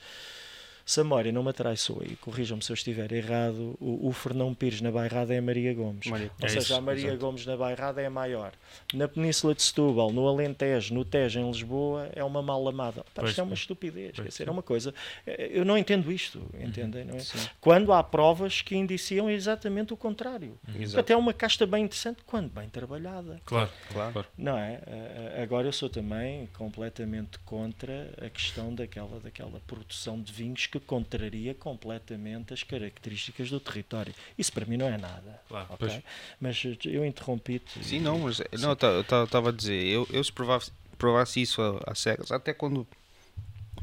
Se 0.90 1.02
a 1.02 1.04
memória 1.04 1.34
não 1.34 1.44
me 1.44 1.50
atraiçoa, 1.50 2.06
e 2.06 2.16
corrijam-me 2.16 2.64
se 2.64 2.72
eu 2.72 2.74
estiver 2.74 3.12
errado, 3.12 3.76
o, 3.78 4.08
o 4.08 4.12
Fernão 4.14 4.54
Pires 4.54 4.80
na 4.80 4.90
Bairrada 4.90 5.34
é 5.34 5.38
a 5.40 5.42
Maria 5.42 5.74
Gomes. 5.74 6.08
Maria- 6.08 6.32
Ou 6.40 6.46
É 6.46 6.48
seja, 6.48 6.60
isso, 6.62 6.76
a 6.76 6.80
Maria 6.80 7.08
exato. 7.08 7.20
Gomes 7.20 7.46
na 7.46 7.58
Bairrada 7.58 8.02
é 8.02 8.06
a 8.06 8.10
maior. 8.10 8.54
Na 8.94 9.06
Península 9.06 9.54
de 9.54 9.64
Setúbal, 9.64 10.14
no 10.14 10.26
Alentejo, 10.26 10.94
no 10.94 11.04
Tejo, 11.04 11.42
em 11.42 11.46
Lisboa, 11.52 12.10
é 12.16 12.24
uma 12.24 12.42
mal 12.42 12.66
amada. 12.70 13.06
Pá, 13.14 13.26
isto 13.26 13.38
é 13.42 13.44
uma 13.44 13.50
pois. 13.50 13.60
estupidez. 13.60 14.16
Quer 14.16 14.30
dizer, 14.30 14.48
é 14.48 14.52
uma 14.52 14.64
coisa. 14.64 14.94
eh, 15.26 15.50
Eu 15.52 15.66
não 15.66 15.78
entendo 15.78 16.10
isto, 16.10 16.42
entendem? 16.58 17.04
não 17.04 17.16
é? 17.18 17.22
Quando 17.60 17.92
há 17.92 18.02
provas 18.02 18.62
que 18.62 18.74
indiciam 18.74 19.30
exatamente 19.30 19.94
o 19.94 19.98
contrário. 19.98 20.58
Exato. 20.80 21.02
Até 21.02 21.12
é 21.12 21.18
uma 21.18 21.34
casta 21.34 21.66
bem 21.68 21.84
interessante, 21.84 22.20
quando 22.26 22.50
bem 22.50 22.70
trabalhada. 22.70 23.42
Claro. 23.44 23.70
Claro. 23.92 24.26
Não 24.38 24.58
é? 24.58 24.80
Eh, 24.88 25.44
Agora 25.44 25.68
eu 25.68 25.74
sou 25.74 25.90
também 25.90 26.48
completamente 26.58 27.38
contra 27.40 28.10
a 28.26 28.30
questão 28.30 28.74
daquela, 28.74 29.20
daquela 29.20 29.60
produção 29.68 30.22
de 30.22 30.32
vinhos 30.32 30.66
que 30.66 30.77
contraria 30.80 31.54
completamente 31.54 32.54
as 32.54 32.64
características 32.64 33.50
do 33.50 33.60
território. 33.60 34.14
Isso 34.38 34.52
para 34.52 34.66
mim 34.66 34.78
não 34.78 34.88
é 34.88 34.98
nada. 34.98 35.42
Claro. 35.48 35.66
ok? 35.70 35.78
Pois. 35.88 36.04
Mas 36.40 36.64
eh, 36.66 36.78
eu 36.86 37.06
interrompi-te. 37.06 37.84
Sim, 37.84 38.00
não, 38.00 38.20
mas 38.20 38.40
é- 38.40 38.46
não, 38.60 38.70
eu 38.70 39.02
estava 39.02 39.50
a 39.50 39.52
dizer, 39.52 39.84
eu, 39.86 40.08
eu 40.12 40.24
se 40.24 40.32
provasse, 40.32 40.72
provasse 40.98 41.42
isso 41.42 41.62
a, 41.62 41.92
a 41.92 41.96
cegas, 41.96 42.32
até 42.32 42.54
quando 42.54 42.86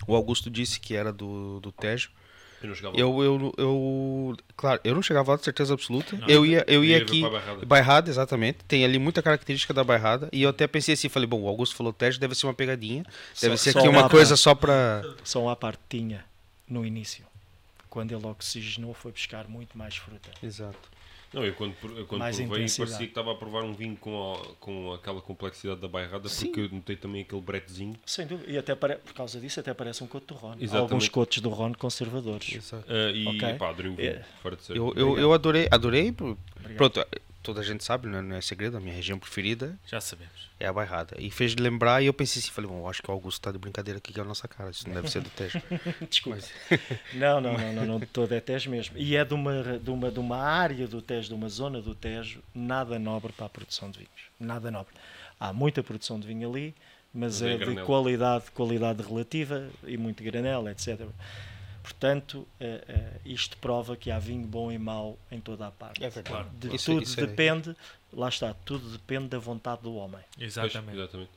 o 0.06 0.14
Augusto 0.14 0.50
disse 0.50 0.80
que 0.80 0.94
era 0.94 1.12
do, 1.12 1.60
do 1.60 1.70
Tejo, 1.72 2.10
Eu 2.62 2.68
não 2.68 2.74
chegava 2.74 2.96
eu, 2.96 3.52
eu, 3.58 4.36
claro, 4.56 4.80
eu 4.84 4.94
não 4.94 5.02
chegava 5.02 5.32
lá 5.32 5.36
de 5.38 5.44
certeza 5.44 5.72
absoluta, 5.74 6.16
Não, 6.16 6.28
eu 6.28 6.44
ia, 6.44 6.64
eu 6.66 6.84
ia 6.84 6.96
ia 6.98 7.02
aqui, 7.02 7.20
Bairrada. 7.22 7.66
Bairrada, 7.66 8.10
exatamente, 8.10 8.58
tem 8.66 8.84
ali 8.84 8.98
muita 8.98 9.22
característica 9.22 9.72
da 9.72 9.84
Bairrada, 9.84 10.28
e 10.32 10.42
eu 10.42 10.50
até 10.50 10.66
pensei 10.66 10.94
assim, 10.94 11.08
falei, 11.08 11.26
bom, 11.28 11.42
o 11.42 11.48
Augusto 11.48 11.76
falou 11.76 11.92
Tejo, 11.92 12.18
deve 12.18 12.34
ser 12.34 12.46
uma 12.46 12.54
pegadinha, 12.54 13.04
deve 13.40 13.56
Só- 13.56 13.62
ser 13.64 13.72
só 13.72 13.78
aqui 13.80 13.88
uma 13.88 14.00
uma 14.02 14.10
coisa 14.10 14.36
só 14.36 14.54
para... 14.54 15.04
Só 15.22 15.48
à 15.48 15.56
parte 15.56 15.80
tinha 15.88 16.24
no 16.68 16.84
início. 16.84 17.24
Quando 17.90 18.12
ele 18.12 18.26
oxigenou, 18.26 18.92
foi 18.94 19.12
buscar 19.12 19.46
muito 19.48 19.76
mais 19.78 19.96
fruta. 19.96 20.30
Exato. 20.42 20.94
Não, 21.32 21.44
eu 21.44 21.52
quando, 21.54 21.74
eu 21.96 22.06
quando 22.06 22.20
Mais 22.20 22.36
provei 22.36 22.58
parecia 22.58 22.86
que 22.98 23.04
estava 23.04 23.32
a 23.32 23.34
provar 23.34 23.64
um 23.64 23.72
vinho 23.72 23.96
com, 23.96 24.34
a- 24.34 24.54
com 24.60 24.92
aquela 24.92 25.20
complexidade 25.20 25.80
da 25.80 25.88
bairrada, 25.88 26.28
Sim. 26.28 26.46
porque 26.46 26.60
eu 26.60 26.68
notei 26.70 26.94
também 26.94 27.22
aquele 27.22 27.40
bretezinho. 27.40 27.96
Sem 28.06 28.24
dúvida. 28.24 28.50
E 28.52 28.56
até 28.56 28.72
pare... 28.76 28.96
por 28.96 29.12
causa 29.14 29.40
disso, 29.40 29.58
até 29.58 29.74
parece 29.74 30.04
um 30.04 30.06
coto 30.06 30.32
do 30.32 30.38
Rhône. 30.38 30.62
Exatamente. 30.62 30.92
Alguns 30.92 31.08
cotos 31.08 31.38
do 31.38 31.48
Rhône 31.48 31.74
conservadores. 31.74 32.54
Exato. 32.54 32.84
Ah, 32.88 33.10
e 33.10 33.26
Ok. 33.26 33.54
pá, 33.54 33.70
adorei 33.70 33.90
o 33.90 33.96
vinho, 33.96 34.08
É. 34.10 34.24
fora 34.42 34.54
de 34.54 34.62
sério. 34.62 34.92
Eu, 34.96 35.08
eu, 35.08 35.18
eu 35.18 35.32
adorei, 35.32 35.66
adorei, 35.72 36.10
Obrigado. 36.10 36.76
pronto, 36.76 37.04
toda 37.44 37.60
a 37.60 37.62
gente 37.62 37.84
sabe, 37.84 38.08
né, 38.08 38.20
não 38.20 38.34
é 38.34 38.40
segredo, 38.40 38.76
a 38.76 38.80
minha 38.80 38.94
região 38.94 39.18
preferida 39.18 39.78
Já 39.86 40.00
sabemos. 40.00 40.50
é 40.58 40.66
a 40.66 40.72
Bairrada. 40.72 41.14
E 41.20 41.30
fez 41.30 41.54
lembrar, 41.54 42.02
e 42.02 42.06
eu 42.06 42.14
pensei 42.14 42.40
assim, 42.42 42.50
falei, 42.50 42.68
bom, 42.70 42.88
acho 42.88 43.00
que 43.02 43.08
o 43.08 43.12
Augusto 43.12 43.40
tá 43.40 43.52
de 43.52 43.58
brincadeira 43.58 43.98
aqui, 43.98 44.12
que 44.12 44.18
é 44.18 44.22
a 44.22 44.26
nossa 44.26 44.48
cara, 44.48 44.70
isso 44.70 44.88
não 44.88 44.94
deve 44.94 45.08
ser 45.10 45.20
do 45.20 45.30
Tejo. 45.30 45.60
Desculpa. 46.10 46.38
Não, 47.14 47.40
não, 47.40 47.56
não, 47.56 47.72
não, 47.72 47.86
não, 47.86 47.98
de 48.00 48.06
todo 48.06 48.32
é 48.32 48.40
Tejo 48.40 48.70
mesmo. 48.70 48.96
E 48.98 49.14
é 49.16 49.24
de 49.24 49.34
uma, 49.34 49.78
de, 49.78 49.90
uma, 49.90 50.10
de 50.10 50.18
uma 50.18 50.38
área 50.38 50.88
do 50.88 51.00
Tejo, 51.00 51.28
de 51.28 51.34
uma 51.34 51.48
zona 51.48 51.80
do 51.80 51.94
Tejo, 51.94 52.40
nada 52.54 52.98
nobre 52.98 53.32
para 53.32 53.46
a 53.46 53.48
produção 53.48 53.90
de 53.90 53.98
vinhos. 53.98 54.10
Nada 54.40 54.70
nobre. 54.70 54.94
Há 55.38 55.52
muita 55.52 55.82
produção 55.82 56.18
de 56.18 56.26
vinho 56.26 56.48
ali, 56.50 56.74
mas 57.12 57.40
Mas 57.40 57.42
é 57.42 57.50
é 57.54 57.58
de 57.58 57.64
granel. 57.66 57.86
qualidade, 57.86 58.50
qualidade 58.52 59.02
relativa 59.02 59.68
e 59.86 59.96
muito 59.96 60.24
granela, 60.24 60.70
etc. 60.72 61.00
Portanto, 61.84 62.48
eh, 62.58 62.82
eh, 62.88 63.20
isto 63.26 63.58
prova 63.58 63.94
que 63.94 64.10
há 64.10 64.18
vinho 64.18 64.46
bom 64.46 64.72
e 64.72 64.78
mau 64.78 65.18
em 65.30 65.38
toda 65.38 65.66
a 65.66 65.70
parte. 65.70 66.02
É 66.02 66.08
verdade. 66.08 66.48
De 66.56 66.74
Isso- 66.74 66.90
tudo 66.92 67.02
isso 67.02 67.20
é- 67.20 67.26
depende, 67.26 67.76
lá 68.10 68.30
está, 68.30 68.54
tudo 68.54 68.88
depende 68.88 69.28
da 69.28 69.38
vontade 69.38 69.82
do 69.82 69.94
homem. 69.94 70.20
Pois, 70.34 70.46
Exatamente. 70.56 70.96
exatamente. 70.98 71.30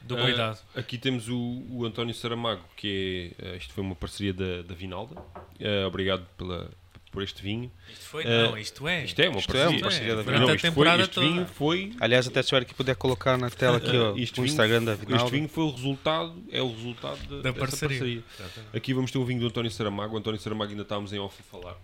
Do 0.00 0.16
cuidado. 0.16 0.58
aqui 0.74 0.96
temos 0.96 1.28
o, 1.28 1.62
o 1.70 1.84
António 1.84 2.14
Saramago, 2.14 2.62
que 2.76 3.34
é, 3.38 3.50
ah, 3.52 3.56
isto 3.56 3.74
foi 3.74 3.84
uma 3.84 3.94
parceria 3.94 4.32
da, 4.32 4.62
da 4.62 4.74
Vinalda. 4.74 5.16
Ah, 5.36 5.86
obrigado 5.86 6.26
pela, 6.38 6.70
por 7.14 7.22
este 7.22 7.40
vinho. 7.42 7.70
Isto 7.90 8.04
foi? 8.06 8.24
Ah, 8.24 8.50
não, 8.50 8.58
isto 8.58 8.86
é. 8.88 9.04
Isto 9.04 9.20
é 9.22 9.28
uma 9.28 9.38
Isto 9.38 9.50
é 9.50 9.52
parceria. 9.60 9.76
uma 9.78 9.82
parceria 9.88 10.16
da 10.16 10.22
Durante 10.22 10.40
Não, 10.40 10.48
isto 10.54 10.60
foi, 10.60 10.70
temporada 10.70 11.02
este 11.04 11.14
toda. 11.14 11.26
vinho 11.26 11.46
foi 11.46 11.92
Aliás, 12.00 12.26
até 12.26 12.42
se 12.42 12.52
o 12.54 12.56
Eric 12.56 12.74
puder 12.74 12.96
colocar 12.96 13.38
na 13.38 13.48
tela 13.48 13.76
aqui 13.78 13.96
ó, 13.96 14.16
Este 14.16 14.32
o 14.40 14.42
vinho- 14.42 14.46
Instagram 14.52 14.82
da 14.84 14.92
Este 14.94 15.06
Vinaldo. 15.06 15.30
vinho 15.30 15.48
foi 15.48 15.64
o 15.64 15.70
resultado, 15.70 16.42
é 16.50 16.60
o 16.60 16.68
resultado 16.70 17.40
da, 17.42 17.52
parceria. 17.52 17.98
parceria. 17.98 18.64
Aqui 18.74 18.92
vamos 18.92 19.10
ter 19.10 19.18
o 19.18 19.24
vinho 19.24 19.40
do 19.40 19.46
António 19.46 19.70
Saramago. 19.70 20.14
O 20.14 20.18
António 20.18 20.38
Saramago 20.40 20.70
ainda 20.72 20.82
estávamos 20.82 21.12
em 21.12 21.18
off 21.20 21.36
a 21.40 21.44
falar, 21.44 21.76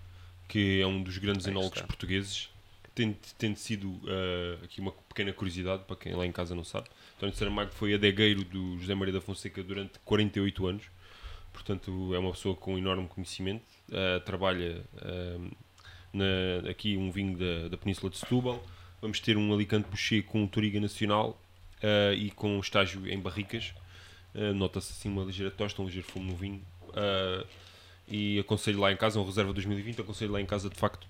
que 0.48 0.80
é 0.80 0.86
um 0.86 1.02
dos 1.02 1.16
grandes 1.18 1.46
Aí 1.46 1.52
enólogos 1.52 1.76
está. 1.78 1.86
portugueses. 1.86 2.48
Tem, 2.92 3.16
tem 3.38 3.54
sido 3.54 4.00
ah, 4.08 4.64
aqui 4.64 4.80
uma 4.80 4.90
pequena 4.90 5.32
curiosidade 5.32 5.84
para 5.86 5.94
quem 5.96 6.12
lá 6.12 6.26
em 6.26 6.32
casa 6.32 6.54
não 6.56 6.64
sabe. 6.64 6.88
António 7.16 7.34
Saramago 7.36 7.70
foi 7.72 7.94
adegueiro 7.94 8.42
do 8.44 8.76
José 8.78 8.94
Maria 8.96 9.14
da 9.14 9.20
Fonseca 9.20 9.62
durante 9.62 9.98
48 10.04 10.66
anos. 10.66 10.84
Portanto, 11.52 12.12
é 12.14 12.18
uma 12.18 12.32
pessoa 12.32 12.54
com 12.54 12.76
enorme 12.78 13.06
conhecimento. 13.08 13.62
Ah, 13.92 14.20
trabalha 14.20 14.82
ah, 14.98 15.38
na- 16.12 16.70
aqui 16.70 16.96
um 16.96 17.10
vinho 17.10 17.36
da, 17.36 17.68
da 17.68 17.76
Península 17.76 18.10
de 18.10 18.18
Setúbal. 18.18 18.62
Vamos 19.00 19.18
ter 19.20 19.36
um 19.36 19.52
Alicante 19.52 19.88
Boucher 19.88 20.22
com 20.24 20.46
Toriga 20.46 20.78
Nacional 20.80 21.40
ah, 21.82 22.12
e 22.14 22.30
com 22.30 22.58
estágio 22.60 23.06
em 23.08 23.18
barricas. 23.18 23.72
Uh, 24.32 24.54
Nota-se 24.54 24.92
assim 24.92 25.08
uma 25.08 25.24
ligeira 25.24 25.50
tosta, 25.50 25.82
um 25.82 25.86
ligeiro 25.86 26.06
fumo 26.06 26.30
no 26.30 26.36
vinho. 26.36 26.62
Uh, 26.90 27.44
e 28.06 28.38
aconselho 28.38 28.78
lá 28.78 28.92
em 28.92 28.96
casa, 28.96 29.18
um 29.18 29.24
reserva 29.24 29.52
2020, 29.52 30.00
aconselho 30.02 30.30
lá 30.32 30.40
em 30.40 30.46
casa 30.46 30.70
de 30.70 30.76
facto 30.76 31.04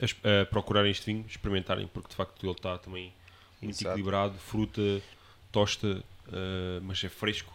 a, 0.00 0.42
a 0.42 0.46
procurarem 0.46 0.90
este 0.92 1.06
vinho, 1.06 1.24
experimentarem, 1.28 1.88
porque 1.88 2.08
de 2.08 2.14
facto 2.14 2.44
ele 2.46 2.52
está 2.52 2.78
também 2.78 3.12
muito 3.60 3.74
Exato. 3.74 3.88
equilibrado, 3.88 4.38
fruta, 4.38 5.02
tosta, 5.50 6.04
uh, 6.28 6.80
mas 6.82 7.02
é 7.02 7.08
fresco. 7.08 7.52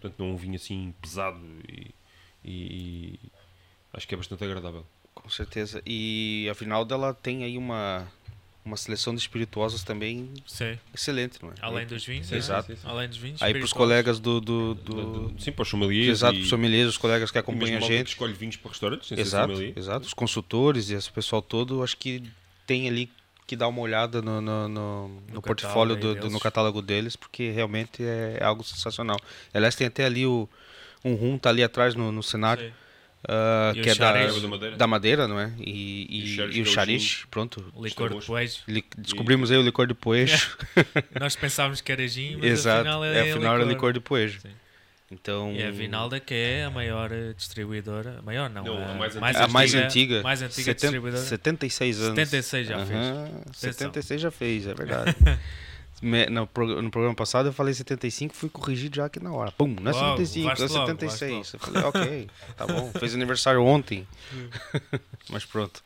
Portanto, 0.00 0.14
não 0.18 0.30
é 0.30 0.32
um 0.32 0.36
vinho 0.36 0.54
assim 0.56 0.94
pesado 1.02 1.40
e- 1.68 1.94
e 2.44 3.18
acho 3.94 4.06
que 4.06 4.14
é 4.14 4.16
bastante 4.18 4.44
agradável. 4.44 4.84
Com 5.14 5.28
certeza. 5.30 5.80
E 5.86 6.46
a 6.50 6.52
Vinaldo 6.52 6.92
ela 6.92 7.14
tem 7.14 7.44
aí 7.44 7.56
uma 7.56 8.06
uma 8.64 8.78
seleção 8.78 9.14
de 9.14 9.20
espirituosos 9.20 9.84
também 9.84 10.32
Sim. 10.46 10.78
excelente, 10.94 11.38
não 11.42 11.50
é? 11.50 11.54
Além 11.60 11.86
dos 11.86 12.02
vinhos, 12.06 12.26
Sim, 12.28 12.34
é. 12.36 12.38
Exato. 12.38 12.66
sim, 12.68 12.76
sim. 12.76 12.88
Além 12.88 13.08
dos 13.08 13.18
vinhos. 13.18 13.42
Aí 13.42 13.52
para 13.52 13.62
os 13.64 13.74
colegas 13.74 14.18
do, 14.18 14.40
do, 14.40 14.74
do, 14.74 15.34
Sim, 15.38 15.52
para 15.52 15.62
os 15.62 15.68
sommeliers. 15.68 16.08
exato, 16.08 16.38
e- 16.38 16.42
os 16.42 16.48
sommeliers, 16.48 16.88
os 16.88 16.96
colegas 16.96 17.30
que 17.30 17.36
e 17.36 17.40
acompanham 17.40 17.72
mesmo 17.72 17.76
a 17.76 17.80
malta 17.80 17.92
que 17.92 17.98
gente, 17.98 18.08
escolhe 18.08 18.32
vinhos 18.32 18.56
para 18.56 18.70
restaurantes, 18.70 19.12
exato, 19.12 19.52
exato, 19.76 20.06
os 20.06 20.14
consultores 20.14 20.88
e 20.88 20.94
esse 20.94 21.12
pessoal 21.12 21.42
todo, 21.42 21.82
acho 21.82 21.94
que 21.98 22.22
tem 22.66 22.88
ali 22.88 23.10
que 23.46 23.54
dar 23.54 23.68
uma 23.68 23.82
olhada 23.82 24.22
no, 24.22 24.40
no, 24.40 24.66
no, 24.66 25.08
no 25.08 25.20
No 25.34 25.42
portfólio 25.42 25.94
do, 25.94 26.14
do- 26.14 26.30
no 26.30 26.40
catálogo 26.40 26.80
deles, 26.80 27.16
porque 27.16 27.50
realmente 27.50 28.02
é, 28.02 28.38
é 28.40 28.44
algo 28.44 28.64
sensacional. 28.64 29.20
Aliás, 29.52 29.74
tem 29.76 29.86
até 29.86 30.06
ali 30.06 30.24
o 30.24 30.48
um 31.04 31.14
rum 31.14 31.36
tá 31.36 31.50
ali 31.50 31.62
atrás 31.62 31.94
no, 31.94 32.10
no 32.10 32.22
cenário, 32.22 32.72
O 33.26 33.82
que 33.82 33.88
é 33.90 33.94
da. 33.94 34.12
Da 34.12 34.48
madeira. 34.48 34.76
da 34.76 34.86
madeira, 34.86 35.28
não 35.28 35.40
é? 35.40 35.52
E, 35.58 36.06
E 36.10 36.20
o 36.20 36.24
e, 36.24 36.36
Xariz, 36.36 36.56
e 36.56 36.60
o 36.60 36.62
é 36.62 36.66
xariz, 36.66 37.24
pronto. 37.30 37.64
Licor 37.80 38.18
de 38.18 38.26
poejo. 38.26 38.56
Li- 38.68 38.84
Descobrimos 38.98 39.50
aí 39.50 39.56
o 39.56 39.62
licor 39.62 39.86
de 39.86 39.94
poejo. 39.94 40.56
Nós 41.18 41.34
pensávamos 41.36 41.80
que 41.80 41.90
era 41.90 42.06
gin, 42.06 42.36
mas 42.36 42.44
Exato. 42.44 42.80
afinal 42.80 43.04
é, 43.04 43.28
é, 43.28 43.32
afinal 43.32 43.54
era 43.56 43.64
licor 43.64 43.92
de 43.92 44.00
poejo. 44.00 44.40
Sim. 44.40 44.50
Então, 45.10 45.52
E 45.52 45.62
a 45.62 45.70
Vinalda 45.70 46.18
que 46.18 46.34
é 46.34 46.64
a 46.64 46.70
maior 46.70 47.10
distribuidora, 47.36 48.16
a 48.18 48.22
maior 48.22 48.50
não, 48.50 48.64
Não, 48.64 48.78
a, 48.78 48.90
a 48.90 48.94
mais 48.94 49.14
mais 49.16 49.36
a 49.36 49.46
mais 49.48 49.74
antiga, 49.74 49.84
antiga, 49.86 50.22
mais 50.22 50.42
antiga 50.42 50.62
70 50.64 50.80
distribuidora. 50.80 51.22
76 51.22 52.00
anos. 52.00 52.14
76 52.16 52.66
já 52.66 52.78
fez. 52.86 52.90
Aham, 52.98 53.24
Atenção. 53.42 53.52
76 53.54 54.20
já 54.20 54.30
fez, 54.30 54.66
é 54.66 54.74
verdade. 54.74 55.14
No, 56.02 56.46
prog- 56.46 56.82
no 56.82 56.90
programa 56.90 57.14
passado 57.14 57.48
eu 57.48 57.52
falei 57.52 57.72
75, 57.72 58.34
fui 58.34 58.48
corrigido 58.50 58.96
já 58.96 59.06
aqui 59.06 59.18
na 59.22 59.32
hora. 59.32 59.52
Pum, 59.52 59.74
não 59.80 59.90
é 59.90 59.94
Logo, 59.94 60.24
75, 60.26 60.46
é 60.50 60.54
vais 60.56 60.70
logo, 60.72 60.86
76. 60.86 61.54
Eu 61.54 61.60
falei, 61.60 61.82
ok, 61.82 62.30
tá 62.56 62.66
bom. 62.66 62.90
Fez 62.98 63.14
aniversário 63.14 63.62
ontem. 63.64 64.06
Mas 65.30 65.44
pronto. 65.44 65.82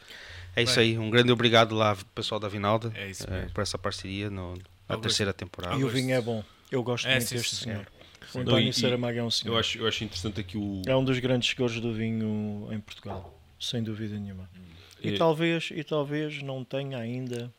É 0.57 0.63
isso 0.63 0.77
Bem. 0.77 0.93
aí. 0.93 0.99
Um 0.99 1.09
grande 1.11 1.31
obrigado 1.31 1.75
lá, 1.75 1.97
pessoal 2.15 2.41
da 2.41 2.49
Vinalda, 2.49 2.93
É 2.97 3.09
isso 3.09 3.25
eh, 3.29 3.31
mesmo. 3.43 3.51
por 3.53 3.61
essa 3.63 3.79
parceria 3.79 4.29
no, 4.29 4.55
na 4.55 4.63
Augusto. 4.89 5.03
terceira 5.03 5.33
temporada. 5.33 5.77
E 5.77 5.85
o 5.85 5.89
vinho 5.89 6.13
é 6.15 6.21
bom. 6.21 6.43
Eu 6.71 6.83
gosto 6.83 7.07
É, 7.07 7.13
muito 7.17 7.29
sim, 7.29 7.37
deste 7.37 7.57
senhor. 7.57 7.87
senhor. 7.87 7.87
O 8.35 8.39
António 8.41 8.67
e- 8.67 8.71
e 8.71 8.73
Saramago 8.73 9.19
é 9.19 9.23
um 9.23 9.31
senhor. 9.31 9.55
Eu 9.55 9.59
acho, 9.61 9.79
eu 9.79 9.87
acho 9.87 10.03
interessante 10.05 10.41
aqui 10.41 10.59
o. 10.59 10.83
É 10.87 10.97
um 10.97 11.05
dos 11.05 11.19
grandes 11.21 11.49
segures 11.49 11.81
do 11.81 11.95
vinho 11.95 12.69
em 12.73 12.81
Portugal, 12.81 13.39
sem 13.61 13.83
dúvida 13.83 14.19
nenhuma. 14.19 14.51
E, 15.03 15.15
É. 15.15 15.17
talvez, 15.17 15.71
e 15.73 15.85
talvez 15.85 16.43
não 16.43 16.65
tenha 16.65 16.99
ainda 16.99 17.53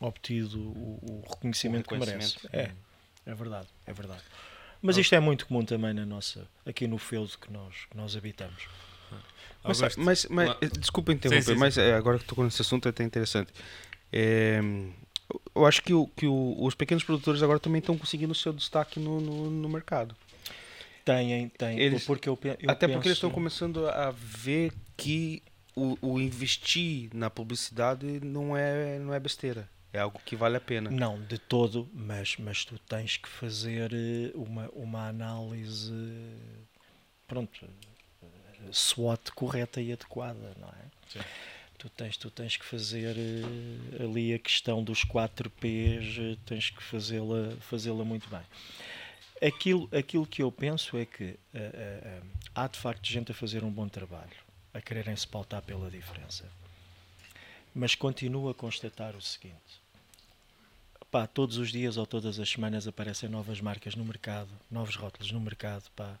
obtido 0.00 0.58
o, 0.60 0.98
o 1.02 1.24
reconhecimento, 1.28 1.86
O 1.86 1.88
que 1.88 1.94
merece. 1.98 2.36
reconhecimento. 2.38 2.74
É, 3.26 3.30
é 3.30 3.34
verdade, 3.34 3.66
é 3.86 3.92
verdade. 3.92 4.22
Mas 4.80 4.96
isto 4.96 5.14
é 5.14 5.20
muito 5.20 5.46
comum 5.46 5.64
também 5.64 5.92
na 5.92 6.06
nossa, 6.06 6.46
aqui 6.64 6.86
no 6.86 6.98
feudo 6.98 7.36
que 7.38 7.52
nós, 7.52 7.74
que 7.90 7.96
nós 7.96 8.16
habitamos. 8.16 8.68
Mas, 9.64 9.96
mas, 9.96 10.26
mas 10.26 10.56
eh, 10.62 10.68
desculpa 10.78 11.12
interromper, 11.12 11.42
Sim, 11.44 11.54
sim, 11.54 11.58
mas 11.58 11.76
eh, 11.78 11.92
agora 11.94 12.16
que 12.18 12.24
estou 12.24 12.44
nesse 12.44 12.62
assunto 12.62 12.86
é 12.86 12.90
até 12.90 13.02
interessante. 13.02 13.52
É, 14.12 14.60
eu 15.54 15.66
acho 15.66 15.82
que, 15.82 15.92
o, 15.92 16.06
que 16.06 16.26
o- 16.26 16.56
os 16.64 16.74
pequenos 16.76 17.02
produtores 17.04 17.42
agora 17.42 17.58
também 17.58 17.80
estão 17.80 17.98
conseguindo 17.98 18.32
o 18.32 18.34
seu 18.36 18.52
destaque 18.52 19.00
no, 19.00 19.20
no, 19.20 19.50
no 19.50 19.68
mercado. 19.68 20.14
Têm, 21.04 21.48
têm, 21.50 21.78
Eles- 21.78 22.04
porque 22.04 22.28
eu, 22.28 22.38
eu 22.60 22.70
Até 22.70 22.86
porque 22.86 22.92
eles 22.92 23.02
penso- 23.02 23.12
estão 23.14 23.30
começando 23.30 23.88
a 23.88 24.10
ver 24.12 24.72
que 24.96 25.42
o, 25.74 25.98
o 26.00 26.20
investir 26.20 27.10
na 27.12 27.28
publicidade 27.28 28.06
não 28.24 28.56
é, 28.56 28.98
não 29.00 29.12
é 29.12 29.18
besteira. 29.20 29.68
É 29.92 30.00
algo 30.00 30.20
que 30.24 30.36
vale 30.36 30.56
a 30.56 30.60
pena. 30.60 30.90
Não, 30.90 31.20
de 31.22 31.38
todo, 31.38 31.88
mas, 31.94 32.36
mas 32.36 32.64
tu 32.64 32.78
tens 32.78 33.16
que 33.16 33.28
fazer 33.28 33.92
eh, 33.92 34.32
uma, 34.34 34.68
uma 34.74 35.08
análise, 35.08 35.92
pronto, 37.26 37.66
eh, 38.22 38.26
SWOT 38.70 39.32
correta 39.32 39.80
e 39.80 39.92
adequada, 39.92 40.54
não 40.58 40.68
é? 40.68 40.84
Sim. 41.08 41.20
Tu 41.78 41.88
tens, 41.90 42.16
tu 42.16 42.30
tens 42.30 42.56
que 42.56 42.66
fazer 42.66 43.16
eh, 43.16 44.04
ali 44.04 44.34
a 44.34 44.38
questão 44.38 44.84
dos 44.84 45.04
4 45.04 45.48
Ps, 45.48 46.38
tens 46.44 46.68
que 46.68 46.82
fazê-la 46.82 47.56
fazê-la 47.60 48.04
muito 48.04 48.28
bem. 48.28 48.42
Aquilo, 49.40 49.88
aquilo 49.96 50.26
que 50.26 50.42
eu 50.42 50.50
penso 50.52 50.98
é 50.98 51.06
que 51.06 51.38
há 52.54 52.66
de 52.66 52.76
facto 52.76 53.06
gente 53.06 53.30
a 53.30 53.34
fazer 53.34 53.62
um 53.62 53.70
bom 53.70 53.88
trabalho, 53.88 54.36
a 54.74 54.80
quererem 54.80 55.14
se 55.14 55.26
pautar 55.28 55.62
pela 55.62 55.88
diferença. 55.88 56.44
Mas 57.72 57.94
continuo 57.94 58.48
a 58.48 58.54
constatar 58.54 59.14
o 59.14 59.22
seguinte: 59.22 59.77
pá, 61.10 61.26
todos 61.26 61.56
os 61.56 61.70
dias 61.70 61.96
ou 61.96 62.06
todas 62.06 62.38
as 62.38 62.48
semanas 62.48 62.86
aparecem 62.86 63.28
novas 63.28 63.60
marcas 63.60 63.94
no 63.94 64.04
mercado, 64.04 64.50
novos 64.70 64.96
rótulos 64.96 65.30
no 65.32 65.40
mercado, 65.40 65.84
pá, 65.96 66.18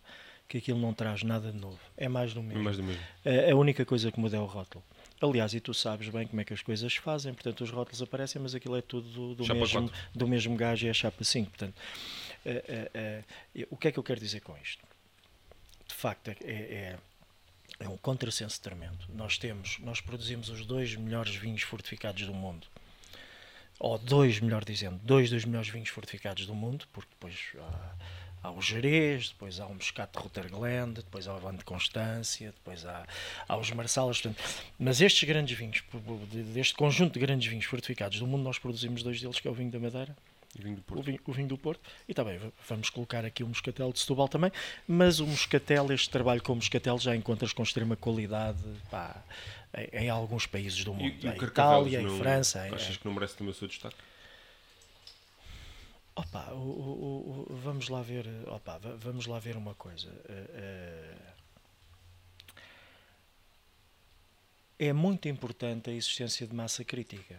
que 0.48 0.58
aquilo 0.58 0.78
não 0.78 0.94
traz 0.94 1.22
nada 1.22 1.52
de 1.52 1.58
novo. 1.58 1.78
É 1.96 2.08
mais 2.08 2.32
do 2.32 2.40
É 2.40 2.42
mesmo. 2.42 2.62
mais 2.62 2.76
do 2.76 2.82
mesmo. 2.82 3.02
A, 3.24 3.52
a 3.52 3.54
única 3.54 3.84
coisa 3.84 4.10
que 4.10 4.18
muda 4.18 4.36
é 4.36 4.40
o 4.40 4.46
rótulo. 4.46 4.82
Aliás, 5.20 5.52
e 5.52 5.60
tu 5.60 5.74
sabes 5.74 6.08
bem 6.08 6.26
como 6.26 6.40
é 6.40 6.44
que 6.44 6.54
as 6.54 6.62
coisas 6.62 6.92
se 6.92 7.00
fazem, 7.00 7.34
portanto, 7.34 7.62
os 7.62 7.70
rótulos 7.70 8.00
aparecem, 8.00 8.40
mas 8.40 8.54
aquilo 8.54 8.76
é 8.76 8.82
tudo 8.82 9.08
do, 9.08 9.34
do 9.34 9.54
mesmo, 9.54 9.90
do 10.14 10.28
mesmo 10.28 10.56
gajo 10.56 10.86
e 10.86 10.88
é 10.88 10.92
chapa 10.94 11.24
5. 11.24 11.50
Portanto, 11.50 11.74
eh, 12.46 12.90
eh, 12.94 13.24
eh, 13.56 13.66
o 13.68 13.76
que 13.76 13.88
é 13.88 13.92
que 13.92 13.98
eu 13.98 14.02
quero 14.02 14.20
dizer 14.20 14.40
com 14.40 14.56
isto? 14.58 14.82
De 15.88 15.94
facto, 15.94 16.28
é, 16.28 16.36
é, 16.44 16.98
é 17.80 17.88
um 17.88 17.96
contrassenso 17.96 18.60
tremendo. 18.60 18.98
Nós 19.08 19.36
temos, 19.38 19.78
nós 19.80 20.00
produzimos 20.00 20.48
os 20.50 20.64
dois 20.64 20.94
melhores 20.94 21.34
vinhos 21.34 21.62
fortificados 21.62 22.24
do 22.24 22.32
mundo. 22.32 22.66
Ou 23.78 23.96
dois, 23.98 24.40
melhor 24.40 24.64
dizendo, 24.64 24.98
dois 25.04 25.30
dos 25.30 25.44
melhores 25.44 25.68
vinhos 25.68 25.88
fortificados 25.88 26.46
do 26.46 26.54
mundo, 26.54 26.86
porque 26.92 27.10
depois 27.10 27.34
há, 27.60 28.48
há 28.48 28.50
o 28.50 28.60
Jerez, 28.60 29.28
depois 29.28 29.60
há 29.60 29.66
o 29.66 29.74
Moscato 29.74 30.18
de 30.18 30.24
Rottergland, 30.24 30.94
depois 30.94 31.28
há 31.28 31.32
o 31.34 31.36
Avante 31.36 31.58
de 31.58 31.64
Constância, 31.64 32.50
depois 32.52 32.84
há, 32.84 33.06
há 33.48 33.56
os 33.56 33.70
Marsalas. 33.70 34.20
Portanto, 34.20 34.42
mas 34.78 35.00
estes 35.00 35.28
grandes 35.28 35.56
vinhos, 35.56 35.82
deste 36.52 36.74
conjunto 36.74 37.14
de 37.14 37.20
grandes 37.20 37.48
vinhos 37.48 37.66
fortificados 37.66 38.18
do 38.18 38.26
mundo, 38.26 38.42
nós 38.42 38.58
produzimos 38.58 39.02
dois 39.02 39.20
deles, 39.20 39.38
que 39.38 39.46
é 39.46 39.50
o 39.50 39.54
vinho 39.54 39.70
da 39.70 39.78
Madeira 39.78 40.16
vinho 40.58 40.82
o 40.90 41.02
vinho, 41.02 41.20
o 41.26 41.32
vinho 41.32 41.46
do 41.46 41.58
Porto. 41.58 41.80
E 42.08 42.14
também 42.14 42.38
v- 42.38 42.50
vamos 42.66 42.88
colocar 42.90 43.22
aqui 43.24 43.44
o 43.44 43.46
Moscatel 43.46 43.92
de 43.92 44.00
Setúbal 44.00 44.26
também. 44.28 44.50
Mas 44.88 45.20
o 45.20 45.26
Moscatel, 45.26 45.92
este 45.92 46.08
trabalho 46.08 46.42
com 46.42 46.52
o 46.52 46.56
Moscatel 46.56 46.98
já 46.98 47.14
encontras 47.14 47.52
com 47.52 47.62
extrema 47.62 47.94
qualidade 47.96 48.58
pá, 48.90 49.22
em, 49.74 50.04
em 50.04 50.10
alguns 50.10 50.46
países 50.46 50.82
do 50.84 50.92
E, 50.92 50.94
mundo. 50.94 51.24
e 51.24 51.28
o 51.28 51.32
em 51.32 51.36
Itália, 51.44 52.00
não- 52.02 52.14
em 52.14 52.18
França. 52.18 52.66
Em, 52.68 52.74
Achas 52.74 52.96
que 52.96 53.04
não 53.04 53.12
merece 53.14 53.36
também 53.36 53.52
o 53.52 53.54
seu 53.54 53.68
destaque? 53.68 53.96
Opa, 56.16 56.50
o- 56.52 56.56
o- 56.56 57.46
o- 57.50 57.56
vamos 57.56 57.88
lá 57.88 58.02
ver, 58.02 58.26
opa, 58.48 58.78
va- 58.78 58.96
vamos 58.96 59.26
lá 59.26 59.38
ver 59.38 59.56
uma 59.56 59.74
coisa. 59.74 60.08
Eh, 60.28 61.14
eh, 64.78 64.88
é 64.88 64.92
muito 64.92 65.28
importante 65.28 65.90
a 65.90 65.92
existência 65.92 66.46
de 66.46 66.54
massa 66.54 66.84
crítica. 66.84 67.36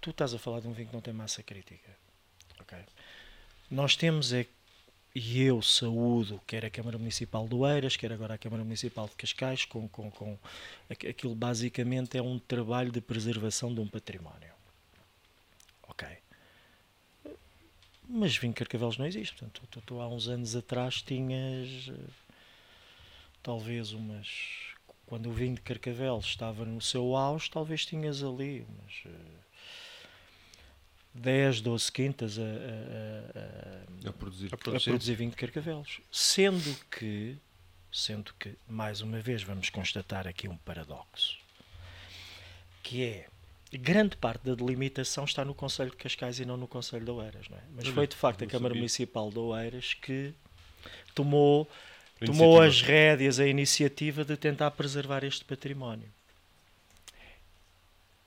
Tu 0.00 0.10
estás 0.10 0.32
a 0.34 0.38
falar 0.38 0.60
de 0.60 0.66
um 0.68 0.72
vinho 0.72 0.88
que 0.88 0.94
não 0.94 1.00
tem 1.02 1.12
massa 1.14 1.42
crítica. 1.42 1.90
ok? 2.60 2.78
Nós 3.70 3.96
temos 3.96 4.32
é 4.32 4.46
e 5.14 5.42
eu 5.42 5.60
saúdo 5.60 6.40
quer 6.46 6.64
a 6.64 6.70
Câmara 6.70 6.96
Municipal 6.98 7.46
do 7.48 7.66
Eiras, 7.66 7.96
quer 7.96 8.12
agora 8.12 8.34
a 8.34 8.38
Câmara 8.38 8.62
Municipal 8.62 9.08
de 9.08 9.16
Cascais, 9.16 9.64
com, 9.64 9.88
com, 9.88 10.10
com 10.10 10.38
aqu- 10.88 11.08
aquilo 11.08 11.34
basicamente 11.34 12.16
é 12.16 12.22
um 12.22 12.38
trabalho 12.38 12.92
de 12.92 13.00
preservação 13.00 13.74
de 13.74 13.80
um 13.80 13.86
património. 13.88 14.52
Ok. 15.88 16.06
Mas 18.08 18.36
vinho 18.36 18.54
Carcavelos 18.54 18.98
não 18.98 19.06
existe. 19.06 19.34
Portanto, 19.36 19.62
tu, 19.70 19.80
tu 19.82 20.00
há 20.00 20.08
uns 20.08 20.28
anos 20.28 20.56
atrás 20.56 21.00
tinhas 21.02 21.88
eh, 21.88 22.10
talvez 23.42 23.92
umas. 23.92 24.28
Quando 25.06 25.28
o 25.28 25.32
vinho 25.32 25.56
de 25.56 25.60
Carcavelos 25.60 26.26
estava 26.26 26.64
no 26.64 26.80
seu 26.80 27.16
auge, 27.16 27.50
talvez 27.50 27.84
tinhas 27.84 28.22
ali 28.22 28.64
umas 28.68 29.02
eh, 29.06 29.10
10, 31.14 31.60
12 31.60 31.90
quintas 31.92 32.38
a, 32.38 32.42
a- 32.42 34.06
a- 34.06 34.08
a- 34.08 34.12
produzir. 34.12 34.48
A 34.50 34.54
a 34.54 34.58
produzir. 34.58 34.90
produzir 34.90 35.14
vinho 35.14 35.30
de 35.30 35.36
Carcavelos. 35.36 36.00
Sendo 36.10 36.74
que, 36.90 37.36
sendo 37.92 38.32
que, 38.38 38.54
mais 38.68 39.00
uma 39.00 39.20
vez, 39.20 39.42
vamos 39.42 39.68
constatar 39.70 40.26
aqui 40.26 40.48
um 40.48 40.56
paradoxo, 40.58 41.38
que 42.82 43.02
é 43.04 43.26
grande 43.72 44.16
parte 44.16 44.42
da 44.44 44.54
delimitação 44.54 45.24
está 45.24 45.44
no 45.44 45.54
Conselho 45.54 45.90
de 45.90 45.96
Cascais 45.96 46.40
e 46.40 46.44
não 46.44 46.56
no 46.56 46.66
Conselho 46.66 47.04
de 47.04 47.10
Oeiras, 47.10 47.48
não 47.48 47.56
é? 47.58 47.60
Mas 47.76 47.86
foi 47.88 48.06
de 48.06 48.16
facto 48.16 48.42
a 48.42 48.46
Câmara 48.46 48.70
sabia. 48.70 48.80
Municipal 48.80 49.30
de 49.30 49.38
Oeiras 49.38 49.94
que 49.94 50.32
tomou, 51.14 51.68
tomou 52.24 52.60
as 52.60 52.82
rédeas, 52.82 53.38
a 53.38 53.46
iniciativa 53.46 54.24
de 54.24 54.36
tentar 54.36 54.70
preservar 54.72 55.22
este 55.24 55.44
património. 55.44 56.08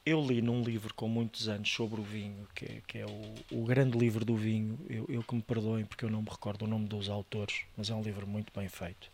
Eu 0.06 0.22
li 0.22 0.42
num 0.42 0.62
livro 0.62 0.94
com 0.94 1.08
muitos 1.08 1.48
anos 1.48 1.72
sobre 1.72 2.02
o 2.02 2.04
vinho, 2.04 2.46
que 2.54 2.66
é, 2.66 2.82
que 2.86 2.98
é 2.98 3.06
o, 3.06 3.36
o 3.52 3.64
grande 3.64 3.98
livro 3.98 4.26
do 4.26 4.36
vinho. 4.36 4.78
Eu, 4.90 5.06
eu 5.08 5.24
que 5.24 5.34
me 5.34 5.42
perdoem 5.42 5.86
porque 5.86 6.04
eu 6.04 6.10
não 6.10 6.22
me 6.22 6.30
recordo 6.30 6.64
o 6.66 6.68
nome 6.68 6.88
dos 6.88 7.10
autores, 7.10 7.62
mas 7.78 7.90
é 7.90 7.96
um 7.96 8.02
livro 8.02 8.28
muito 8.28 8.52
bem 8.54 8.68
feito. 8.68 9.10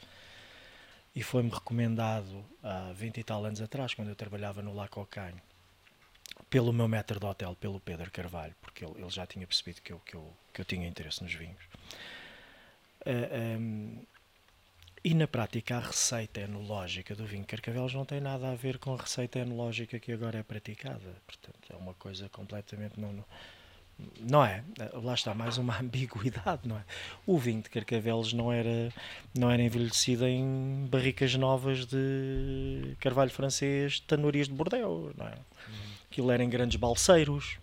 E 1.15 1.21
foi-me 1.21 1.49
recomendado 1.51 2.43
há 2.63 2.91
20 2.93 3.19
e 3.19 3.23
tal 3.23 3.45
anos 3.45 3.61
atrás, 3.61 3.93
quando 3.93 4.09
eu 4.09 4.15
trabalhava 4.15 4.63
no 4.63 4.73
Lacocanho, 4.73 5.39
pelo 6.49 6.73
meu 6.73 6.87
metro 6.87 7.19
de 7.19 7.25
hotel, 7.25 7.55
pelo 7.55 7.79
Pedro 7.79 8.09
Carvalho, 8.09 8.55
porque 8.59 8.83
ele, 8.83 8.95
ele 8.97 9.09
já 9.09 9.27
tinha 9.27 9.45
percebido 9.45 9.81
que 9.81 9.93
eu, 9.93 9.99
que, 9.99 10.15
eu, 10.15 10.33
que 10.51 10.61
eu 10.61 10.65
tinha 10.65 10.87
interesse 10.87 11.21
nos 11.21 11.33
vinhos. 11.33 11.61
Hum, 13.05 14.01
E 15.03 15.13
na 15.13 15.27
prática 15.27 15.77
a 15.77 15.79
receita 15.79 16.41
enológica 16.41 17.15
do 17.15 17.25
vinho 17.25 17.43
de 17.43 17.47
Carcavelos 17.47 17.93
não 17.93 18.03
tem 18.03 18.19
nada 18.19 18.51
a 18.51 18.55
ver 18.55 18.77
com 18.77 18.93
a 18.93 18.97
receita 18.97 19.39
enológica 19.39 19.97
que 19.99 20.11
agora 20.11 20.39
é 20.39 20.43
praticada. 20.43 21.15
Portanto, 21.25 21.59
é 21.69 21.75
uma 21.75 21.93
coisa 21.93 22.27
completamente 22.29 22.99
não, 22.99 23.23
não, 24.19 24.45
é. 24.45 24.63
Lá 24.93 25.13
está 25.13 25.33
mais 25.33 25.57
uma 25.57 25.77
ambiguidade, 25.79 26.67
não 26.67 26.77
é? 26.77 26.83
O 27.25 27.37
vinho 27.37 27.61
de 27.61 27.69
Carcavelos 27.69 28.33
não 28.33 28.51
era 28.51 28.91
não 29.37 29.49
era 29.49 29.61
envelhecido 29.61 30.25
em 30.27 30.87
barricas 30.89 31.33
novas 31.35 31.85
de 31.85 32.95
carvalho 32.99 33.31
francês, 33.31 33.99
tanurias 34.01 34.47
de 34.47 34.53
Bordeaux, 34.53 35.15
não 35.17 35.27
é? 35.27 35.37
Aquilo 36.11 36.31
era 36.31 36.43
em 36.43 36.49
grandes 36.49 36.77
balseiros. 36.77 37.57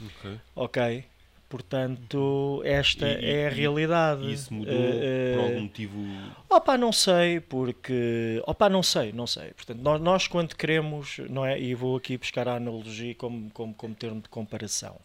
Ok. 0.00 0.40
Ok. 0.54 1.04
Portanto, 1.58 2.62
esta 2.64 3.06
E- 3.06 3.24
é 3.30 3.46
a 3.46 3.50
e- 3.50 3.54
realidade. 3.54 4.22
E 4.24 4.32
isso 4.32 4.52
mudou 4.52 4.74
Eh, 4.74 5.34
por 5.36 5.44
algum 5.44 5.60
motivo. 5.62 5.98
Opa, 6.50 6.76
não 6.76 6.92
sei, 6.92 7.40
porque. 7.40 8.42
Opa, 8.46 8.68
não 8.68 8.82
sei, 8.82 9.12
não 9.12 9.26
sei. 9.26 9.52
Portanto, 9.52 9.78
nós, 9.80 10.00
nós 10.00 10.26
quando 10.28 10.54
queremos, 10.56 11.18
não 11.30 11.44
é? 11.46 11.58
E 11.60 11.74
vou 11.74 11.96
aqui 11.96 12.16
buscar 12.18 12.48
a 12.48 12.56
analogia 12.56 13.14
como, 13.14 13.50
como, 13.50 13.72
como 13.74 13.94
termo 13.94 14.20
de 14.20 14.28
comparação. 14.28 14.96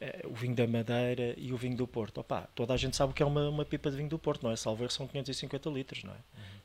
Eh, 0.00 0.22
O 0.24 0.34
vinho 0.34 0.54
da 0.54 0.66
Madeira 0.66 1.34
e 1.36 1.52
o 1.52 1.56
vinho 1.56 1.76
do 1.76 1.86
Porto. 1.86 2.18
Opa, 2.18 2.48
toda 2.54 2.74
a 2.74 2.76
gente 2.76 2.96
sabe 2.96 3.12
o 3.12 3.14
que 3.14 3.22
é 3.22 3.26
uma, 3.26 3.48
uma 3.48 3.64
pipa 3.64 3.90
de 3.90 3.96
vinho 3.96 4.08
do 4.08 4.18
Porto, 4.18 4.42
não 4.42 4.50
é? 4.50 4.56
Salvo 4.56 4.82
erro, 4.82 4.90
são 4.92 5.06
550 5.06 5.70
litros, 5.70 6.02
não 6.04 6.12
é? 6.12 6.16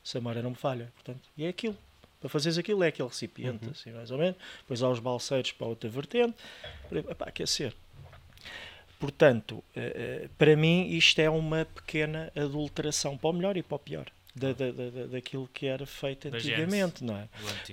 Se 0.03 0.17
a 0.17 0.19
memória 0.21 0.41
não 0.41 0.49
me 0.51 0.55
falha. 0.55 0.91
Portanto, 0.95 1.21
e 1.37 1.45
é 1.45 1.49
aquilo. 1.49 1.77
Para 2.19 2.29
fazeres 2.29 2.57
aquilo 2.57 2.83
é 2.83 2.87
aquele 2.87 3.07
recipiente, 3.07 3.69
assim, 3.69 3.91
mais 3.91 4.09
ou 4.09 4.17
menos. 4.17 4.35
Depois 4.61 4.81
há 4.81 4.89
os 4.89 4.99
balseiros 4.99 5.51
para 5.51 5.67
outra 5.67 5.87
vertente. 5.87 6.33
Para, 6.89 7.27
aquecer. 7.29 7.75
Portanto, 8.99 9.63
eh, 9.75 10.21
eh, 10.25 10.29
para 10.37 10.55
mim 10.55 10.87
isto 10.89 11.19
é 11.19 11.29
uma 11.29 11.65
pequena 11.65 12.31
adulteração 12.35 13.15
para 13.17 13.29
o 13.29 13.33
melhor 13.33 13.55
e 13.57 13.61
para 13.63 13.75
o 13.75 13.79
pior 13.79 14.07
da, 14.35 14.53
da, 14.53 14.71
da- 14.71 14.89
da- 14.89 15.05
daquilo 15.07 15.47
que 15.53 15.67
era 15.67 15.85
feito 15.85 16.27
antigamente, 16.29 17.03
não 17.03 17.15
é? 17.17 17.27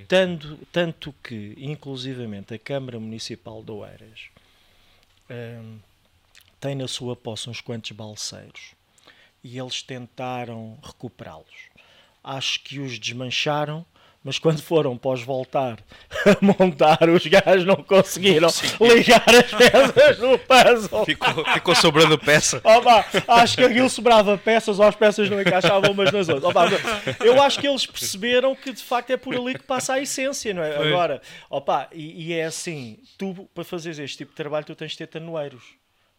Tanto, 0.07 0.59
tanto 0.71 1.15
que, 1.23 1.55
inclusivamente, 1.59 2.53
a 2.53 2.59
Câmara 2.59 2.99
Municipal 3.01 3.63
de 3.63 3.71
Oeiras 3.73 4.29
hum, 5.31 5.79
tem 6.61 6.75
na 6.75 6.89
sua 6.89 7.17
posse 7.17 7.49
uns 7.49 7.61
quantos 7.61 7.91
balseiros 7.93 8.73
e 9.43 9.59
eles 9.59 9.83
tentaram 9.83 10.79
recuperá-los. 10.83 11.69
Acho 12.23 12.61
que 12.61 12.81
os 12.81 12.99
desmancharam, 12.99 13.85
mas 14.25 14.39
quando 14.39 14.63
foram 14.63 14.97
para 14.97 15.11
os 15.11 15.23
voltar 15.23 15.79
a 16.25 16.37
montar, 16.41 17.11
os 17.11 17.27
gajos 17.27 17.67
não 17.67 17.77
conseguiram 17.77 18.49
ligar 18.81 19.23
as 19.29 19.53
peças 19.53 20.19
no 20.19 20.39
puzzle. 20.39 21.05
Ficou, 21.05 21.45
ficou 21.53 21.75
sobrando 21.75 22.19
peça. 22.19 22.59
Opa, 22.65 23.05
acho 23.29 23.57
que 23.59 23.65
aquilo 23.65 23.91
sobrava 23.91 24.39
peças 24.39 24.79
ou 24.79 24.87
as 24.87 24.97
peças 24.97 25.29
não 25.29 25.39
encaixavam 25.39 25.91
umas 25.91 26.11
nas 26.11 26.29
outras. 26.31 26.51
Opa, 26.51 26.65
eu 27.23 27.43
acho 27.43 27.61
que 27.61 27.69
eles 27.69 27.85
perceberam 27.85 28.57
que 28.57 28.73
de 28.73 28.83
facto 28.83 29.11
é 29.11 29.19
por 29.19 29.37
ali 29.37 29.55
que 29.55 29.65
passa 29.65 29.93
a 29.93 30.01
essência, 30.01 30.55
não 30.55 30.63
é? 30.63 30.73
Foi. 30.73 30.89
Agora, 30.89 31.21
opa, 31.51 31.89
e, 31.93 32.29
e 32.29 32.33
é 32.33 32.47
assim: 32.47 32.99
tu 33.19 33.49
para 33.55 33.63
fazeres 33.63 33.99
este 33.99 34.19
tipo 34.19 34.31
de 34.31 34.37
trabalho, 34.37 34.65
tu 34.65 34.75
tens 34.75 34.93
de 34.93 34.99
ter 34.99 35.07
tanoeiros, 35.07 35.65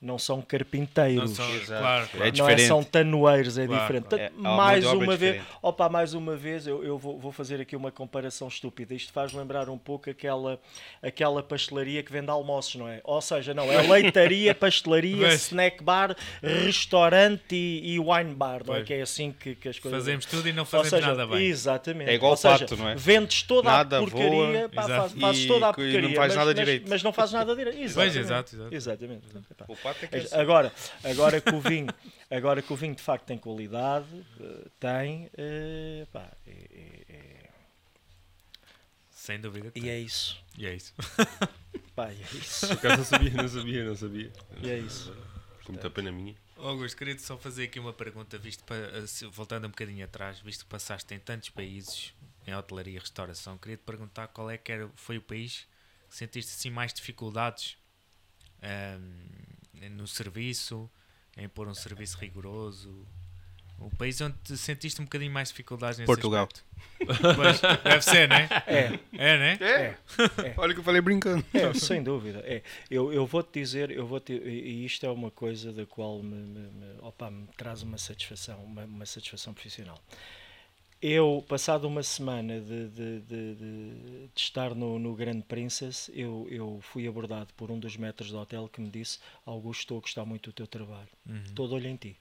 não 0.01 0.19
são 0.19 0.37
Não 0.37 0.43
carpinteiros. 0.43 1.31
são, 1.31 1.49
Exato. 1.55 1.81
claro, 1.81 2.03
É 2.05 2.07
claro. 2.07 2.17
Não 2.17 2.27
é, 2.27 2.31
diferente. 2.31 2.67
são 2.67 2.83
tanoeiros, 2.83 3.57
é 3.57 3.65
Claro, 3.65 3.81
diferente. 3.81 4.03
claro. 4.07 4.23
Portanto, 4.29 4.45
É, 4.45 4.55
mais 4.55 4.85
uma 4.85 5.13
é 5.13 5.17
vez, 5.17 5.33
diferente. 5.35 5.57
opa, 5.63 5.89
mais 5.89 6.13
uma 6.13 6.35
vez, 6.35 6.67
eu, 6.67 6.83
eu 6.83 6.97
vou, 6.97 7.17
vou 7.19 7.31
fazer 7.31 7.59
aqui 7.61 7.75
uma 7.75 7.91
comparação 7.91 8.47
estúpida. 8.47 8.93
Isto 8.93 9.11
faz 9.11 9.33
lembrar 9.33 9.67
um 9.69 9.77
pouco 9.77 10.09
aquela, 10.09 10.59
aquela 11.01 11.41
pastelaria 11.41 12.03
que 12.03 12.11
vende 12.11 12.29
almoços, 12.29 12.75
não 12.75 12.87
é? 12.87 13.01
Ou 13.03 13.19
seja, 13.21 13.53
não, 13.53 13.71
é 13.71 13.81
leitaria, 13.81 14.53
pastelaria, 14.55 15.27
snack 15.33 15.83
bar, 15.83 16.15
restaurante 16.43 17.55
e, 17.55 17.93
e 17.95 17.99
wine 17.99 18.33
bar, 18.35 18.61
não 18.65 18.73
é? 18.75 18.77
Pois. 18.79 18.87
Que 18.87 18.93
é 18.95 19.01
assim 19.01 19.31
que, 19.31 19.55
que 19.55 19.69
as 19.69 19.79
coisas. 19.79 19.99
Fazemos 20.01 20.25
tudo 20.25 20.47
e 20.47 20.53
não 20.53 20.65
fazemos 20.65 20.89
seja, 20.89 21.07
nada 21.07 21.25
bem. 21.27 21.45
Exatamente. 21.47 22.09
É 22.09 22.13
igual 22.15 22.31
Ou 22.31 22.37
seja, 22.37 22.59
pato, 22.59 22.77
não 22.77 22.89
é? 22.89 22.95
Vendes 22.95 23.43
toda 23.43 23.69
Nada 23.71 23.97
a 23.97 24.01
porcaria, 24.01 24.29
voa, 24.29 24.69
pá, 24.69 25.09
fazes 25.09 25.43
E- 25.45 25.47
toda 25.47 25.65
a 25.65 25.69
e 25.69 25.71
não 25.71 25.73
porcaria, 25.73 26.15
faz 26.15 26.27
mas, 26.27 26.35
nada 26.35 26.45
mas- 26.45 26.55
direito. 26.55 26.85
mas 26.89 27.03
não 27.03 27.13
fazes 27.13 27.33
nada 27.33 27.55
direito. 27.55 27.79
Exatamente. 27.81 28.17
exato, 28.19 28.55
exato. 28.55 28.75
Exatamente. 28.75 29.21
Epá. 29.51 29.65
É 29.91 30.07
que 30.07 30.15
é 30.15 30.19
assim. 30.21 30.35
Agora, 30.35 30.73
agora 31.03 31.41
que 31.41 31.53
o 31.53 31.59
vinho, 31.61 31.87
agora 32.29 32.61
que 32.61 32.71
o 32.71 32.75
vinho 32.75 32.95
de 32.95 33.01
facto 33.01 33.25
tem 33.25 33.37
qualidade, 33.37 34.07
eh, 34.39 34.67
tem, 34.79 35.29
eh, 35.37 36.07
pá, 36.11 36.31
é- 36.45 36.51
é- 36.51 37.13
é- 37.13 37.49
Sem 39.11 39.39
dúvida. 39.39 39.71
que 39.71 39.79
e 39.79 39.81
tem. 39.83 39.91
é 39.91 39.99
isso. 39.99 40.43
E 40.57 40.65
é 40.65 40.73
isso. 40.75 40.93
Pá, 41.95 42.11
e 42.11 42.21
é 42.21 42.37
isso. 42.37 42.67
Por 42.67 42.77
acaso 42.77 42.97
não 42.97 43.05
sabia, 43.05 43.31
não 43.31 43.47
sabia, 43.47 43.83
não 43.85 43.95
sabia. 43.95 44.33
E 44.61 44.69
é 44.69 44.77
isso. 44.77 45.15
Com 45.65 45.71
muita 45.73 45.89
pena 45.89 46.11
minha. 46.11 46.35
Augusto, 46.57 46.95
queria 46.97 47.17
só 47.19 47.37
fazer 47.37 47.63
aqui 47.65 47.79
uma 47.79 47.91
pergunta, 47.93 48.37
visto 48.37 48.63
para, 48.63 48.77
eh, 48.77 49.05
voltando 49.31 49.65
um 49.65 49.69
bocadinho 49.69 50.05
atrás, 50.05 50.39
visto 50.39 50.63
que 50.63 50.69
passaste 50.69 51.13
em 51.13 51.19
tantos 51.19 51.49
países 51.49 52.13
em 52.47 52.53
hotelaria 52.55 52.95
e 52.95 52.99
restauração, 52.99 53.57
queria 53.57 53.75
te 53.77 53.83
perguntar 53.83 54.27
qual 54.27 54.49
é 54.49 54.57
que 54.57 54.71
era, 54.71 54.87
foi 54.95 55.17
o 55.17 55.21
país 55.21 55.67
que 56.09 56.15
sentiste 56.15 56.51
assim 56.53 56.69
mais 56.69 56.93
dificuldades 56.93 57.75
ahm, 58.61 59.01
no 59.89 60.07
serviço, 60.07 60.89
em 61.37 61.47
pôr 61.49 61.67
um 61.67 61.73
serviço 61.73 62.17
rigoroso. 62.17 63.05
O 63.77 63.89
país 63.97 64.21
onde 64.21 64.37
te 64.41 64.55
sentiste 64.55 65.01
um 65.01 65.03
bocadinho 65.03 65.31
mais 65.31 65.49
dificuldades 65.49 65.99
nesse 65.99 66.05
Portugal. 66.07 66.47
aspecto. 66.47 66.63
Pois, 67.35 67.59
deve 67.83 68.01
ser, 68.01 68.25
né? 68.29 68.47
É, 68.65 68.99
É, 69.11 69.37
né? 69.37 69.57
é. 69.59 70.53
Olha 70.55 70.73
que 70.73 70.79
eu 70.79 70.83
falei 70.83 71.01
brincando. 71.01 71.43
É, 71.53 71.73
sem 71.73 72.01
dúvida. 72.01 72.39
É. 72.45 72.61
Eu, 72.89 73.11
eu 73.11 73.25
vou-te 73.25 73.59
dizer, 73.59 73.91
eu 73.91 74.07
vou 74.07 74.21
e 74.29 74.33
e 74.33 74.85
isto 74.85 75.05
é 75.05 75.09
uma 75.09 75.29
coisa 75.29 75.73
da 75.73 75.85
qual 75.85 76.23
me, 76.23 76.37
me, 76.37 76.59
me- 76.71 76.99
opa, 77.01 77.29
me 77.29 77.47
traz 77.57 77.81
uma 77.81 77.97
satisfação, 77.97 78.63
uma, 78.63 78.85
uma 78.85 79.05
satisfação 79.05 79.53
profissional. 79.53 80.01
Eu, 81.07 81.45
passado 81.47 81.87
uma 81.87 82.01
semana 82.01 82.59
de, 82.59 82.87
de, 82.89 83.19
de, 83.21 83.55
de- 83.55 84.27
de 84.27 84.29
estar 84.35 84.73
no, 84.73 84.97
no 84.97 85.13
Grand 85.13 85.39
Princess, 85.41 86.09
eu, 86.15 86.47
eu 86.49 86.79
fui 86.81 87.07
abordado 87.07 87.53
por 87.53 87.69
um 87.69 87.77
dos 87.79 87.95
metros 87.95 88.31
do 88.31 88.39
hotel 88.39 88.67
que 88.67 88.81
me 88.81 88.89
disse 88.89 89.19
Augusto, 89.45 89.81
estou 89.81 89.97
a 89.99 90.01
gostar 90.01 90.25
muito 90.25 90.49
do 90.49 90.53
teu 90.53 90.65
trabalho. 90.65 91.07
Uhum. 91.29 91.43
Todo 91.53 91.75
olho 91.75 91.87
em 91.87 91.95
ti. 91.95 92.17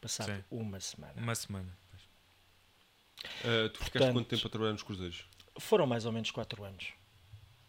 Passado 0.00 0.32
Sim. 0.34 0.44
uma 0.50 0.80
semana. 0.80 1.12
Uma 1.20 1.34
semana. 1.34 1.76
Ah, 3.44 3.68
tu 3.68 3.78
ficaste 3.84 3.92
Portanto- 3.92 4.12
quanto 4.14 4.28
tempo 4.28 4.46
a 4.46 4.50
trabalhar 4.50 4.72
nos 4.72 4.82
cruzeiros? 4.82 5.26
Foram 5.58 5.86
mais 5.86 6.06
ou 6.06 6.12
menos 6.12 6.30
quatro 6.30 6.64
anos. 6.64 6.86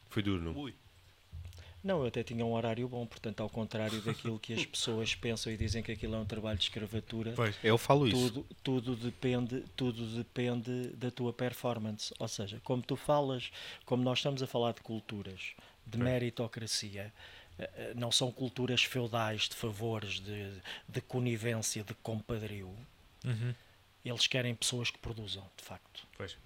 Foi 0.10 0.23
duro, 0.23 0.41
não? 0.41 0.53
Não, 1.84 1.99
eu 1.99 2.07
até 2.07 2.23
tinha 2.23 2.45
um 2.45 2.53
horário 2.53 2.88
bom, 2.88 3.05
portanto, 3.05 3.43
ao 3.43 3.49
contrário 3.49 3.99
daquilo 4.01 4.39
que 4.39 4.53
as 4.53 4.65
pessoas 4.65 5.14
pensam 5.15 5.51
e 5.51 5.57
dizem 5.57 5.84
que 5.84 5.91
aquilo 5.91 6.15
é 6.15 6.18
um 6.18 6.26
trabalho 6.26 6.57
de 6.57 6.64
escravatura, 6.64 7.34
Pois. 7.35 7.57
Eu 7.61 7.77
falo 7.77 8.07
isso. 8.07 8.31
tudo, 8.31 8.45
tudo, 8.64 8.95
depende, 8.95 9.65
tudo 9.76 10.05
depende 10.15 10.88
da 10.89 11.11
tua 11.11 11.34
performance. 11.34 12.14
Ou 12.18 12.27
seja, 12.27 12.61
como 12.64 12.81
tu 12.81 12.95
falas, 12.95 13.51
como 13.85 14.01
nós 14.01 14.19
estamos 14.19 14.41
a 14.41 14.47
falar 14.47 14.72
de 14.73 14.81
culturas, 14.81 15.53
de 15.85 15.97
meritocracia, 15.97 17.14
eh, 17.60 17.69
eh, 17.76 17.93
não 17.95 18.11
são 18.11 18.31
culturas 18.31 18.84
feudais 18.84 19.49
de 19.49 19.55
favores, 19.55 20.22
de, 20.22 20.53
de 20.88 21.01
conivência, 21.01 21.84
de 21.84 21.93
compadrio. 21.95 22.73
Uhum. 23.26 23.53
Eles 24.05 24.26
querem 24.27 24.55
pessoas 24.55 24.89
que 24.89 24.97
produzam, 24.97 25.45
de 25.57 25.64
facto. 25.64 26.07
Pois. 26.18 26.38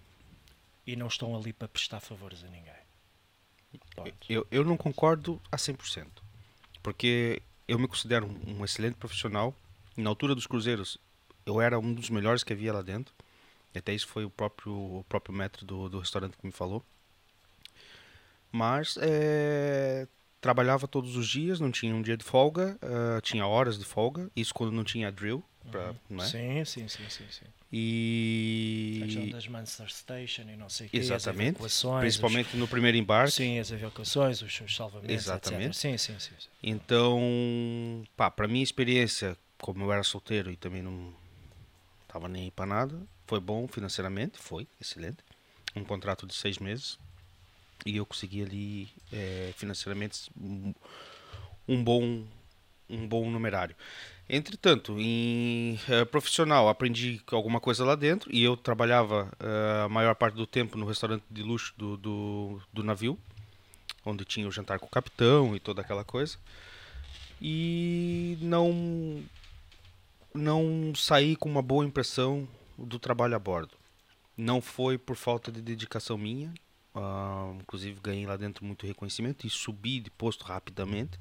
E 0.85 0.95
não 0.95 1.07
estão 1.07 1.35
ali 1.35 1.53
para 1.53 1.67
prestar 1.67 1.99
favores 1.99 2.43
a 2.43 2.47
ninguém. 2.47 2.86
Eu, 4.29 4.45
eu 4.51 4.63
não 4.63 4.77
concordo 4.77 5.41
a 5.51 5.57
100%. 5.57 6.23
Porque 6.83 7.41
eu 7.67 7.77
me 7.79 7.87
considero 7.87 8.25
um, 8.25 8.59
um 8.59 8.65
excelente 8.65 8.95
profissional. 8.95 9.53
Na 9.95 10.09
altura 10.09 10.35
dos 10.35 10.47
cruzeiros, 10.47 10.97
eu 11.45 11.59
era 11.59 11.79
um 11.79 11.93
dos 11.93 12.09
melhores 12.09 12.43
que 12.43 12.53
havia 12.53 12.73
lá 12.73 12.81
dentro. 12.81 13.13
E 13.73 13.79
até 13.79 13.93
isso 13.93 14.07
foi 14.07 14.25
o 14.25 14.29
próprio, 14.29 14.73
o 14.73 15.05
próprio 15.07 15.35
metro 15.35 15.65
do, 15.65 15.89
do 15.89 15.99
restaurante 15.99 16.37
que 16.37 16.45
me 16.45 16.51
falou. 16.51 16.83
Mas 18.51 18.97
eh, 19.01 20.07
trabalhava 20.39 20.87
todos 20.87 21.15
os 21.15 21.27
dias, 21.27 21.59
não 21.59 21.71
tinha 21.71 21.93
um 21.93 22.01
dia 22.01 22.15
de 22.17 22.23
folga, 22.23 22.77
ah, 22.81 23.19
tinha 23.21 23.45
horas 23.45 23.77
de 23.77 23.85
folga. 23.85 24.31
Isso 24.35 24.53
quando 24.53 24.71
não 24.71 24.83
tinha 24.83 25.11
drill. 25.11 25.43
Pra, 25.69 25.93
não 26.09 26.23
é? 26.23 26.27
Sim, 26.27 26.65
sim, 26.65 26.87
sim, 26.87 27.09
sim, 27.09 27.25
sim. 27.29 27.45
E. 27.71 28.99
A 29.01 29.05
questão 29.05 29.29
das 29.29 29.47
Manchester 29.47 29.89
Station 29.91 30.43
e 30.43 30.55
não 30.55 30.69
sei 30.69 30.87
o 30.87 30.89
quê, 30.89 30.97
Exatamente. 30.97 31.59
Principalmente 31.99 32.55
no 32.55 32.67
primeiro 32.67 32.97
os, 32.97 33.03
embarque. 33.03 33.31
sim, 33.31 33.59
as 33.59 33.71
evacuações, 33.71 34.41
os, 34.41 34.61
os 34.61 34.75
salvamentos, 34.75 35.13
Exatamente. 35.13 35.75
Sim, 35.75 35.97
sim, 35.97 36.17
sim, 36.19 36.33
sim. 36.39 36.47
Então, 36.63 38.03
pá, 38.15 38.31
para 38.31 38.47
minha 38.47 38.63
experiência, 38.63 39.37
como 39.59 39.83
eu 39.83 39.91
era 39.91 40.03
solteiro 40.03 40.49
e 40.49 40.55
também 40.55 40.81
não 40.81 41.13
tava 42.07 42.29
nem 42.29 42.49
para 42.51 42.65
nada, 42.65 43.01
foi 43.25 43.39
bom 43.39 43.67
financeiramente, 43.67 44.37
foi 44.39 44.67
excelente. 44.79 45.17
Um 45.75 45.83
contrato 45.83 46.25
de 46.25 46.33
seis 46.33 46.57
meses 46.57 46.97
e 47.85 47.97
eu 47.97 48.05
consegui 48.05 48.41
ali 48.41 48.89
eh, 49.11 49.53
financeiramente 49.55 50.31
um 51.67 51.83
bom 51.83 52.25
um 52.89 53.07
bom 53.07 53.29
numerário. 53.29 53.75
Entretanto, 54.29 54.99
em 54.99 55.79
eh, 55.87 56.03
profissional, 56.03 56.67
aprendi 56.67 57.21
alguma 57.31 57.61
coisa 57.61 57.85
lá 57.85 57.95
dentro 57.95 58.29
e 58.33 58.43
eu 58.43 58.57
trabalhava 58.57 59.31
eh, 59.39 59.83
a 59.85 59.89
maior 59.89 60.15
parte 60.15 60.35
do 60.35 60.45
tempo 60.45 60.77
no 60.77 60.85
restaurante 60.85 61.23
de 61.31 61.41
luxo 61.41 61.73
do, 61.77 61.95
do, 61.95 62.61
do 62.73 62.83
navio, 62.83 63.17
onde 64.05 64.25
tinha 64.25 64.45
o 64.45 64.51
jantar 64.51 64.79
com 64.79 64.85
o 64.85 64.89
capitão 64.89 65.55
e 65.55 65.59
toda 65.61 65.81
aquela 65.81 66.03
coisa. 66.03 66.37
E 67.41 68.37
não 68.41 69.23
não 70.33 70.93
saí 70.95 71.35
com 71.35 71.49
uma 71.49 71.61
boa 71.61 71.85
impressão 71.85 72.47
do 72.77 72.99
trabalho 72.99 73.35
a 73.35 73.39
bordo. 73.39 73.75
Não 74.35 74.61
foi 74.61 74.97
por 74.97 75.15
falta 75.15 75.51
de 75.51 75.61
dedicação 75.61 76.17
minha. 76.17 76.53
ah, 76.93 77.53
inclusive 77.61 77.99
ganhei 78.01 78.25
lá 78.25 78.37
dentro 78.37 78.65
muito 78.65 78.85
reconhecimento 78.85 79.47
e 79.47 79.49
subi 79.49 79.99
de 80.01 80.11
posto 80.11 80.45
rapidamente. 80.45 81.19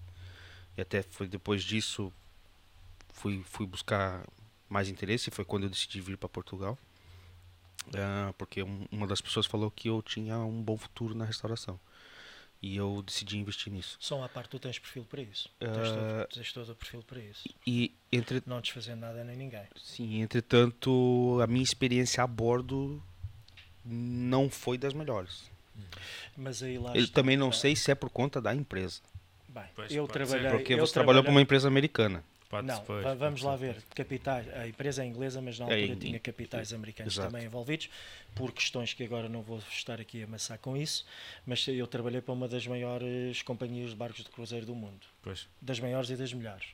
E 0.77 0.81
até 0.81 1.03
foi 1.03 1.29
depois 1.29 1.63
disso 1.63 2.13
fui, 3.17 3.43
fui 3.45 3.67
buscar 3.67 4.25
mais 4.69 4.89
interesse. 4.89 5.31
Foi 5.31 5.45
quando 5.45 5.65
eu 5.65 5.71
decidi 5.71 6.01
vir 6.01 6.17
para 6.17 6.29
Portugal. 6.29 6.79
Ah, 7.95 8.33
porque 8.37 8.63
um- 8.63 8.87
uma 8.91 9.07
das 9.07 9.21
pessoas 9.21 9.47
falou 9.47 9.71
que 9.71 9.89
eu 9.89 10.03
tinha 10.03 10.39
um 10.39 10.63
bom 10.63 10.77
futuro 10.77 11.15
na 11.15 11.25
restauração. 11.25 11.79
E 12.63 12.75
eu 12.77 13.03
decidi 13.07 13.37
investir 13.39 13.73
nisso. 13.73 13.97
Só 14.01 14.23
à 14.25 14.29
parte 14.29 14.49
tu 14.51 14.59
tens 14.59 14.79
perfil 14.79 15.05
para 15.05 15.23
isso. 15.23 15.49
Ah. 15.61 15.67
Tens, 15.67 15.89
todo, 15.91 16.29
tens 16.35 16.53
todo 16.53 16.73
o 16.73 16.75
perfil 16.75 17.03
para 17.03 17.21
isso. 17.21 17.49
E 17.67 17.95
entre, 18.11 18.43
Não 18.47 18.61
desfazendo 18.61 19.01
nada 19.03 19.23
nem 19.23 19.37
ninguém. 19.37 19.65
Sim, 19.77 20.21
entretanto, 20.23 21.39
a 21.43 21.47
minha 21.47 21.63
experiência 21.63 22.25
a 22.25 22.27
bordo 22.27 23.01
não 23.85 24.51
foi 24.51 24.79
das 24.79 24.95
melhores. 24.95 25.51
Mas 26.37 26.63
aí 26.63 26.79
lá 26.79 26.97
Eu 26.97 27.07
também 27.09 27.37
não 27.37 27.53
sei 27.53 27.77
se 27.77 27.91
é 27.91 27.95
por 27.95 28.09
conta 28.11 28.41
da 28.41 28.55
empresa. 28.55 29.01
Bem, 29.49 29.65
Pois, 29.75 29.93
eu 29.95 30.09
trabalhei. 30.09 30.51
Porque 30.51 30.73
eu 30.75 30.79
você 30.79 30.93
trabalhou 30.95 31.23
para 31.23 31.27
trabalhei- 31.27 31.31
uma 31.31 31.43
empresa 31.43 31.69
americana. 31.69 32.25
Não, 32.63 32.79
depois, 32.81 33.03
va- 33.05 33.15
vamos 33.15 33.43
lá 33.43 33.57
ver. 33.57 33.83
Capitais, 33.95 34.47
a 34.55 34.67
empresa 34.69 35.03
é 35.03 35.07
inglesa, 35.07 35.41
mas 35.43 35.59
na 35.59 35.67
É, 35.67 35.75
altura 35.75 35.93
em- 35.93 35.99
tinha 35.99 36.19
capitais 36.21 36.73
americanos 36.73 37.15
exato. 37.15 37.29
também 37.31 37.47
envolvidos, 37.47 37.89
por 38.35 38.53
questões 38.53 38.93
que 38.93 39.03
agora 39.05 39.29
não 39.29 39.43
vou 39.43 39.59
estar 39.71 40.01
aqui 40.01 40.23
a 40.23 40.25
amassar 40.27 40.59
com 40.59 40.77
isso, 40.77 41.05
mas 41.47 41.67
eu 41.69 41.87
trabalhei 41.87 42.21
para 42.21 42.33
uma 42.35 42.47
das 42.49 42.67
maiores 42.67 43.43
companhias 43.43 43.91
de 43.91 43.97
barcos 43.97 44.25
de 44.25 44.31
cruzeiro 44.31 44.67
do 44.67 44.75
mundo. 44.75 45.07
Pois. 45.23 45.49
Das 45.61 45.81
maiores 45.81 46.11
e 46.11 46.17
das 46.17 46.33
melhores. 46.33 46.67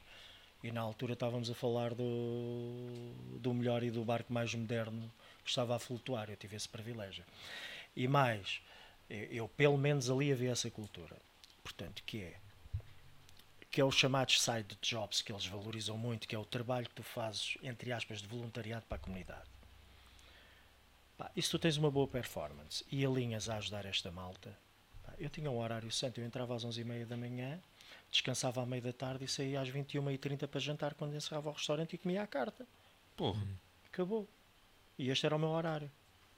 E 0.64 0.70
na 0.70 0.80
altura 0.80 1.14
estávamos 1.14 1.50
a 1.50 1.54
falar 1.54 1.92
do, 1.94 3.38
do 3.40 3.52
melhor 3.52 3.82
e 3.82 3.90
do 3.90 4.04
barco 4.04 4.32
mais 4.32 4.54
moderno 4.54 5.10
que 5.44 5.50
estava 5.50 5.74
a 5.74 5.78
flutuar. 5.78 6.30
Eu 6.30 6.36
tive 6.36 6.54
esse 6.56 6.68
privilégio. 6.68 7.24
E 7.96 8.06
mais, 8.06 8.60
eu, 9.10 9.24
eu 9.24 9.48
pelo 9.48 9.76
menos 9.76 10.08
ali 10.08 10.30
havia 10.32 10.50
essa 10.52 10.70
cultura. 10.70 11.16
Portanto, 11.64 12.02
que 12.06 12.22
é 12.22 12.34
que 13.72 13.80
é 13.80 13.84
os 13.84 13.94
chamados 13.94 14.38
side 14.38 14.76
jobs 14.82 15.22
que 15.22 15.32
eles 15.32 15.46
valorizam 15.46 15.96
muito, 15.96 16.28
que 16.28 16.36
é 16.36 16.38
o 16.38 16.44
trabalho 16.44 16.86
que 16.86 16.94
tu 16.94 17.02
fazes, 17.02 17.56
entre 17.62 17.90
aspas, 17.90 18.20
de 18.20 18.28
voluntariado 18.28 18.84
para 18.86 18.96
a 18.96 19.00
comunidade. 19.00 19.48
Pá, 21.16 21.30
e 21.34 21.40
se 21.40 21.50
tu 21.50 21.58
tens 21.58 21.78
uma 21.78 21.90
boa 21.90 22.06
performance 22.06 22.84
e 22.92 23.04
alinhas 23.04 23.48
a 23.48 23.56
ajudar 23.56 23.86
esta 23.86 24.10
malta, 24.10 24.54
pá, 25.02 25.14
eu 25.18 25.30
tinha 25.30 25.50
um 25.50 25.58
horário 25.58 25.90
santo, 25.90 26.20
eu 26.20 26.26
entrava 26.26 26.54
às 26.54 26.66
11h30 26.66 27.06
da 27.06 27.16
manhã, 27.16 27.58
descansava 28.10 28.62
à 28.62 28.66
meia 28.66 28.82
da 28.82 28.92
tarde 28.92 29.24
e 29.24 29.28
saía 29.28 29.62
às 29.62 29.70
21h30 29.70 30.46
para 30.46 30.60
jantar 30.60 30.92
quando 30.92 31.16
encerrava 31.16 31.48
o 31.48 31.52
restaurante 31.54 31.94
e 31.94 31.98
comia 31.98 32.22
à 32.22 32.26
carta. 32.26 32.66
Porra. 33.16 33.42
Acabou. 33.86 34.28
E 34.98 35.08
este 35.08 35.24
era 35.24 35.34
o 35.34 35.38
meu 35.38 35.48
horário. 35.48 35.90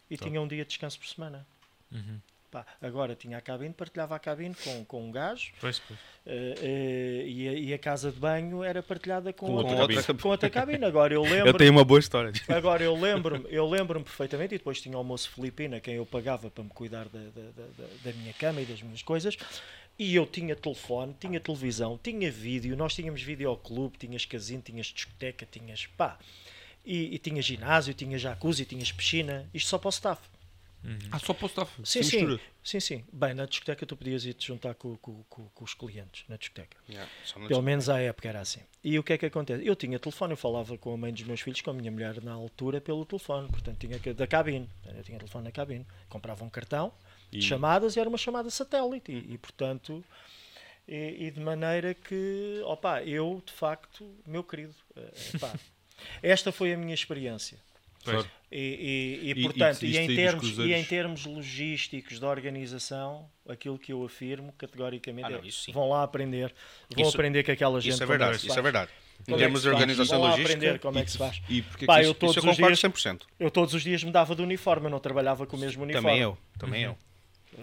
E 0.08 0.16
Top. 0.16 0.30
tinha 0.30 0.40
um 0.40 0.46
dia 0.46 0.62
de 0.64 0.68
descanso 0.68 1.00
por 1.00 1.08
semana. 1.08 1.44
Uhum. 1.90 2.20
Pá, 2.54 2.64
agora 2.80 3.16
tinha 3.16 3.36
a 3.36 3.40
cabine, 3.40 3.74
partilhava 3.74 4.14
a 4.14 4.18
cabine 4.20 4.54
com, 4.54 4.84
com 4.84 5.08
um 5.08 5.10
gajo 5.10 5.50
Pois, 5.60 5.80
pois. 5.80 5.98
eh, 6.24 6.54
eh, 6.62 7.24
e, 7.26 7.48
a, 7.48 7.52
e 7.52 7.74
a 7.74 7.78
casa 7.80 8.12
de 8.12 8.20
banho 8.20 8.62
era 8.62 8.80
partilhada 8.80 9.32
com, 9.32 9.46
Com 9.46 9.52
outra, 9.54 9.72
outra 9.80 10.02
cabine. 10.04 10.22
com 10.22 10.28
outra 10.28 10.48
cabine. 10.50 10.84
Agora 10.84 11.12
eu 11.12 11.24
Eu 11.26 11.30
lembro, 11.32 11.58
tenho 11.58 11.72
uma 11.72 11.84
boa 11.84 11.98
história. 11.98 12.30
agora 12.48 12.84
eu 12.84 12.94
lembro-me, 13.00 13.44
eu 13.50 13.68
lembro-me 13.68 14.04
perfeitamente, 14.04 14.54
e 14.54 14.58
depois 14.58 14.80
tinha 14.80 14.94
o 14.94 14.98
almoço 14.98 15.30
filipino, 15.32 15.74
a 15.74 15.80
quem 15.80 15.94
eu 15.94 16.06
pagava 16.06 16.48
para 16.48 16.62
me 16.62 16.70
cuidar 16.70 17.08
da, 17.08 17.18
da, 17.18 17.42
da, 17.50 17.62
da- 17.76 17.88
da 18.04 18.12
minha 18.12 18.32
cama 18.34 18.60
e 18.60 18.64
das 18.64 18.80
minhas 18.80 19.02
coisas. 19.02 19.36
E 19.98 20.14
eu 20.14 20.24
tinha 20.24 20.54
telefone, 20.54 21.12
tinha 21.18 21.40
televisão, 21.40 21.98
tinha 22.00 22.30
vídeo, 22.30 22.76
nós 22.76 22.94
tínhamos 22.94 23.20
videoclube, 23.20 23.98
tinhas 23.98 24.24
casino, 24.24 24.62
tinhas 24.62 24.86
discoteca, 24.86 25.44
tinhas 25.50 25.86
pá. 25.86 26.18
E, 26.86 27.16
e 27.16 27.18
tinha 27.18 27.42
ginásio, 27.42 27.94
tinha 27.94 28.16
jacuzzi, 28.16 28.64
tinhas 28.64 28.92
piscina, 28.92 29.44
isto 29.52 29.68
só 29.70 29.76
para 29.78 29.88
o 29.88 29.90
staff. 29.90 30.22
Ah, 31.10 31.18
só 31.18 31.32
para 31.32 31.44
o 31.44 31.48
staff. 31.48 31.72
Sim, 31.84 32.02
sim, 32.02 32.16
mistura. 32.26 32.40
sim, 32.62 32.80
sim. 32.80 33.04
Bem, 33.12 33.32
na 33.34 33.46
discoteca 33.46 33.86
tu 33.86 33.96
podias 33.96 34.24
ir 34.26 34.34
te 34.34 34.46
juntar 34.48 34.74
com, 34.74 34.96
com, 34.98 35.22
com, 35.30 35.48
com 35.48 35.64
os 35.64 35.72
clientes, 35.72 36.24
na 36.28 36.36
discoteca. 36.36 36.76
Yeah, 36.88 37.10
Pelo 37.48 37.62
menos 37.62 37.88
à 37.88 38.00
época 38.00 38.28
era 38.28 38.40
assim. 38.40 38.60
E 38.82 38.98
o 38.98 39.02
que 39.02 39.14
é 39.14 39.18
que 39.18 39.24
acontece? 39.26 39.66
Eu 39.66 39.74
tinha 39.74 39.98
telefone, 39.98 40.34
eu 40.34 40.36
falava 40.36 40.76
com 40.76 40.92
a 40.92 40.96
mãe 40.96 41.12
dos 41.12 41.22
meus 41.22 41.40
filhos, 41.40 41.60
com 41.62 41.70
a 41.70 41.72
minha 41.74 41.90
mulher 41.90 42.22
na 42.22 42.32
altura, 42.32 42.80
pelo 42.80 43.04
telefone. 43.06 43.48
Portanto, 43.48 43.78
tinha 43.78 43.98
que- 43.98 44.12
da 44.12 44.26
cabine. 44.26 44.68
Eu 44.84 45.02
tinha 45.02 45.18
telefone 45.18 45.44
na 45.44 45.52
cabine. 45.52 45.86
Comprava 46.08 46.44
um 46.44 46.50
cartão 46.50 46.92
de 47.30 47.38
E- 47.38 47.42
chamadas 47.42 47.96
e 47.96 48.00
era 48.00 48.08
uma 48.08 48.18
chamada 48.18 48.50
satélite. 48.50 49.10
E, 49.10 49.34
e, 49.34 49.38
portanto, 49.38 50.04
e, 50.86 51.26
e 51.26 51.30
de 51.30 51.40
maneira 51.40 51.94
que, 51.94 52.60
opa, 52.64 53.02
eu 53.02 53.42
de 53.46 53.52
facto, 53.52 54.14
meu 54.26 54.44
querido, 54.44 54.74
eh, 54.96 55.38
pá, 55.40 55.50
esta 56.22 56.52
foi 56.52 56.74
a 56.74 56.76
minha 56.76 56.92
experiência. 56.92 57.58
E, 58.06 58.56
e- 58.56 58.60
e, 58.60 59.26
E- 59.26 59.30
e 59.30 59.42
portanto, 59.42 59.82
e, 59.82 59.86
decidiste 59.90 60.12
em 60.12 60.16
termos, 60.16 60.58
e 60.58 60.72
em 60.72 60.84
termos 60.84 61.26
logísticos 61.26 62.18
de 62.20 62.24
organização, 62.24 63.28
aquilo 63.48 63.78
que 63.78 63.92
eu 63.92 64.04
afirmo 64.04 64.52
categoricamente 64.52 65.26
Ah, 65.26 65.30
não, 65.30 65.38
é, 65.38 65.46
isso 65.48 65.64
sim. 65.64 65.72
vão 65.72 65.88
lá 65.88 66.02
aprender, 66.04 66.54
vão 66.94 67.06
Isso- 67.06 67.16
aprender 67.16 67.42
que 67.42 67.50
aquela 67.50 67.80
gente 67.80 67.94
Isso 67.94 68.02
é 68.02 68.06
verdade, 68.06 68.38
se 68.38 68.46
isso 68.46 68.52
é 68.52 68.54
faz. 68.54 68.62
verdade. 68.62 68.90
Em 69.20 69.24
Como 69.24 69.36
é 69.36 69.38
termos 69.40 69.62
de 69.62 69.68
organização 69.68 70.18
Vão 70.18 70.28
lá 70.28 70.30
logística, 70.34 70.56
aprender 70.58 70.78
como 70.80 70.98
é 70.98 71.04
que 71.04 71.10
se 71.10 71.18
faz. 71.18 71.40
E 71.48 71.62
porque 71.62 71.86
Pá, 71.86 71.98
eu 71.98 72.02
isso- 72.10 72.14
todos 72.14 72.36
isso 72.36 72.46
eu 72.46 72.50
os 72.50 72.56
concordo 72.56 72.76
dias, 72.76 72.80
100%. 72.80 73.26
eu 73.40 73.50
todos 73.50 73.72
os 73.74 73.82
dias 73.82 74.04
mudava 74.04 74.34
de 74.36 74.42
uniforme, 74.42 74.86
eu 74.86 74.90
não 74.90 75.00
trabalhava 75.00 75.46
com 75.46 75.56
o 75.56 75.60
mesmo 75.60 75.82
uniforme. 75.82 76.08
Também 76.08 76.20
eu, 76.22 76.38
também 76.58 76.82
eu. 76.82 76.98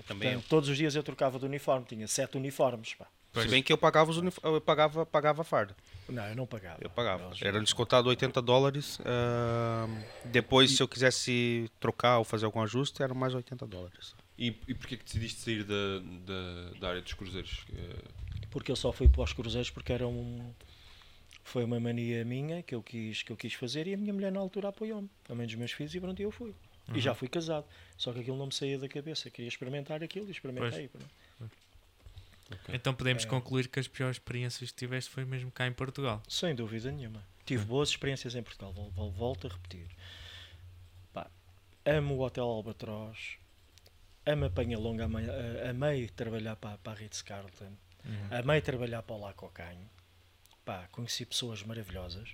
Também 0.08 0.30
eu. 0.30 0.34
Portanto, 0.36 0.50
todos 0.50 0.70
os 0.70 0.78
dias 0.78 0.96
eu 0.96 1.04
trocava 1.04 1.38
de 1.38 1.46
uniforme, 1.46 1.86
tinha 1.86 2.08
sete 2.08 2.38
uniformes. 2.38 2.94
Pá. 2.96 3.06
Se 3.34 3.48
bem 3.48 3.64
que 3.64 3.72
eu 3.72 3.78
pagava 3.78 4.12
os 4.12 4.18
unif- 4.18 4.40
eu 4.44 4.60
pagava, 4.60 5.06
pagava 5.06 5.42
a 5.42 5.46
farda. 5.46 5.76
Não, 6.10 6.24
eu 6.28 6.36
não 6.36 6.46
pagava. 6.46 6.80
Eu 6.82 6.90
pagava. 6.90 7.26
Eles- 7.28 7.42
Era 7.42 7.60
descontado 7.62 8.10
80 8.10 8.42
dólares. 8.42 9.00
ahn, 9.06 9.90
depois, 10.26 10.72
se 10.76 10.84
eu 10.84 10.88
quisesse 10.88 11.70
trocar 11.80 12.18
ou 12.18 12.24
fazer 12.26 12.46
algum 12.46 12.62
ajuste, 12.62 13.02
eram 13.02 13.16
mais 13.16 13.34
80 13.34 13.66
dólares. 13.66 14.14
E, 14.38 14.48
e 14.68 14.74
porquê 14.74 14.98
que 14.98 15.04
decidiste 15.06 15.40
sair 15.42 15.64
da, 15.64 16.00
da, 16.26 16.80
da 16.80 16.90
área 16.90 17.02
dos 17.02 17.14
cruzeiros? 17.14 17.66
Eh, 17.74 18.04
porque 18.50 18.72
eu 18.72 18.76
só 18.76 18.92
fui 18.92 19.08
para 19.08 19.22
os 19.24 19.32
cruzeiros 19.34 19.70
porque 19.70 19.94
era 19.94 20.08
um 20.08 20.52
foi 21.44 21.64
uma 21.64 21.80
mania 21.80 22.24
minha 22.26 22.62
que 22.62 22.76
eu 22.76 22.84
quis 22.84 23.24
que 23.24 23.32
eu 23.32 23.38
quis 23.38 23.54
fazer 23.54 23.88
e 23.88 23.94
a 23.94 23.98
minha 23.98 24.14
mulher 24.14 24.32
na 24.32 24.40
altura 24.40 24.70
apoiou-me 24.70 25.10
a 25.30 25.34
mãe 25.36 25.46
dos 25.46 25.56
meus 25.56 25.72
filhos 25.72 25.94
e 25.96 26.00
pronto 26.00 26.22
eu 26.22 26.32
fui 26.32 26.54
e 26.94 27.00
já 27.00 27.14
fui 27.16 27.28
casado 27.28 27.66
só 27.98 28.12
que 28.14 28.20
aquilo 28.20 28.38
não 28.38 28.48
me 28.48 28.54
saía 28.54 28.78
da 28.78 28.88
cabeça 28.88 29.30
queria 29.30 29.48
experimentar 29.48 30.04
aquilo 30.04 30.28
e 30.28 30.32
experimentei 30.32 30.88
pronto. 30.88 31.10
Então 32.70 32.94
podemos 32.94 33.24
É. 33.24 33.28
concluir 33.28 33.68
que 33.68 33.80
as 33.80 33.88
piores 33.88 34.16
experiências 34.18 34.72
que 34.72 34.78
tiveste 34.78 35.10
foi 35.10 35.26
mesmo 35.26 35.52
cá 35.52 35.68
em 35.68 35.74
Portugal. 35.74 36.22
sem 36.28 36.54
dúvida 36.56 36.92
nenhuma. 36.92 37.24
Tive 37.46 37.66
boas 37.66 37.90
experiências 37.90 38.36
em 38.36 38.44
Portugal 38.44 38.72
vol- 38.74 38.92
vol- 38.92 39.12
volto 39.12 39.48
a 39.48 39.50
repetir. 39.50 39.88
Pá, 41.14 41.28
amo 41.86 42.16
o 42.16 42.22
Hotel 42.22 42.44
Albatroz 42.46 43.38
amo 44.26 44.46
a 44.46 44.50
Penha 44.52 44.78
Longa 44.78 45.06
amei, 45.06 45.26
a- 45.28 45.70
amei 45.72 46.08
trabalhar 46.10 46.56
para, 46.56 46.78
para 46.78 46.92
a 46.94 46.96
Ritz 46.96 47.22
Carlton 47.24 47.74
amei 48.30 48.62
trabalhar 48.62 49.02
para 49.02 49.16
o 49.16 49.20
La 49.20 49.34
Cocanho 49.34 49.90
pá, 50.64 50.88
conheci 50.92 51.26
pessoas 51.26 51.64
maravilhosas. 51.64 52.30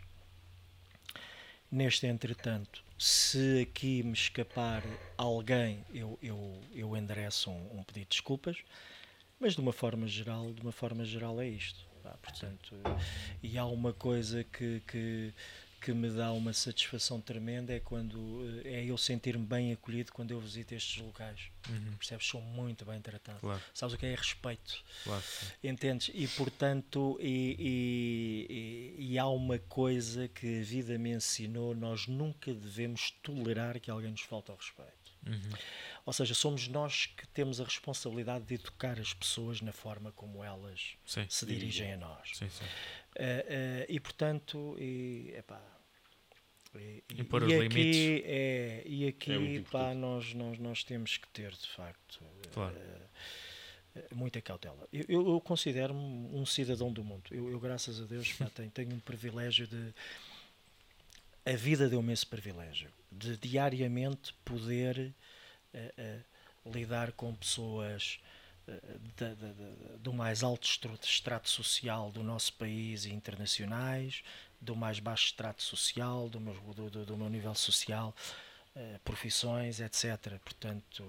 Neste 1.69 2.07
entretanto, 2.07 2.81
se 2.97 3.61
aqui 3.69 4.01
me 4.03 4.13
escapar 4.13 4.81
alguém, 5.17 5.83
eu, 5.93 6.17
eu, 6.21 6.61
eu 6.73 6.95
endereço 6.95 7.51
um, 7.51 7.79
um 7.79 7.83
pedido 7.83 8.03
de 8.03 8.09
desculpas, 8.11 8.57
mas 9.39 9.53
de 9.53 9.61
uma 9.61 9.73
forma 9.73 10.07
geral, 10.07 10.53
de 10.53 10.61
uma 10.61 10.71
forma 10.71 11.05
geral 11.05 11.39
é 11.41 11.47
isto. 11.47 11.85
pá, 12.03 12.11
portanto, 12.21 12.75
e 13.43 13.57
há 13.57 13.65
uma 13.65 13.93
coisa 13.93 14.43
que, 14.43 14.81
que, 14.87 15.33
que 15.81 15.93
me 15.93 16.09
dá 16.09 16.31
uma 16.31 16.53
satisfação 16.53 17.21
tremenda 17.21 17.71
é 17.73 17.79
quando 17.79 18.17
eh, 18.65 18.79
é 18.81 18.85
eu 18.85 18.97
sentir-me 18.97 19.45
bem 19.45 19.71
acolhido 19.73 20.11
quando 20.11 20.31
eu 20.31 20.39
visito 20.39 20.73
estes 20.73 21.01
locais. 21.03 21.51
Percebes? 21.99 22.25
Sou 22.27 22.41
muito 22.41 22.83
bem 22.85 22.99
tratado. 23.01 23.39
Claro, 23.39 23.61
Sabes 23.73 23.93
o 23.93 23.97
que 23.97 24.05
é 24.05 24.15
respeito? 24.15 24.83
claro. 25.03 25.23
Entendes? 25.63 26.09
E 26.13 26.27
portanto, 26.29 27.17
e, 27.21 27.55
e- 27.59 28.97
e- 28.99 29.11
e 29.13 29.19
há 29.19 29.27
uma 29.27 29.59
coisa 29.59 30.27
que 30.27 30.61
a 30.61 30.63
vida 30.63 30.97
me 30.97 31.11
ensinou: 31.11 31.75
nós 31.75 32.07
nunca 32.07 32.53
devemos 32.53 33.11
tolerar 33.21 33.79
que 33.79 33.91
alguém 33.91 34.11
nos 34.11 34.21
falte 34.21 34.49
ao 34.49 34.57
respeito. 34.57 34.96
Uhum. 35.27 35.51
Ou 36.05 36.13
seja, 36.13 36.33
somos 36.33 36.67
nós 36.69 37.05
que 37.07 37.27
temos 37.27 37.59
a 37.59 37.65
responsabilidade 37.65 38.45
de 38.45 38.53
educar 38.55 38.97
as 38.99 39.13
pessoas 39.13 39.59
na 39.61 39.73
forma 39.73 40.11
como 40.13 40.41
elas 40.43 40.95
Sim. 41.05 41.25
se 41.29 41.45
dirigem 41.45 41.93
a 41.93 41.97
nós. 41.97 42.29
Sim, 42.37 42.49
sim. 42.49 42.63
Eh, 43.15 43.45
eh, 43.49 43.85
e 43.89 43.99
portanto, 43.99 44.75
e, 44.79 45.33
epá, 45.37 45.61
e, 46.75 47.03
e- 47.09 47.21
Impor 47.21 47.41
e 47.43 47.45
os 47.47 47.53
aqui, 47.53 47.59
limites. 47.67 48.23
é, 48.25 48.83
e 48.85 49.05
É 49.05 49.07
aqui 49.09 49.37
muito 49.37 49.69
pá, 49.69 49.93
nós, 49.93 50.33
nós, 50.33 50.57
nós 50.59 50.83
temos 50.83 51.17
que 51.17 51.27
ter 51.29 51.51
de 51.51 51.67
facto 51.67 52.23
Claro. 52.53 52.75
eh, 53.95 54.05
muita 54.13 54.41
cautela. 54.41 54.87
Eu, 54.93 55.03
eu, 55.09 55.27
eu 55.31 55.41
considero-me 55.41 55.99
um 55.99 56.45
cidadão 56.45 56.89
do 56.93 57.03
mundo. 57.03 57.23
Eu, 57.31 57.49
eu, 57.49 57.59
graças 57.59 57.99
a 57.99 58.05
Deus, 58.05 58.31
pá, 58.31 58.45
tenho, 58.55 58.69
tenho 58.71 58.93
um 58.95 58.99
privilégio 59.01 59.67
de. 59.67 59.93
A 61.45 61.55
vida 61.55 61.89
deu-me 61.89 62.13
esse 62.13 62.25
privilégio 62.25 62.89
de 63.17 63.37
diariamente 63.37 64.33
poder 64.45 65.13
eh, 65.73 65.93
eh, 65.97 66.19
lidar 66.65 67.11
com 67.11 67.33
pessoas 67.35 68.19
da- 69.15 69.33
da- 69.33 69.53
da- 69.53 69.97
do 69.97 70.13
mais 70.13 70.43
alto 70.43 70.67
extrato 71.03 71.49
social 71.49 72.11
do 72.11 72.23
nosso 72.23 72.53
país 72.53 73.05
e 73.05 73.13
internacionais, 73.13 74.23
do 74.59 74.75
mais 74.75 74.99
baixo 74.99 75.27
extrato 75.27 75.63
social, 75.63 76.27
do 76.29 76.39
meu, 76.39 76.53
do, 76.53 76.89
do, 76.89 77.05
do 77.05 77.17
meu 77.17 77.29
nível 77.29 77.55
social, 77.55 78.13
uh, 78.75 78.99
profissões, 78.99 79.79
etc. 79.79 80.37
Portanto, 80.43 81.05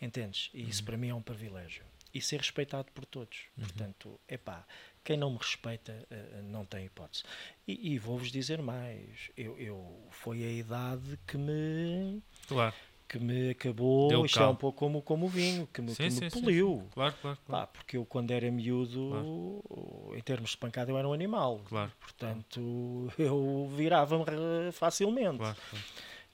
entendes? 0.00 0.50
E 0.54 0.68
isso 0.68 0.80
uhum. 0.80 0.86
para 0.86 0.96
mim 0.96 1.08
é 1.08 1.14
um 1.14 1.22
privilégio. 1.22 1.84
E 2.14 2.22
ser 2.22 2.38
respeitado 2.38 2.90
por 2.92 3.04
todos. 3.04 3.40
Uhum. 3.56 3.64
Portanto, 3.64 4.20
epá, 4.28 4.66
quem 5.06 5.16
não 5.16 5.30
me 5.30 5.38
respeita 5.38 5.92
uh, 6.10 6.42
não 6.42 6.64
tem 6.64 6.86
hipótese. 6.86 7.22
E, 7.66 7.94
e 7.94 7.98
vou-vos 7.98 8.32
dizer 8.32 8.60
mais, 8.60 9.30
eu, 9.36 9.56
eu, 9.56 10.08
foi 10.10 10.42
a 10.42 10.50
idade 10.50 11.16
que 11.26 11.38
me... 11.38 12.20
Claro 12.48 12.74
que 13.08 13.20
me 13.20 13.50
acabou, 13.50 14.08
Deu 14.08 14.26
isto 14.26 14.40
é 14.40 14.48
um 14.48 14.56
pouco 14.56 14.78
como, 14.78 15.00
como 15.00 15.26
o 15.26 15.28
vinho, 15.28 15.68
que 15.72 15.80
me, 15.80 15.94
sim, 15.94 16.04
que 16.04 16.10
sim, 16.10 16.24
me 16.24 16.30
poliu. 16.30 16.80
Sim, 16.82 16.90
claro, 16.92 17.14
claro, 17.22 17.38
claro. 17.46 17.66
Pá, 17.66 17.72
porque 17.72 17.96
eu, 17.96 18.04
quando 18.04 18.32
era 18.32 18.50
miúdo, 18.50 19.10
claro. 19.10 20.18
em 20.18 20.20
termos 20.22 20.50
de 20.50 20.56
pancada, 20.56 20.90
eu 20.90 20.98
era 20.98 21.08
um 21.08 21.12
animal. 21.12 21.60
Claro. 21.68 21.92
Portanto, 22.00 22.60
eu 23.16 23.70
virava-me 23.76 24.24
facilmente. 24.72 25.38
Claro, 25.38 25.56
claro. 25.70 25.84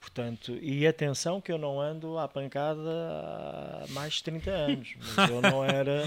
Portanto, 0.03 0.59
e 0.61 0.85
atenção 0.85 1.41
que 1.41 1.53
eu 1.53 1.57
não 1.57 1.81
ando 1.81 2.19
à 2.19 2.27
pancada 2.27 2.81
há 2.83 3.85
mais 3.91 4.15
de 4.15 4.24
30 4.24 4.51
anos. 4.51 4.95
Mas 4.99 5.31
eu 5.31 5.41
não 5.41 5.65
era, 5.65 6.05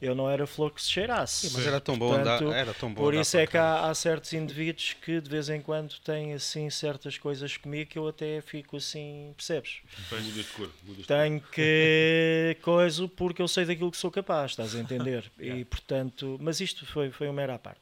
eu 0.00 0.14
não 0.14 0.30
era 0.30 0.46
flor 0.46 0.72
que 0.72 0.80
se 0.80 0.90
cheirasse. 0.90 1.52
Mas 1.52 1.66
era 1.66 1.78
tão 1.78 1.96
bom 1.96 2.14
andar, 2.14 2.42
era 2.42 2.72
tão 2.72 2.92
bom 2.92 3.02
Por 3.02 3.12
isso 3.12 3.36
é 3.36 3.46
que 3.46 3.58
há, 3.58 3.90
há, 3.90 3.94
certos 3.94 4.32
indivíduos 4.32 4.94
que 4.94 5.20
de 5.20 5.28
vez 5.28 5.50
em 5.50 5.60
quando 5.60 5.94
têm 6.00 6.32
assim 6.32 6.70
certas 6.70 7.18
coisas 7.18 7.54
comigo 7.58 7.90
que 7.90 7.98
eu 7.98 8.08
até 8.08 8.40
fico 8.40 8.78
assim, 8.78 9.34
percebes? 9.36 9.82
Muda 10.10 10.22
de 10.22 10.44
cor. 10.44 10.70
Muda 10.82 11.02
de 11.02 11.06
Tenho 11.06 11.40
que 11.52 12.56
coisa 12.64 13.06
porque 13.08 13.42
eu 13.42 13.46
sei 13.46 13.66
daquilo 13.66 13.90
que 13.90 13.98
sou 13.98 14.10
capaz, 14.10 14.52
estás 14.52 14.74
a 14.74 14.80
entender? 14.80 15.30
E 15.38 15.66
portanto, 15.66 16.38
mas 16.40 16.60
isto 16.60 16.86
foi, 16.86 17.10
foi 17.10 17.26
uma 17.26 17.34
mera 17.34 17.56
à 17.56 17.58
parte 17.58 17.80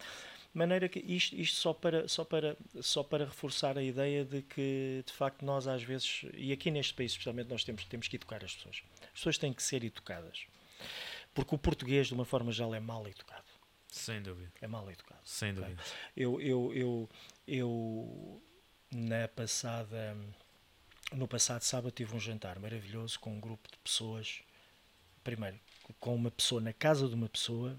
maneira 0.53 0.89
que 0.89 0.99
isto, 1.01 1.35
isto 1.35 1.57
só, 1.57 1.73
para, 1.73 2.07
só, 2.07 2.25
para, 2.25 2.57
só 2.81 3.03
para 3.03 3.25
reforçar 3.25 3.79
a 3.79 3.83
ideia 3.83 4.25
de 4.25 4.43
que, 4.43 5.03
de 5.07 5.13
facto, 5.13 5.45
nós 5.45 5.67
às 5.67 5.83
vezes, 5.83 6.25
e 6.35 6.53
aqui 6.53 6.71
neste 6.71 6.95
país 6.95 7.13
especialmente, 7.13 7.49
nós 7.49 7.65
temos, 7.65 7.85
temos 7.85 8.09
que 8.09 8.17
educar 8.17 8.45
as 8.45 8.55
pessoas. 8.55 8.83
As 9.03 9.11
pessoas 9.11 9.39
têm 9.39 9.53
que 9.53 9.63
ser 9.63 9.83
educadas. 9.83 10.47
Porque 11.35 11.55
o 11.55 11.59
português, 11.59 12.09
de 12.09 12.15
uma 12.15 12.25
forma 12.25 12.53
geral, 12.53 12.75
é 12.75 12.81
mal 12.81 13.07
educado. 13.09 13.45
Sem 13.89 14.23
dúvida. 14.23 14.53
É 14.61 14.67
mal 14.67 14.91
educado. 14.91 15.21
Sem 15.25 15.55
dúvida. 15.55 15.83
Eu, 16.17 16.41
eu, 16.41 16.73
eu, 16.75 17.11
eu, 17.47 18.43
na 18.91 19.29
passada, 19.29 20.17
no 21.13 21.27
passado 21.27 21.63
sábado, 21.63 21.93
tive 21.93 22.15
um 22.15 22.21
jantar 22.21 22.59
maravilhoso 22.59 23.19
com 23.19 23.35
um 23.35 23.41
grupo 23.41 23.71
de 23.71 23.79
pessoas. 23.79 24.41
Primeiro, 25.25 25.59
com 25.99 26.15
uma 26.15 26.31
pessoa 26.31 26.61
na 26.61 26.73
casa 26.73 27.09
de 27.09 27.15
uma 27.15 27.29
pessoa 27.29 27.79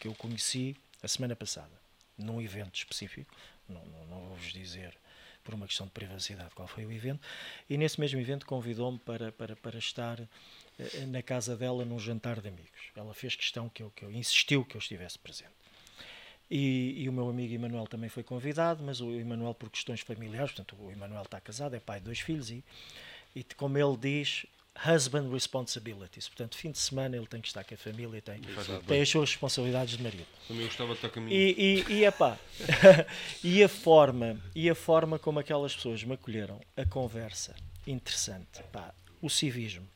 que 0.00 0.08
eu 0.08 0.14
conheci 0.14 0.76
a 1.02 1.08
semana 1.08 1.36
passada, 1.36 1.72
num 2.16 2.40
evento 2.40 2.74
específico, 2.74 3.34
não, 3.68 3.84
não, 3.84 4.06
não 4.06 4.20
vou-vos 4.26 4.52
dizer 4.52 4.96
por 5.46 5.54
uma 5.54 5.66
questão 5.66 5.86
de 5.86 5.92
privacidade 5.92 6.50
qual 6.54 6.66
foi 6.66 6.84
o 6.84 6.90
evento, 6.90 7.20
e 7.70 7.78
nesse 7.78 8.00
mesmo 8.00 8.18
evento 8.18 8.44
convidou-me 8.44 8.98
para, 8.98 9.30
para, 9.30 9.54
para 9.54 9.78
estar 9.78 10.20
eh, 10.20 11.06
na 11.06 11.22
casa 11.22 11.56
dela 11.56 11.84
num 11.84 12.00
jantar 12.00 12.40
de 12.40 12.48
amigos. 12.48 12.90
Ela 12.96 13.14
fez 13.14 13.36
questão 13.36 13.68
que 13.68 13.82
eu, 13.82 13.90
que 13.94 14.04
eu 14.04 14.10
insistiu 14.10 14.64
que 14.64 14.76
eu 14.76 14.80
estivesse 14.80 15.16
presente. 15.18 15.54
E, 16.50 17.02
e, 17.02 17.08
o 17.08 17.12
meu 17.12 17.28
amigo 17.28 17.54
Emanuel 17.54 17.86
também 17.86 18.08
foi 18.08 18.22
convidado, 18.22 18.82
mas 18.82 19.00
o 19.00 19.12
Emanuel 19.12 19.54
por 19.54 19.70
questões 19.70 20.00
familiares, 20.00 20.52
portanto 20.52 20.76
o 20.80 20.90
Emanuel 20.90 21.22
está 21.22 21.40
casado, 21.40 21.74
é 21.74 21.80
pai 21.80 21.98
de 21.98 22.06
dois 22.06 22.20
filhos 22.20 22.50
e, 22.50 22.64
e 23.34 23.42
como 23.42 23.78
ele 23.78 23.96
diz, 23.96 24.46
husband 24.84 25.30
responsibilities. 25.30 26.28
Portanto, 26.28 26.56
fim 26.56 26.70
de 26.70 26.78
semana 26.78 27.16
ele 27.16 27.26
tem 27.26 27.40
que 27.40 27.48
estar 27.48 27.64
com 27.64 27.74
a 27.74 27.76
família, 27.76 28.20
tem, 28.20 28.40
tem 28.86 29.00
as 29.00 29.08
suas 29.08 29.30
responsabilidades 29.30 29.96
de 29.96 30.02
marido. 30.02 30.26
Também 30.46 30.66
gostava 30.66 30.90
de 30.90 30.96
estar 30.96 31.08
com 31.08 31.20
a 31.20 31.22
minha. 31.22 31.36
E, 31.36 31.84
e, 31.88 31.92
e, 31.92 32.04
epá, 32.04 32.38
e, 33.42 33.62
a 33.62 33.68
forma, 33.68 34.40
e 34.54 34.68
a 34.68 34.74
forma 34.74 35.18
como 35.18 35.38
aquelas 35.38 35.74
pessoas 35.74 36.04
me 36.04 36.14
acolheram, 36.14 36.60
a 36.76 36.84
conversa 36.84 37.54
interessante, 37.86 38.62
pá, 38.72 38.94
o 39.22 39.30
civismo. 39.30 39.86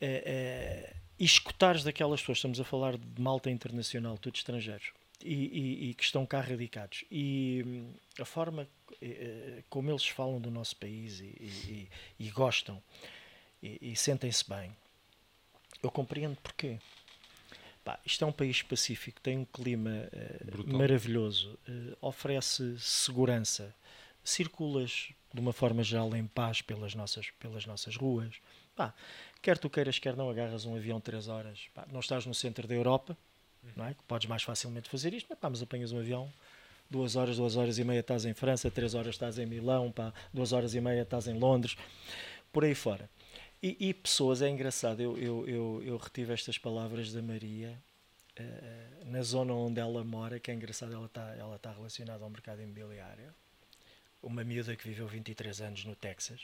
É, 0.00 0.22
é, 0.24 0.96
e 1.18 1.24
escutares 1.24 1.82
daquelas 1.82 2.20
pessoas, 2.20 2.38
estamos 2.38 2.60
a 2.60 2.64
falar 2.64 2.96
de 2.96 3.20
malta 3.20 3.50
internacional, 3.50 4.16
todos 4.16 4.40
estrangeiros, 4.40 4.92
e, 5.24 5.34
e, 5.34 5.90
e, 5.90 5.94
que 5.94 6.04
estão 6.04 6.24
cá 6.24 6.40
radicados. 6.40 7.04
E 7.10 7.64
hum, 7.66 7.92
a 8.20 8.24
forma 8.24 8.68
eh, 9.02 9.62
como 9.68 9.90
eles 9.90 10.06
falam 10.06 10.40
do 10.40 10.50
nosso 10.50 10.76
país 10.76 11.20
e, 11.20 11.88
e 12.18 12.30
gostam 12.30 12.82
e, 13.62 13.92
e 13.92 13.96
sentem-se 13.96 14.48
bem. 14.48 14.74
Eu 15.82 15.90
compreendo 15.90 16.36
porquê. 16.42 16.78
Pá, 17.84 17.98
isto 18.04 18.24
é 18.24 18.26
um 18.26 18.32
país 18.32 18.62
pacífico, 18.62 19.20
tem 19.20 19.38
um 19.38 19.44
clima 19.44 19.90
uh, 19.90 20.76
maravilhoso, 20.76 21.58
uh, 21.68 21.96
oferece 22.00 22.78
segurança, 22.78 23.74
circulas 24.22 25.10
de 25.32 25.40
uma 25.40 25.52
forma 25.52 25.82
geral 25.82 26.14
em 26.14 26.26
paz 26.26 26.60
pelas 26.60 26.94
nossas, 26.94 27.30
pelas 27.38 27.64
nossas 27.64 27.96
ruas. 27.96 28.36
Pá, 28.76 28.92
quer 29.40 29.56
tu 29.56 29.70
queiras, 29.70 29.98
quer 29.98 30.16
não, 30.16 30.28
agarras 30.28 30.64
um 30.64 30.76
avião 30.76 31.00
3 31.00 31.28
horas, 31.28 31.68
pá, 31.74 31.86
não 31.90 32.00
estás 32.00 32.26
no 32.26 32.34
centro 32.34 32.66
da 32.68 32.74
Europa, 32.74 33.16
não 33.74 33.86
é? 33.86 33.94
podes 34.06 34.28
mais 34.28 34.42
facilmente 34.42 34.88
fazer 34.88 35.14
isto, 35.14 35.26
mas, 35.30 35.38
pá, 35.38 35.48
mas 35.48 35.62
apanhas 35.62 35.92
um 35.92 35.98
avião, 35.98 36.30
duas 36.90 37.16
horas, 37.16 37.36
duas 37.36 37.56
horas 37.56 37.78
e 37.78 37.84
meia 37.84 38.00
estás 38.00 38.24
em 38.24 38.34
França, 38.34 38.70
três 38.70 38.94
horas 38.94 39.14
estás 39.14 39.38
em 39.38 39.46
Milão, 39.46 39.90
pá, 39.90 40.12
duas 40.32 40.52
horas 40.52 40.74
e 40.74 40.80
meia 40.80 41.02
estás 41.02 41.26
em 41.26 41.38
Londres, 41.38 41.76
por 42.52 42.64
aí 42.64 42.74
fora. 42.74 43.08
E, 43.62 43.76
e, 43.88 43.94
pessoas, 43.94 44.40
é 44.40 44.48
engraçado, 44.48 45.00
eu, 45.02 45.18
eu, 45.18 45.48
eu, 45.48 45.82
eu 45.84 45.96
retive 45.96 46.32
estas 46.32 46.56
palavras 46.56 47.12
da 47.12 47.20
Maria 47.20 47.76
uh, 48.38 49.10
na 49.10 49.20
zona 49.22 49.52
onde 49.52 49.80
ela 49.80 50.04
mora, 50.04 50.38
que 50.38 50.50
é 50.50 50.54
engraçado, 50.54 50.94
ela 50.94 51.06
está 51.06 51.34
ela 51.36 51.58
tá 51.58 51.72
relacionada 51.72 52.22
ao 52.22 52.30
mercado 52.30 52.62
imobiliário. 52.62 53.34
Uma 54.22 54.44
miúda 54.44 54.76
que 54.76 54.86
viveu 54.86 55.06
23 55.06 55.60
anos 55.60 55.84
no 55.84 55.96
Texas. 55.96 56.40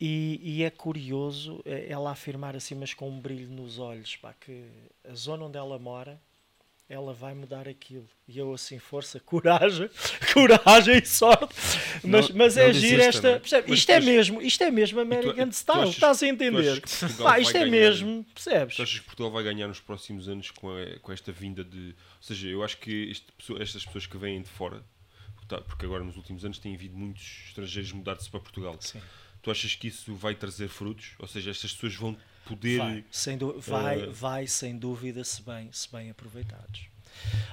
E, 0.00 0.40
e, 0.42 0.64
é 0.64 0.70
curioso 0.70 1.62
eh, 1.64 1.86
ela 1.88 2.10
afirmar 2.10 2.56
assim, 2.56 2.74
mas 2.74 2.92
com 2.92 3.08
um 3.08 3.20
brilho 3.20 3.48
nos 3.48 3.78
olhos, 3.78 4.16
pá, 4.16 4.34
que 4.34 4.66
a 5.08 5.14
zona 5.14 5.44
onde 5.44 5.56
ela 5.56 5.78
mora 5.78 6.20
ela 6.92 7.14
vai 7.14 7.32
mudar 7.32 7.66
aquilo. 7.66 8.06
E 8.28 8.36
eu 8.36 8.52
assim, 8.52 8.78
força, 8.78 9.18
coragem, 9.24 9.88
coragem 10.34 10.98
e 10.98 11.06
sorte. 11.06 11.54
Mas, 12.04 12.28
não, 12.28 12.36
mas 12.36 12.56
é 12.58 12.70
giro 12.70 13.00
esta. 13.00 13.40
Percebe? 13.40 13.72
Isto, 13.72 13.90
é 13.90 14.00
mesmo, 14.00 14.42
isto 14.42 14.62
é 14.62 14.70
mesmo 14.70 15.00
American 15.00 15.48
tu, 15.48 15.54
Style, 15.54 15.80
achas, 15.80 15.94
estás 15.94 16.22
a 16.22 16.28
entender? 16.28 16.82
Pá, 17.16 17.40
isto 17.40 17.56
é 17.56 17.60
ganhar, 17.60 17.70
mesmo, 17.70 18.26
percebes? 18.34 18.76
Tu 18.76 18.82
achas 18.82 18.98
que 18.98 19.06
Portugal 19.06 19.32
vai 19.32 19.42
ganhar 19.42 19.68
nos 19.68 19.80
próximos 19.80 20.28
anos 20.28 20.50
com, 20.50 20.68
a, 20.70 20.98
com 21.00 21.10
esta 21.10 21.32
vinda 21.32 21.64
de. 21.64 21.88
Ou 21.88 22.22
seja, 22.22 22.48
eu 22.48 22.62
acho 22.62 22.76
que 22.76 23.10
este, 23.10 23.26
estas 23.58 23.86
pessoas 23.86 24.04
que 24.04 24.18
vêm 24.18 24.42
de 24.42 24.50
fora, 24.50 24.84
porque 25.66 25.86
agora 25.86 26.04
nos 26.04 26.18
últimos 26.18 26.44
anos 26.44 26.58
têm 26.58 26.74
havido 26.74 26.94
muitos 26.94 27.44
estrangeiros 27.48 27.90
mudar-se 27.92 28.28
para 28.28 28.40
Portugal. 28.40 28.76
Sim. 28.80 29.00
Tu 29.40 29.50
achas 29.50 29.74
que 29.74 29.88
isso 29.88 30.14
vai 30.14 30.34
trazer 30.34 30.68
frutos? 30.68 31.14
Ou 31.18 31.26
seja, 31.26 31.50
estas 31.50 31.72
pessoas 31.72 31.94
vão 31.94 32.16
poder. 32.46 32.78
Vai, 32.78 33.04
sem, 33.10 33.38
vai, 33.58 34.02
uh... 34.02 34.12
vai 34.12 34.46
sem 34.46 34.76
dúvida 34.78 35.24
se 35.24 35.42
bem, 35.42 35.70
se 35.72 35.90
bem 35.90 36.10
aproveitados. 36.10 36.86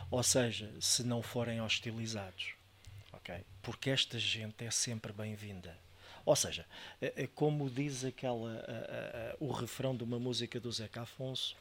Ou 0.09 0.23
seja, 0.23 0.71
se 0.79 1.03
não 1.03 1.21
forem 1.21 1.61
hostilizados. 1.61 2.53
Okay? 3.13 3.43
Porque 3.61 3.89
esta 3.89 4.17
gente 4.17 4.63
é 4.63 4.71
sempre 4.71 5.11
bem-vinda. 5.11 5.77
Ou 6.25 6.35
seja, 6.35 6.65
é, 7.01 7.23
é 7.23 7.27
como 7.27 7.69
diz 7.69 8.03
aquela, 8.03 8.63
o 9.39 9.51
refrão 9.51 9.95
de 9.95 10.03
uma 10.03 10.19
música 10.19 10.59
do 10.59 10.71
Zeca 10.71 11.01
Afonso, 11.01 11.55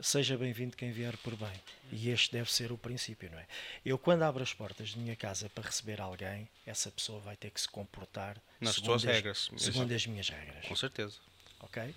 seja 0.00 0.36
bem-vindo 0.36 0.76
quem 0.76 0.92
vier 0.92 1.16
por 1.18 1.36
bem. 1.36 1.52
E 1.90 2.10
este 2.10 2.32
deve 2.32 2.52
ser 2.52 2.72
o 2.72 2.78
princípio, 2.78 3.30
não 3.30 3.38
é? 3.38 3.46
Eu, 3.84 3.98
quando 3.98 4.22
abro 4.22 4.42
as 4.42 4.52
portas 4.52 4.90
de 4.90 4.98
minha 4.98 5.16
casa 5.16 5.48
para 5.48 5.64
receber 5.64 6.00
alguém, 6.00 6.48
essa 6.66 6.90
pessoa 6.90 7.20
vai 7.20 7.36
ter 7.36 7.50
que 7.50 7.60
se 7.60 7.68
comportar 7.68 8.36
nas 8.60 8.74
suas 8.74 9.04
regras. 9.04 9.50
Segundo 9.56 9.92
as 9.92 10.06
minhas 10.06 10.28
regras. 10.28 10.66
Com 10.66 10.76
certeza. 10.76 11.16
Ok? 11.60 11.94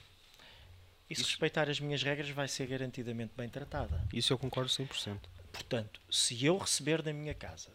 E 1.09 1.15
se 1.15 1.21
Isso. 1.21 1.31
respeitar 1.31 1.69
as 1.69 1.79
minhas 1.79 2.01
regras, 2.01 2.29
vai 2.29 2.47
ser 2.47 2.67
garantidamente 2.67 3.33
bem 3.37 3.47
tratada. 3.47 4.03
Isso 4.11 4.33
eu 4.33 4.37
concordo 4.37 4.69
100%. 4.69 5.19
Portanto, 5.51 6.01
se 6.09 6.43
eu 6.43 6.57
receber 6.57 7.03
na 7.03 7.13
minha 7.13 7.33
casa, 7.33 7.69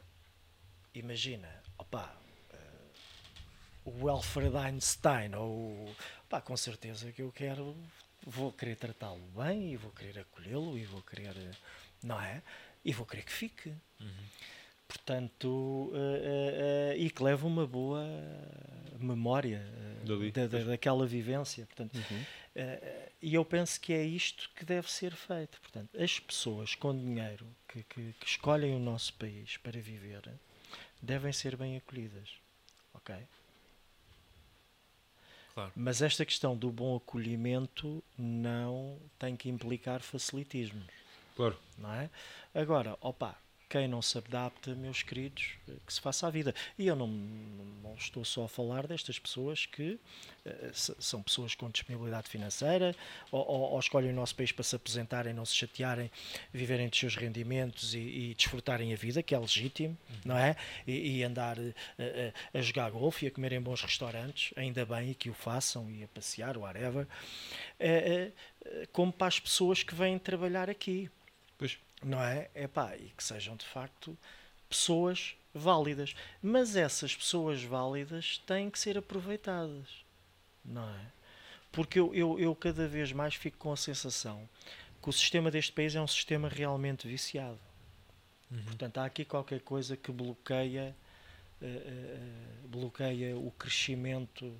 imagina, 0.94 1.48
opa, 1.78 2.12
uh, 2.52 3.90
o 3.90 4.08
Alfred 4.08 4.56
Einstein, 4.56 5.34
ou 5.34 5.94
pá, 6.28 6.40
com 6.40 6.56
certeza 6.56 7.12
que 7.12 7.22
eu 7.22 7.30
quero, 7.30 7.76
vou 8.26 8.52
querer 8.52 8.76
tratá-lo 8.76 9.22
bem 9.36 9.72
e 9.72 9.76
vou 9.76 9.92
querer 9.92 10.20
acolhê-lo 10.20 10.76
e 10.76 10.84
vou 10.84 11.00
querer, 11.02 11.34
não 12.02 12.20
é? 12.20 12.42
E 12.84 12.92
vou 12.92 13.06
querer 13.06 13.22
que 13.22 13.32
fique. 13.32 13.70
Uhum. 14.00 14.24
Portanto, 14.88 15.46
uh, 15.46 15.92
uh, 15.92 16.96
e 16.96 17.08
que 17.10 17.22
leve 17.22 17.46
uma 17.46 17.64
boa 17.64 18.04
memória 18.98 19.64
da, 20.34 20.46
da, 20.48 20.64
daquela 20.64 21.06
vivência. 21.06 21.64
Portanto, 21.64 21.94
uhum. 21.94 22.24
E 23.22 23.34
eu 23.34 23.44
penso 23.44 23.80
que 23.80 23.92
é 23.92 24.02
isto 24.02 24.50
que 24.56 24.64
deve 24.64 24.90
ser 24.90 25.14
feito. 25.14 25.60
Portanto, 25.60 25.90
as 26.00 26.18
pessoas 26.18 26.74
com 26.74 26.96
dinheiro 26.96 27.46
que, 27.68 27.82
que, 27.82 28.12
que 28.14 28.26
escolhem 28.26 28.74
o 28.74 28.78
nosso 28.78 29.12
país 29.14 29.56
para 29.58 29.78
viver 29.80 30.22
devem 31.02 31.32
ser 31.32 31.56
bem 31.56 31.76
acolhidas. 31.76 32.30
Ok? 32.94 33.14
Claro. 35.52 35.72
Mas 35.76 36.00
esta 36.00 36.24
questão 36.24 36.56
do 36.56 36.70
bom 36.70 36.96
acolhimento 36.96 38.02
não 38.16 38.98
tem 39.18 39.36
que 39.36 39.48
implicar 39.48 40.00
facilitismos. 40.00 40.86
Claro. 41.36 41.58
Não 41.76 41.92
é? 41.92 42.10
Agora, 42.54 42.96
opa, 43.00 43.36
quem 43.70 43.86
não 43.86 44.02
se 44.02 44.18
adapta, 44.18 44.74
meus 44.74 45.04
queridos, 45.04 45.52
eh, 45.68 45.74
que 45.86 45.94
se 45.94 46.00
faça 46.00 46.26
a 46.26 46.30
vida. 46.30 46.52
E 46.76 46.88
eu 46.88 46.96
não, 46.96 47.06
não 47.06 47.94
estou 47.94 48.24
só 48.24 48.44
a 48.44 48.48
falar 48.48 48.84
destas 48.88 49.16
pessoas 49.16 49.64
que 49.64 49.92
uh, 49.92 50.00
são 50.74 51.22
pessoas 51.22 51.54
com 51.54 51.70
disponibilidade 51.70 52.28
financeira 52.28 52.96
ou, 53.30 53.46
ou, 53.46 53.78
escolhem 53.78 54.10
o 54.10 54.12
nosso 54.12 54.34
país 54.34 54.50
para 54.50 54.64
se 54.64 54.74
aposentarem, 54.74 55.32
não 55.32 55.44
se 55.44 55.54
chatearem, 55.54 56.10
viverem 56.52 56.88
dos 56.88 56.98
seus 56.98 57.14
rendimentos 57.14 57.94
e, 57.94 57.98
e 57.98 58.34
desfrutarem 58.34 58.92
a 58.92 58.96
vida, 58.96 59.22
que 59.22 59.36
é 59.36 59.38
legítimo, 59.38 59.96
não 60.24 60.36
é? 60.36 60.56
E, 60.84 61.18
e 61.18 61.22
andar 61.22 61.56
uh, 61.56 61.62
uh, 61.62 62.58
a 62.58 62.60
jogar 62.60 62.90
golfe 62.90 63.26
e 63.26 63.28
a 63.28 63.30
comer 63.30 63.52
em 63.52 63.60
bons 63.60 63.82
restaurantes, 63.82 64.52
ainda 64.56 64.84
bem 64.84 65.14
que 65.14 65.30
o 65.30 65.34
façam 65.34 65.88
e 65.88 66.02
a 66.02 66.08
passear, 66.08 66.58
whatever, 66.58 67.06
como 68.92 69.12
para 69.12 69.28
as 69.28 69.38
pessoas 69.38 69.84
que 69.84 69.94
vêm 69.94 70.18
trabalhar 70.18 70.68
aqui. 70.68 71.08
Não 72.02 72.22
é? 72.22 72.48
é 72.54 72.66
pá, 72.66 72.96
e 72.96 73.10
que 73.16 73.22
sejam 73.22 73.56
de 73.56 73.66
facto 73.66 74.16
pessoas 74.68 75.36
válidas. 75.52 76.14
Mas 76.42 76.76
essas 76.76 77.14
pessoas 77.14 77.62
válidas 77.62 78.38
têm 78.46 78.70
que 78.70 78.78
ser 78.78 78.96
aproveitadas, 78.96 80.04
não 80.64 80.88
é? 80.88 81.06
Porque 81.72 82.00
eu, 82.00 82.14
eu, 82.14 82.38
eu 82.38 82.54
cada 82.54 82.88
vez 82.88 83.12
mais 83.12 83.34
fico 83.34 83.58
com 83.58 83.72
a 83.72 83.76
sensação 83.76 84.48
que 85.02 85.08
o 85.08 85.12
sistema 85.12 85.50
deste 85.50 85.72
país 85.72 85.94
é 85.94 86.00
um 86.00 86.06
sistema 86.06 86.48
realmente 86.48 87.08
viciado. 87.08 87.58
Uhum. 88.50 88.62
Portanto, 88.64 88.98
há 88.98 89.04
aqui 89.04 89.24
qualquer 89.24 89.60
coisa 89.60 89.96
que 89.96 90.10
bloqueia, 90.10 90.94
uh, 91.62 91.64
uh, 91.64 92.68
bloqueia 92.68 93.36
o 93.36 93.50
crescimento 93.52 94.52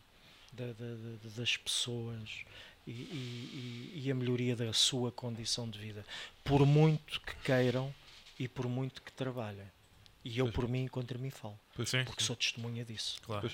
das 1.37 1.57
pessoas 1.57 2.45
e, 2.91 3.93
e, 3.95 4.03
e, 4.05 4.11
a 4.11 4.15
melhoria 4.15 4.57
da 4.57 4.73
sua 4.73 5.13
condição 5.13 5.69
de 5.69 5.79
vida, 5.79 6.05
por 6.43 6.67
muito 6.67 7.21
que 7.21 7.35
queiram 7.45 7.95
e 8.39 8.49
por 8.49 8.67
muito 8.67 9.03
que 9.03 9.13
trabalhem. 9.13 9.67
E 10.23 10.39
eu, 10.39 10.53
por 10.53 10.69
mim, 10.69 10.87
contra 10.87 11.17
mim 11.17 11.31
falo. 11.31 11.59
Sim, 11.87 12.05
porque 12.05 12.23
sou 12.23 12.37
testemunha 12.37 12.85
disso. 12.85 13.19
Claro. 13.25 13.51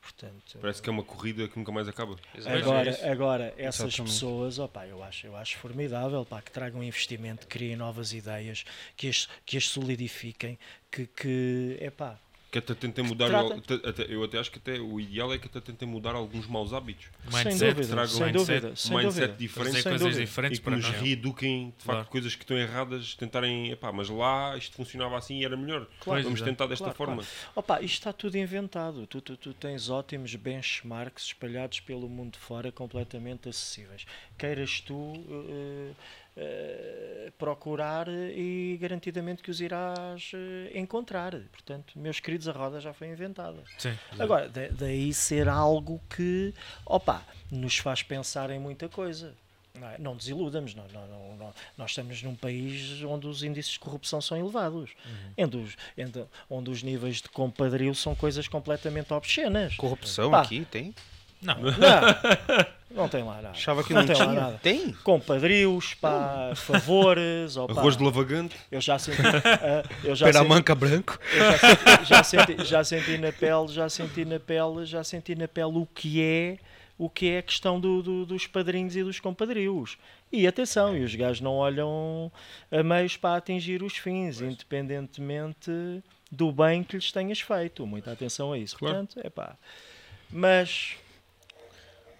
Portanto, 0.00 0.58
Parece 0.62 0.80
que 0.80 0.88
é 0.88 0.92
uma 0.92 1.02
corrida 1.02 1.46
que 1.46 1.58
nunca 1.58 1.70
mais 1.70 1.86
acaba. 1.88 2.16
Agora, 2.46 2.90
é 2.90 3.10
agora 3.10 3.54
essas 3.58 3.88
Exatamente. 3.88 4.12
pessoas, 4.14 4.58
opa, 4.58 4.86
eu, 4.86 5.02
acho, 5.02 5.26
eu 5.26 5.36
acho 5.36 5.58
formidável 5.58 6.24
pá, 6.24 6.40
que 6.40 6.50
tragam 6.50 6.82
investimento, 6.82 7.46
que 7.46 7.58
criem 7.58 7.76
novas 7.76 8.14
ideias, 8.14 8.64
que 8.96 9.08
as, 9.08 9.28
que 9.44 9.58
as 9.58 9.68
solidifiquem, 9.68 10.58
que, 10.90 11.06
que 11.06 11.76
epá, 11.82 12.18
que 12.50 12.58
até 12.58 12.74
tentem 12.74 13.04
mudar. 13.04 13.28
Trata... 13.28 13.88
Até, 13.88 14.06
eu 14.08 14.22
até 14.22 14.38
acho 14.38 14.50
que 14.50 14.58
até 14.58 14.78
o 14.80 15.00
ideal 15.00 15.32
é 15.32 15.38
que 15.38 15.46
até 15.46 15.60
tentem 15.60 15.88
mudar 15.88 16.14
alguns 16.14 16.46
maus 16.46 16.72
hábitos. 16.72 17.06
Mindset, 17.24 17.56
sem 17.56 17.74
dúvida, 17.74 18.06
sem 18.06 18.32
dúvida, 18.32 18.76
sem 18.76 18.96
mindset 18.96 19.26
dúvida. 19.26 19.38
diferente, 19.38 19.82
sem 19.82 19.98
coisas 19.98 20.16
diferentes 20.16 20.58
e 20.58 20.62
que 20.62 20.70
nos 20.70 20.88
reeduquem 20.88 21.66
de 21.66 21.84
facto 21.84 21.84
claro. 21.84 22.08
coisas 22.08 22.34
que 22.34 22.42
estão 22.42 22.56
erradas, 22.56 23.14
tentarem, 23.14 23.70
epá, 23.70 23.92
mas 23.92 24.08
lá 24.08 24.56
isto 24.56 24.76
funcionava 24.76 25.16
assim 25.16 25.40
e 25.40 25.44
era 25.44 25.56
melhor. 25.56 25.86
Claro, 26.00 26.22
Vamos 26.22 26.42
tentar 26.42 26.66
desta 26.66 26.84
claro, 26.84 26.96
forma. 26.96 27.22
Claro. 27.22 27.52
Opa, 27.54 27.80
isto 27.80 27.94
está 27.94 28.12
tudo 28.12 28.36
inventado. 28.36 29.06
Tu, 29.06 29.20
tu, 29.20 29.36
tu 29.36 29.54
tens 29.54 29.88
ótimos 29.88 30.34
benchmarks 30.34 31.26
espalhados 31.26 31.80
pelo 31.80 32.08
mundo 32.08 32.36
fora 32.38 32.70
completamente 32.70 33.48
acessíveis. 33.48 34.06
Queiras 34.36 34.80
tu. 34.80 34.94
Uh, 34.94 35.46
Uh, 35.46 35.94
procurar 37.38 38.08
e 38.08 38.78
garantidamente 38.80 39.42
que 39.42 39.50
os 39.50 39.60
irás 39.60 40.32
uh, 40.32 40.78
encontrar. 40.78 41.32
Portanto, 41.50 41.98
meus 41.98 42.20
queridos, 42.20 42.48
a 42.48 42.52
roda 42.52 42.80
já 42.80 42.92
foi 42.92 43.08
inventada. 43.08 43.62
Sim, 43.78 43.96
Agora, 44.18 44.48
de, 44.48 44.68
daí 44.68 45.12
ser 45.12 45.48
algo 45.48 46.00
que, 46.14 46.54
opa, 46.84 47.22
nos 47.50 47.78
faz 47.78 48.02
pensar 48.02 48.50
em 48.50 48.58
muita 48.58 48.88
coisa. 48.88 49.34
Não, 49.74 49.88
é? 49.88 49.98
não 49.98 50.16
desiludamos, 50.16 50.74
não, 50.74 50.86
não, 50.88 51.36
não, 51.36 51.54
nós 51.76 51.90
estamos 51.90 52.22
num 52.22 52.34
país 52.34 53.02
onde 53.02 53.26
os 53.26 53.42
índices 53.42 53.72
de 53.72 53.78
corrupção 53.78 54.22
são 54.22 54.38
elevados, 54.38 54.92
uhum. 55.04 55.44
onde, 55.44 55.56
os, 55.58 55.76
onde 56.48 56.70
os 56.70 56.82
níveis 56.82 57.20
de 57.20 57.28
compadrio 57.28 57.94
são 57.94 58.14
coisas 58.14 58.48
completamente 58.48 59.12
obscenas. 59.12 59.76
Corrupção 59.76 60.30
Pá, 60.30 60.40
aqui 60.40 60.66
tem? 60.70 60.94
Não. 61.42 61.54
Não, 61.54 62.66
não 62.90 63.08
tem 63.08 63.22
lá 63.22 63.36
nada. 63.36 63.50
Achava 63.50 63.84
que 63.84 63.92
não, 63.92 64.00
não 64.00 64.06
tem 64.06 64.16
tinha. 64.16 64.26
Lá 64.26 64.34
nada. 64.34 64.60
Tem? 64.62 64.92
Compadrios, 65.04 65.94
pá, 65.94 66.52
favores. 66.54 67.56
Ou, 67.56 67.66
pá, 67.68 67.80
Arroz 67.80 67.96
de 67.96 68.02
lavagante. 68.02 68.56
Eu 68.70 68.80
já 68.80 68.98
senti. 68.98 69.20
Uh, 69.20 69.24
eu 70.02 70.16
já 70.16 70.32
senti, 70.32 70.74
branco. 70.74 71.18
Já 71.34 71.58
senti, 71.58 72.04
já, 72.04 72.24
senti, 72.24 72.64
já 72.64 72.84
senti 72.84 73.18
na 73.18 73.32
pele, 73.32 73.68
já 73.68 73.88
senti 73.88 74.24
na 74.24 74.40
pele, 74.40 74.84
já 74.86 75.04
senti 75.04 75.34
na 75.34 75.46
pele 75.46 75.78
o 75.78 75.86
que 75.86 76.22
é 76.22 76.58
o 76.98 77.10
que 77.10 77.28
é 77.28 77.38
a 77.38 77.42
questão 77.42 77.78
do, 77.78 78.02
do, 78.02 78.24
dos 78.24 78.46
padrinhos 78.46 78.96
e 78.96 79.04
dos 79.04 79.20
compadrios. 79.20 79.98
E 80.32 80.46
atenção, 80.46 80.96
e 80.96 81.04
os 81.04 81.14
gajos 81.14 81.40
não 81.40 81.54
olham 81.56 82.32
a 82.70 82.82
meios 82.82 83.16
para 83.16 83.36
atingir 83.36 83.82
os 83.82 83.96
fins, 83.96 84.38
pois. 84.38 84.52
independentemente 84.52 85.70
do 86.32 86.50
bem 86.50 86.82
que 86.82 86.96
lhes 86.96 87.12
tenhas 87.12 87.40
feito. 87.40 87.86
Muita 87.86 88.12
atenção 88.12 88.52
a 88.52 88.58
isso. 88.58 88.76
Claro. 88.78 88.96
Portanto, 88.96 89.20
é 89.24 89.30
pá. 89.30 89.56
Mas 90.30 90.96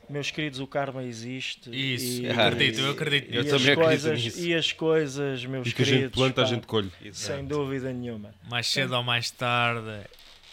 meus 0.09 0.31
queridos, 0.31 0.61
o 0.61 0.67
karma 0.67 1.03
existe. 1.05 1.71
Isso, 1.71 2.23
e, 2.23 2.31
acredito, 2.31 2.81
eu 2.81 2.91
acredito. 2.91 3.35
Eu 3.35 3.45
também 3.49 3.75
coisas, 3.75 4.07
acredito 4.07 4.37
nisso. 4.37 4.47
E 4.47 4.55
as 4.55 4.73
coisas, 4.73 5.45
meus 5.45 5.67
e 5.67 5.71
que 5.71 5.77
queridos. 5.77 5.99
a 5.99 6.03
gente 6.05 6.13
planta, 6.13 6.35
pá, 6.35 6.43
a 6.43 6.45
gente 6.47 6.67
colhe. 6.67 6.93
Sem 7.13 7.45
dúvida 7.45 7.93
nenhuma. 7.93 8.35
Mais 8.49 8.67
cedo 8.67 8.95
ou 8.95 9.03
mais 9.03 9.31
tarde, 9.31 10.07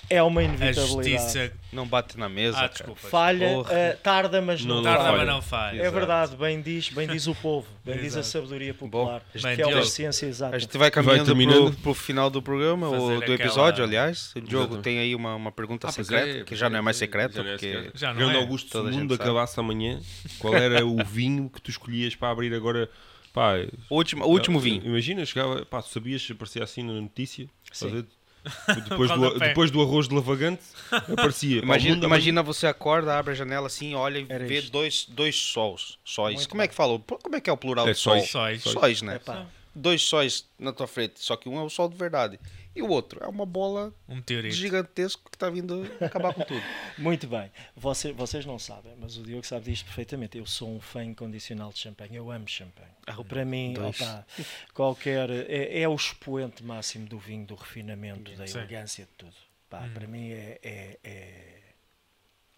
é 0.09 0.21
uma 0.21 0.43
inevitabilidade. 0.43 1.15
A 1.15 1.19
justiça 1.19 1.53
não 1.71 1.87
bate 1.87 2.17
na 2.17 2.29
mesa. 2.29 2.59
Ah, 2.59 2.67
desculpa. 2.67 3.07
Falha, 3.07 3.59
uh, 3.59 3.65
tarda, 4.01 4.41
mas 4.41 4.63
não, 4.63 4.77
não 4.77 4.83
tarda, 4.83 5.03
falha. 5.03 5.17
mas 5.17 5.27
não 5.27 5.41
falha. 5.41 5.81
É 5.81 5.91
verdade, 5.91 6.35
bem 6.35 6.61
diz, 6.61 6.89
bem 6.89 7.07
diz 7.07 7.27
o 7.27 7.35
povo, 7.35 7.67
bem 7.83 7.97
diz 7.97 8.15
a 8.15 8.23
sabedoria 8.23 8.73
popular, 8.73 9.21
Bom, 9.33 9.55
que 9.55 9.61
é 9.61 9.67
uma 9.67 9.85
ciência 9.85 10.25
exata. 10.25 10.55
A 10.55 10.59
gente 10.59 10.77
vai 10.77 10.91
caminhando 10.91 11.73
para 11.81 11.91
o 11.91 11.93
final 11.93 12.29
do 12.29 12.41
programa, 12.41 12.89
ou 12.89 13.21
do 13.21 13.33
episódio, 13.33 13.83
aliás. 13.83 14.33
O 14.35 14.41
Diogo 14.41 14.77
tem 14.77 14.99
aí 14.99 15.15
uma, 15.15 15.35
uma 15.35 15.51
pergunta 15.51 15.87
ah, 15.87 15.91
secreta, 15.91 16.39
é, 16.39 16.43
que 16.43 16.55
já 16.55 16.69
não 16.69 16.77
é 16.77 16.81
mais 16.81 16.97
secreta. 16.97 17.43
Já 17.43 17.43
porque 17.43 17.67
é 17.67 17.91
já 17.93 18.13
não 18.13 18.31
é. 18.31 18.35
Augusto, 18.35 18.69
se 18.69 18.77
o 18.77 18.91
mundo 18.91 19.13
acabasse 19.13 19.59
amanhã, 19.59 19.99
qual 20.39 20.53
era 20.55 20.85
o 20.85 21.03
vinho 21.03 21.49
que 21.49 21.61
tu 21.61 21.69
escolhias 21.69 22.15
para 22.15 22.29
abrir 22.29 22.53
agora? 22.53 22.89
Pá, 23.31 23.53
o 23.89 23.95
último, 23.95 24.25
último 24.25 24.59
vinho. 24.59 24.85
Imagina, 24.85 25.25
chegava, 25.25 25.65
pá, 25.65 25.81
tu 25.81 25.89
sabias, 25.89 26.27
aparecia 26.29 26.63
assim 26.63 26.83
na 26.83 26.93
notícia, 26.93 27.49
Sim. 27.71 28.05
Depois 28.89 29.09
do, 29.11 29.39
depois 29.39 29.71
do 29.71 29.81
arroz 29.81 30.07
de 30.07 30.15
lavagante, 30.15 30.63
aparecia. 30.91 31.61
Imagina, 31.61 32.05
imagina 32.05 32.43
você 32.43 32.67
acorda, 32.67 33.17
abre 33.17 33.31
a 33.31 33.35
janela 33.35 33.67
assim, 33.67 33.95
olha 33.95 34.19
e 34.19 34.25
Era 34.27 34.45
vê 34.45 34.61
dois, 34.61 35.05
dois 35.09 35.35
sóis. 35.35 35.97
sóis. 36.03 36.45
Como 36.47 36.61
é 36.61 36.67
que 36.67 36.75
falou? 36.75 36.99
Como 36.99 37.35
é 37.35 37.41
que 37.41 37.49
é 37.49 37.53
o 37.53 37.57
plural 37.57 37.87
é 37.87 37.93
de 37.93 37.97
sol? 37.97 38.19
Sóis. 38.21 38.61
Sóis, 38.61 39.01
né? 39.01 39.15
Epa. 39.15 39.47
Dois 39.75 40.03
sóis 40.03 40.45
na 40.59 40.71
tua 40.71 40.85
frente, 40.87 41.13
só 41.17 41.35
que 41.35 41.49
um 41.49 41.57
é 41.57 41.63
o 41.63 41.69
sol 41.69 41.89
de 41.89 41.97
verdade. 41.97 42.39
E 42.75 42.81
o 42.81 42.89
outro 42.89 43.23
é 43.23 43.27
uma 43.27 43.45
bola 43.45 43.93
um 44.09 44.21
gigantesco 44.49 45.29
que 45.29 45.35
está 45.35 45.49
vindo 45.49 45.85
acabar 46.01 46.33
com 46.33 46.41
tudo. 46.41 46.61
Muito 46.97 47.27
bem. 47.27 47.51
Você, 47.75 48.11
vocês 48.11 48.45
não 48.45 48.57
sabem, 48.57 48.95
mas 48.99 49.15
o 49.15 49.23
Diogo 49.23 49.45
sabe 49.45 49.65
disto 49.65 49.85
perfeitamente. 49.85 50.37
Eu 50.37 50.45
sou 50.47 50.75
um 50.75 50.79
fã 50.79 51.03
incondicional 51.03 51.71
de 51.71 51.79
champanhe. 51.79 52.15
Eu 52.15 52.31
amo 52.31 52.47
champanhe. 52.47 52.89
Ah, 53.05 53.23
Para 53.23 53.45
mim, 53.45 53.75
opa, 53.77 54.25
qualquer. 54.73 55.29
É, 55.29 55.81
é, 55.81 55.87
o 55.87 55.93
expoente 55.93 56.63
máximo 56.63 57.05
do 57.05 57.19
vinho, 57.19 57.45
do 57.45 57.55
refinamento, 57.55 58.31
da 58.35 58.45
elegância 58.45 59.05
de 59.05 59.11
tudo. 59.17 59.35
Pá, 59.69 59.81
hum. 59.81 59.93
Para 59.93 60.07
mim 60.07 60.31
é, 60.31 60.59
é, 60.63 60.99
é. 61.03 61.59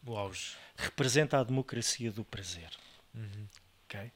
O 0.05 0.15
auge. 0.15 0.55
Representa 0.77 1.39
a 1.39 1.43
democracia 1.43 2.11
do 2.11 2.23
prazer. 2.23 2.69
Uhum. 3.13 3.47
Ok? 3.85 4.11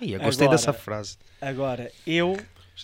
E 0.00 0.12
eu 0.12 0.20
gostei 0.20 0.46
agora, 0.46 0.58
dessa 0.58 0.72
frase. 0.72 1.16
Agora, 1.40 1.92
eu 2.06 2.36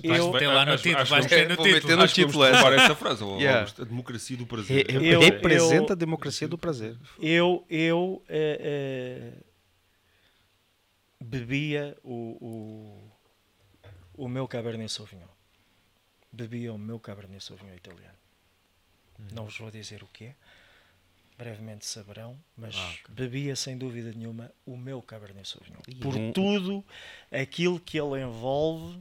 eu, 0.03 0.33
tem 0.33 0.49
lá 0.49 0.65
no 0.65 0.77
título, 0.77 1.05
vais 1.07 1.25
meter 1.25 1.49
no 1.49 1.57
título. 1.57 1.97
no 1.97 2.09
título 2.09 2.45
essa. 2.45 2.69
essa 2.75 2.95
frase, 2.95 3.25
yeah. 3.25 3.71
a 3.79 3.85
democracia 3.85 4.37
do 4.37 4.47
prazer. 4.47 4.87
Eu, 4.91 5.21
Representa 5.21 5.93
eu, 5.93 5.93
a 5.93 5.97
democracia 5.97 6.49
do 6.49 6.59
prazer. 6.59 6.97
Eu, 7.21 7.65
eu 7.69 7.99
uh, 7.99 9.33
uh, 9.33 9.45
bebia 11.21 11.97
o, 12.03 13.11
o, 14.17 14.25
o 14.25 14.29
meu 14.29 14.47
Cabernet 14.47 14.93
Sauvignon. 14.93 15.27
Bebia 16.33 16.73
o 16.73 16.79
meu 16.79 17.01
Cabernet 17.01 17.43
Sauvignon 17.43 17.75
italiano. 17.75 18.19
Hum. 19.19 19.27
Não 19.33 19.45
vos 19.45 19.59
vou 19.59 19.71
dizer 19.71 20.03
o 20.03 20.07
que 20.07 20.27
é. 20.27 20.35
Brevemente 21.37 21.87
saberão, 21.87 22.37
mas 22.57 22.75
ah, 22.77 22.91
okay. 23.01 23.15
bebia 23.15 23.55
sem 23.55 23.79
dúvida 23.79 24.13
nenhuma 24.13 24.53
o 24.67 24.77
meu 24.77 25.01
Cabernet 25.01 25.49
Sauvignon. 25.49 25.79
Por 26.01 26.17
um... 26.17 26.33
tudo 26.33 26.85
aquilo 27.31 27.79
que 27.79 27.97
ele 27.97 28.21
envolve 28.21 29.01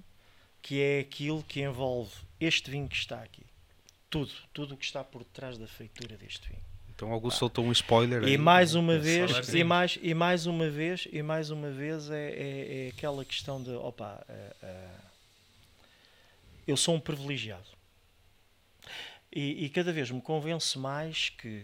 que 0.67 0.81
é 0.81 0.99
aquilo 0.99 1.41
que 1.43 1.61
envolve 1.61 2.11
este 2.41 2.69
vinho 2.69 2.89
que 2.89 2.97
está 2.97 3.23
aqui. 3.23 3.45
Tudo, 4.09 4.33
tudo 4.51 4.73
o 4.73 4.77
que 4.77 4.83
está 4.83 5.01
por 5.01 5.23
trás 5.23 5.57
da 5.57 5.65
feitura 5.65 6.17
deste 6.17 6.45
vinho. 6.49 6.61
Então 6.89 7.09
Augusto 7.09 7.39
soltou 7.39 7.63
um 7.63 7.71
spoiler 7.71 8.21
E 8.23 8.31
aí, 8.31 8.37
mais 8.37 8.75
uma 8.75 8.99
vez, 8.99 9.31
e 9.53 9.63
mais, 9.63 9.97
e 10.01 10.13
mais 10.13 10.45
uma 10.45 10.69
vez, 10.69 11.07
e 11.09 11.23
mais 11.23 11.51
uma 11.51 11.71
vez 11.71 12.11
é, 12.11 12.31
é, 12.31 12.85
é 12.85 12.89
aquela 12.89 13.23
questão 13.23 13.63
de 13.63 13.69
opa, 13.69 14.21
uh, 14.27 14.65
uh, 14.65 15.01
eu 16.67 16.75
sou 16.75 16.95
um 16.95 16.99
privilegiado. 16.99 17.69
E, 19.31 19.63
e, 19.63 19.69
cada 19.69 19.93
vez 19.93 20.11
me 20.11 20.21
convenço 20.21 20.77
mais 20.81 21.29
que 21.29 21.63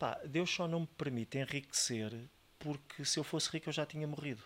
pá, 0.00 0.18
Deus 0.24 0.50
só 0.50 0.66
não 0.66 0.80
me 0.80 0.88
permite 0.98 1.38
enriquecer 1.38 2.12
porque 2.58 3.04
se 3.04 3.20
eu 3.20 3.24
fosse 3.24 3.50
rico 3.50 3.68
eu 3.68 3.72
já 3.72 3.86
tinha 3.86 4.06
morrido. 4.06 4.42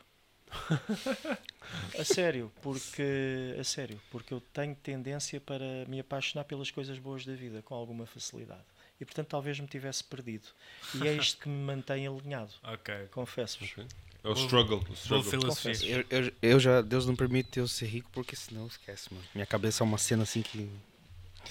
A 1.99 2.05
sério, 2.05 2.51
porque 2.63 3.55
a 3.59 3.63
sério, 3.63 4.01
porque 4.11 4.35
eu 4.35 4.41
tenho 4.53 4.75
tendência 4.75 5.41
para 5.41 5.85
me 5.87 6.01
apaixonar 6.01 6.45
pelas 6.45 6.71
coisas 6.71 6.99
boas 6.99 7.25
da 7.25 7.33
vida 7.35 7.63
com 7.63 7.75
alguma 7.75 8.07
facilidade. 8.07 8.65
E 9.01 9.05
portanto 9.05 9.29
talvez 9.29 9.59
me 9.61 9.67
tivesse 9.69 10.03
perdido. 10.03 10.49
E 10.95 11.07
é 11.07 11.15
isto 11.15 11.39
que 11.41 11.49
me 11.49 11.63
mantém 11.63 12.07
alinhado, 12.07 12.53
Ok. 12.65 12.93
confesso-vos. 13.13 13.87
É 14.23 14.29
o 14.29 14.33
struggle. 14.33 14.85
O 14.91 14.93
struggle. 14.93 15.47
Confesso. 15.49 15.87
Eu, 15.87 16.05
eu, 16.11 16.33
eu 16.43 16.61
já, 16.61 16.83
Deus 16.83 17.07
não 17.07 17.17
permite 17.17 17.59
eu 17.59 17.67
ser 17.69 17.87
rico 17.87 18.11
porque 18.13 18.37
senão 18.37 18.67
esquece, 18.67 19.13
mano. 19.15 19.25
Minha 19.35 19.47
cabeça 19.47 19.83
é 19.83 19.85
uma 19.85 19.97
cena 19.97 20.25
assim 20.25 20.43
que. 20.43 20.69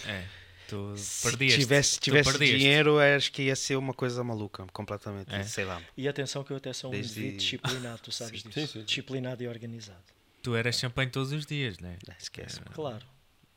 É. 0.05 0.25
Tu 0.69 0.93
Se 0.97 1.31
tivesse, 1.37 1.99
tivesse 1.99 2.29
perdeste. 2.31 2.57
dinheiro, 2.57 2.99
acho 2.99 3.31
que 3.31 3.43
ia 3.43 3.55
ser 3.55 3.75
uma 3.75 3.93
coisa 3.93 4.23
maluca, 4.23 4.65
completamente. 4.71 5.33
É. 5.33 5.41
Sei 5.43 5.65
lá. 5.65 5.81
E 5.97 6.07
atenção 6.07 6.43
que 6.43 6.51
eu 6.51 6.57
até 6.57 6.71
sou 6.73 6.89
um 6.91 6.93
Desde- 6.93 7.31
disciplinado, 7.37 7.99
tu 8.03 8.11
sabes 8.11 8.41
Sim, 8.43 8.49
disso. 8.49 8.67
sim, 8.67 8.79
sim. 8.79 8.85
Disciplinado 8.85 9.41
e 9.43 9.47
organizado. 9.47 9.97
Tu 10.43 10.55
eras 10.55 10.75
champanhe 10.79 11.09
todos 11.09 11.31
os 11.33 11.45
dias, 11.45 11.79
né? 11.79 11.97
É, 12.07 12.13
Esquece. 12.19 12.59
Claro. 12.73 13.03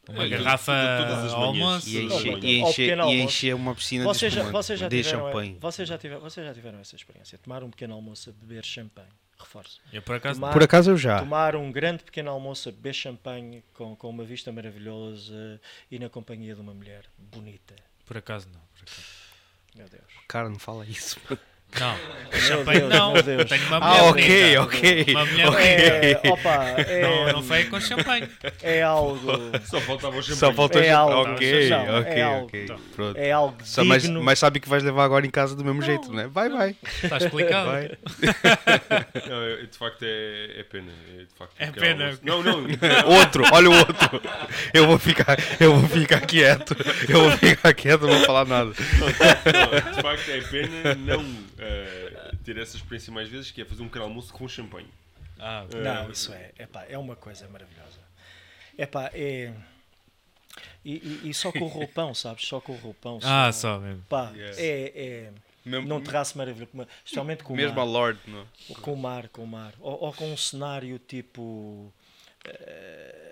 Uma 0.08 0.24
É, 0.24 0.28
garrafa 0.30 0.72
tudo- 0.72 1.08
todas 1.08 1.24
as 1.26 1.32
ao 1.32 1.42
almoço. 1.44 1.88
E 1.88 2.02
encher, 2.04 2.44
e 2.44 2.58
encher, 2.60 2.98
e 2.98 3.20
encher 3.22 3.54
uma 3.54 3.72
piscina 3.74 4.02
Vocês 4.04 4.32
de 4.32 4.38
já, 4.40 4.50
vocês, 4.50 4.80
já 4.80 4.88
de 4.88 4.96
tiveram, 5.02 5.26
champanhe. 5.26 5.56
vocês, 5.60 5.88
já 5.88 5.96
tiveram, 5.98 6.20
vocês 6.22 6.44
já 6.46 6.52
tiveram 6.54 6.78
essa 6.80 6.96
experiência? 6.96 7.38
Tomar 7.38 7.62
um 7.62 7.70
pequeno 7.70 7.94
almoço 7.94 8.30
a 8.30 8.32
beber 8.32 8.64
champanhe. 8.64 9.06
Reforço. 9.42 9.80
Eu 9.92 10.00
por 10.02 10.14
acaso. 10.16 10.40
Tomar- 10.40 10.52
Por 10.52 10.62
acaso 10.62 10.90
eu 10.90 10.96
já. 10.96 11.18
Tomar 11.18 11.54
um 11.56 11.70
grande 11.70 12.02
pequeno 12.04 12.30
almoço 12.30 12.70
beber 12.72 12.94
champanhe 12.94 13.62
com, 13.74 13.94
com 13.96 14.08
uma 14.08 14.24
vista 14.24 14.50
maravilhosa 14.52 15.60
e 15.90 15.98
na 15.98 16.08
companhia 16.08 16.54
de 16.54 16.60
uma 16.60 16.72
mulher 16.74 17.04
bonita. 17.18 17.74
Por 18.06 18.16
acaso 18.16 18.48
não. 18.52 18.60
Por 18.74 18.82
acaso. 18.82 19.02
Meu 19.74 19.88
Deus. 19.88 20.04
Cara, 20.28 20.48
não 20.48 20.58
fala 20.58 20.84
isso. 20.86 21.18
Não, 21.80 21.96
champanhe 22.40 22.80
Deus, 22.80 22.90
não. 22.92 23.12
meu 23.12 23.22
Deus. 23.22 23.44
Tenho 23.48 23.66
uma 23.66 23.76
Ah, 23.78 23.80
mulher 23.80 24.02
ok, 24.10 24.56
bonita. 24.56 24.62
ok. 24.62 25.06
Uma 25.14 25.24
mulher 25.26 25.48
ok. 25.48 25.64
É, 25.66 26.20
opa, 26.30 26.64
é, 26.78 27.02
Não, 27.02 27.32
não 27.32 27.42
foi 27.42 27.64
com 27.64 27.80
champanhe. 27.80 28.28
é 28.62 28.82
algo. 28.82 29.20
Só 29.64 29.80
faltava 29.80 30.16
o 30.16 30.22
champanhe. 30.22 30.38
Só 30.38 30.52
faltou 30.52 30.80
É 30.82 30.90
champanhe. 30.90 31.16
algo. 31.18 31.32
Ok, 31.32 31.70
Não, 31.70 31.76
é 31.76 32.00
ok, 32.00 32.22
algo. 32.22 32.44
ok. 32.46 32.66
Pronto. 32.94 33.18
É 33.18 33.32
algo 33.32 33.56
Só, 33.64 33.84
mas, 33.84 34.02
digno. 34.02 34.22
mas 34.22 34.38
sabe 34.38 34.60
que 34.60 34.68
vais 34.68 34.82
levar 34.82 35.04
agora 35.04 35.26
em 35.26 35.30
casa 35.30 35.56
do 35.56 35.64
mesmo 35.64 35.82
jeito, 35.82 36.12
né? 36.12 36.28
Vai, 36.32 36.48
vai. 36.50 36.76
Está 37.02 37.16
explicado. 37.18 37.70
vai. 37.70 37.90
Não, 39.28 39.42
é- 39.42 39.62
de 39.66 39.78
facto 39.78 40.02
é, 40.02 40.60
é 40.60 40.62
pena. 40.64 40.92
É, 41.14 41.18
de 41.22 41.28
facto, 41.38 41.54
É 41.58 41.68
um 41.68 41.72
pena. 41.72 42.04
almoço. 42.04 42.20
Não, 42.22 42.42
não. 42.42 42.66
Outro, 43.18 43.44
olha 43.52 43.70
o 43.70 43.76
outro. 43.78 44.20
Eu 44.74 44.86
vou 44.86 44.98
ficar, 44.98 45.36
eu 45.60 45.74
vou 45.76 45.88
ficar 45.88 46.20
quieto. 46.20 46.76
Eu 47.08 47.20
vou 47.22 47.30
ficar 47.32 47.72
quieto, 47.74 48.02
não 48.02 48.16
vou 48.16 48.26
falar 48.26 48.44
nada. 48.46 48.72
não, 48.72 49.92
de 49.92 50.02
facto 50.02 50.28
é 50.30 50.40
pena 50.42 50.94
não 50.94 51.24
eh, 51.62 52.32
ter 52.44 52.56
essa 52.58 52.76
experiência 52.76 53.12
mais 53.12 53.28
vezes, 53.28 53.50
que 53.50 53.62
é 53.62 53.64
fazer 53.64 53.82
um 53.82 53.86
pequeno 53.86 54.04
almoço 54.04 54.32
com 54.32 54.46
champanhe. 54.48 54.88
Ah, 55.38 55.64
ok. 55.66 55.80
Não, 55.80 56.10
isso 56.10 56.32
é, 56.32 56.52
epá, 56.58 56.84
é 56.88 56.96
uma 56.98 57.16
coisa 57.16 57.48
maravilhosa. 57.48 57.98
Epá, 58.78 59.10
é. 59.14 59.52
E, 60.84 60.94
e- 61.24 61.30
e 61.30 61.34
só 61.34 61.50
com 61.52 61.60
o 61.64 61.68
roupão, 61.68 62.14
sabes? 62.14 62.46
Só 62.46 62.60
com 62.60 62.72
o 62.72 62.76
roupão. 62.76 63.18
Ah, 63.22 63.50
só 63.52 63.78
mesmo. 63.78 64.02
Pá, 64.08 64.30
Yes. 64.34 64.58
é, 64.58 64.92
é 64.94 65.32
Mesmo, 65.64 65.88
num 65.88 66.00
terraço 66.02 66.36
maravilhoso, 66.36 66.70
especialmente 67.04 67.42
com 67.44 67.54
o 67.54 67.56
mesmo 67.56 67.72
a 67.80 67.84
mar. 67.84 67.90
Lord, 67.92 68.18
não? 68.26 68.46
Com 68.82 68.92
o 68.92 68.96
mar, 68.96 69.28
com 69.28 69.44
o 69.44 69.46
mar. 69.46 69.72
Ou, 69.80 70.04
ou 70.04 70.12
com 70.12 70.32
um 70.32 70.36
cenário 70.36 70.98
tipo. 70.98 71.92
eh, 72.44 73.28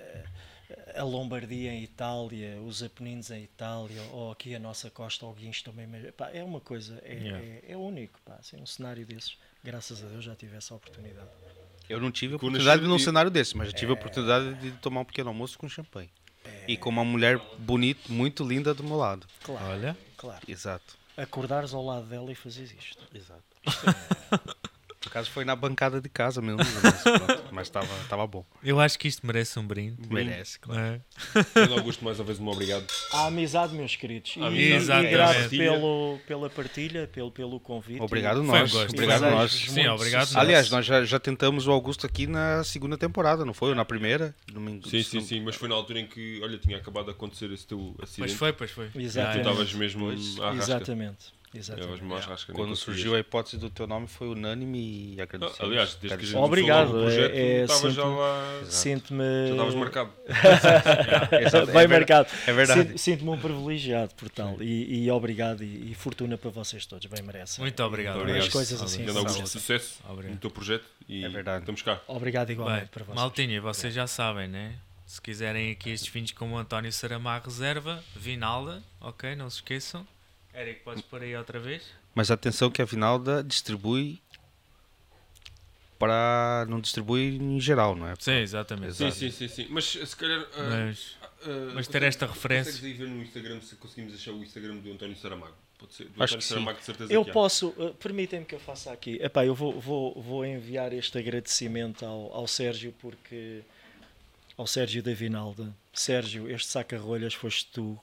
a 0.96 1.02
Lombardia 1.04 1.72
em 1.72 1.82
Itália, 1.82 2.60
os 2.60 2.82
Apeninos 2.82 3.30
em 3.30 3.42
Itália, 3.44 4.02
ou 4.12 4.30
aqui 4.32 4.54
a 4.54 4.58
nossa 4.58 4.90
costa, 4.90 5.24
o 5.26 5.32
Guincho 5.32 5.64
também. 5.64 5.86
mas, 5.86 6.10
pá, 6.14 6.30
é 6.32 6.42
uma 6.42 6.60
coisa, 6.60 7.00
é, 7.04 7.14
Yeah. 7.14 7.38
é, 7.44 7.72
é 7.72 7.76
único. 7.76 8.18
Pá, 8.24 8.36
assim, 8.40 8.56
um 8.60 8.66
cenário 8.66 9.04
desses, 9.06 9.36
graças 9.62 10.02
a 10.02 10.06
Deus, 10.08 10.24
já 10.24 10.34
tive 10.34 10.56
essa 10.56 10.74
oportunidade. 10.74 11.28
Eu 11.88 12.00
não 12.00 12.10
tive 12.10 12.34
a 12.34 12.36
oportunidade 12.36 12.82
num 12.82 12.98
cenário 12.98 13.30
desse, 13.30 13.56
mas 13.56 13.68
eu 13.68 13.72
tive 13.74 13.90
a 13.90 13.94
oportunidade 13.94 14.54
de 14.60 14.70
tomar 14.78 15.00
um 15.00 15.04
pequeno 15.04 15.28
almoço 15.28 15.58
com 15.58 15.68
champanhe. 15.68 16.08
E 16.68 16.76
com 16.76 16.88
uma 16.88 17.04
mulher 17.04 17.38
bonita, 17.58 18.00
muito 18.12 18.46
linda 18.46 18.72
do 18.72 18.82
meu 18.84 18.96
lado. 18.96 19.26
Claro, 19.42 19.66
Olha. 19.66 19.96
claro. 20.16 20.40
Exato. 20.46 20.96
Acordares 21.16 21.74
ao 21.74 21.84
lado 21.84 22.06
dela 22.06 22.30
e 22.30 22.34
fazes 22.34 22.72
isto. 22.72 23.04
Exato. 23.12 23.42
Por 25.00 25.08
acaso 25.08 25.30
foi 25.30 25.46
na 25.46 25.56
bancada 25.56 25.98
de 25.98 26.10
casa 26.10 26.42
mesmo, 26.42 26.58
mas 26.58 27.02
pronto, 27.02 27.44
mas 27.50 27.66
estava 27.68 27.88
tava 28.06 28.26
bom. 28.26 28.44
Eu 28.62 28.78
acho 28.78 28.98
que 28.98 29.08
isto 29.08 29.26
merece 29.26 29.58
um 29.58 29.66
brinde. 29.66 29.96
Merece, 30.10 30.58
claro. 30.58 30.78
é? 30.78 31.00
Pedro 31.54 31.72
Augusto, 31.78 32.04
mais 32.04 32.18
uma 32.18 32.26
vez, 32.26 32.38
um 32.38 32.46
obrigado. 32.46 32.84
A 33.10 33.26
amizade, 33.28 33.74
meus 33.74 33.96
queridos. 33.96 34.36
E, 34.36 34.42
A 34.42 34.50
e 34.50 34.72
amizade. 34.74 35.08
grato 35.08 35.48
pelo, 35.48 36.18
pela 36.26 36.50
partilha, 36.50 37.08
pelo, 37.10 37.30
pelo 37.30 37.58
convite. 37.58 38.02
Obrigado 38.02 38.44
Foi 38.44 38.44
um 38.44 38.46
nós. 38.60 38.70
gosto. 38.70 38.92
Obrigado 38.92 39.22
nós. 39.22 39.52
Sim, 39.52 39.72
muito 39.72 39.90
obrigado. 39.92 40.36
Aliás, 40.36 40.70
nós 40.70 40.84
já, 40.84 41.02
já 41.02 41.18
tentamos 41.18 41.66
o 41.66 41.72
Augusto 41.72 42.04
aqui 42.04 42.26
na 42.26 42.62
segunda 42.62 42.98
temporada, 42.98 43.42
não 43.42 43.54
foi? 43.54 43.70
Ou 43.70 43.74
na 43.74 43.86
primeira? 43.86 44.34
Não 44.52 44.60
me 44.60 44.72
engano. 44.72 44.90
Sim, 44.90 45.02
sim, 45.02 45.20
sim, 45.22 45.40
mas 45.40 45.54
foi 45.56 45.70
na 45.70 45.76
altura 45.76 46.00
em 46.00 46.06
que, 46.06 46.40
olha, 46.42 46.58
tinha 46.58 46.76
acabado 46.76 47.06
de 47.06 47.12
acontecer 47.12 47.50
esse 47.50 47.66
teu 47.66 47.94
Pois 47.96 48.10
acidente. 48.10 48.34
foi, 48.34 48.52
pois 48.52 48.70
foi. 48.70 48.88
Tu 48.90 49.00
Exatamente. 49.00 49.38
estavas 49.38 49.72
mesmo 49.72 50.10
à 50.10 50.50
rasca. 50.50 50.52
Exatamente. 50.56 51.39
Exatamente. 51.52 52.02
nem 52.04 52.56
Quando 52.56 52.76
surgiu 52.76 53.14
a 53.14 53.18
hipótese 53.18 53.58
do 53.58 53.68
teu 53.68 53.84
nome 53.86 54.06
foi 54.06 54.28
unânime 54.28 55.14
e 55.16 55.20
agradecemos. 55.20 55.60
Ah, 55.60 55.64
Aliás, 55.64 55.94
desde 55.96 56.16
que 56.18 56.24
a 56.24 56.26
gente. 56.26 56.36
Obrigado, 56.36 56.92
do 56.92 57.00
projeto, 57.00 57.32
é- 57.34 57.38
é 57.40 57.64
estavas 57.64 57.94
já 57.94 58.04
lá... 58.04 58.60
Sinto-me. 58.66 59.24
Já 59.46 59.50
estavas 59.52 59.74
marcado. 59.74 60.10
Exato, 61.40 61.66
Bem 61.66 61.76
é 61.82 61.86
ver- 61.86 61.98
marcado. 61.98 62.28
É 62.46 62.52
verdade. 62.52 62.80
Sinto- 62.88 62.98
Sinto-me 62.98 63.30
um 63.30 63.38
privilegiado 63.38 64.14
por 64.14 64.28
tal. 64.30 64.62
E, 64.62 65.04
e 65.04 65.10
obrigado 65.10 65.64
e, 65.64 65.90
e 65.90 65.94
fortuna 65.94 66.38
para 66.38 66.50
vocês 66.50 66.86
todos. 66.86 67.04
Bem 67.06 67.22
merecem. 67.22 67.60
Muito 67.62 67.82
obrigado. 67.82 68.14
Muito 68.16 68.28
obrigado. 68.28 68.46
As 68.46 68.52
coisas 68.52 68.80
assim. 68.82 69.06
Augusto, 69.08 69.38
são. 69.38 69.46
sucesso 69.46 69.98
Obrigado. 70.08 70.34
no 70.34 70.38
teu 70.40 70.50
projeto 70.50 70.84
e 71.08 71.24
É 71.24 71.28
verdade. 71.28 71.60
estamos 71.62 71.82
cá. 71.82 72.00
Obrigado 72.06 72.46
Bem, 72.46 72.54
igualmente 72.54 72.86
para 72.90 73.04
vocês. 73.04 73.16
Maltinha, 73.16 73.60
vocês 73.60 73.92
já 73.92 74.06
sabem, 74.06 74.46
né? 74.48 74.74
Se 75.04 75.20
quiserem 75.20 75.72
aqui 75.72 75.90
estes 75.90 76.12
vinhos 76.12 76.30
como 76.30 76.54
o 76.54 76.58
António 76.58 76.92
Saramar 76.92 77.42
reserva, 77.44 78.02
Vinalda, 78.14 78.80
ok? 79.00 79.34
Não 79.34 79.50
se 79.50 79.56
esqueçam. 79.56 80.06
Eric, 80.60 80.80
podes 80.84 81.02
pôr 81.02 81.22
aí 81.22 81.34
outra 81.36 81.58
vez? 81.58 81.82
Mas 82.14 82.30
atenção 82.30 82.70
que 82.70 82.82
a 82.82 82.84
Vinalda 82.84 83.42
distribui 83.42 84.20
para. 85.98 86.66
não 86.68 86.80
distribui 86.80 87.36
em 87.36 87.60
geral, 87.60 87.94
não 87.94 88.06
é? 88.08 88.14
Sim, 88.18 88.32
exatamente. 88.32 88.94
Sim, 88.94 89.10
sim, 89.10 89.30
sim, 89.30 89.48
sim. 89.48 89.66
Mas 89.70 89.84
se 89.84 90.16
calhar... 90.16 90.46
ah, 90.56 90.86
Mas, 90.86 91.16
ah, 91.44 91.72
mas 91.74 91.88
ter 91.88 92.02
esta 92.02 92.26
referência- 92.26 92.72
Consegues 92.72 93.00
aí 93.00 93.06
ver 93.06 93.08
no 93.12 93.22
Instagram 93.22 93.60
se 93.60 93.76
conseguimos 93.76 94.14
achar 94.14 94.32
o 94.32 94.42
Instagram 94.42 94.76
do 94.76 94.92
António 94.92 95.16
Saramago? 95.16 95.54
Pode 95.78 95.94
ser. 95.94 96.04
Do 96.04 96.22
Acho 96.22 96.34
António 96.34 96.38
que 96.38 96.42
sim. 96.44 96.48
Saramago, 96.48 96.78
de 96.78 96.84
certeza 96.84 97.12
Eu 97.12 97.24
posso, 97.24 97.68
uh, 97.68 97.94
permitem-me 97.94 98.44
que 98.46 98.54
eu 98.54 98.60
faça 98.60 98.92
aqui. 98.92 99.18
Epá, 99.22 99.44
eu 99.44 99.54
vou, 99.54 99.78
vou, 99.80 100.20
vou 100.20 100.44
enviar 100.44 100.92
este 100.92 101.18
agradecimento 101.18 102.04
ao, 102.04 102.32
ao 102.34 102.46
Sérgio, 102.46 102.94
porque. 102.98 103.62
ao 104.56 104.66
Sérgio 104.66 105.02
da 105.02 105.12
Vinalda. 105.12 105.74
Sérgio, 105.92 106.50
este 106.50 106.68
saca-rolhas 106.68 107.34
foste 107.34 107.66
tu 107.72 107.98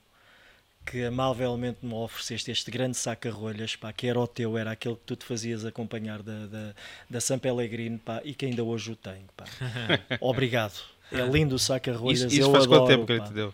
que 0.89 1.03
amavelmente 1.03 1.79
me 1.85 1.93
ofereceste 1.93 2.49
este 2.49 2.71
grande 2.71 2.95
saca-rolhas, 2.95 3.75
pá, 3.75 3.91
que 3.91 4.07
era 4.07 4.19
o 4.19 4.25
teu, 4.27 4.57
era 4.57 4.71
aquele 4.71 4.95
que 4.95 5.01
tu 5.05 5.15
te 5.17 5.25
fazias 5.25 5.65
acompanhar 5.65 6.23
da, 6.23 6.45
da, 6.47 6.73
da 7.09 7.19
San 7.21 7.37
Pellegrino, 7.39 7.99
pá, 7.99 8.21
e 8.23 8.33
que 8.33 8.45
ainda 8.45 8.63
hoje 8.63 8.91
o 8.91 8.95
tenho, 8.95 9.25
pá. 9.35 9.43
Obrigado. 10.21 10.79
É 11.11 11.21
lindo 11.21 11.55
o 11.55 11.59
saca-rolhas, 11.59 12.19
Isso, 12.21 12.27
isso 12.27 12.41
eu 12.41 12.51
faz 12.51 12.63
adoro, 12.63 12.81
quanto 12.81 12.87
tempo 12.87 13.05
que 13.05 13.11
ele 13.13 13.21
te 13.21 13.33
deu? 13.33 13.53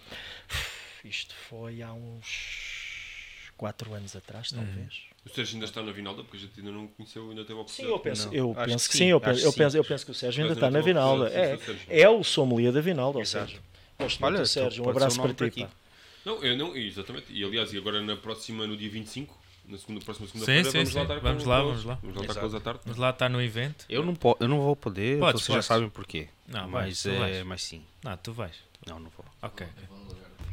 Isto 1.03 1.33
foi 1.49 1.81
há 1.81 1.91
uns 1.91 3.51
4 3.57 3.93
anos 3.93 4.15
atrás, 4.15 4.51
talvez. 4.51 5.01
O 5.25 5.29
Sérgio 5.29 5.55
ainda 5.55 5.65
está 5.65 5.81
na 5.81 5.91
Vinalda, 5.91 6.23
porque 6.23 6.37
a 6.37 6.39
gente 6.39 6.59
ainda 6.59 6.71
não 6.71 6.87
conheceu, 6.87 7.29
ainda 7.29 7.43
teve 7.45 7.59
a 7.59 7.67
Sim, 7.67 7.83
oportunidade. 7.83 7.91
eu 7.93 7.99
penso, 7.99 8.27
Não, 8.27 8.33
eu 8.33 8.55
penso 8.55 8.85
que 8.85 8.91
que 8.91 8.97
sim, 8.97 9.03
sim, 9.05 9.09
eu 9.11 9.21
penso, 9.21 9.39
que 9.39 9.45
eu 9.47 9.51
sim. 9.51 9.57
penso, 9.57 9.77
eu 9.77 9.83
penso 9.83 10.05
que 10.05 10.11
o 10.11 10.13
Sérgio 10.13 10.41
ainda 10.43 10.53
está 10.53 10.69
na 10.69 10.81
Vinalda. 10.81 11.29
É, 11.29 11.57
sim, 11.57 11.73
sim, 11.73 11.79
é 11.89 12.09
o 12.09 12.23
sommelier 12.23 12.71
da 12.73 12.81
Vinalda, 12.81 13.17
ou 13.17 13.23
Exato. 13.23 13.47
seja. 13.47 13.61
Gosto 13.99 14.23
Olha, 14.23 14.31
muito 14.31 14.45
do 14.45 14.49
então 14.49 14.63
Sérgio, 14.63 14.85
um 14.85 14.89
abraço 14.89 15.21
para 15.21 15.49
ti. 15.49 15.67
Não, 16.25 16.43
eu 16.43 16.57
não, 16.57 16.75
exatamente. 16.75 17.25
E 17.31 17.43
aliás, 17.43 17.73
e 17.73 17.77
agora 17.77 18.01
na 18.01 18.15
próxima, 18.15 18.65
no 18.65 18.77
dia 18.77 18.89
25, 18.89 19.37
na 19.67 19.77
segunda, 19.77 20.03
próxima 20.03 20.27
Sim, 20.27 20.31
segunda-feira, 20.33 20.63
sim, 20.71 20.77
vamos 20.77 20.89
sim. 20.89 20.95
lá 20.97 21.01
estar 21.03 21.19
Vamos 21.19 21.43
com 21.43 21.49
lá, 21.49 21.61
vamos 21.61 21.83
lá. 21.85 21.99
Vamos 22.01 22.15
lá 22.17 22.21
estar 22.23 22.33
com 22.35 22.45
eles 22.45 22.55
à 22.55 22.59
tarde. 22.59 22.79
Vamos 22.85 22.99
lá 22.99 23.09
estar 23.09 23.29
no 23.29 23.41
evento. 23.41 23.85
Eu 23.89 24.03
não, 24.05 24.15
po 24.15 24.37
eu 24.39 24.47
não 24.47 24.61
vou 24.61 24.75
poder, 24.75 25.19
Podes, 25.19 25.41
vocês 25.43 25.55
já 25.55 25.61
sabem 25.61 25.89
porquê. 25.89 26.27
Não, 26.47 26.67
mas, 26.69 27.05
é, 27.05 27.43
mas 27.43 27.63
sim. 27.63 27.83
Não, 28.03 28.15
tu 28.17 28.31
vais. 28.33 28.55
Não, 28.87 28.99
não 28.99 29.09
vou. 29.09 29.25
Ok. 29.41 29.65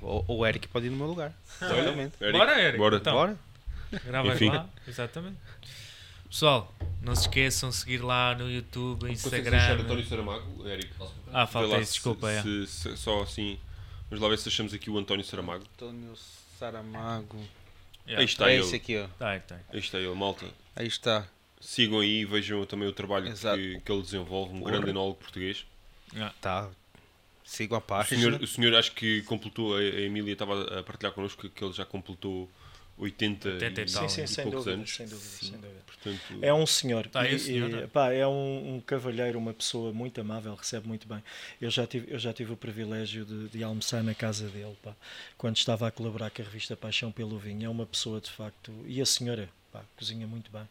O, 0.03 0.25
o 0.39 0.47
Eric 0.47 0.67
pode 0.69 0.87
ir 0.87 0.91
no 0.91 0.97
meu 0.97 1.07
lugar. 1.07 1.33
Exatamente. 1.61 2.15
Eric, 2.21 2.39
Bora, 2.39 2.61
Eric. 2.61 2.79
Bora. 2.79 2.97
Então, 2.97 3.13
Bora? 3.13 3.39
Gravas 4.05 4.35
Enfim. 4.37 4.49
lá. 4.51 4.69
Exatamente. 4.87 5.37
Pessoal, 6.29 6.73
não 7.03 7.15
se 7.17 7.23
esqueçam 7.23 7.71
de 7.71 7.75
seguir 7.77 7.99
lá 8.03 8.35
no 8.37 8.49
YouTube, 8.49 9.11
Instagram. 9.11 9.81
António 9.81 10.07
Saramago, 10.07 10.67
Eric? 10.69 10.89
Ah, 11.33 11.45
falta 11.47 11.69
lá 11.69 11.79
isso, 11.81 11.89
se- 11.89 11.93
desculpa. 11.95 12.31
é. 12.31 12.41
se- 12.41 12.67
se- 12.69 12.97
só 12.97 13.23
assim. 13.23 13.59
Vamos 14.11 14.23
lá 14.23 14.29
ver 14.29 14.39
se 14.39 14.49
achamos 14.49 14.75
aqui 14.75 14.91
o 14.91 14.99
António 14.99 15.25
Saramago. 15.25 15.65
Antônio 15.75 16.15
Saramago. 16.59 17.39
Yeah. 18.07 18.19
Aí 18.21 18.25
está 18.25 18.51
é 18.51 18.55
ele. 18.55 18.63
esse 18.65 18.75
aqui, 18.77 18.99
ó. 18.99 19.07
Tá, 19.19 19.31
aí, 19.31 19.41
tá. 19.41 19.61
aí. 19.73 19.79
Está 19.79 19.99
ele, 19.99 20.15
malta. 20.15 20.47
Aí 20.75 20.87
está. 20.87 21.27
Sigam 21.61 22.01
aí 22.01 22.21
e 22.21 22.25
vejam 22.25 22.65
também 22.67 22.89
o 22.89 22.93
trabalho 22.93 23.33
que, 23.33 23.81
que 23.81 23.93
ele 23.93 24.03
desenvolve, 24.03 24.55
um 24.55 24.61
Porra. 24.61 24.73
grande 24.73 24.91
enólogo 24.91 25.19
português. 25.19 25.65
Tá. 26.41 26.69
Sigam 27.45 27.77
a 27.77 27.79
O 27.79 27.83
página. 27.83 28.21
senhor, 28.21 28.43
o 28.43 28.47
senhor 28.47 28.75
acho 28.75 28.93
que 28.93 29.23
completou, 29.23 29.77
a, 29.77 29.79
a 29.79 30.01
Emília 30.01 30.33
estava 30.33 30.81
a 30.81 30.83
partilhar 30.83 31.13
connosco 31.13 31.49
que 31.49 31.65
ele 31.65 31.73
já 31.73 31.85
completou 31.85 32.51
80, 33.01 33.49
80 33.49 33.81
e 33.81 33.85
tal. 33.87 34.09
Sim, 34.09 34.15
sim, 34.15 34.23
e 34.23 34.29
sem 34.29 34.45
poucos 34.45 34.65
dúvida, 34.65 34.77
anos. 34.77 34.95
sem 34.95 35.07
dúvida, 35.09 35.29
sem 35.29 35.53
dúvida. 35.53 35.81
Portanto, 35.87 36.39
É 36.43 36.55
um 36.55 36.67
senhor. 36.67 37.07
Tá, 37.09 37.27
é 37.27 37.33
e, 37.35 37.39
senhor, 37.39 37.71
e, 37.71 37.75
é. 37.83 37.87
pá, 37.87 38.13
é 38.13 38.27
um, 38.27 38.77
um 38.77 38.81
cavalheiro, 38.81 39.39
uma 39.39 39.53
pessoa 39.53 39.93
muito 39.93 40.21
amável, 40.21 40.55
recebe 40.55 40.87
muito 40.87 41.09
bem. 41.09 41.23
Eu 41.61 41.71
já 41.71 41.87
tive, 41.87 42.13
eu 42.13 42.19
já 42.19 42.33
tive 42.33 42.53
o 42.53 42.57
privilégio 42.57 43.25
de, 43.25 43.49
de 43.49 43.65
almoçar 43.65 44.03
na 44.03 44.15
casa 44.15 44.49
dele, 44.49 44.77
pá, 44.83 44.95
quando 45.37 45.57
estava 45.57 45.89
a 45.89 45.91
colaborar 45.91 46.31
com 46.31 46.43
a 46.43 46.45
revista 46.45 46.77
Paixão 46.77 47.11
pelo 47.11 47.39
Vinho. 47.39 47.67
É 47.67 47.69
uma 47.69 47.87
pessoa 47.87 48.21
de 48.21 48.31
facto. 48.31 48.73
E 48.87 49.01
a 49.01 49.07
senhora, 49.07 49.49
pá, 49.73 49.83
cozinha 49.97 50.27
muito 50.27 50.51
bem. 50.51 50.69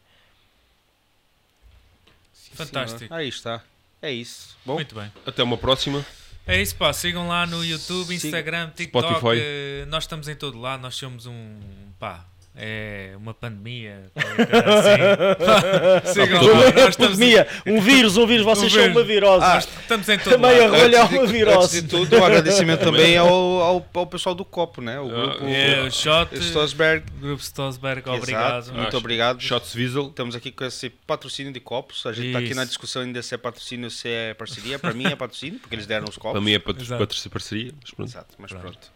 Fantástico. 2.54 3.00
Senhor. 3.00 3.14
Aí 3.14 3.28
está. 3.28 3.64
É 4.02 4.12
isso. 4.12 4.58
Bom, 4.66 4.76
Muito 4.76 4.96
bem. 4.96 5.12
até 5.26 5.44
uma 5.44 5.58
próxima. 5.58 6.06
É 6.50 6.62
isso, 6.62 6.76
pá. 6.76 6.92
Sigam 6.94 7.28
lá 7.28 7.46
no 7.46 7.64
YouTube, 7.64 8.14
Instagram, 8.16 8.72
TikTok. 8.76 9.08
Spotify. 9.08 9.40
eh, 9.42 9.86
Nós 9.88 10.04
estamos 10.06 10.28
em 10.28 10.36
todo 10.36 10.60
lado. 10.60 10.82
Nós 10.82 10.96
somos 10.96 11.26
um. 11.26 11.60
pá. 12.00 12.26
É 12.56 13.14
uma 13.16 13.34
pandemia. 13.34 14.12
assim. 14.16 16.12
Sigam 16.14 16.42
lá. 16.46 16.72
Nós 16.86 16.96
Pandemia, 16.98 17.48
um 17.66 17.80
vírus, 17.80 18.18
um 18.18 18.26
vírus, 18.28 18.44
vocês 18.46 18.72
Um 18.72 18.76
são 18.76 18.82
vírus. 18.84 18.98
uma 18.98 19.04
virose. 19.06 19.46
Ah, 19.46 19.58
estamos 19.60 20.10
em 20.10 20.18
todo 20.20 20.40
Meia 20.40 20.68
lado. 20.68 20.82
rolha 20.82 20.96
é 20.98 21.02
antes 21.02 21.18
uma 21.18 21.26
virose. 21.28 21.58
antes 21.78 21.82
de 21.84 21.88
tudo, 21.88 22.18
um 22.18 22.24
agradecimento 22.26 22.82
também 22.84 23.16
ao, 23.18 23.28
ao, 23.30 23.90
ao 23.94 24.08
pessoal 24.08 24.36
do 24.36 24.44
Copo, 24.44 24.82
né? 24.82 25.00
O 25.00 25.08
grupo 25.08 25.46
É, 25.46 25.84
o 25.84 25.92
Shot, 25.92 26.36
Stosberg. 26.38 27.06
Grupo 27.22 27.42
Stosberg, 27.42 28.02
Exato, 28.02 28.18
obrigado. 28.18 28.74
Muito 28.74 28.88
Acho. 28.90 28.98
obrigado. 28.98 29.42
Shots. 29.42 29.76
Estamos 29.76 30.36
aqui 30.36 30.52
com 30.52 30.66
esse 30.66 30.90
patrocínio 30.90 31.54
de 31.54 31.60
copos. 31.62 32.06
A 32.06 32.12
gente 32.12 32.28
está 32.28 32.40
aqui 32.40 32.54
na 32.54 32.66
discussão 32.66 33.04
ainda 33.04 33.22
se 33.22 33.34
é 33.36 33.38
patrocínio 33.38 33.86
ou 33.86 33.92
se 33.92 34.10
é 34.10 34.34
parceria. 34.34 34.78
Para 34.78 34.94
mim 34.94 35.06
é 35.06 35.16
patrocínio, 35.16 35.60
porque 35.60 35.76
eles 35.76 35.86
deram 35.86 36.08
os 36.10 36.18
copos. 36.18 36.34
Para 36.34 36.42
mim 36.42 36.52
é 36.52 36.56
Exato. 36.56 37.08
terceira 37.08 37.30
parceria. 37.32 37.72
Mas 37.82 37.92
pronto. 37.92 38.10
Exato, 38.10 38.36
mas 38.38 38.50
Pronto. 38.52 38.62
pronto. 38.64 38.92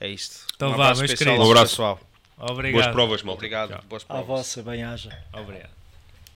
É 0.00 0.08
isto. 0.08 0.46
Então 0.56 0.68
um 0.68 0.76
vá, 0.76 0.84
abraço 0.84 1.00
meus 1.02 1.10
especial 1.12 1.34
queridos. 1.36 1.42
ao 1.42 1.48
Um 1.48 1.50
abraço. 1.58 1.72
pessoal. 1.72 2.00
Obrigado. 2.38 2.82
Boas 2.82 2.92
provas, 2.92 3.22
malta. 3.22 3.38
Obrigado. 3.38 3.68
Tchau. 3.70 3.82
Boas 3.88 4.02
À 4.04 4.06
provas. 4.06 4.26
vossa, 4.26 4.62
bem 4.62 4.82
haja. 4.82 5.16
Obrigado. 5.32 5.81